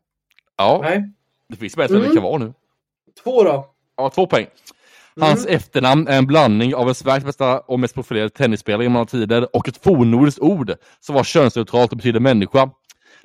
Ja, 0.57 0.79
Nej. 0.83 1.03
det 1.49 1.55
finns 1.57 1.75
bara 1.75 1.85
ett 1.85 1.91
vem 1.91 1.99
det 1.99 2.05
Mm. 2.05 2.15
kan 2.15 2.23
vara 2.23 2.37
nu. 2.37 2.53
Två 3.23 3.43
då. 3.43 3.67
Ja, 3.97 4.09
två 4.09 4.27
poäng. 4.27 4.45
Hans 5.19 5.45
Mm. 5.45 5.55
efternamn 5.57 6.07
är 6.07 6.17
en 6.17 6.27
blandning 6.27 6.75
av 6.75 6.87
en 6.89 6.95
Sveriges 6.95 7.23
bästa 7.25 7.59
och 7.59 7.79
mest 7.79 7.93
profilerade 7.93 8.29
tennisspelare 8.29 8.83
genom 8.83 8.95
alla 8.95 9.05
tider 9.05 9.55
och 9.55 9.67
ett 9.67 9.83
fornnordiskt 9.83 10.39
ord 10.39 10.73
som 10.99 11.15
var 11.15 11.23
könsneutralt 11.23 11.91
och 11.91 11.97
betyder 11.97 12.19
människa. 12.19 12.69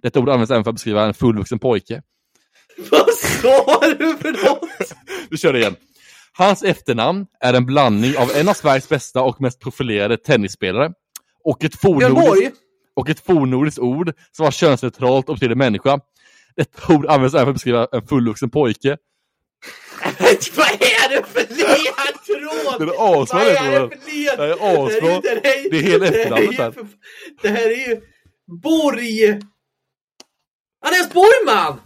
Detta 0.03 0.21
ord 0.21 0.29
används 0.29 0.51
även 0.51 0.65
för 0.65 0.71
att 0.71 0.75
beskriva 0.75 1.03
en 1.05 1.15
fullvuxen 1.15 1.59
pojke. 1.59 2.03
Vad 2.91 3.15
sa 3.15 3.81
du 3.99 4.17
för 4.17 4.45
något? 4.49 4.69
Vi 5.31 5.37
kör 5.37 5.53
det 5.53 5.59
igen. 5.59 5.77
Hans 6.33 6.63
efternamn 6.63 7.27
är 7.41 7.55
en 7.55 7.67
blandning 7.67 8.17
av 8.17 8.31
en 8.35 8.49
av 8.49 8.55
Sveriges 8.55 8.89
bästa 8.89 9.23
och 9.23 9.41
mest 9.41 9.61
profilerade 9.61 10.17
tennisspelare 10.17 10.93
och 11.45 11.65
ett 11.65 11.81
Borg? 12.15 12.51
och 12.97 13.09
ett 13.11 13.21
ord 13.79 14.13
som 14.33 14.45
var 14.45 14.51
könsneutralt 14.51 15.29
och 15.29 15.35
betyder 15.35 15.55
människa. 15.55 16.01
Detta 16.57 16.95
ord 16.95 17.07
används 17.07 17.35
även 17.35 17.45
för 17.45 17.51
att 17.51 17.55
beskriva 17.55 17.89
en 17.93 18.07
fullvuxen 18.07 18.51
pojke. 18.51 18.97
Vad 20.57 20.67
är 20.69 21.09
det 21.09 21.25
för 21.27 21.41
ledtråd? 21.41 22.89
Det 22.89 22.95
är 22.95 23.23
asbra 23.23 23.39
Vad 23.39 23.47
är 23.47 23.53
ledtrådar. 23.53 23.89
det 23.89 24.37
för 24.37 24.49
är 24.49 24.87
asbra. 24.87 25.21
Det, 25.21 25.29
här 25.29 25.37
är- 25.37 25.71
Det 25.71 25.77
är 25.77 25.83
hela 25.83 25.99
det 25.99 26.07
här 26.11 26.15
är 26.15 26.21
efternamnet 26.21 26.59
här. 26.59 26.75
Det 27.43 27.49
här 27.49 27.67
är 27.71 27.89
ju 27.89 28.01
Borg! 28.63 29.41
Andreas 30.85 31.13
Borgman! 31.13 31.81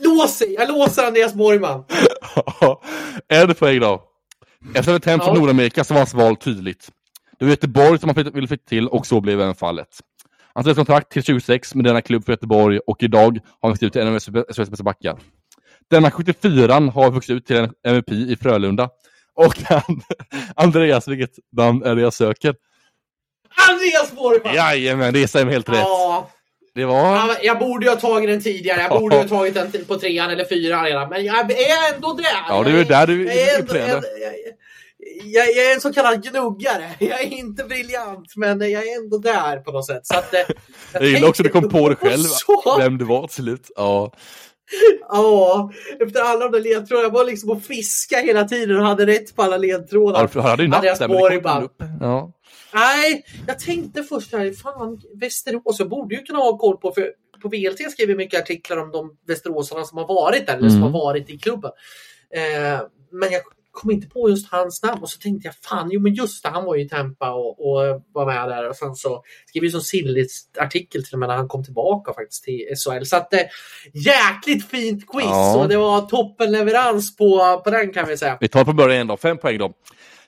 Lås 0.00 0.36
sig! 0.36 0.54
Jag 0.54 0.68
låser 0.68 1.06
Andreas 1.06 1.34
Borgman. 1.34 1.84
en 3.28 3.54
poäng 3.54 3.80
då. 3.80 4.02
Efter 4.74 4.96
ett 4.96 5.04
hem 5.04 5.20
från. 5.20 5.38
Nordamerika 5.38 5.84
så 5.84 5.94
var 5.94 6.00
hans 6.00 6.14
val 6.14 6.36
tydligt. 6.36 6.88
Det 7.38 7.44
var 7.44 7.50
Göteborg 7.50 7.98
som 7.98 8.08
han 8.08 8.24
ville 8.32 8.48
flytta 8.48 8.68
till 8.68 8.88
och 8.88 9.06
så 9.06 9.20
blev 9.20 9.40
även 9.40 9.54
fallet. 9.54 9.88
Han 10.54 10.64
skrev 10.64 10.74
kontrakt 10.74 11.12
till 11.12 11.22
26 11.22 11.74
med 11.74 11.84
denna 11.84 12.00
klubb 12.00 12.24
för 12.24 12.32
Göteborg 12.32 12.78
och 12.78 13.02
idag 13.02 13.38
har 13.60 13.68
han 13.68 13.78
ut 13.80 13.92
till 13.92 14.02
en 14.02 14.14
av 14.14 14.18
SHLs 14.18 14.70
bästa 14.70 14.84
backar. 14.84 15.18
Denna 15.90 16.10
74 16.10 16.74
har 16.74 17.10
vuxit 17.10 17.36
ut 17.36 17.46
till 17.46 17.56
en 17.56 17.72
MVP 17.84 18.10
i 18.10 18.36
Frölunda. 18.36 18.88
Och 19.34 19.54
han, 19.64 20.02
Andreas, 20.56 21.08
vilket 21.08 21.30
namn 21.52 21.82
är 21.82 21.94
det 21.94 22.02
jag 22.02 22.12
söker? 22.12 22.54
Andreas 23.70 24.12
Borgman! 24.12 24.54
Jajamän, 24.54 25.12
det 25.14 25.28
stämmer 25.28 25.52
helt 25.52 25.68
rätt. 25.68 25.76
Ja, 25.78 26.30
Det 26.74 26.84
var... 26.84 27.16
ja, 27.16 27.36
jag 27.42 27.58
borde 27.58 27.86
ju 27.86 27.90
ha 27.90 27.96
tagit 28.00 28.30
den 28.30 28.42
tidigare. 28.42 28.80
Jag 28.80 29.00
borde 29.00 29.16
ju 29.16 29.22
ha 29.22 29.28
tagit 29.28 29.54
den 29.54 29.84
på 29.84 29.98
trean 29.98 30.30
eller 30.30 30.44
fyran 30.44 30.84
redan. 30.84 31.08
Men 31.08 31.24
jag 31.24 31.50
är 31.52 31.94
ändå 31.94 32.12
där. 32.12 32.24
Ja, 32.48 32.62
det 32.62 32.70
är 32.70 32.84
där 32.84 33.06
du 33.06 33.24
Jag 33.26 33.36
är 33.36 33.58
ändå- 33.60 33.76
jag, 33.76 34.02
jag, 35.24 35.46
jag 35.56 35.66
är 35.70 35.74
en 35.74 35.80
så 35.80 35.92
kallad 35.92 36.22
gnuggare. 36.22 36.90
Jag 36.98 37.20
är 37.20 37.32
inte 37.32 37.64
briljant, 37.64 38.36
men 38.36 38.60
jag 38.70 38.82
är 38.88 38.96
ändå 39.02 39.18
där 39.18 39.56
på 39.56 39.72
något 39.72 39.86
sätt. 39.86 40.06
Så 40.06 40.18
att, 40.18 40.34
eh, 40.34 40.40
Jag 40.92 41.04
gillar 41.04 41.28
också 41.28 41.42
att 41.42 41.44
du 41.44 41.50
kom 41.60 41.68
på 41.68 41.88
dig 41.88 41.96
själv, 41.96 42.22
Så, 42.22 42.76
vem 42.78 42.98
du 42.98 43.04
var 43.04 43.26
till 43.26 43.34
slut. 43.44 43.70
Ja. 43.76 44.12
ja, 45.08 45.70
efter 46.06 46.20
alla 46.20 46.48
de 46.48 46.52
där 46.52 46.60
ledtrådarna. 46.60 47.02
Jag 47.06 47.12
var 47.12 47.24
liksom 47.24 47.50
och 47.50 47.62
fiska 47.62 48.18
hela 48.18 48.44
tiden 48.44 48.76
och 48.78 48.86
hade 48.86 49.06
rätt 49.06 49.36
på 49.36 49.42
alla 49.42 49.56
ledtrådar. 49.56 50.20
Alf 50.20 50.34
hade 50.34 50.62
ju 50.64 50.74
Andreas 50.74 50.98
där, 50.98 51.08
men 51.08 51.16
det 51.22 51.40
kom 51.40 51.62
upp. 51.64 51.82
Ja. 52.00 52.32
Nej, 52.74 53.24
jag 53.46 53.58
tänkte 53.58 54.02
först 54.02 54.32
här, 54.32 54.52
fan 54.52 55.00
Västerås, 55.14 55.78
jag 55.78 55.88
borde 55.88 56.14
ju 56.14 56.22
kunna 56.22 56.38
ha 56.38 56.58
koll 56.58 56.76
på, 56.76 56.92
för 56.92 57.10
på 57.42 57.48
VLT 57.48 57.90
skriver 57.92 58.14
mycket 58.16 58.40
artiklar 58.42 58.76
om 58.76 58.90
de 58.90 59.16
västeråsarna 59.26 59.84
som 59.84 59.98
har 59.98 60.06
varit 60.08 60.46
där, 60.46 60.56
eller 60.56 60.68
som 60.68 60.78
Mm. 60.78 60.92
har 60.92 61.00
varit 61.04 61.30
i 61.30 61.38
klubben. 61.38 61.70
Eh, 62.34 62.80
men 63.12 63.32
jag 63.32 63.42
kom 63.70 63.90
inte 63.90 64.08
på 64.08 64.30
just 64.30 64.50
hans 64.52 64.82
namn 64.82 65.02
och 65.02 65.10
så 65.10 65.18
tänkte 65.18 65.48
jag, 65.48 65.54
fan, 65.56 65.88
jo 65.92 66.00
men 66.00 66.14
just 66.14 66.42
det, 66.42 66.48
han 66.48 66.64
var 66.64 66.74
ju 66.74 66.82
i 66.84 66.88
Tampa 66.88 67.32
och, 67.32 67.48
och 67.70 68.02
var 68.12 68.26
med 68.26 68.48
där 68.48 68.68
och 68.68 68.76
sen 68.76 68.94
så 68.94 69.22
skrev 69.46 69.64
ju 69.64 69.70
som 69.70 69.80
silligt 69.80 70.32
artikel 70.58 71.04
till 71.04 71.14
och 71.14 71.18
med 71.18 71.28
när 71.28 71.36
han 71.36 71.48
kom 71.48 71.64
tillbaka 71.64 72.12
faktiskt 72.12 72.44
till 72.44 72.60
SHL. 72.84 73.04
Så 73.04 73.16
att 73.16 73.32
eh, 73.34 73.40
jäkligt 73.92 74.68
fint 74.68 75.06
quiz 75.08 75.24
Ja. 75.24 75.56
och 75.62 75.68
det 75.68 75.76
var 75.76 76.00
toppenleverans 76.00 77.16
på, 77.16 77.60
på 77.64 77.70
den 77.70 77.92
kan 77.92 78.08
vi 78.08 78.16
säga. 78.18 78.38
Vi 78.40 78.48
tar 78.48 78.64
på 78.64 78.72
början 78.72 79.06
då, 79.06 79.16
fem 79.16 79.38
poäng 79.38 79.58
då. 79.58 79.72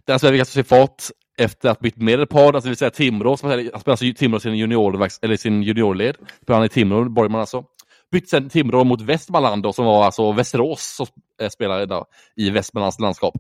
Den 0.05 0.19
som 0.19 0.33
lyckats 0.33 0.51
se 0.53 0.65
fart 0.65 1.03
efter 1.37 1.69
att 1.69 1.81
bytt 1.81 1.97
medelpad, 1.97 2.55
alltså 2.55 2.67
det 2.67 2.69
vill 2.71 2.77
säga 2.77 2.91
Timrå, 2.91 3.37
som 3.37 3.51
han 3.51 3.59
spelar 3.59 3.93
alltså 3.93 4.05
Timrå 4.17 4.41
sin, 4.41 4.55
junior, 4.55 5.09
eller 5.23 5.37
sin 5.37 5.63
juniorled, 5.63 6.17
spelar 6.43 6.59
han 6.59 6.67
i 6.67 6.69
Timrå, 6.69 7.09
Borgman 7.09 7.41
alltså. 7.41 7.65
Bytte 8.13 8.29
sen 8.29 8.49
Timrå 8.49 8.85
mot 8.85 9.01
Västmanland 9.01 9.63
då, 9.63 9.73
som 9.73 9.85
var 9.85 10.05
alltså 10.05 10.33
Västerås 10.33 10.95
som 10.97 11.07
eh, 11.43 11.49
spelade 11.49 11.87
då, 11.87 12.05
i 12.37 12.51
Västmanlands 12.51 13.01
landskap. 13.01 13.35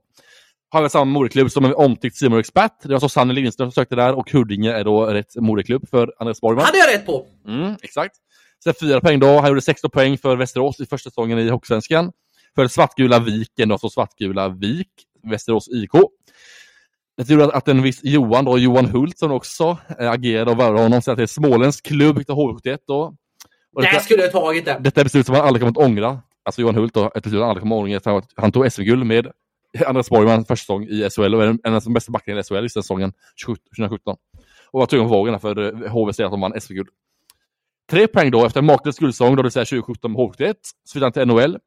Har 0.68 0.80
väl 0.80 0.90
samma 0.90 1.04
moderklubb 1.04 1.50
som 1.50 1.64
en 1.64 1.74
omtyckt 1.74 2.16
Simon-expert. 2.16 2.72
Det 2.82 2.92
var 2.92 3.00
så 3.00 3.08
Sanne 3.08 3.32
Lindström 3.32 3.70
som 3.70 3.72
sökte 3.72 3.96
där 3.96 4.14
och 4.14 4.30
Huddinge 4.30 4.72
är 4.72 4.84
då 4.84 5.06
rätt 5.06 5.36
moderklubb 5.36 5.88
för 5.88 6.12
Andreas 6.18 6.40
Borgman. 6.40 6.64
hade 6.64 6.78
jag 6.78 6.94
rätt 6.94 7.06
på. 7.06 7.26
Mm, 7.48 7.76
exakt. 7.82 8.16
Sen 8.64 8.74
fyra 8.80 9.00
poäng 9.00 9.20
då. 9.20 9.40
Han 9.40 9.48
gjorde 9.48 9.60
16 9.60 9.90
poäng 9.90 10.18
för 10.18 10.36
Västerås 10.36 10.80
i 10.80 10.86
första 10.86 11.10
säsongen 11.10 11.38
i 11.38 11.48
Hockeysvenskan. 11.48 12.12
För 12.54 12.68
Svartgula 12.68 13.18
Viken, 13.18 13.68
då, 13.68 13.78
så 13.78 13.90
Svartgula 13.90 14.48
Vik, 14.48 14.88
Västerås 15.30 15.68
IK. 15.68 15.90
Det 17.16 17.30
gjorde 17.30 17.44
att- 17.44 17.54
att 17.54 17.68
en 17.68 17.82
viss 17.82 18.00
Johan, 18.04 18.44
då, 18.44 18.58
Johan 18.58 18.86
Hult, 18.86 19.18
som 19.18 19.32
också 19.32 19.78
äh, 20.00 20.10
agerade 20.10 20.50
och 20.50 20.58
värvade 20.60 20.82
honom, 20.82 21.02
säger 21.02 21.12
att 21.12 21.16
det 21.16 21.22
är 21.22 21.26
Småländsk 21.26 21.86
klubb, 21.86 22.18
Victor 22.18 22.34
H71 22.34 22.78
då. 22.86 23.14
Och 23.74 23.82
detta, 23.82 24.00
skulle 24.00 24.22
jag 24.22 24.32
tagit 24.32 24.64
det. 24.64 24.76
detta 24.80 25.00
är 25.00 25.04
beslut 25.04 25.26
som 25.26 25.34
han 25.34 25.44
aldrig 25.46 25.60
kommer 25.60 25.70
att 25.80 25.86
ångra. 25.90 26.20
Alltså 26.44 26.60
Johan 26.60 26.74
Hult 26.74 26.94
då, 26.94 27.10
ett 27.14 27.22
beslut 27.22 27.40
han 27.40 27.48
aldrig 27.50 27.62
kommer 27.62 27.76
att 27.76 28.06
ångra. 28.06 28.18
att 28.18 28.30
Han 28.36 28.52
tog 28.52 28.72
SM-guld 28.72 29.06
med 29.06 29.26
Andreas 29.86 30.10
Borgman 30.10 30.44
första 30.44 30.56
säsong 30.56 30.84
i 30.84 31.08
SHL 31.10 31.34
och 31.34 31.44
en, 31.44 31.58
en 31.64 31.74
av 31.74 31.82
de 31.82 31.92
bästa 31.94 32.12
backarna 32.12 32.40
i 32.40 32.42
SHL 32.42 32.64
i 32.64 32.68
säsongen 32.68 33.12
2017. 33.46 34.16
Och 34.70 34.80
var 34.80 34.86
tvungen 34.86 35.08
på 35.08 35.14
vågen 35.14 35.40
för 35.40 35.88
HVC 35.88 36.20
att 36.20 36.30
de 36.30 36.40
vann 36.40 36.60
SM-guld. 36.60 36.88
Tre 37.90 38.06
poäng 38.06 38.30
då 38.30 38.46
efter 38.46 38.62
makalös 38.62 38.98
guldsäsong, 38.98 39.30
då 39.30 39.36
det 39.36 39.42
vill 39.42 39.52
säga 39.52 39.64
2017 39.64 40.12
med 40.12 40.20
HV71, 40.20 40.54
så 40.84 40.98
vidare 40.98 41.12
till 41.12 41.26
NHL. 41.26 41.58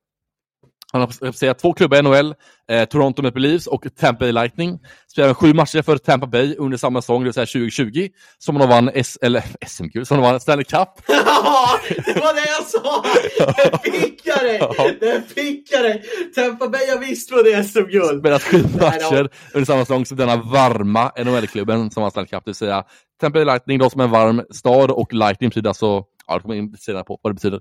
Han 0.91 1.01
har 1.01 1.07
representerat 1.07 1.59
två 1.59 1.73
klubbar 1.73 1.97
i 1.97 2.01
NHL, 2.01 2.35
eh, 2.69 2.85
Toronto 2.85 3.21
Maple 3.21 3.41
Leafs 3.41 3.67
och 3.67 3.85
Tampa 3.99 4.19
Bay 4.19 4.31
Lightning. 4.31 4.79
Spelade 5.11 5.33
sju 5.33 5.53
matcher 5.53 5.81
för 5.81 5.97
Tampa 5.97 6.27
Bay 6.27 6.55
under 6.55 6.77
samma 6.77 7.01
säsong, 7.01 7.21
det 7.21 7.25
vill 7.25 7.33
säga 7.33 7.45
2020, 7.45 8.07
som 8.37 8.55
han 8.55 8.69
vann 8.69 8.89
S 8.93 9.17
eller 9.21 9.43
SM-guld, 9.67 10.07
som 10.07 10.19
han 10.19 10.31
vann 10.31 10.39
Stanley 10.39 10.65
Cup. 10.65 10.89
Ja, 11.07 11.79
det 12.05 12.19
var 12.19 12.33
det 12.33 12.47
jag 12.47 12.65
sa! 12.65 13.03
Den 13.57 13.79
fick 13.93 14.21
jag 14.23 14.39
dig! 14.39 14.97
Den 14.99 15.23
fick 15.23 15.71
jag 15.71 15.83
dig! 15.83 16.03
Tampa 16.35 16.67
Bay 16.67 16.89
har 16.89 16.99
visst 16.99 17.31
vunnit 17.31 17.69
SM-guld. 17.71 18.19
Spelat 18.19 18.43
sju 18.43 18.63
matcher 18.79 19.29
under 19.53 19.65
samma 19.65 19.85
säsong 19.85 20.05
som 20.05 20.17
denna 20.17 20.35
varma 20.35 21.11
NHL-klubben 21.17 21.91
som 21.91 22.01
vann 22.01 22.11
Stanley 22.11 22.29
Cup, 22.29 22.45
det 22.45 22.49
vill 22.49 22.55
säga 22.55 22.83
Tampa 23.21 23.39
Bay 23.39 23.45
Lightning 23.45 23.79
då 23.79 23.89
som 23.89 24.01
en 24.01 24.11
varm 24.11 24.41
stad 24.51 24.91
och 24.91 25.13
Lightning 25.13 25.49
betyder 25.49 25.69
alltså, 25.69 26.03
ja 26.27 26.35
det 26.35 26.39
kommer 26.39 26.55
in 26.55 26.77
senare 26.77 27.03
på 27.03 27.19
vad 27.21 27.31
det 27.31 27.35
betyder. 27.35 27.59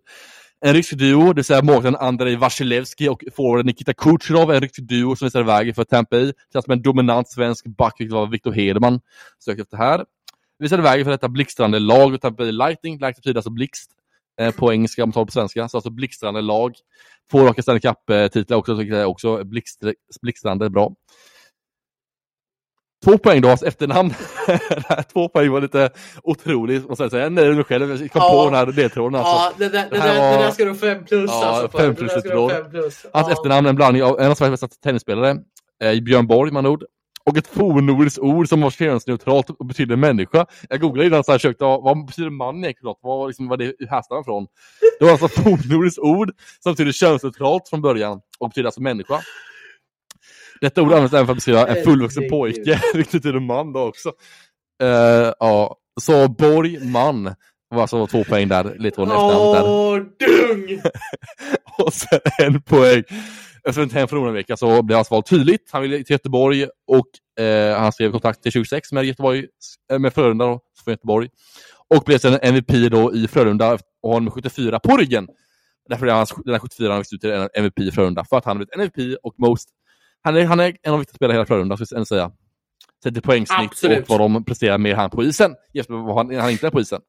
En 0.60 0.74
rysk 0.74 0.93
duo, 0.93 1.26
det 1.28 1.35
vill 1.35 1.44
säga 1.44 1.62
målvakten 1.62 1.97
Andrei 1.97 2.36
Vasilevski 2.36 3.09
och 3.09 3.24
forwarden 3.36 3.66
Nikita 3.66 3.94
Kucherov, 3.94 4.52
en 4.52 4.60
rysk 4.60 4.78
duo 4.78 5.16
som 5.16 5.26
visar 5.26 5.43
vägen 5.43 5.74
för 5.74 5.85
Tampa 5.85 6.16
Bay. 6.16 6.32
Känns 6.52 6.64
som 6.64 6.72
en 6.72 6.82
dominant 6.82 7.28
svensk 7.28 7.66
back, 7.66 7.94
vilket 7.98 8.14
var 8.14 8.26
Victor 8.26 8.52
Hedman 8.52 9.01
sökte 9.44 9.62
efter 9.62 9.76
här. 9.76 10.05
Visade 10.59 10.82
vägen 10.82 11.05
för 11.05 11.10
detta 11.10 11.28
blixtrande 11.28 11.78
lag 11.78 12.14
och 12.14 12.20
Tampa 12.20 12.43
Bay 12.43 12.52
Lightning, 12.52 12.98
Lightning 12.98 13.20
betyder 13.20 13.39
alltså 13.39 13.51
blixt 13.51 13.90
eh, 14.40 14.55
på 14.55 14.72
engelska 14.72 15.02
om 15.02 15.09
man 15.09 15.12
tar 15.12 15.24
på 15.24 15.32
svenska, 15.32 15.68
så 15.68 15.76
alltså 15.76 15.90
blixtrande 15.90 16.40
lag. 16.40 16.74
Två 17.30 17.44
raka 17.44 17.62
Stanley 17.62 17.80
Cup-titlar 17.80 18.56
också, 18.56 18.78
tycker 18.78 18.94
jag 18.94 19.10
också 19.10 19.44
blixtrande 20.22 20.70
bra. 20.70 20.93
Två 23.05 23.19
poäng 23.19 23.41
då, 23.41 23.49
efternamn. 23.49 24.15
Två 25.12 25.29
poäng 25.29 25.51
var 25.51 25.61
lite 25.61 25.91
otroligt, 26.23 26.89
måste 26.89 27.05
jag 27.05 27.11
säga. 27.11 27.29
Nej, 27.29 27.45
du 27.45 27.65
själv 27.65 27.91
jag 27.91 27.99
kom 27.99 28.23
ja. 28.23 28.31
på 28.31 28.45
den 28.45 28.55
här 28.55 28.66
ledtråden. 28.66 29.20
Alltså. 29.20 29.33
Ja, 29.33 29.53
det, 29.59 29.69
där, 29.69 29.87
det, 29.91 29.97
det, 29.97 30.03
där, 30.03 30.19
var... 30.19 30.39
det 30.39 30.45
där 30.45 30.51
ska 30.51 30.65
du 30.65 30.75
fem 30.75 31.05
plus. 31.05 31.31
Ja, 31.31 31.45
alltså, 31.45 31.79
fem 31.79 31.95
plus 31.95 32.15
ledtråd. 32.15 32.53
Hans 32.53 33.05
ja. 33.12 33.33
efternamn 33.33 33.66
är 33.66 33.70
en 33.70 33.77
blandning 33.77 34.03
av 34.03 34.20
en 34.20 34.31
av 34.31 34.35
Sveriges 34.35 34.61
bästa 34.61 34.77
tennisspelare, 34.83 35.37
eh, 35.83 36.01
Björn 36.01 36.27
Borg 36.27 36.53
med 36.53 36.66
ord, 36.66 36.85
och 37.29 37.37
ett 37.37 37.47
fornnordiskt 37.47 38.19
ord 38.19 38.49
som 38.49 38.61
var 38.61 38.70
könsneutralt 38.70 39.51
och 39.51 39.66
betyder 39.66 39.97
människa. 39.97 40.47
Jag 40.69 40.81
googlade 40.81 41.07
innan 41.07 41.25
här, 41.29 41.35
försökte, 41.35 41.65
vad 41.65 42.07
betyder 42.07 42.31
man 42.31 42.65
egentligen? 42.65 42.95
Vad, 43.01 43.29
liksom, 43.29 43.49
vad 43.49 43.59
det 43.59 43.75
härstammar 43.91 44.23
från? 44.23 44.47
Det 44.99 45.05
var 45.05 45.12
alltså 45.12 45.29
fornnordiskt 45.29 45.99
ord 45.99 46.31
som 46.61 46.73
betyder 46.73 46.93
könsneutralt 46.93 47.69
från 47.69 47.83
början 47.83 48.20
och 48.39 48.49
betyder 48.49 48.66
alltså 48.66 48.83
människa. 48.83 49.20
Detta 50.60 50.82
ord 50.82 50.93
används 50.93 51.14
även 51.14 51.26
för 51.26 51.32
att 51.32 51.36
beskriva 51.36 51.66
en 51.66 51.85
fullvuxen 51.85 52.28
pojke, 52.30 52.80
vilket 52.94 53.12
betyder 53.12 53.40
man 53.40 53.72
då 53.72 53.80
också. 53.80 54.09
Uh, 54.82 55.32
ja, 55.39 55.76
så 56.01 56.28
Borg, 56.28 56.85
man, 56.85 57.35
var 57.70 57.80
alltså 57.82 58.06
två 58.06 58.24
poäng 58.24 58.48
där, 58.48 58.64
lite 58.64 59.02
efternamnet 59.02 59.62
Åh, 59.64 59.97
dung! 59.97 60.80
och 61.78 61.93
sen 61.93 62.20
en 62.39 62.62
poäng. 62.62 63.02
Efter 63.68 63.82
en 63.82 63.90
hem 63.90 64.09
från 64.09 64.28
en 64.28 64.35
vecka 64.35 64.56
så 64.56 64.82
blev 64.82 64.97
hans 64.97 65.10
val 65.10 65.22
tydligt. 65.22 65.70
Han 65.72 65.82
ville 65.82 65.97
till 65.97 66.12
Göteborg 66.12 66.66
och 66.86 67.43
eh, 67.44 67.78
han 67.78 67.93
skrev 67.93 68.12
kontrakt 68.12 68.43
till 68.43 68.52
26 68.52 68.93
med 68.93 69.05
Göteborg, 69.05 69.47
eh, 69.93 69.98
med 69.98 70.14
Frölunda 70.14 70.47
då, 70.47 70.60
från 70.85 70.93
Göteborg. 70.93 71.28
Och 71.94 72.02
blev 72.05 72.18
sen 72.18 72.39
MVP 72.43 72.90
då 72.90 73.14
i 73.14 73.28
Frölunda 73.28 73.78
och 74.02 74.12
har 74.12 74.20
med 74.20 74.32
74 74.32 74.80
på 74.80 74.97
ryggen. 74.97 75.28
Därför 75.89 76.06
är 76.06 76.12
han, 76.12 76.26
den 76.44 76.55
här 76.55 76.60
74 76.60 76.93
han 76.93 77.01
ut 77.01 77.20
till 77.20 77.30
en 77.30 77.48
MVP 77.55 77.78
i 77.78 77.90
Frölunda, 77.90 78.24
för 78.24 78.36
att 78.36 78.44
han 78.44 78.56
har 78.56 78.64
blivit 78.64 78.98
MVP 78.98 79.18
och 79.22 79.35
most 79.39 79.68
han 80.24 80.36
är, 80.36 80.45
han 80.45 80.61
är 80.61 80.65
en 80.65 80.70
av 80.70 80.77
de 80.82 80.99
viktigaste 80.99 81.16
spelarna 81.16 81.35
i 81.35 81.36
hela 81.36 81.47
Frölunda, 81.47 81.77
skulle 81.77 82.01
jag 82.01 82.07
säga. 82.07 82.31
Sett 83.05 83.15
till 83.15 83.23
poängsnitt 83.23 83.70
Absolut. 83.70 84.03
och 84.03 84.09
vad 84.09 84.20
de 84.20 84.45
presterar 84.45 84.78
med 84.78 84.97
han 84.97 85.11
på 85.11 85.24
isen, 85.24 85.55
jämfört 85.73 85.90
med 85.90 86.01
vad 86.01 86.16
han, 86.16 86.40
han 86.40 86.51
inte 86.51 86.66
är 86.66 86.70
på 86.70 86.81
isen. 86.81 87.01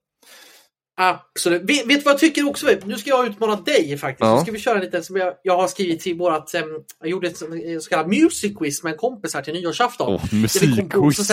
Absolut. 1.01 1.61
Vet, 1.61 1.89
du 1.89 1.99
vad 1.99 2.13
jag 2.13 2.19
tycker 2.19 2.49
också? 2.49 2.67
Nu 2.85 2.97
ska 2.97 3.09
jag 3.09 3.27
utmana 3.27 3.55
dig 3.55 3.97
faktiskt. 3.97 4.27
Ja. 4.27 4.35
Nu 4.35 4.41
ska 4.41 4.51
vi 4.51 4.59
köra 4.59 4.79
lite 4.79 5.03
som 5.03 5.15
jag, 5.15 5.33
jag 5.43 5.57
har 5.57 5.67
skrivit 5.67 5.99
till 5.99 6.17
vårat... 6.17 6.53
Jag 6.99 7.09
gjorde 7.09 7.27
ett 7.27 7.37
så 7.37 7.89
kallat 7.89 8.07
music 8.07 8.57
quiz 8.57 8.83
med 8.83 8.91
en 8.91 8.97
kompis 8.97 9.33
här 9.33 9.41
till 9.41 9.53
nyårsafton. 9.53 10.15
Oh, 10.15 10.33
musikquiz! 10.33 11.31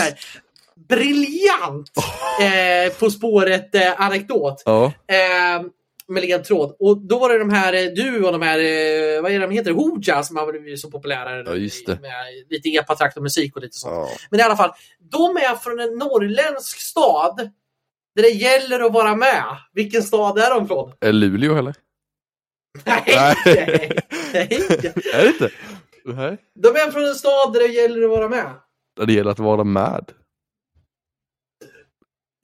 Briljant! 0.88 1.90
Oh. 1.96 2.44
Eh, 2.44 2.92
på 2.92 3.10
spåret 3.10 3.74
eh, 3.74 4.00
anekdot. 4.00 4.62
Oh. 4.66 4.84
Eh, 4.84 5.62
med 6.08 6.22
ledtråd. 6.22 6.76
Och 6.78 6.98
då 6.98 7.18
var 7.18 7.28
det 7.28 7.38
de 7.38 7.50
här, 7.50 7.72
eh, 7.72 7.92
du 7.92 8.24
och 8.24 8.32
de 8.32 8.42
här, 8.42 8.58
eh, 8.58 9.22
vad 9.22 9.32
är 9.32 9.40
de 9.40 9.50
heter, 9.50 9.70
Hooja 9.70 10.22
som 10.22 10.36
har 10.36 10.52
blivit 10.52 10.80
så 10.80 10.90
populära. 10.90 11.42
Ja, 11.42 11.54
just 11.54 11.86
det. 11.86 12.00
Med 12.00 12.24
lite 12.50 12.68
epatrakt 12.68 13.16
och 13.16 13.22
musik 13.22 13.56
och 13.56 13.62
lite 13.62 13.76
sånt. 13.76 13.94
Ja. 13.94 14.08
Men 14.30 14.40
i 14.40 14.42
alla 14.42 14.56
fall, 14.56 14.70
de 14.98 15.36
är 15.36 15.56
från 15.56 15.80
en 15.80 15.98
norrländsk 15.98 16.80
stad 16.80 17.50
där 18.14 18.22
det 18.22 18.28
gäller 18.28 18.80
att 18.80 18.92
vara 18.92 19.16
med. 19.16 19.44
Vilken 19.72 20.02
stad 20.02 20.38
är 20.38 20.50
de 20.50 20.68
från? 20.68 20.92
Är 21.00 21.12
Luleå 21.12 21.58
eller? 21.58 21.74
Nej, 22.84 23.02
nej. 23.46 23.90
nej. 24.32 24.48
är 25.12 25.22
det 25.22 25.28
inte? 25.28 25.50
Nej. 26.04 26.36
De 26.54 26.68
är 26.68 26.90
från 26.90 27.04
en 27.04 27.14
stad 27.14 27.52
där 27.52 27.60
det 27.60 27.74
gäller 27.74 28.02
att 28.02 28.10
vara 28.10 28.28
med. 28.28 28.52
Där 28.96 29.06
det 29.06 29.12
gäller 29.12 29.30
att 29.30 29.38
vara 29.38 29.64
med? 29.64 30.12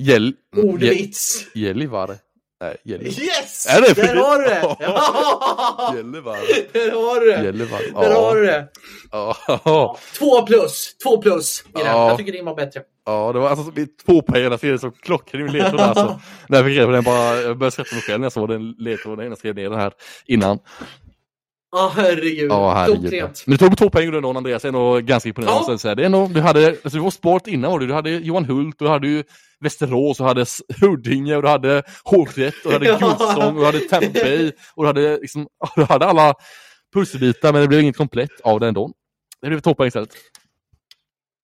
Gäll... 0.03 0.35
Ordvits. 0.57 1.47
Gällivare. 1.55 2.19
Nej, 2.63 2.77
Gällivare. 2.85 3.25
Yes! 3.25 3.67
Är 3.67 3.81
det? 3.81 4.03
Där 4.03 4.15
har 4.15 4.39
du 4.39 4.45
det! 4.45 5.97
Gällivare. 5.97 6.39
Där 6.73 6.91
har 6.91 7.21
du 7.21 7.27
det. 7.27 7.45
Gällivare. 7.45 7.83
Där 7.95 8.15
har 8.15 8.37
du 8.37 8.47
det. 8.47 8.69
Ja. 9.13 9.97
Två 10.19 10.43
plus. 10.43 10.97
Två 11.03 11.23
plus. 11.23 11.65
Ja. 11.75 11.81
Jag 12.09 12.19
tycker 12.19 12.33
din 12.33 12.45
var 12.45 12.55
bättre. 12.55 12.81
Ja, 13.07 13.33
det 13.33 13.39
var 13.39 13.51
alltså 13.51 13.73
två 14.07 14.23
poäng 14.23 14.59
serien 14.59 14.79
så 14.79 14.91
klockren 14.91 15.53
ledtråd 15.53 15.81
alltså. 15.81 16.21
När 16.49 16.59
jag 16.59 16.67
fick 16.67 16.77
reda 16.77 16.87
på 16.87 16.93
den 16.93 17.05
bara, 17.05 17.41
jag 17.41 17.59
började 17.59 17.71
skratta 17.71 17.95
mig 17.95 18.03
själv 18.03 18.21
när 18.21 18.25
jag 18.25 18.33
såg 18.33 18.49
den 18.49 18.75
ledtråden 18.79 19.29
jag 19.29 19.39
skrev 19.39 19.55
ner 19.55 19.71
den 19.71 19.81
här 19.81 19.93
innan. 20.27 20.59
Ja, 21.75 21.87
oh, 21.87 21.93
herregud. 21.97 22.51
Ja, 22.51 22.75
herregud. 22.75 23.31
Men 23.47 23.57
du 23.57 23.57
tog 23.57 23.79
två 23.79 23.91
poäng 23.91 24.15
under 24.15 24.37
Andreas, 24.37 24.65
nog 24.65 25.05
ganska 25.05 25.29
imponerande. 25.29 25.79
Ja. 25.85 25.95
Det 25.95 26.05
är 26.05 26.09
nog, 26.09 26.35
du 26.35 26.41
hade, 26.41 26.67
alltså, 26.69 26.99
du 26.99 26.99
var 26.99 27.11
sport 27.11 27.47
innan 27.47 27.71
var 27.71 27.79
du, 27.79 27.87
du 27.87 27.95
hade 27.95 28.11
Johan 28.11 28.45
Hult, 28.45 28.79
du 28.79 28.89
hade 28.89 29.09
ju 29.09 29.25
Västerås, 29.61 30.19
du 30.19 30.25
hade 30.25 30.47
Huddinge, 30.81 31.37
och 31.37 31.43
du 31.43 31.49
hade 31.49 31.83
H1, 32.05 32.53
och 32.65 32.71
du 32.71 32.73
hade 32.73 32.87
Gudsång, 33.01 33.55
och 33.57 33.61
du 33.61 33.65
hade 33.65 33.79
Tempe, 33.79 34.53
och 34.75 34.83
du 34.83 34.87
hade, 34.87 35.17
liksom, 35.17 35.47
du 35.77 35.85
hade 35.85 36.07
alla 36.07 36.35
pusselbitar, 36.95 37.53
men 37.53 37.63
det 37.63 37.69
blev 37.69 37.81
inget 37.81 37.97
komplett 37.97 38.41
av 38.45 38.61
det 38.61 38.69
ändå. 38.69 38.91
Det 39.41 39.49
blev 39.49 39.61
två 39.61 39.75
poäng 39.75 39.89
istället. 39.89 40.11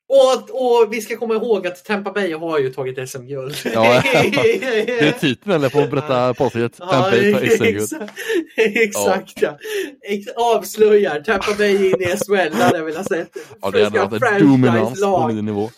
Och, 0.09 0.51
och 0.51 0.93
vi 0.93 1.01
ska 1.01 1.17
komma 1.17 1.35
ihåg 1.35 1.67
att 1.67 1.85
Tampa 1.85 2.13
Bay 2.13 2.33
har 2.33 2.59
ju 2.59 2.73
tagit 2.73 3.11
SM-guld. 3.11 3.55
Ja, 3.65 4.03
det 4.05 5.01
är 5.01 5.13
titeln 5.13 5.55
eller 5.55 5.69
på 5.69 5.81
att 5.81 5.91
berätta 5.91 6.35
påståendet. 6.35 6.77
Tampa 6.77 7.11
Bay 7.11 7.33
tar 7.33 7.47
SM-guld. 7.47 8.11
Exakt 8.57 9.43
ja. 9.43 9.59
ja. 10.03 10.33
Avslöjar 10.37 11.21
Tampa 11.21 11.55
Bay 11.59 11.91
in 11.91 12.03
i 12.03 12.07
SHL, 12.07 12.55
hade 12.55 12.79
jag 12.79 12.85
velat 12.85 13.09
se. 13.09 13.25
Ja, 13.63 13.71
det 13.71 13.85
hade 13.85 13.99
varit 13.99 14.23
en 14.23 14.49
dominans 14.49 15.01
på 15.01 15.29
ny 15.29 15.43
nivå. 15.43 15.71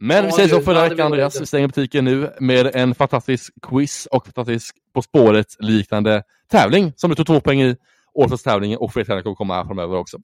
Men 0.00 0.16
ja, 0.16 0.22
vi 0.22 0.32
säger 0.32 0.48
så 0.48 0.60
för 0.60 0.88
veckan 0.88 1.06
Andreas, 1.06 1.40
vi 1.40 1.46
stänger 1.46 1.66
butiken 1.66 2.04
nu 2.04 2.30
med 2.40 2.76
en 2.76 2.94
fantastisk 2.94 3.54
quiz 3.62 4.06
och 4.06 4.26
fantastisk 4.26 4.76
På 4.94 5.02
spåret 5.02 5.56
liknande 5.58 6.22
tävling 6.50 6.92
som 6.96 7.10
du 7.10 7.16
tog 7.16 7.26
två 7.26 7.40
poäng 7.40 7.62
i 7.62 7.76
årets 8.14 8.42
tävling 8.42 8.76
och 8.76 8.92
fler 8.92 9.04
tävlingar 9.04 9.22
kommer 9.22 9.36
komma 9.36 9.54
här 9.54 9.64
framöver 9.64 9.96
också. 9.96 10.18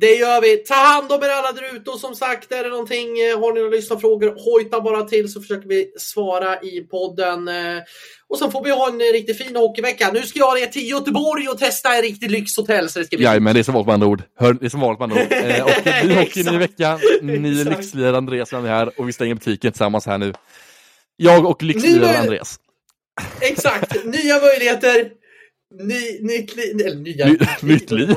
Det 0.00 0.14
gör 0.14 0.40
vi. 0.40 0.56
Ta 0.56 0.74
hand 0.74 1.12
om 1.12 1.22
er 1.22 1.28
alla 1.28 1.52
där 1.52 1.76
ute 1.76 1.90
och 1.90 2.00
som 2.00 2.14
sagt, 2.14 2.52
är 2.52 2.64
det 2.64 2.70
någonting, 2.70 3.18
eh, 3.20 3.40
har 3.40 3.52
ni 3.52 3.60
några 3.60 3.76
lyssnarfrågor, 3.76 4.34
hojta 4.44 4.80
bara 4.80 5.02
till 5.02 5.32
så 5.32 5.40
försöker 5.40 5.68
vi 5.68 5.92
svara 5.98 6.60
i 6.60 6.80
podden. 6.80 7.48
Eh, 7.48 7.82
och 8.28 8.38
sen 8.38 8.50
får 8.50 8.64
vi 8.64 8.70
ha 8.70 8.88
en 8.88 8.98
riktigt 8.98 9.38
fin 9.38 9.56
hockeyvecka. 9.56 10.10
Nu 10.12 10.22
ska 10.22 10.38
jag 10.38 10.60
ner 10.60 10.66
till 10.66 10.90
Göteborg 10.90 11.48
och 11.48 11.58
testa 11.58 11.96
en 11.96 12.02
riktig 12.02 12.30
lyxhotell. 12.30 12.88
Så 12.88 12.98
det 12.98 13.04
ska 13.04 13.16
bli... 13.16 13.24
Jajamän, 13.24 13.54
det 13.54 13.60
är 13.60 13.62
som 13.62 13.74
vanligt 13.74 13.86
med 13.86 13.94
andra 13.94 14.06
ord. 14.06 14.22
Hör, 14.38 14.52
det 14.52 14.66
är 14.66 14.70
som 14.70 14.80
vanligt 14.80 15.00
med 15.00 15.04
andra 15.04 15.22
ord. 15.22 15.32
Eh, 15.44 15.64
och 15.64 16.08
vi 16.08 16.14
hockey 16.14 16.42
ny 16.42 16.58
vecka. 16.58 16.98
Ni 17.22 17.60
är 17.60 17.64
lyxlirare 17.64 18.16
Andreas 18.16 18.52
är 18.52 18.60
här 18.60 19.00
och 19.00 19.08
vi 19.08 19.12
stänger 19.12 19.34
butiken 19.34 19.72
tillsammans 19.72 20.06
här 20.06 20.18
nu. 20.18 20.32
Jag 21.16 21.46
och 21.46 21.62
lyxliraren 21.62 22.16
Andreas. 22.16 22.58
Exakt, 23.40 24.04
nya 24.04 24.40
möjligheter. 24.40 25.10
Ny, 25.78 26.18
nytt 26.20 26.56
liv, 26.56 26.86
eller 26.86 26.96
nya... 26.96 27.26
Ny, 27.26 27.38
nytt 27.62 27.90
liv? 27.90 28.08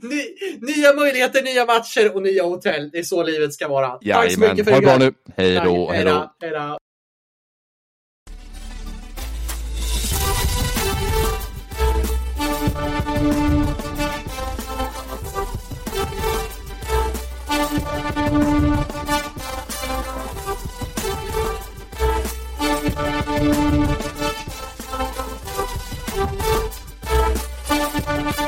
Ny, 0.00 0.22
nya 0.60 0.94
möjligheter, 0.94 1.42
nya 1.42 1.64
matcher 1.64 2.14
och 2.14 2.22
nya 2.22 2.42
hotell. 2.42 2.90
Det 2.90 2.98
är 2.98 3.02
så 3.02 3.22
livet 3.22 3.52
ska 3.52 3.68
vara. 3.68 3.98
Jajamän. 4.00 4.28
Tack 4.28 4.34
så 4.34 4.40
mycket 4.40 4.64
för 4.64 4.72
Ha 4.72 4.80
det 4.80 4.86
bra 4.86 4.98
nu. 4.98 5.12
Hej 5.36 5.60
då. 5.64 5.90
Hej 5.90 6.04
då. 6.04 6.32
Hej 6.40 6.50
då. 6.50 6.78